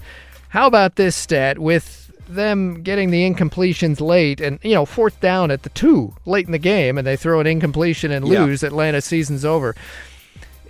How 0.49 0.65
about 0.68 0.95
this 0.95 1.15
stat 1.15 1.60
with 1.60 1.98
them 2.30 2.81
getting 2.84 3.10
the 3.10 3.30
incompletions 3.30 3.99
late 3.99 4.39
and 4.39 4.60
you 4.61 4.73
know 4.73 4.85
fourth 4.85 5.19
down 5.19 5.49
at 5.51 5.64
the 5.64 5.69
two 5.69 6.14
late 6.26 6.45
in 6.45 6.51
the 6.51 6.60
game 6.60 6.97
and 6.97 7.06
they 7.06 7.15
throw 7.15 7.39
an 7.39 7.47
incompletion 7.47 8.11
and 8.11 8.27
Yeah. 8.27 8.43
lose 8.45 8.61
atlanta 8.64 9.01
season's 9.01 9.43
over 9.43 9.76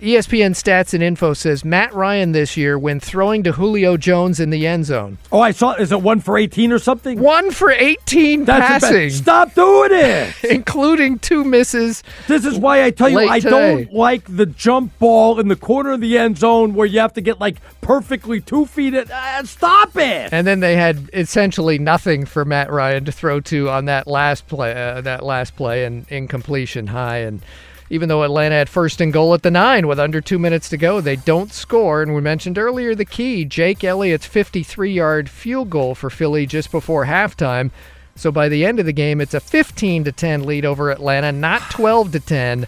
ESPN 0.00 0.52
Stats 0.52 0.94
and 0.94 1.02
Info 1.02 1.34
says 1.34 1.64
Matt 1.64 1.92
Ryan 1.94 2.32
this 2.32 2.56
year, 2.56 2.78
when 2.78 3.00
throwing 3.00 3.42
to 3.42 3.52
Julio 3.52 3.96
Jones 3.96 4.40
in 4.40 4.50
the 4.50 4.66
end 4.66 4.86
zone, 4.86 5.18
Oh, 5.30 5.40
I 5.40 5.50
saw. 5.50 5.74
Is 5.74 5.92
it 5.92 6.00
one 6.02 6.20
for 6.20 6.38
eighteen 6.38 6.72
or 6.72 6.78
something? 6.78 7.20
one 7.20 7.50
for 7.50 7.70
18 7.70 8.44
That's 8.44 8.84
passing. 8.84 9.10
Stop 9.10 9.54
doing 9.54 9.90
it. 9.92 10.34
including 10.50 11.18
two 11.18 11.44
misses. 11.44 12.02
This 12.28 12.44
is 12.44 12.58
why 12.58 12.82
I 12.84 12.90
tell 12.90 13.08
you 13.10 13.18
I 13.18 13.40
today. 13.40 13.50
don't 13.84 13.92
like 13.92 14.24
the 14.34 14.46
jump 14.46 14.98
ball 14.98 15.38
in 15.38 15.48
the 15.48 15.56
corner 15.56 15.92
of 15.92 16.00
the 16.00 16.16
end 16.18 16.38
zone 16.38 16.74
where 16.74 16.86
you 16.86 17.00
have 17.00 17.12
to 17.14 17.20
get 17.20 17.38
like 17.40 17.56
perfectly 17.80 18.40
two 18.40 18.66
feet. 18.66 18.94
In. 18.94 19.10
Uh, 19.10 19.42
stop 19.44 19.96
it. 19.96 20.32
And 20.32 20.46
then 20.46 20.60
they 20.60 20.76
had 20.76 21.10
essentially 21.12 21.78
nothing 21.78 22.24
for 22.24 22.44
Matt 22.44 22.70
Ryan 22.70 23.04
to 23.04 23.12
throw 23.12 23.40
to 23.40 23.68
on 23.68 23.84
that 23.84 24.06
last 24.06 24.46
play, 24.48 24.72
uh, 24.72 25.00
that 25.02 25.24
last 25.24 25.56
play, 25.56 25.84
and 25.84 26.06
incompletion 26.10 26.86
high. 26.88 27.18
And 27.18 27.42
even 27.90 28.08
though 28.08 28.22
Atlanta 28.22 28.54
had 28.54 28.68
first 28.68 29.00
and 29.00 29.12
goal 29.12 29.34
at 29.34 29.42
the 29.42 29.50
nine 29.50 29.86
with 29.86 29.98
under 29.98 30.20
two 30.20 30.38
minutes 30.38 30.68
to 30.70 30.76
go, 30.76 31.00
they 31.00 31.16
don't 31.16 31.52
score. 31.52 32.02
And 32.02 32.14
we 32.14 32.20
mentioned 32.20 32.56
earlier 32.56 32.94
the 32.94 33.04
key: 33.04 33.44
Jake 33.44 33.84
Elliott's 33.84 34.28
53-yard 34.28 35.28
field 35.28 35.68
goal 35.68 35.94
for 35.94 36.08
Philly 36.08 36.46
just 36.46 36.70
before 36.70 37.04
halftime. 37.04 37.70
So 38.14 38.30
by 38.30 38.48
the 38.48 38.64
end 38.64 38.78
of 38.78 38.86
the 38.86 38.92
game, 38.92 39.20
it's 39.20 39.34
a 39.34 39.40
15 39.40 40.04
to 40.04 40.12
10 40.12 40.44
lead 40.44 40.64
over 40.64 40.90
Atlanta, 40.90 41.32
not 41.32 41.62
12 41.70 42.12
to 42.12 42.20
10. 42.20 42.66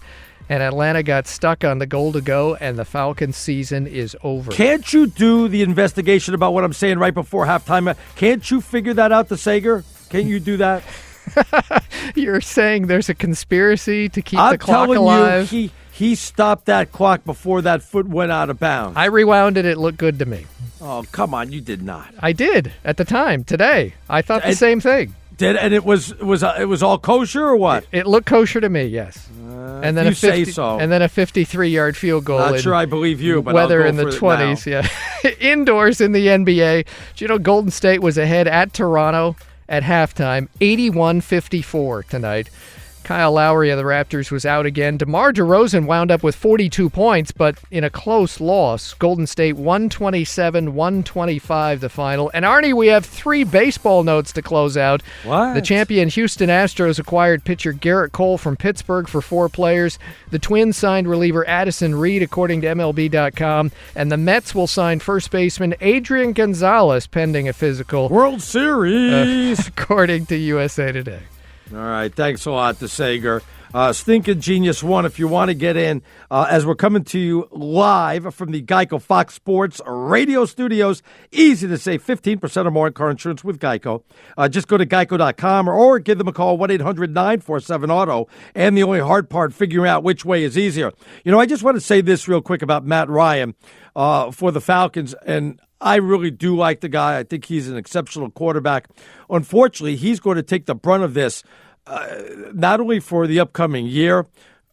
And 0.48 0.62
Atlanta 0.62 1.02
got 1.02 1.26
stuck 1.26 1.64
on 1.64 1.78
the 1.78 1.86
goal 1.86 2.12
to 2.12 2.20
go, 2.20 2.56
and 2.56 2.78
the 2.78 2.84
Falcons' 2.84 3.36
season 3.36 3.86
is 3.86 4.16
over. 4.22 4.50
Can't 4.50 4.92
you 4.92 5.06
do 5.06 5.48
the 5.48 5.62
investigation 5.62 6.34
about 6.34 6.52
what 6.52 6.64
I'm 6.64 6.72
saying 6.72 6.98
right 6.98 7.14
before 7.14 7.46
halftime? 7.46 7.96
Can't 8.16 8.50
you 8.50 8.60
figure 8.60 8.92
that 8.94 9.12
out, 9.12 9.28
the 9.28 9.38
Sager? 9.38 9.84
Can't 10.10 10.26
you 10.26 10.40
do 10.40 10.56
that? 10.58 10.82
You're 12.14 12.40
saying 12.40 12.86
there's 12.86 13.08
a 13.08 13.14
conspiracy 13.14 14.08
to 14.10 14.22
keep 14.22 14.38
I'm 14.38 14.52
the 14.52 14.58
clock 14.58 14.86
telling 14.86 14.98
alive? 14.98 15.52
you, 15.52 15.68
he 15.68 15.72
he 15.92 16.14
stopped 16.14 16.66
that 16.66 16.90
clock 16.92 17.24
before 17.24 17.62
that 17.62 17.82
foot 17.82 18.06
went 18.08 18.32
out 18.32 18.50
of 18.50 18.58
bounds. 18.58 18.96
I 18.96 19.06
rewound 19.06 19.56
it. 19.56 19.64
It 19.66 19.78
looked 19.78 19.98
good 19.98 20.18
to 20.20 20.26
me. 20.26 20.46
oh, 20.80 21.04
come 21.12 21.34
on, 21.34 21.52
you 21.52 21.60
did 21.60 21.82
not. 21.82 22.12
I 22.20 22.32
did 22.32 22.72
at 22.84 22.96
the 22.96 23.04
time 23.04 23.44
today. 23.44 23.94
I 24.08 24.22
thought 24.22 24.42
the 24.42 24.48
And- 24.48 24.56
same 24.56 24.80
thing. 24.80 25.14
Did 25.38 25.56
and 25.56 25.72
it 25.72 25.84
was 25.84 26.10
it 26.12 26.22
was 26.22 26.42
uh, 26.44 26.56
it 26.60 26.66
was 26.66 26.82
all 26.82 26.98
kosher 26.98 27.42
or 27.42 27.56
what? 27.56 27.86
It 27.90 28.06
looked 28.06 28.26
kosher 28.26 28.60
to 28.60 28.68
me. 28.68 28.84
Yes. 28.84 29.28
and 29.82 29.96
then 29.96 30.00
Uh, 30.06 30.10
you 30.10 30.10
a 30.10 30.14
50, 30.14 30.44
say 30.44 30.50
so. 30.52 30.78
And 30.78 30.92
then 30.92 31.00
a 31.02 31.08
53-yard 31.08 31.96
field 31.96 32.26
goal. 32.26 32.38
Not 32.38 32.56
in 32.56 32.60
sure 32.60 32.74
I 32.74 32.84
believe 32.84 33.20
you, 33.20 33.40
but 33.42 33.54
weather 33.54 33.84
in 33.84 33.96
the 33.96 34.12
for 34.12 34.34
it 34.34 34.38
20s. 34.38 34.66
Yeah. 34.66 34.86
Indoors 35.40 36.00
in 36.02 36.12
the 36.12 36.26
NBA. 36.26 36.84
Do 37.16 37.24
you 37.24 37.28
know 37.28 37.38
Golden 37.38 37.70
State 37.70 38.02
was 38.02 38.18
ahead 38.18 38.46
at 38.46 38.72
Toronto 38.74 39.34
at 39.72 39.82
halftime, 39.82 40.48
81-54 40.60 42.06
tonight. 42.06 42.50
Kyle 43.12 43.32
Lowry 43.32 43.68
of 43.68 43.76
the 43.76 43.84
Raptors 43.84 44.30
was 44.30 44.46
out 44.46 44.64
again. 44.64 44.96
DeMar 44.96 45.34
DeRozan 45.34 45.84
wound 45.84 46.10
up 46.10 46.22
with 46.22 46.34
42 46.34 46.88
points, 46.88 47.30
but 47.30 47.58
in 47.70 47.84
a 47.84 47.90
close 47.90 48.40
loss. 48.40 48.94
Golden 48.94 49.26
State 49.26 49.52
127 49.52 50.74
125 50.74 51.80
the 51.82 51.90
final. 51.90 52.30
And 52.32 52.46
Arnie, 52.46 52.72
we 52.72 52.86
have 52.86 53.04
three 53.04 53.44
baseball 53.44 54.02
notes 54.02 54.32
to 54.32 54.40
close 54.40 54.78
out. 54.78 55.02
What? 55.24 55.52
The 55.52 55.60
champion 55.60 56.08
Houston 56.08 56.48
Astros 56.48 56.98
acquired 56.98 57.44
pitcher 57.44 57.74
Gerrit 57.74 58.12
Cole 58.12 58.38
from 58.38 58.56
Pittsburgh 58.56 59.06
for 59.06 59.20
four 59.20 59.50
players. 59.50 59.98
The 60.30 60.38
Twins 60.38 60.78
signed 60.78 61.06
reliever 61.06 61.46
Addison 61.46 61.94
Reed, 61.94 62.22
according 62.22 62.62
to 62.62 62.68
MLB.com. 62.68 63.72
And 63.94 64.10
the 64.10 64.16
Mets 64.16 64.54
will 64.54 64.66
sign 64.66 65.00
first 65.00 65.30
baseman 65.30 65.74
Adrian 65.82 66.32
Gonzalez 66.32 67.06
pending 67.06 67.46
a 67.46 67.52
physical, 67.52 68.08
World 68.08 68.40
Series. 68.40 69.68
according 69.68 70.24
to 70.26 70.36
USA 70.36 70.92
Today. 70.92 71.20
All 71.74 71.78
right, 71.78 72.14
thanks 72.14 72.44
a 72.44 72.50
lot, 72.50 72.80
the 72.80 72.88
Sager. 72.88 73.40
Uh, 73.72 73.94
Stinking 73.94 74.42
Genius 74.42 74.82
One. 74.82 75.06
If 75.06 75.18
you 75.18 75.26
want 75.26 75.48
to 75.48 75.54
get 75.54 75.78
in, 75.78 76.02
uh, 76.30 76.46
as 76.50 76.66
we're 76.66 76.74
coming 76.74 77.04
to 77.04 77.18
you 77.18 77.48
live 77.50 78.34
from 78.34 78.50
the 78.50 78.60
Geico 78.60 79.00
Fox 79.00 79.32
Sports 79.32 79.80
Radio 79.86 80.44
Studios, 80.44 81.02
easy 81.30 81.66
to 81.66 81.78
save 81.78 82.02
fifteen 82.02 82.38
percent 82.38 82.68
or 82.68 82.70
more 82.70 82.86
on 82.86 82.92
car 82.92 83.10
insurance 83.10 83.42
with 83.42 83.58
Geico. 83.58 84.02
Uh, 84.36 84.50
just 84.50 84.68
go 84.68 84.76
to 84.76 84.84
geico.com 84.84 85.66
or, 85.66 85.72
or 85.72 85.98
give 85.98 86.18
them 86.18 86.28
a 86.28 86.32
call 86.34 86.58
1 86.58 86.70
800 86.72 87.14
947 87.14 87.90
Auto. 87.90 88.28
And 88.54 88.76
the 88.76 88.82
only 88.82 89.00
hard 89.00 89.30
part, 89.30 89.54
figuring 89.54 89.88
out 89.88 90.02
which 90.02 90.26
way 90.26 90.44
is 90.44 90.58
easier. 90.58 90.92
You 91.24 91.32
know, 91.32 91.40
I 91.40 91.46
just 91.46 91.62
want 91.62 91.78
to 91.78 91.80
say 91.80 92.02
this 92.02 92.28
real 92.28 92.42
quick 92.42 92.60
about 92.60 92.84
Matt 92.84 93.08
Ryan 93.08 93.54
uh, 93.96 94.30
for 94.32 94.52
the 94.52 94.60
Falcons, 94.60 95.14
and 95.24 95.58
I 95.82 95.96
really 95.96 96.30
do 96.30 96.56
like 96.56 96.80
the 96.80 96.88
guy. 96.88 97.18
I 97.18 97.24
think 97.24 97.44
he's 97.44 97.68
an 97.68 97.76
exceptional 97.76 98.30
quarterback. 98.30 98.88
Unfortunately, 99.28 99.96
he's 99.96 100.20
going 100.20 100.36
to 100.36 100.42
take 100.42 100.66
the 100.66 100.74
brunt 100.74 101.02
of 101.02 101.14
this, 101.14 101.42
uh, 101.86 102.22
not 102.52 102.80
only 102.80 103.00
for 103.00 103.26
the 103.26 103.40
upcoming 103.40 103.86
year, 103.86 104.26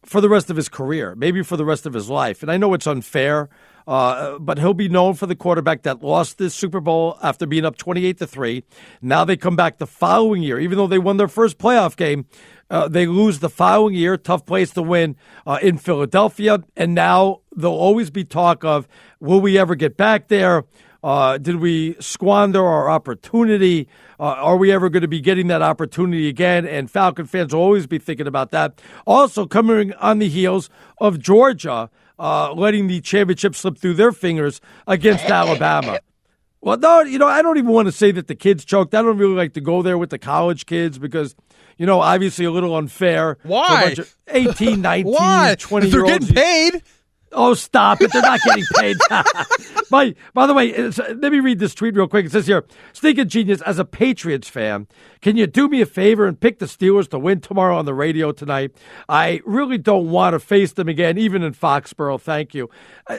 for 0.05 0.21
the 0.21 0.29
rest 0.29 0.49
of 0.49 0.55
his 0.55 0.69
career, 0.69 1.13
maybe 1.15 1.43
for 1.43 1.57
the 1.57 1.65
rest 1.65 1.85
of 1.85 1.93
his 1.93 2.09
life. 2.09 2.41
And 2.41 2.51
I 2.51 2.57
know 2.57 2.73
it's 2.73 2.87
unfair, 2.87 3.49
uh, 3.87 4.39
but 4.39 4.57
he'll 4.57 4.73
be 4.73 4.89
known 4.89 5.13
for 5.13 5.25
the 5.25 5.35
quarterback 5.35 5.83
that 5.83 6.01
lost 6.01 6.37
this 6.37 6.55
Super 6.55 6.79
Bowl 6.79 7.17
after 7.21 7.45
being 7.45 7.65
up 7.65 7.77
28 7.77 8.17
to 8.19 8.27
3. 8.27 8.63
Now 9.01 9.25
they 9.25 9.35
come 9.35 9.55
back 9.55 9.77
the 9.77 9.87
following 9.87 10.41
year, 10.41 10.59
even 10.59 10.77
though 10.77 10.87
they 10.87 10.99
won 10.99 11.17
their 11.17 11.27
first 11.27 11.57
playoff 11.57 11.95
game. 11.95 12.25
Uh, 12.69 12.87
they 12.87 13.07
lose 13.07 13.39
the 13.39 13.49
following 13.49 13.95
year, 13.95 14.15
tough 14.15 14.45
place 14.45 14.71
to 14.71 14.81
win 14.81 15.15
uh, 15.45 15.57
in 15.61 15.77
Philadelphia, 15.77 16.63
and 16.77 16.93
now 16.93 17.41
there'll 17.55 17.75
always 17.75 18.09
be 18.09 18.23
talk 18.23 18.63
of 18.63 18.87
will 19.19 19.41
we 19.41 19.57
ever 19.57 19.75
get 19.75 19.97
back 19.97 20.27
there? 20.27 20.65
Uh, 21.03 21.37
did 21.37 21.57
we 21.57 21.95
squander 21.99 22.63
our 22.65 22.89
opportunity? 22.89 23.87
Uh, 24.19 24.23
are 24.23 24.57
we 24.57 24.71
ever 24.71 24.89
going 24.89 25.01
to 25.01 25.07
be 25.07 25.21
getting 25.21 25.47
that 25.47 25.61
opportunity 25.61 26.27
again? 26.27 26.65
And 26.65 26.91
Falcon 26.91 27.25
fans 27.25 27.53
will 27.53 27.61
always 27.61 27.87
be 27.87 27.99
thinking 27.99 28.27
about 28.27 28.51
that. 28.51 28.81
Also, 29.07 29.45
coming 29.45 29.93
on 29.93 30.19
the 30.19 30.27
heels 30.27 30.69
of 30.97 31.19
Georgia 31.19 31.89
uh, 32.19 32.51
letting 32.53 32.87
the 32.87 32.99
championship 32.99 33.55
slip 33.55 33.77
through 33.77 33.93
their 33.93 34.11
fingers 34.11 34.59
against 34.87 35.23
Alabama. 35.29 35.99
Well, 36.61 36.77
no, 36.77 37.01
you 37.01 37.17
know, 37.17 37.27
I 37.27 37.41
don't 37.41 37.57
even 37.57 37.71
want 37.71 37.87
to 37.87 37.93
say 37.93 38.11
that 38.11 38.27
the 38.27 38.35
kids 38.35 38.65
choked. 38.65 38.93
I 38.93 39.01
don't 39.01 39.17
really 39.17 39.35
like 39.35 39.53
to 39.53 39.61
go 39.61 39.81
there 39.81 39.97
with 39.97 40.09
the 40.09 40.19
college 40.19 40.65
kids 40.65 40.99
because, 40.99 41.33
you 41.77 41.85
know, 41.85 42.01
obviously 42.01 42.43
a 42.43 42.51
little 42.51 42.75
unfair. 42.75 43.31
a 43.31 43.47
Why? 43.47 43.85
bunch 43.85 43.99
of 43.99 44.15
18, 44.27 44.81
19, 45.05 45.13
Why? 45.13 45.55
20 45.57 45.85
If 45.85 45.91
they're 45.93 46.01
year 46.05 46.11
olds. 46.13 46.29
getting 46.29 46.35
paid. 46.35 46.83
Oh, 47.31 47.53
stop 47.53 48.01
it. 48.01 48.11
They're 48.11 48.21
not 48.21 48.39
getting 48.43 48.65
paid. 48.75 48.97
by, 49.91 50.15
by 50.33 50.47
the 50.47 50.53
way, 50.53 50.75
let 50.77 51.31
me 51.31 51.39
read 51.39 51.59
this 51.59 51.75
tweet 51.75 51.95
real 51.95 52.07
quick. 52.07 52.25
It 52.25 52.31
says 52.31 52.47
here 52.47 52.65
Stinking 52.93 53.29
Genius, 53.29 53.61
as 53.61 53.77
a 53.79 53.85
Patriots 53.85 54.49
fan, 54.49 54.87
can 55.21 55.37
you 55.37 55.45
do 55.47 55.67
me 55.69 55.81
a 55.81 55.85
favor 55.85 56.25
and 56.25 56.39
pick 56.39 56.59
the 56.59 56.65
Steelers 56.65 57.07
to 57.09 57.19
win 57.19 57.39
tomorrow 57.41 57.77
on 57.77 57.85
the 57.85 57.93
radio 57.93 58.31
tonight? 58.31 58.71
I 59.07 59.41
really 59.45 59.77
don't 59.77 60.09
want 60.09 60.33
to 60.33 60.39
face 60.39 60.73
them 60.73 60.87
again, 60.87 61.17
even 61.17 61.43
in 61.43 61.53
Foxborough. 61.53 62.19
Thank 62.19 62.53
you. 62.55 62.69
Uh, 63.07 63.17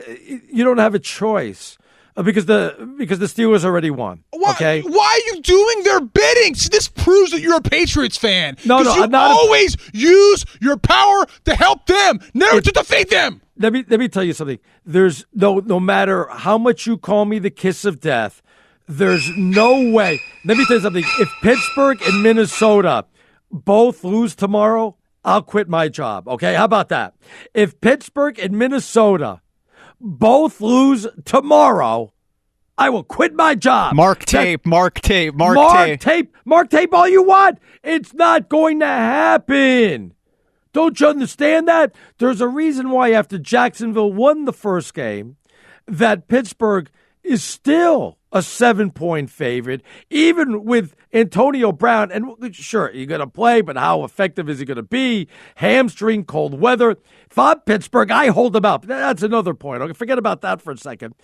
You 0.53 0.65
don't 0.65 0.79
have 0.79 0.95
a 0.95 0.99
choice. 1.01 1.79
uh, 2.17 2.23
Because 2.25 2.47
the 2.47 2.75
because 2.99 3.21
the 3.21 3.27
Steelers 3.27 3.65
already 3.65 3.91
won. 3.91 4.25
Why, 4.31 4.51
Okay. 4.53 4.81
why 4.83 5.21
are 5.23 5.35
you 5.37 5.43
doing 5.43 5.85
their 5.85 6.01
bidding? 6.01 6.55
See, 6.57 6.69
this 6.69 6.89
proves 6.89 7.31
that 7.31 7.41
you're 7.41 7.57
a 7.57 7.61
Patriots 7.63 8.17
fan. 8.17 8.57
No, 8.65 8.83
no, 8.83 8.95
you 8.97 9.03
I'm 9.05 9.11
not 9.11 9.31
a- 9.31 9.35
always 9.35 9.77
use 9.93 10.45
your 10.61 10.77
power 10.77 11.27
to 11.45 11.55
help 11.55 11.87
them, 11.87 12.19
never 12.35 12.61
to 12.61 12.73
defeat 12.73 13.11
them. 13.11 13.41
Let 13.61 13.73
me 13.73 13.85
let 13.89 14.01
me 14.01 14.09
tell 14.09 14.25
you 14.25 14.33
something. 14.33 14.59
There's 14.85 15.27
no 15.35 15.59
no 15.59 15.79
matter 15.79 16.27
how 16.29 16.59
much 16.59 16.87
you 16.87 16.97
call 16.97 17.27
me 17.27 17.39
the 17.39 17.51
kiss 17.51 17.85
of 17.85 18.01
death, 18.01 18.43
there's 18.89 19.31
no 19.37 19.91
way. 19.93 20.21
Let 20.45 20.57
me 20.57 20.65
tell 20.65 20.77
you 20.77 20.83
something. 20.83 21.05
If 21.19 21.29
Pittsburgh 21.43 22.01
and 22.03 22.23
Minnesota 22.23 23.05
both 23.53 24.03
lose 24.03 24.35
tomorrow, 24.35 24.97
I'll 25.25 25.43
quit 25.43 25.69
my 25.69 25.89
job. 25.89 26.27
Okay, 26.27 26.55
how 26.55 26.65
about 26.65 26.89
that? 26.89 27.15
If 27.55 27.81
Pittsburgh 27.81 28.39
and 28.39 28.59
Minnesota 28.59 29.43
both 30.01 30.61
lose 30.61 31.07
tomorrow, 31.25 32.13
I 32.79 32.89
will 32.89 33.05
quit 33.05 33.35
my 33.35 33.55
job. 33.55 33.95
Mark 33.95 34.25
tape, 34.25 34.65
mark 34.65 35.03
tape, 35.03 35.35
mark, 35.35 35.55
mark 35.55 35.77
tape. 35.77 35.89
Mark 35.89 36.01
tape, 36.01 36.37
mark 36.47 36.71
tape 36.71 36.95
all 36.95 37.09
you 37.09 37.23
want. 37.23 37.59
It's 37.85 38.15
not 38.15 38.49
going 38.49 38.81
to 38.81 38.87
happen. 38.87 40.15
Don't 40.73 40.99
you 41.01 41.09
understand 41.09 41.69
that? 41.69 41.95
There's 42.19 42.41
a 42.41 42.49
reason 42.49 42.91
why 42.91 43.13
after 43.13 43.39
Jacksonville 43.39 44.13
won 44.13 44.45
the 44.45 44.53
first 44.53 44.95
game, 44.95 45.37
that 45.87 46.29
Pittsburgh 46.29 46.91
is 47.23 47.43
still 47.43 48.19
a 48.33 48.43
seven 48.43 48.91
point 48.91 49.31
favorite, 49.31 49.83
even 50.09 50.65
with 50.65 50.95
Antonio 51.13 51.73
Brown. 51.73 52.13
And 52.13 52.55
sure, 52.55 52.91
you're 52.93 53.07
going 53.07 53.21
to 53.21 53.27
play, 53.27 53.61
but 53.61 53.77
how 53.77 54.05
effective 54.05 54.49
is 54.49 54.61
he 54.61 54.65
going 54.65 54.77
to 54.77 54.83
be? 54.83 55.29
Hamstring, 55.57 56.25
cold 56.25 56.61
weather. 56.61 56.93
If 57.31 57.39
I'm 57.39 57.61
Pittsburgh, 57.61 58.11
I 58.11 58.29
hold 58.29 58.53
them 58.53 58.65
up. 58.65 58.87
That's 58.87 59.23
another 59.23 59.55
point. 59.55 59.83
Okay, 59.83 59.93
forget 59.93 60.19
about 60.19 60.43
that 60.43 60.63
for 60.63 60.73
a 60.73 60.79
second. 60.79 61.15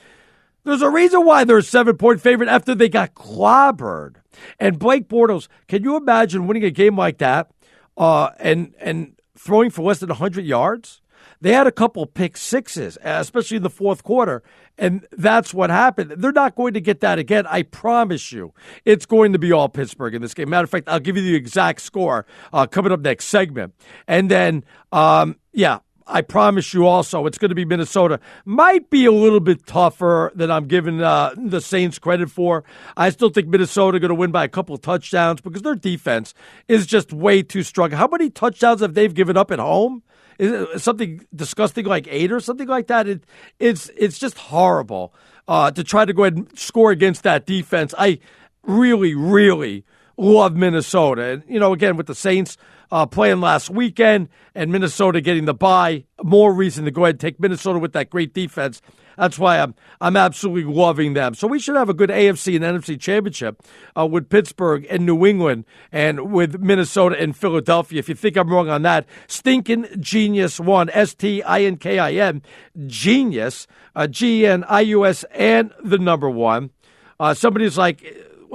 There's 0.64 0.82
a 0.82 0.90
reason 0.90 1.24
why 1.24 1.44
they're 1.44 1.58
a 1.58 1.62
seven 1.62 1.96
point 1.96 2.20
favorite 2.20 2.48
after 2.48 2.74
they 2.74 2.88
got 2.88 3.14
clobbered. 3.14 4.16
And 4.58 4.78
Blake 4.78 5.08
Bortles, 5.08 5.46
can 5.68 5.84
you 5.84 5.96
imagine 5.96 6.48
winning 6.48 6.64
a 6.64 6.70
game 6.70 6.96
like 6.96 7.18
that 7.18 7.50
uh, 7.96 8.30
and 8.38 8.74
and 8.80 9.15
throwing 9.38 9.70
for 9.70 9.82
less 9.82 10.00
than 10.00 10.08
100 10.08 10.44
yards? 10.44 11.00
They 11.40 11.52
had 11.52 11.66
a 11.66 11.72
couple 11.72 12.06
pick 12.06 12.36
sixes, 12.36 12.96
especially 13.02 13.58
in 13.58 13.62
the 13.62 13.70
fourth 13.70 14.02
quarter, 14.02 14.42
and 14.78 15.06
that's 15.12 15.52
what 15.52 15.70
happened. 15.70 16.14
They're 16.16 16.32
not 16.32 16.54
going 16.54 16.74
to 16.74 16.80
get 16.80 17.00
that 17.00 17.18
again. 17.18 17.46
I 17.46 17.62
promise 17.62 18.32
you. 18.32 18.54
It's 18.84 19.06
going 19.06 19.32
to 19.32 19.38
be 19.38 19.52
all 19.52 19.68
Pittsburgh 19.68 20.14
in 20.14 20.22
this 20.22 20.34
game. 20.34 20.50
Matter 20.50 20.64
of 20.64 20.70
fact, 20.70 20.88
I'll 20.88 21.00
give 21.00 21.16
you 21.16 21.22
the 21.22 21.34
exact 21.34 21.80
score 21.82 22.26
uh, 22.52 22.66
coming 22.66 22.92
up 22.92 23.00
next 23.00 23.26
segment. 23.26 23.74
And 24.06 24.30
then, 24.30 24.64
um, 24.92 25.36
yeah, 25.52 25.80
I 26.06 26.22
promise 26.22 26.72
you 26.72 26.86
also 26.86 27.26
it's 27.26 27.38
going 27.38 27.48
to 27.48 27.54
be 27.54 27.64
Minnesota. 27.64 28.20
Might 28.44 28.90
be 28.90 29.06
a 29.06 29.12
little 29.12 29.40
bit 29.40 29.66
tougher 29.66 30.30
than 30.34 30.50
I'm 30.50 30.66
giving 30.66 31.02
uh, 31.02 31.34
the 31.36 31.60
Saints 31.60 31.98
credit 31.98 32.30
for. 32.30 32.64
I 32.96 33.10
still 33.10 33.30
think 33.30 33.48
Minnesota 33.48 33.98
going 33.98 34.10
to 34.10 34.14
win 34.14 34.30
by 34.30 34.44
a 34.44 34.48
couple 34.48 34.76
touchdowns 34.76 35.40
because 35.40 35.62
their 35.62 35.74
defense 35.74 36.32
is 36.68 36.86
just 36.86 37.12
way 37.12 37.42
too 37.42 37.62
strong. 37.62 37.90
How 37.90 38.06
many 38.06 38.30
touchdowns 38.30 38.80
have 38.80 38.94
they 38.94 39.08
given 39.08 39.36
up 39.36 39.50
at 39.50 39.58
home? 39.58 40.02
Is 40.38 40.82
something 40.82 41.26
disgusting 41.34 41.86
like 41.86 42.06
eight 42.10 42.30
or 42.30 42.40
something 42.40 42.68
like 42.68 42.88
that? 42.88 43.08
It, 43.08 43.24
it's 43.58 43.90
it's 43.96 44.18
just 44.18 44.36
horrible 44.36 45.14
uh, 45.48 45.70
to 45.70 45.82
try 45.82 46.04
to 46.04 46.12
go 46.12 46.24
ahead 46.24 46.36
and 46.36 46.58
score 46.58 46.90
against 46.90 47.22
that 47.22 47.46
defense. 47.46 47.94
I 47.96 48.18
really, 48.62 49.14
really 49.14 49.84
love 50.18 50.54
Minnesota. 50.54 51.22
And, 51.22 51.42
you 51.48 51.58
know, 51.58 51.72
again, 51.72 51.96
with 51.96 52.06
the 52.06 52.14
Saints 52.14 52.58
uh, 52.90 53.06
playing 53.06 53.40
last 53.40 53.70
weekend 53.70 54.28
and 54.54 54.72
Minnesota 54.72 55.20
getting 55.20 55.44
the 55.44 55.54
bye, 55.54 56.04
more 56.22 56.52
reason 56.52 56.84
to 56.84 56.90
go 56.90 57.04
ahead 57.04 57.14
and 57.14 57.20
take 57.20 57.40
Minnesota 57.40 57.78
with 57.78 57.92
that 57.92 58.10
great 58.10 58.32
defense. 58.32 58.80
That's 59.16 59.38
why 59.38 59.58
I'm 59.60 59.74
I'm 60.00 60.16
absolutely 60.16 60.72
loving 60.72 61.14
them. 61.14 61.34
So 61.34 61.46
we 61.46 61.58
should 61.58 61.76
have 61.76 61.88
a 61.88 61.94
good 61.94 62.10
AFC 62.10 62.56
and 62.56 62.64
NFC 62.64 63.00
championship 63.00 63.62
uh, 63.96 64.06
with 64.06 64.28
Pittsburgh 64.28 64.86
and 64.90 65.06
New 65.06 65.24
England 65.24 65.64
and 65.90 66.32
with 66.32 66.60
Minnesota 66.60 67.16
and 67.18 67.34
Philadelphia. 67.34 67.98
If 67.98 68.08
you 68.08 68.14
think 68.14 68.36
I'm 68.36 68.50
wrong 68.50 68.68
on 68.68 68.82
that, 68.82 69.06
stinking 69.26 69.86
genius 70.00 70.60
one 70.60 70.90
S 70.90 71.14
T 71.14 71.42
I 71.42 71.62
N 71.62 71.78
K 71.78 71.98
I 71.98 72.12
N 72.12 72.42
genius 72.86 73.66
uh, 73.94 74.06
G 74.06 74.46
N 74.46 74.64
I 74.68 74.82
U 74.82 75.06
S 75.06 75.24
and 75.32 75.72
the 75.82 75.98
number 75.98 76.28
one. 76.28 76.70
Uh, 77.18 77.32
somebody's 77.32 77.78
like 77.78 78.04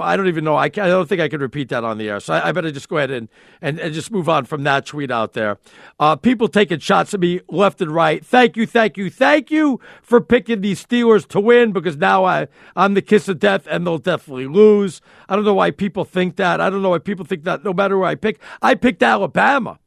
well, 0.01 0.09
I 0.09 0.17
don't 0.17 0.27
even 0.27 0.43
know. 0.43 0.55
I, 0.55 0.65
I, 0.65 0.69
don't 0.69 1.07
think 1.07 1.21
I 1.21 1.29
can 1.29 1.41
repeat 1.41 1.69
that 1.69 1.83
on 1.83 1.99
the 1.99 2.09
air. 2.09 2.19
So 2.19 2.33
I, 2.33 2.49
I 2.49 2.51
better 2.51 2.71
just 2.71 2.89
go 2.89 2.97
ahead 2.97 3.11
and, 3.11 3.29
and, 3.61 3.79
and, 3.79 3.93
just 3.93 4.11
move 4.11 4.27
on 4.27 4.45
from 4.45 4.63
that 4.63 4.85
tweet 4.85 5.11
out 5.11 5.33
there. 5.33 5.59
Uh, 5.99 6.15
people 6.15 6.47
taking 6.47 6.79
shots 6.79 7.13
at 7.13 7.19
me 7.19 7.39
left 7.49 7.81
and 7.81 7.91
right. 7.91 8.25
Thank 8.25 8.57
you, 8.57 8.65
thank 8.65 8.97
you, 8.97 9.11
thank 9.11 9.51
you 9.51 9.79
for 10.01 10.19
picking 10.19 10.61
these 10.61 10.83
Steelers 10.83 11.27
to 11.27 11.39
win 11.39 11.71
because 11.71 11.97
now 11.97 12.25
I, 12.25 12.47
I'm 12.75 12.95
the 12.95 13.01
kiss 13.01 13.27
of 13.27 13.39
death 13.39 13.67
and 13.69 13.85
they'll 13.85 13.99
definitely 13.99 14.47
lose. 14.47 15.01
I 15.29 15.35
don't 15.35 15.45
know 15.45 15.53
why 15.53 15.69
people 15.69 16.03
think 16.03 16.35
that. 16.37 16.59
I 16.59 16.71
don't 16.71 16.81
know 16.81 16.89
why 16.89 16.99
people 16.99 17.25
think 17.25 17.43
that 17.43 17.63
no 17.63 17.73
matter 17.73 17.97
where 17.97 18.09
I 18.09 18.15
pick. 18.15 18.39
I 18.61 18.73
picked 18.73 19.03
Alabama 19.03 19.77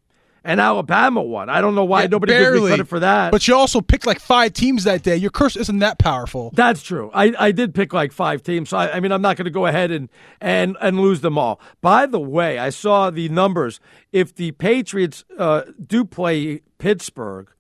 and 0.45 0.61
Alabama 0.61 1.23
won. 1.23 1.49
I 1.49 1.61
don't 1.63 1.75
know 1.75 1.87
why 1.87 2.03
yeah, 2.03 2.09
nobody 2.09 2.35
barely. 2.35 2.59
gives 2.59 2.63
me 2.63 2.69
credit 2.69 2.89
for 2.89 3.01
that. 3.01 3.33
But 3.33 3.49
you 3.49 3.57
also 3.57 3.81
picked 3.81 4.07
like 4.07 4.21
five 4.21 4.53
teams 4.53 4.85
that 4.85 5.03
day. 5.03 5.17
Your 5.17 5.31
curse 5.31 5.57
isn't 5.57 5.79
that 5.79 5.99
powerful. 5.99 6.51
That's 6.55 6.83
true. 6.83 7.11
I, 7.15 7.35
I 7.39 7.53
did 7.53 7.75
pick 7.75 7.93
like 7.93 8.13
five 8.13 8.43
teams. 8.43 8.69
So 8.69 8.77
I, 8.77 8.97
I 8.97 9.01
mean, 9.01 9.11
I'm 9.11 9.23
not 9.23 9.37
going 9.37 9.47
to 9.47 9.51
go 9.51 9.65
ahead 9.67 9.91
and, 9.91 10.11
and 10.41 10.77
and 10.81 11.01
lose 11.01 11.23
them 11.23 11.39
all. 11.39 11.61
By 11.81 12.07
the 12.07 12.21
way, 12.21 12.59
I 12.59 12.69
saw 12.69 13.11
the 13.11 13.29
numbers. 13.31 13.81
If 14.13 14.35
the 14.35 14.53
Patriots 14.53 15.25
uh, 15.39 15.63
do 15.85 16.05
play 16.05 16.61
Pittsburgh, 16.79 17.51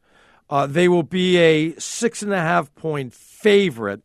uh, 0.51 0.66
they 0.66 0.89
will 0.89 1.02
be 1.02 1.39
a 1.39 1.78
six 1.78 2.23
and 2.23 2.32
a 2.32 2.40
half 2.40 2.74
point 2.74 3.15
favorite. 3.15 4.02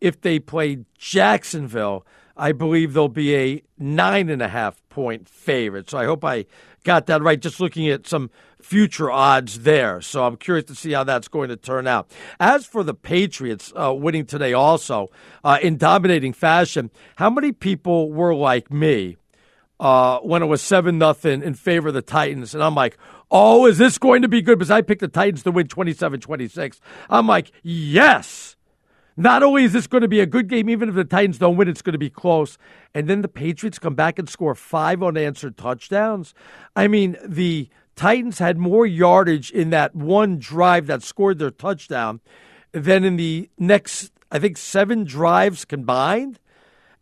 If 0.00 0.20
they 0.20 0.40
play 0.40 0.78
Jacksonville, 0.98 2.04
I 2.36 2.52
believe 2.52 2.92
they'll 2.92 3.08
be 3.08 3.36
a 3.36 3.62
nine 3.78 4.28
and 4.28 4.42
a 4.42 4.48
half 4.48 4.80
point 4.88 5.28
favorite. 5.28 5.90
So 5.90 5.98
I 5.98 6.04
hope 6.04 6.24
I 6.24 6.46
got 6.84 7.06
that 7.06 7.22
right 7.22 7.40
just 7.40 7.60
looking 7.60 7.88
at 7.88 8.06
some 8.06 8.30
future 8.60 9.10
odds 9.10 9.60
there. 9.60 10.00
So 10.00 10.24
I'm 10.24 10.36
curious 10.36 10.66
to 10.66 10.74
see 10.74 10.92
how 10.92 11.04
that's 11.04 11.28
going 11.28 11.48
to 11.48 11.56
turn 11.56 11.86
out. 11.86 12.10
As 12.40 12.66
for 12.66 12.82
the 12.82 12.94
Patriots 12.94 13.72
uh, 13.76 13.92
winning 13.94 14.26
today, 14.26 14.52
also 14.52 15.08
uh, 15.44 15.58
in 15.62 15.76
dominating 15.76 16.32
fashion, 16.32 16.90
how 17.16 17.30
many 17.30 17.52
people 17.52 18.10
were 18.12 18.34
like 18.34 18.70
me? 18.70 19.16
Uh, 19.80 20.20
when 20.20 20.44
it 20.44 20.46
was 20.46 20.62
seven 20.62 20.96
nothing 20.96 21.42
in 21.42 21.54
favor 21.54 21.88
of 21.88 21.94
the 21.94 22.02
Titans, 22.02 22.54
and 22.54 22.62
I'm 22.62 22.76
like, 22.76 22.96
"Oh, 23.32 23.66
is 23.66 23.78
this 23.78 23.98
going 23.98 24.22
to 24.22 24.28
be 24.28 24.40
good?" 24.40 24.56
Because 24.56 24.70
I 24.70 24.80
picked 24.80 25.00
the 25.00 25.08
Titans 25.08 25.42
to 25.42 25.50
win 25.50 25.66
27-26. 25.66 26.78
I'm 27.10 27.26
like, 27.26 27.50
"Yes." 27.64 28.54
Not 29.16 29.42
only 29.42 29.64
is 29.64 29.72
this 29.72 29.86
going 29.86 30.02
to 30.02 30.08
be 30.08 30.20
a 30.20 30.26
good 30.26 30.48
game, 30.48 30.70
even 30.70 30.88
if 30.88 30.94
the 30.94 31.04
Titans 31.04 31.38
don't 31.38 31.56
win, 31.56 31.68
it's 31.68 31.82
going 31.82 31.92
to 31.92 31.98
be 31.98 32.10
close. 32.10 32.56
And 32.94 33.08
then 33.08 33.22
the 33.22 33.28
Patriots 33.28 33.78
come 33.78 33.94
back 33.94 34.18
and 34.18 34.28
score 34.28 34.54
five 34.54 35.02
unanswered 35.02 35.56
touchdowns. 35.56 36.34
I 36.74 36.88
mean, 36.88 37.16
the 37.24 37.68
Titans 37.94 38.38
had 38.38 38.56
more 38.56 38.86
yardage 38.86 39.50
in 39.50 39.70
that 39.70 39.94
one 39.94 40.38
drive 40.38 40.86
that 40.86 41.02
scored 41.02 41.38
their 41.38 41.50
touchdown 41.50 42.20
than 42.72 43.04
in 43.04 43.16
the 43.16 43.50
next, 43.58 44.12
I 44.30 44.38
think, 44.38 44.56
seven 44.56 45.04
drives 45.04 45.64
combined. 45.66 46.38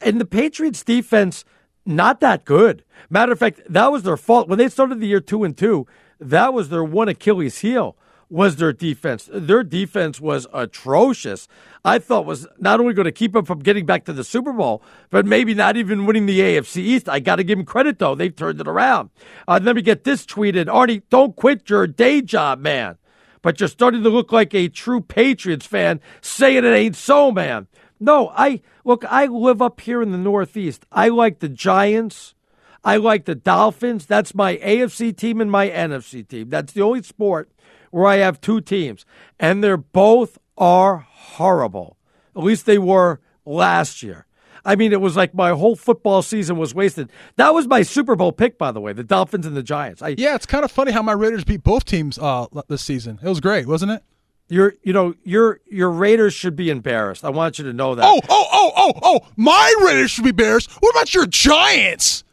And 0.00 0.20
the 0.20 0.24
Patriots 0.24 0.82
defense, 0.82 1.44
not 1.86 2.20
that 2.20 2.44
good. 2.44 2.84
Matter 3.08 3.32
of 3.32 3.38
fact, 3.38 3.60
that 3.68 3.92
was 3.92 4.02
their 4.02 4.16
fault. 4.16 4.48
When 4.48 4.58
they 4.58 4.68
started 4.68 5.00
the 5.00 5.06
year 5.06 5.20
two 5.20 5.44
and 5.44 5.56
two, 5.56 5.86
that 6.18 6.52
was 6.52 6.70
their 6.70 6.84
one 6.84 7.08
Achilles 7.08 7.60
heel 7.60 7.96
was 8.30 8.56
their 8.56 8.72
defense. 8.72 9.28
Their 9.32 9.64
defense 9.64 10.20
was 10.20 10.46
atrocious. 10.54 11.48
I 11.84 11.98
thought 11.98 12.24
was 12.24 12.46
not 12.58 12.80
only 12.80 12.94
going 12.94 13.06
to 13.06 13.12
keep 13.12 13.32
them 13.32 13.44
from 13.44 13.58
getting 13.58 13.84
back 13.84 14.04
to 14.04 14.12
the 14.12 14.22
Super 14.22 14.52
Bowl, 14.52 14.82
but 15.10 15.26
maybe 15.26 15.52
not 15.52 15.76
even 15.76 16.06
winning 16.06 16.26
the 16.26 16.40
AFC 16.40 16.76
East. 16.76 17.08
I 17.08 17.18
got 17.18 17.36
to 17.36 17.44
give 17.44 17.58
them 17.58 17.66
credit 17.66 17.98
though; 17.98 18.14
they've 18.14 18.34
turned 18.34 18.60
it 18.60 18.68
around. 18.68 19.10
Uh, 19.48 19.58
let 19.62 19.74
me 19.76 19.82
get 19.82 20.04
this 20.04 20.24
tweeted: 20.24 20.66
Arnie, 20.66 21.02
don't 21.10 21.34
quit 21.34 21.68
your 21.68 21.86
day 21.86 22.22
job, 22.22 22.60
man. 22.60 22.96
But 23.42 23.58
you're 23.58 23.68
starting 23.68 24.02
to 24.02 24.10
look 24.10 24.32
like 24.32 24.54
a 24.54 24.68
true 24.68 25.00
Patriots 25.00 25.66
fan, 25.66 26.00
saying 26.20 26.58
it 26.58 26.68
ain't 26.68 26.96
so, 26.96 27.32
man. 27.32 27.66
No, 27.98 28.28
I 28.28 28.60
look. 28.84 29.04
I 29.10 29.26
live 29.26 29.60
up 29.60 29.80
here 29.80 30.00
in 30.00 30.12
the 30.12 30.18
Northeast. 30.18 30.86
I 30.92 31.08
like 31.08 31.40
the 31.40 31.48
Giants. 31.48 32.34
I 32.82 32.96
like 32.96 33.26
the 33.26 33.34
Dolphins. 33.34 34.06
That's 34.06 34.34
my 34.34 34.56
AFC 34.56 35.14
team 35.14 35.40
and 35.40 35.50
my 35.50 35.68
NFC 35.68 36.26
team. 36.26 36.48
That's 36.48 36.72
the 36.72 36.80
only 36.80 37.02
sport 37.02 37.50
where 37.90 38.06
I 38.06 38.16
have 38.16 38.40
two 38.40 38.60
teams, 38.60 39.04
and 39.38 39.62
they're 39.62 39.76
both 39.76 40.38
are 40.56 40.98
horrible. 40.98 41.96
At 42.36 42.42
least 42.42 42.66
they 42.66 42.78
were 42.78 43.20
last 43.44 44.02
year. 44.02 44.26
I 44.64 44.76
mean, 44.76 44.92
it 44.92 45.00
was 45.00 45.16
like 45.16 45.34
my 45.34 45.50
whole 45.50 45.74
football 45.74 46.22
season 46.22 46.58
was 46.58 46.74
wasted. 46.74 47.10
That 47.36 47.54
was 47.54 47.66
my 47.66 47.82
Super 47.82 48.14
Bowl 48.14 48.30
pick, 48.32 48.58
by 48.58 48.72
the 48.72 48.80
way, 48.80 48.92
the 48.92 49.04
Dolphins 49.04 49.46
and 49.46 49.56
the 49.56 49.62
Giants. 49.62 50.02
I, 50.02 50.14
yeah, 50.18 50.34
it's 50.34 50.46
kind 50.46 50.64
of 50.64 50.70
funny 50.70 50.92
how 50.92 51.02
my 51.02 51.12
Raiders 51.12 51.44
beat 51.44 51.62
both 51.62 51.84
teams 51.84 52.18
uh, 52.18 52.46
this 52.68 52.82
season. 52.82 53.18
It 53.22 53.28
was 53.28 53.40
great, 53.40 53.66
wasn't 53.66 53.92
it? 53.92 54.02
Your, 54.48 54.74
you 54.82 54.92
know, 54.92 55.14
your 55.22 55.60
your 55.70 55.90
Raiders 55.90 56.34
should 56.34 56.56
be 56.56 56.70
embarrassed. 56.70 57.24
I 57.24 57.30
want 57.30 57.58
you 57.58 57.64
to 57.66 57.72
know 57.72 57.94
that. 57.94 58.04
Oh, 58.04 58.20
oh, 58.28 58.48
oh, 58.52 58.72
oh, 58.76 58.92
oh! 59.02 59.20
My 59.36 59.74
Raiders 59.84 60.10
should 60.10 60.24
be 60.24 60.30
embarrassed. 60.30 60.70
What 60.80 60.90
about 60.90 61.14
your 61.14 61.26
Giants? 61.26 62.24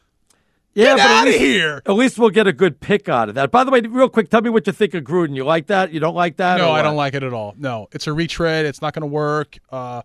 Yeah, 0.77 0.95
Get 0.95 1.07
out 1.07 1.27
of 1.27 1.33
here. 1.33 1.81
At 1.87 1.93
least 1.93 2.19
we'll 2.19 2.29
get 2.29 2.45
a 2.45 2.53
good 2.53 2.79
pick 2.79 3.09
out 3.09 3.29
of 3.29 3.35
that. 3.35 3.49
By 3.49 3.63
the 3.63 3.71
way, 3.71 3.81
real 3.81 4.09
quick, 4.09 4.29
tell 4.29 4.41
me 4.41 4.51
what 4.51 4.67
you 4.67 4.73
think 4.73 4.93
of 4.93 5.03
Gruden. 5.03 5.35
You 5.35 5.43
like 5.43 5.67
that? 5.67 5.91
You 5.91 5.99
don't 5.99 6.13
like 6.13 6.37
that? 6.37 6.59
No, 6.59 6.69
I 6.69 6.83
don't 6.83 6.95
like 6.95 7.15
it 7.15 7.23
at 7.23 7.33
all. 7.33 7.55
No, 7.57 7.87
it's 7.93 8.05
a 8.05 8.13
retread. 8.13 8.67
It's 8.67 8.79
not 8.79 8.93
going 8.93 9.01
to 9.01 9.07
work. 9.07 9.57
Uh, 9.71 10.03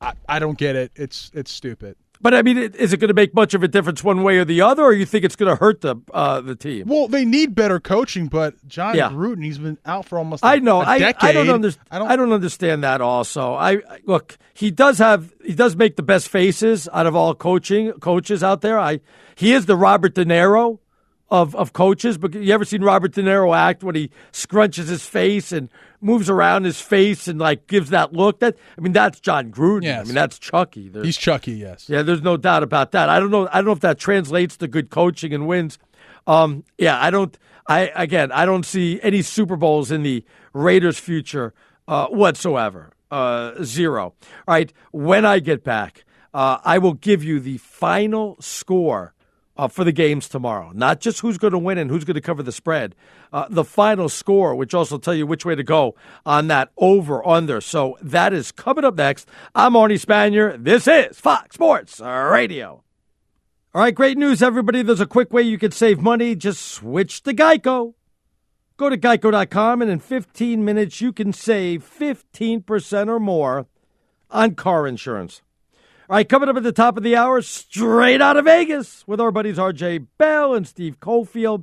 I, 0.00 0.12
I 0.28 0.38
don't 0.38 0.56
get 0.56 0.76
it. 0.76 0.92
It's 0.94 1.32
it's 1.34 1.50
stupid. 1.50 1.96
But 2.22 2.34
I 2.34 2.42
mean, 2.42 2.58
is 2.58 2.92
it 2.92 2.98
going 2.98 3.08
to 3.08 3.14
make 3.14 3.34
much 3.34 3.54
of 3.54 3.62
a 3.62 3.68
difference 3.68 4.04
one 4.04 4.22
way 4.22 4.36
or 4.36 4.44
the 4.44 4.60
other, 4.60 4.82
or 4.82 4.92
you 4.92 5.06
think 5.06 5.24
it's 5.24 5.36
going 5.36 5.48
to 5.48 5.56
hurt 5.56 5.80
the 5.80 5.96
uh, 6.12 6.42
the 6.42 6.54
team? 6.54 6.86
Well, 6.86 7.08
they 7.08 7.24
need 7.24 7.54
better 7.54 7.80
coaching, 7.80 8.26
but 8.26 8.54
Jon 8.68 8.94
yeah. 8.94 9.08
Gruden, 9.08 9.42
he's 9.42 9.58
been 9.58 9.78
out 9.86 10.06
for 10.06 10.18
almost. 10.18 10.44
A, 10.44 10.48
I 10.48 10.58
know. 10.58 10.80
I, 10.80 11.14
I 11.18 11.32
don't 11.32 11.48
understand. 11.48 11.86
I 11.90 11.98
don't, 11.98 12.10
I 12.10 12.16
don't 12.16 12.32
understand 12.32 12.84
that. 12.84 13.00
Also, 13.00 13.54
I 13.54 13.78
look. 14.04 14.36
He 14.52 14.70
does 14.70 14.98
have. 14.98 15.32
He 15.42 15.54
does 15.54 15.76
make 15.76 15.96
the 15.96 16.02
best 16.02 16.28
faces 16.28 16.88
out 16.92 17.06
of 17.06 17.16
all 17.16 17.34
coaching 17.34 17.92
coaches 17.92 18.42
out 18.44 18.60
there. 18.60 18.78
I. 18.78 19.00
He 19.34 19.54
is 19.54 19.64
the 19.64 19.76
Robert 19.76 20.14
De 20.14 20.26
Niro 20.26 20.78
of 21.30 21.56
of 21.56 21.72
coaches. 21.72 22.18
But 22.18 22.34
you 22.34 22.52
ever 22.52 22.66
seen 22.66 22.82
Robert 22.82 23.12
De 23.12 23.22
Niro 23.22 23.56
act 23.56 23.82
when 23.82 23.94
he 23.94 24.10
scrunches 24.32 24.88
his 24.88 25.06
face 25.06 25.52
and 25.52 25.70
moves 26.00 26.28
around 26.30 26.64
his 26.64 26.80
face 26.80 27.28
and 27.28 27.38
like 27.38 27.66
gives 27.66 27.90
that 27.90 28.12
look? 28.12 28.40
That 28.40 28.56
I 28.76 28.80
mean, 28.80 28.92
that's 28.92 29.20
Jon 29.20 29.50
Gruden. 29.50 29.82
Yes. 29.84 30.00
I 30.00 30.04
mean, 30.04 30.14
that's 30.14 30.38
Chucky. 30.38 30.88
There's- 30.88 31.06
He's 31.06 31.16
Chucky, 31.16 31.52
yes. 31.52 31.88
yeah, 31.88 32.02
there's 32.02 32.22
no 32.22 32.36
doubt 32.36 32.62
about 32.62 32.92
that. 32.92 33.08
I 33.08 33.18
don't 33.20 33.30
know. 33.30 33.48
I 33.48 33.56
don't 33.56 33.66
know 33.66 33.72
if 33.72 33.80
that 33.80 33.98
translates 33.98 34.56
to 34.58 34.68
good 34.68 34.90
coaching 34.90 35.32
and 35.34 35.46
wins. 35.46 35.78
Um, 36.26 36.64
yeah, 36.78 37.00
I 37.00 37.10
don't. 37.10 37.36
I 37.66 37.90
again, 37.94 38.32
I 38.32 38.44
don't 38.46 38.64
see 38.66 39.00
any 39.02 39.22
Super 39.22 39.56
Bowls 39.56 39.90
in 39.90 40.02
the 40.02 40.24
Raiders' 40.52 40.98
future 40.98 41.54
uh, 41.88 42.06
whatsoever. 42.08 42.92
Uh, 43.10 43.62
zero. 43.64 44.04
All 44.04 44.14
right. 44.46 44.72
When 44.92 45.24
I 45.26 45.40
get 45.40 45.64
back, 45.64 46.04
uh, 46.32 46.58
I 46.64 46.78
will 46.78 46.94
give 46.94 47.24
you 47.24 47.40
the 47.40 47.58
final 47.58 48.36
score 48.40 49.14
uh, 49.60 49.68
for 49.68 49.84
the 49.84 49.92
games 49.92 50.26
tomorrow. 50.26 50.72
Not 50.74 51.00
just 51.00 51.20
who's 51.20 51.36
going 51.36 51.52
to 51.52 51.58
win 51.58 51.76
and 51.76 51.90
who's 51.90 52.04
going 52.04 52.14
to 52.14 52.22
cover 52.22 52.42
the 52.42 52.50
spread. 52.50 52.96
Uh, 53.30 53.44
the 53.50 53.62
final 53.62 54.08
score, 54.08 54.54
which 54.54 54.72
also 54.72 54.96
tell 54.96 55.14
you 55.14 55.26
which 55.26 55.44
way 55.44 55.54
to 55.54 55.62
go 55.62 55.94
on 56.24 56.46
that 56.46 56.70
over 56.78 57.26
under. 57.28 57.60
So 57.60 57.98
that 58.00 58.32
is 58.32 58.52
coming 58.52 58.86
up 58.86 58.96
next. 58.96 59.28
I'm 59.54 59.74
Arnie 59.74 60.02
Spanier. 60.02 60.56
This 60.64 60.88
is 60.88 61.20
Fox 61.20 61.56
Sports 61.56 62.00
Radio. 62.00 62.82
All 63.74 63.82
right, 63.82 63.94
great 63.94 64.16
news, 64.16 64.42
everybody. 64.42 64.80
There's 64.82 64.98
a 64.98 65.06
quick 65.06 65.30
way 65.30 65.42
you 65.42 65.58
can 65.58 65.72
save 65.72 66.00
money. 66.00 66.34
Just 66.34 66.62
switch 66.62 67.22
to 67.24 67.34
Geico. 67.34 67.92
Go 68.78 68.88
to 68.88 68.96
geico.com, 68.96 69.82
and 69.82 69.90
in 69.90 69.98
15 69.98 70.64
minutes, 70.64 71.02
you 71.02 71.12
can 71.12 71.34
save 71.34 71.84
15% 71.84 73.08
or 73.08 73.20
more 73.20 73.66
on 74.30 74.54
car 74.54 74.86
insurance. 74.86 75.42
All 76.10 76.16
right, 76.16 76.28
coming 76.28 76.48
up 76.48 76.56
at 76.56 76.64
the 76.64 76.72
top 76.72 76.96
of 76.96 77.04
the 77.04 77.14
hour, 77.14 77.40
straight 77.40 78.20
out 78.20 78.36
of 78.36 78.44
Vegas 78.44 79.06
with 79.06 79.20
our 79.20 79.30
buddies 79.30 79.58
RJ 79.58 80.08
Bell 80.18 80.54
and 80.54 80.66
Steve 80.66 80.98
Cofield 80.98 81.62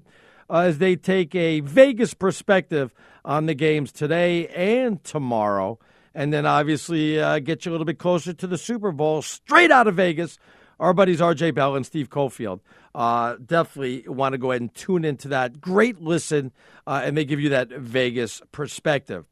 uh, 0.50 0.60
as 0.60 0.78
they 0.78 0.96
take 0.96 1.36
a 1.36 1.60
Vegas 1.60 2.14
perspective 2.14 2.94
on 3.26 3.48
the 3.48 3.54
games 3.54 3.92
today 3.92 4.48
and 4.48 5.04
tomorrow. 5.04 5.78
And 6.16 6.32
then 6.32 6.46
obviously 6.46 7.20
uh, 7.20 7.40
get 7.40 7.66
you 7.66 7.72
a 7.72 7.74
little 7.74 7.84
bit 7.84 8.00
closer 8.00 8.32
to 8.32 8.48
the 8.48 8.58
Super 8.58 8.94
Bowl 8.94 9.22
straight 9.22 9.70
out 9.70 9.86
of 9.86 9.96
Vegas. 9.96 10.40
Our 10.80 10.94
buddies 10.94 11.20
RJ 11.20 11.54
Bell 11.54 11.76
and 11.76 11.86
Steve 11.86 12.10
Cofield 12.10 12.62
uh, 12.96 13.36
definitely 13.46 14.08
want 14.08 14.32
to 14.32 14.38
go 14.38 14.52
ahead 14.52 14.62
and 14.62 14.74
tune 14.74 15.04
into 15.04 15.28
that. 15.28 15.60
Great 15.60 16.00
listen, 16.00 16.54
uh, 16.88 17.02
and 17.04 17.18
they 17.18 17.26
give 17.26 17.42
you 17.42 17.50
that 17.50 17.68
Vegas 17.68 18.42
perspective. 18.54 19.26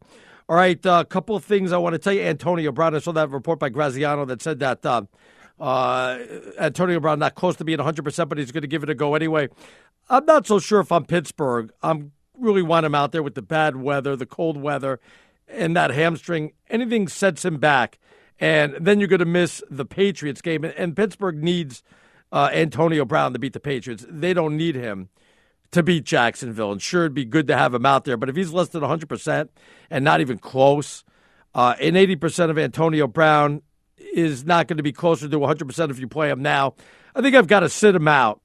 All 0.47 0.55
right, 0.55 0.83
a 0.85 0.91
uh, 0.91 1.03
couple 1.03 1.35
of 1.35 1.43
things 1.43 1.71
I 1.71 1.77
want 1.77 1.93
to 1.93 1.99
tell 1.99 2.13
you. 2.13 2.21
Antonio 2.21 2.71
Brown, 2.71 2.93
I 2.93 2.99
saw 2.99 3.11
that 3.13 3.31
report 3.31 3.57
by 3.57 3.69
Graziano 3.69 4.25
that 4.25 4.43
said 4.43 4.59
that 4.59 4.85
uh, 4.85 5.01
uh, 5.59 6.19
Antonio 6.59 6.99
Brown 6.99 7.17
not 7.17 7.33
close 7.33 7.55
to 7.55 7.65
being 7.65 7.79
100%, 7.79 8.29
but 8.29 8.37
he's 8.37 8.51
going 8.51 8.61
to 8.61 8.67
give 8.67 8.83
it 8.83 8.89
a 8.91 8.93
go 8.93 9.15
anyway. 9.15 9.49
I'm 10.07 10.23
not 10.25 10.45
so 10.45 10.59
sure 10.59 10.79
if 10.81 10.91
I'm 10.91 11.05
Pittsburgh. 11.05 11.71
I'm 11.81 12.11
really 12.37 12.61
want 12.61 12.85
him 12.85 12.93
out 12.93 13.11
there 13.11 13.23
with 13.23 13.33
the 13.33 13.41
bad 13.41 13.77
weather, 13.77 14.15
the 14.15 14.27
cold 14.27 14.61
weather, 14.61 14.99
and 15.47 15.75
that 15.75 15.89
hamstring. 15.89 16.51
Anything 16.69 17.07
sets 17.07 17.43
him 17.43 17.57
back, 17.57 17.97
and 18.39 18.75
then 18.79 18.99
you're 18.99 19.07
going 19.07 19.19
to 19.19 19.25
miss 19.25 19.63
the 19.67 19.85
Patriots 19.85 20.41
game. 20.41 20.63
And 20.63 20.95
Pittsburgh 20.95 21.41
needs 21.41 21.81
uh, 22.31 22.51
Antonio 22.53 23.03
Brown 23.03 23.33
to 23.33 23.39
beat 23.39 23.53
the 23.53 23.59
Patriots. 23.59 24.05
They 24.07 24.35
don't 24.35 24.57
need 24.57 24.75
him 24.75 25.09
to 25.75 25.83
beat 25.83 26.05
Jacksonville. 26.05 26.71
And 26.71 26.81
sure, 26.81 27.03
it'd 27.03 27.13
be 27.13 27.25
good 27.25 27.47
to 27.47 27.57
have 27.57 27.73
him 27.73 27.85
out 27.85 28.05
there, 28.05 28.17
but 28.17 28.29
if 28.29 28.35
he's 28.35 28.51
less 28.51 28.69
than 28.69 28.81
100% 28.81 29.49
and 29.89 30.05
not 30.05 30.21
even 30.21 30.37
close, 30.37 31.03
uh, 31.53 31.75
and 31.79 31.95
80% 31.95 32.49
of 32.49 32.57
Antonio 32.57 33.07
Brown 33.07 33.61
is 33.97 34.45
not 34.45 34.67
going 34.67 34.77
to 34.77 34.83
be 34.83 34.93
closer 34.93 35.27
to 35.27 35.37
100% 35.37 35.89
if 35.89 35.99
you 35.99 36.07
play 36.07 36.29
him 36.29 36.41
now, 36.41 36.75
I 37.13 37.21
think 37.21 37.35
I've 37.35 37.47
got 37.47 37.59
to 37.59 37.69
sit 37.69 37.93
him 37.93 38.07
out 38.07 38.41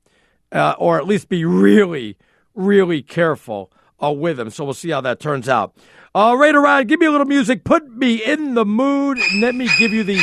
uh, 0.52 0.74
or 0.78 0.98
at 0.98 1.06
least 1.06 1.28
be 1.28 1.44
really, 1.44 2.16
really 2.54 3.00
careful 3.00 3.72
uh, 4.02 4.10
with 4.10 4.38
him. 4.38 4.50
So 4.50 4.64
we'll 4.64 4.74
see 4.74 4.90
how 4.90 5.00
that 5.02 5.20
turns 5.20 5.48
out. 5.48 5.76
Uh, 6.14 6.34
right 6.36 6.54
around, 6.54 6.88
give 6.88 6.98
me 6.98 7.06
a 7.06 7.12
little 7.12 7.26
music, 7.26 7.62
put 7.62 7.88
me 7.88 8.24
in 8.24 8.54
the 8.54 8.64
mood, 8.64 9.18
and 9.18 9.40
let 9.40 9.54
me 9.54 9.68
give 9.78 9.92
you 9.92 10.02
the 10.02 10.20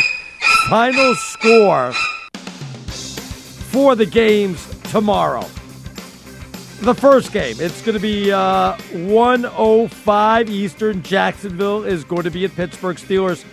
final 0.67 1.15
score 1.15 1.93
for 3.71 3.95
the 3.95 4.05
games 4.05 4.67
tomorrow. 4.91 5.45
The 6.81 6.93
first 6.93 7.31
game, 7.33 7.55
it's 7.59 7.81
going 7.81 7.95
to 7.95 8.01
be 8.01 8.31
uh, 8.31 8.77
105 8.91 10.49
Eastern. 10.49 11.01
Jacksonville 11.01 11.83
is 11.83 12.03
going 12.03 12.23
to 12.23 12.29
be 12.29 12.45
at 12.45 12.55
Pittsburgh 12.55 12.97
Steelers, 12.97 13.43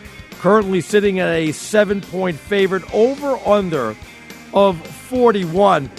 currently 0.41 0.83
sitting 0.83 1.21
at 1.21 1.29
a 1.31 1.53
seven 1.53 2.03
point 2.03 2.37
favorite 2.37 2.83
over 2.93 3.37
under 3.47 3.97
of 4.53 4.87
41. 4.87 5.91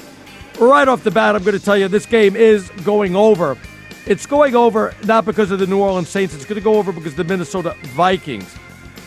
Right 0.60 0.88
off 0.88 1.04
the 1.04 1.10
bat, 1.10 1.36
I'm 1.36 1.44
going 1.44 1.58
to 1.58 1.64
tell 1.64 1.76
you 1.76 1.88
this 1.88 2.06
game 2.06 2.36
is 2.36 2.70
going 2.84 3.16
over. 3.16 3.58
It's 4.06 4.28
going 4.28 4.56
over 4.56 4.94
not 5.06 5.26
because 5.26 5.50
of 5.50 5.58
the 5.58 5.66
New 5.66 5.80
Orleans 5.80 6.10
Saints, 6.10 6.36
it's 6.36 6.46
going 6.46 6.60
to 6.60 6.64
go 6.64 6.76
over 6.76 6.92
because 6.92 7.14
of 7.14 7.18
the 7.18 7.24
Minnesota 7.24 7.76
Vikings. 7.96 8.56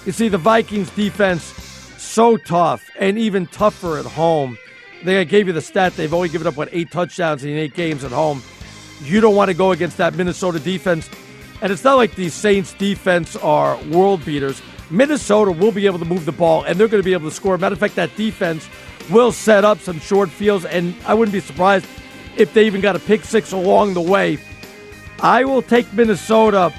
You 0.04 0.10
see, 0.12 0.28
the 0.28 0.38
Vikings 0.38 0.90
defense 0.90 1.44
so 1.96 2.36
tough 2.36 2.90
and 2.98 3.16
even 3.16 3.46
tougher 3.46 3.96
at 3.96 4.06
home. 4.06 4.58
They 5.02 5.24
gave 5.24 5.46
you 5.46 5.52
the 5.52 5.60
stat. 5.60 5.94
They've 5.94 6.12
only 6.12 6.28
given 6.28 6.46
up, 6.46 6.56
what, 6.56 6.68
eight 6.72 6.90
touchdowns 6.90 7.44
in 7.44 7.50
eight 7.50 7.74
games 7.74 8.04
at 8.04 8.12
home. 8.12 8.42
You 9.02 9.20
don't 9.20 9.36
want 9.36 9.48
to 9.48 9.54
go 9.54 9.72
against 9.72 9.96
that 9.98 10.14
Minnesota 10.14 10.58
defense. 10.58 11.08
And 11.60 11.72
it's 11.72 11.84
not 11.84 11.96
like 11.96 12.14
the 12.14 12.28
Saints 12.28 12.72
defense 12.74 13.36
are 13.36 13.82
world 13.84 14.24
beaters. 14.24 14.60
Minnesota 14.90 15.52
will 15.52 15.72
be 15.72 15.86
able 15.86 15.98
to 15.98 16.04
move 16.04 16.24
the 16.24 16.32
ball, 16.32 16.62
and 16.62 16.78
they're 16.78 16.88
going 16.88 17.02
to 17.02 17.04
be 17.04 17.12
able 17.12 17.28
to 17.28 17.34
score. 17.34 17.56
Matter 17.58 17.74
of 17.74 17.78
fact, 17.78 17.96
that 17.96 18.14
defense 18.16 18.68
will 19.10 19.32
set 19.32 19.64
up 19.64 19.78
some 19.80 20.00
short 20.00 20.30
fields, 20.30 20.64
and 20.64 20.94
I 21.06 21.14
wouldn't 21.14 21.32
be 21.32 21.40
surprised 21.40 21.86
if 22.36 22.54
they 22.54 22.66
even 22.66 22.80
got 22.80 22.96
a 22.96 23.00
pick 23.00 23.24
six 23.24 23.52
along 23.52 23.94
the 23.94 24.00
way. 24.00 24.38
I 25.20 25.44
will 25.44 25.62
take 25.62 25.92
Minnesota. 25.92 26.72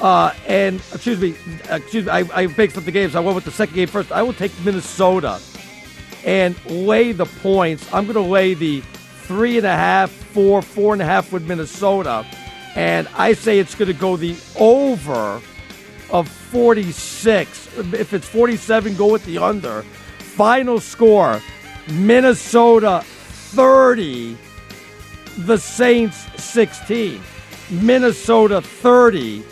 Uh, 0.00 0.32
and 0.46 0.76
excuse 0.92 1.20
me, 1.20 1.34
excuse 1.70 2.06
me, 2.06 2.10
I, 2.10 2.24
I 2.32 2.46
mixed 2.46 2.76
up 2.78 2.84
the 2.84 2.92
games. 2.92 3.16
I 3.16 3.20
went 3.20 3.34
with 3.34 3.44
the 3.44 3.50
second 3.50 3.74
game 3.74 3.88
first. 3.88 4.12
I 4.12 4.22
will 4.22 4.32
take 4.32 4.52
Minnesota 4.64 5.40
and 6.24 6.56
lay 6.66 7.12
the 7.12 7.26
points. 7.26 7.86
I'm 7.92 8.04
going 8.04 8.14
to 8.14 8.20
lay 8.20 8.54
the 8.54 8.80
three 9.22 9.58
and 9.58 9.66
a 9.66 9.74
half, 9.74 10.10
four, 10.10 10.62
four 10.62 10.92
and 10.92 11.02
a 11.02 11.04
half 11.04 11.32
with 11.32 11.46
Minnesota. 11.46 12.26
And 12.74 13.08
I 13.16 13.32
say 13.32 13.58
it's 13.58 13.74
going 13.74 13.92
to 13.92 13.98
go 13.98 14.16
the 14.16 14.36
over 14.58 15.40
of 16.10 16.28
46. 16.28 17.78
If 17.92 18.12
it's 18.12 18.28
47, 18.28 18.96
go 18.96 19.12
with 19.12 19.24
the 19.24 19.38
under. 19.38 19.82
Final 20.18 20.80
score 20.80 21.42
Minnesota 21.90 23.02
30, 23.04 24.36
the 25.38 25.58
Saints 25.58 26.26
16. 26.42 27.20
Minnesota 27.70 28.62
30, 28.62 29.42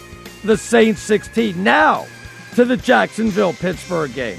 the 0.45 0.57
Saints 0.57 1.01
16. 1.03 1.63
Now 1.63 2.07
to 2.55 2.65
the 2.65 2.77
Jacksonville 2.77 3.53
Pittsburgh 3.53 4.15
game. 4.15 4.39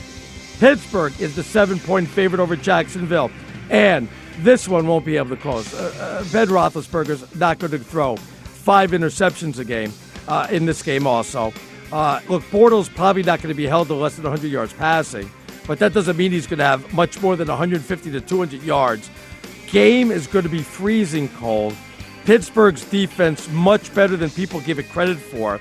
Pittsburgh 0.59 1.13
is 1.19 1.35
the 1.35 1.43
seven 1.43 1.79
point 1.79 2.07
favorite 2.07 2.39
over 2.39 2.55
Jacksonville. 2.55 3.31
And 3.69 4.07
this 4.39 4.67
one 4.67 4.87
won't 4.87 5.05
be 5.05 5.17
able 5.17 5.29
to 5.29 5.37
close. 5.37 5.73
Uh, 5.73 5.93
uh, 5.99 6.31
ben 6.31 6.47
Roethlisberger's 6.47 7.35
not 7.35 7.59
going 7.59 7.71
to 7.71 7.79
throw 7.79 8.15
five 8.15 8.91
interceptions 8.91 9.59
a 9.59 9.65
game 9.65 9.91
uh, 10.27 10.47
in 10.51 10.65
this 10.65 10.81
game, 10.83 11.07
also. 11.07 11.53
Uh, 11.91 12.19
look, 12.27 12.43
Bortles 12.43 12.93
probably 12.93 13.23
not 13.23 13.41
going 13.41 13.53
to 13.53 13.57
be 13.57 13.65
held 13.65 13.87
to 13.87 13.93
less 13.93 14.15
than 14.15 14.23
100 14.23 14.47
yards 14.47 14.73
passing, 14.73 15.29
but 15.65 15.79
that 15.79 15.93
doesn't 15.93 16.17
mean 16.17 16.31
he's 16.31 16.47
going 16.47 16.59
to 16.59 16.65
have 16.65 16.93
much 16.93 17.21
more 17.21 17.35
than 17.35 17.47
150 17.47 18.11
to 18.11 18.21
200 18.21 18.61
yards. 18.63 19.09
Game 19.67 20.11
is 20.11 20.27
going 20.27 20.43
to 20.43 20.49
be 20.49 20.61
freezing 20.61 21.29
cold. 21.29 21.75
Pittsburgh's 22.25 22.83
defense 22.85 23.49
much 23.49 23.93
better 23.95 24.17
than 24.17 24.29
people 24.29 24.59
give 24.61 24.79
it 24.79 24.89
credit 24.89 25.17
for. 25.17 25.59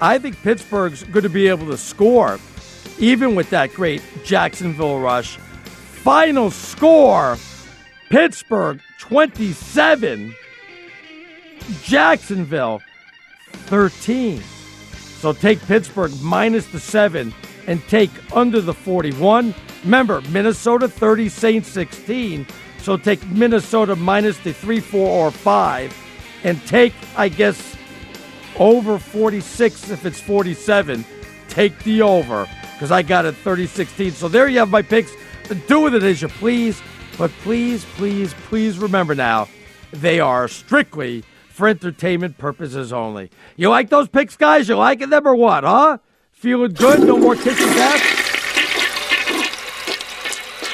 I 0.00 0.18
think 0.18 0.36
Pittsburgh's 0.42 1.04
going 1.04 1.22
to 1.22 1.30
be 1.30 1.48
able 1.48 1.66
to 1.68 1.76
score 1.76 2.38
even 2.98 3.34
with 3.34 3.50
that 3.50 3.72
great 3.72 4.02
Jacksonville 4.24 5.00
rush. 5.00 5.36
Final 5.36 6.50
score 6.50 7.36
Pittsburgh 8.10 8.80
27, 8.98 10.34
Jacksonville 11.82 12.82
13. 13.52 14.42
So 15.22 15.32
take 15.32 15.60
Pittsburgh 15.62 16.12
minus 16.20 16.66
the 16.66 16.80
7 16.80 17.32
and 17.66 17.82
take 17.88 18.10
under 18.34 18.60
the 18.60 18.74
41. 18.74 19.54
Remember, 19.84 20.20
Minnesota 20.22 20.88
30, 20.88 21.28
Saints 21.28 21.68
16. 21.68 22.46
So 22.78 22.96
take 22.96 23.24
Minnesota 23.28 23.96
minus 23.96 24.38
the 24.38 24.52
3, 24.52 24.80
4, 24.80 25.08
or 25.08 25.30
5 25.30 25.96
and 26.44 26.64
take, 26.66 26.94
I 27.16 27.28
guess, 27.28 27.76
over 28.58 28.98
46 28.98 29.90
if 29.90 30.04
it's 30.04 30.20
47. 30.20 31.04
Take 31.48 31.78
the 31.84 32.02
over 32.02 32.48
because 32.82 32.90
I 32.90 33.02
got 33.02 33.26
it 33.26 33.36
30 33.36 33.68
16. 33.68 34.10
So 34.10 34.26
there 34.26 34.48
you 34.48 34.58
have 34.58 34.68
my 34.68 34.82
picks. 34.82 35.14
Do 35.68 35.82
with 35.82 35.94
it 35.94 36.02
as 36.02 36.20
you 36.20 36.26
please. 36.26 36.82
But 37.16 37.30
please, 37.44 37.84
please, 37.94 38.34
please 38.48 38.76
remember 38.76 39.14
now, 39.14 39.46
they 39.92 40.18
are 40.18 40.48
strictly 40.48 41.22
for 41.48 41.68
entertainment 41.68 42.38
purposes 42.38 42.92
only. 42.92 43.30
You 43.54 43.68
like 43.68 43.88
those 43.88 44.08
picks, 44.08 44.34
guys? 44.34 44.68
You 44.68 44.74
liking 44.74 45.10
them 45.10 45.28
or 45.28 45.36
what, 45.36 45.62
huh? 45.62 45.98
Feeling 46.32 46.72
good? 46.72 47.06
No 47.06 47.18
more 47.18 47.36
kicking 47.36 47.68
back? 47.68 48.00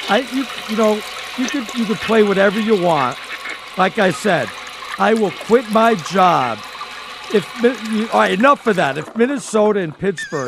I, 0.09 0.27
you, 0.33 0.45
you 0.67 0.77
know, 0.77 0.95
you 1.37 1.45
could, 1.47 1.71
you 1.75 1.85
could 1.85 1.97
play 1.97 2.23
whatever 2.23 2.59
you 2.59 2.81
want. 2.81 3.19
Like 3.77 3.99
I 3.99 4.09
said, 4.09 4.49
I 4.97 5.13
will 5.13 5.29
quit 5.29 5.69
my 5.69 5.93
job 5.93 6.57
if 7.35 7.45
all 8.11 8.21
right, 8.21 8.31
enough 8.31 8.65
of 8.65 8.77
that. 8.77 8.97
If 8.97 9.15
Minnesota 9.15 9.81
and 9.81 9.95
Pittsburgh 9.95 10.47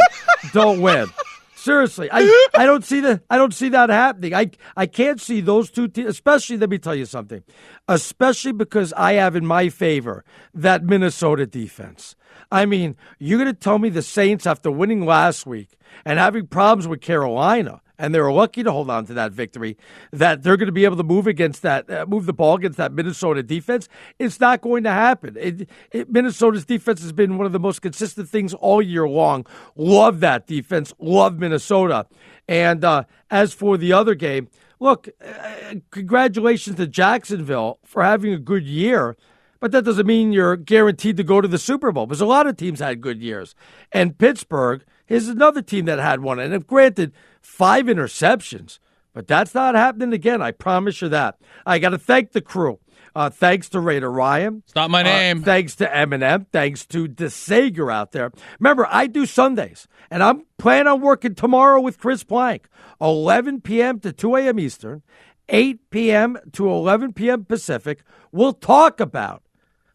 don't 0.53 0.81
win, 0.81 1.07
seriously, 1.61 2.09
I, 2.11 2.47
I 2.55 2.65
don't 2.65 2.83
see 2.83 2.99
the 2.99 3.21
I 3.29 3.37
don't 3.37 3.53
see 3.53 3.69
that 3.69 3.89
happening. 3.89 4.33
I 4.33 4.51
I 4.75 4.85
can't 4.85 5.21
see 5.21 5.41
those 5.41 5.69
two 5.69 5.87
teams. 5.87 6.09
Especially, 6.09 6.57
let 6.57 6.69
me 6.69 6.77
tell 6.77 6.95
you 6.95 7.05
something. 7.05 7.43
Especially 7.87 8.51
because 8.51 8.93
I 8.93 9.13
have 9.13 9.35
in 9.35 9.45
my 9.45 9.69
favor 9.69 10.23
that 10.53 10.83
Minnesota 10.83 11.45
defense. 11.45 12.15
I 12.51 12.65
mean, 12.65 12.97
you're 13.19 13.39
going 13.39 13.53
to 13.53 13.59
tell 13.59 13.79
me 13.79 13.89
the 13.89 14.01
Saints 14.01 14.45
after 14.45 14.69
winning 14.71 15.05
last 15.05 15.45
week 15.45 15.77
and 16.05 16.19
having 16.19 16.47
problems 16.47 16.87
with 16.87 17.01
Carolina 17.01 17.81
and 18.01 18.15
they 18.15 18.19
were 18.19 18.33
lucky 18.33 18.63
to 18.63 18.71
hold 18.71 18.89
on 18.89 19.05
to 19.05 19.13
that 19.13 19.31
victory, 19.31 19.77
that 20.11 20.41
they're 20.41 20.57
going 20.57 20.65
to 20.65 20.73
be 20.73 20.85
able 20.85 20.97
to 20.97 21.03
move 21.03 21.27
against 21.27 21.61
that, 21.61 21.87
uh, 21.89 22.03
move 22.07 22.25
the 22.25 22.33
ball 22.33 22.55
against 22.55 22.77
that 22.79 22.91
Minnesota 22.91 23.43
defense. 23.43 23.87
It's 24.17 24.39
not 24.39 24.61
going 24.61 24.83
to 24.85 24.89
happen. 24.89 25.37
It, 25.39 25.69
it, 25.91 26.09
Minnesota's 26.09 26.65
defense 26.65 27.03
has 27.03 27.11
been 27.11 27.37
one 27.37 27.45
of 27.45 27.51
the 27.53 27.59
most 27.59 27.83
consistent 27.83 28.27
things 28.27 28.55
all 28.55 28.81
year 28.81 29.07
long. 29.07 29.45
Love 29.75 30.19
that 30.21 30.47
defense. 30.47 30.91
Love 30.99 31.37
Minnesota. 31.37 32.07
And 32.47 32.83
uh, 32.83 33.03
as 33.29 33.53
for 33.53 33.77
the 33.77 33.93
other 33.93 34.15
game, 34.15 34.49
look, 34.79 35.07
uh, 35.23 35.75
congratulations 35.91 36.77
to 36.77 36.87
Jacksonville 36.87 37.77
for 37.85 38.03
having 38.03 38.33
a 38.33 38.39
good 38.39 38.65
year. 38.65 39.15
But 39.59 39.71
that 39.73 39.85
doesn't 39.85 40.07
mean 40.07 40.33
you're 40.33 40.57
guaranteed 40.57 41.17
to 41.17 41.23
go 41.23 41.39
to 41.39 41.47
the 41.47 41.59
Super 41.59 41.91
Bowl 41.91 42.07
because 42.07 42.19
a 42.19 42.25
lot 42.25 42.47
of 42.47 42.57
teams 42.57 42.79
had 42.79 42.99
good 42.99 43.21
years. 43.21 43.53
And 43.91 44.17
Pittsburgh 44.17 44.83
is 45.11 45.27
another 45.27 45.61
team 45.61 45.85
that 45.85 45.99
had 45.99 46.21
one. 46.21 46.39
And 46.39 46.53
if 46.53 46.65
granted, 46.65 47.11
five 47.41 47.85
interceptions. 47.85 48.79
But 49.13 49.27
that's 49.27 49.53
not 49.53 49.75
happening 49.75 50.13
again. 50.13 50.41
I 50.41 50.51
promise 50.51 51.01
you 51.01 51.09
that. 51.09 51.37
I 51.65 51.79
got 51.79 51.89
to 51.89 51.97
thank 51.97 52.31
the 52.31 52.41
crew. 52.41 52.79
Uh, 53.13 53.29
thanks 53.29 53.67
to 53.69 53.79
Raider 53.81 54.09
Ryan. 54.09 54.63
It's 54.65 54.75
not 54.75 54.89
my 54.89 55.03
name. 55.03 55.41
Uh, 55.41 55.43
thanks 55.43 55.75
to 55.75 55.87
Eminem. 55.87 56.45
Thanks 56.53 56.85
to 56.87 57.09
the 57.09 57.29
Sager 57.29 57.91
out 57.91 58.13
there. 58.13 58.31
Remember, 58.57 58.87
I 58.89 59.07
do 59.07 59.25
Sundays, 59.25 59.85
and 60.09 60.23
I'm 60.23 60.45
planning 60.57 60.87
on 60.87 61.01
working 61.01 61.35
tomorrow 61.35 61.81
with 61.81 61.99
Chris 61.99 62.23
Plank, 62.23 62.69
11 63.01 63.61
p.m. 63.61 63.99
to 63.99 64.13
2 64.13 64.37
a.m. 64.37 64.59
Eastern, 64.59 65.01
8 65.49 65.89
p.m. 65.89 66.37
to 66.53 66.69
11 66.69 67.11
p.m. 67.11 67.43
Pacific. 67.43 68.01
We'll 68.31 68.53
talk 68.53 69.01
about 69.01 69.43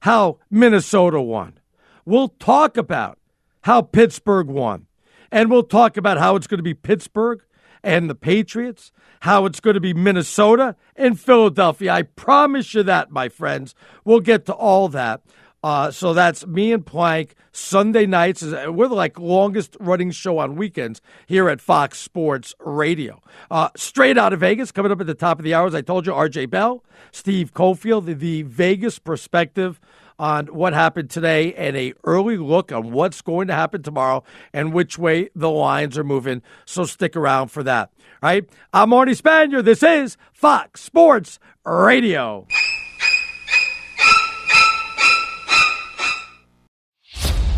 how 0.00 0.38
Minnesota 0.50 1.22
won. 1.22 1.58
We'll 2.04 2.28
talk 2.28 2.76
about 2.76 3.18
how 3.62 3.80
Pittsburgh 3.80 4.48
won. 4.48 4.86
And 5.30 5.50
we'll 5.50 5.62
talk 5.62 5.96
about 5.96 6.18
how 6.18 6.36
it's 6.36 6.46
going 6.46 6.58
to 6.58 6.62
be 6.62 6.74
Pittsburgh 6.74 7.42
and 7.82 8.10
the 8.10 8.14
Patriots, 8.14 8.92
how 9.20 9.46
it's 9.46 9.60
going 9.60 9.74
to 9.74 9.80
be 9.80 9.94
Minnesota 9.94 10.76
and 10.96 11.18
Philadelphia. 11.18 11.92
I 11.92 12.02
promise 12.02 12.74
you 12.74 12.82
that, 12.82 13.10
my 13.10 13.28
friends. 13.28 13.74
We'll 14.04 14.20
get 14.20 14.46
to 14.46 14.54
all 14.54 14.88
that. 14.88 15.22
Uh, 15.62 15.90
so 15.90 16.12
that's 16.12 16.46
me 16.46 16.72
and 16.72 16.86
Plank 16.86 17.34
Sunday 17.50 18.06
nights. 18.06 18.42
We're 18.42 18.88
the 18.88 18.94
like 18.94 19.18
longest 19.18 19.76
running 19.80 20.10
show 20.10 20.38
on 20.38 20.54
weekends 20.54 21.00
here 21.26 21.48
at 21.48 21.60
Fox 21.60 21.98
Sports 21.98 22.54
Radio. 22.60 23.20
Uh, 23.50 23.70
straight 23.76 24.18
out 24.18 24.32
of 24.32 24.40
Vegas, 24.40 24.70
coming 24.70 24.92
up 24.92 25.00
at 25.00 25.08
the 25.08 25.14
top 25.14 25.38
of 25.38 25.44
the 25.44 25.54
hours. 25.54 25.74
I 25.74 25.80
told 25.80 26.06
you, 26.06 26.12
RJ 26.12 26.50
Bell, 26.50 26.84
Steve 27.10 27.52
Cofield, 27.52 28.04
the, 28.04 28.14
the 28.14 28.42
Vegas 28.42 28.98
perspective 28.98 29.80
on 30.18 30.46
what 30.46 30.72
happened 30.72 31.10
today 31.10 31.54
and 31.54 31.76
a 31.76 31.92
early 32.04 32.36
look 32.36 32.72
on 32.72 32.92
what's 32.92 33.22
going 33.22 33.48
to 33.48 33.54
happen 33.54 33.82
tomorrow 33.82 34.24
and 34.52 34.72
which 34.72 34.98
way 34.98 35.30
the 35.34 35.50
lines 35.50 35.98
are 35.98 36.04
moving. 36.04 36.42
So 36.64 36.84
stick 36.84 37.16
around 37.16 37.48
for 37.48 37.62
that. 37.62 37.90
All 38.22 38.30
right. 38.30 38.48
I'm 38.72 38.90
Arnie 38.90 39.20
Spanier. 39.20 39.62
This 39.62 39.82
is 39.82 40.16
Fox 40.32 40.80
Sports 40.80 41.38
Radio. 41.64 42.46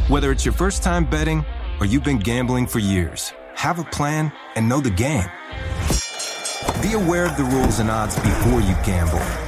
Whether 0.08 0.32
it's 0.32 0.44
your 0.44 0.54
first 0.54 0.82
time 0.82 1.04
betting 1.04 1.44
or 1.80 1.86
you've 1.86 2.02
been 2.02 2.18
gambling 2.18 2.66
for 2.66 2.78
years, 2.78 3.34
have 3.54 3.78
a 3.78 3.84
plan 3.84 4.32
and 4.54 4.68
know 4.68 4.80
the 4.80 4.90
game. 4.90 5.28
Be 6.80 6.94
aware 6.94 7.26
of 7.26 7.36
the 7.36 7.44
rules 7.44 7.78
and 7.78 7.90
odds 7.90 8.16
before 8.16 8.60
you 8.60 8.74
gamble. 8.86 9.47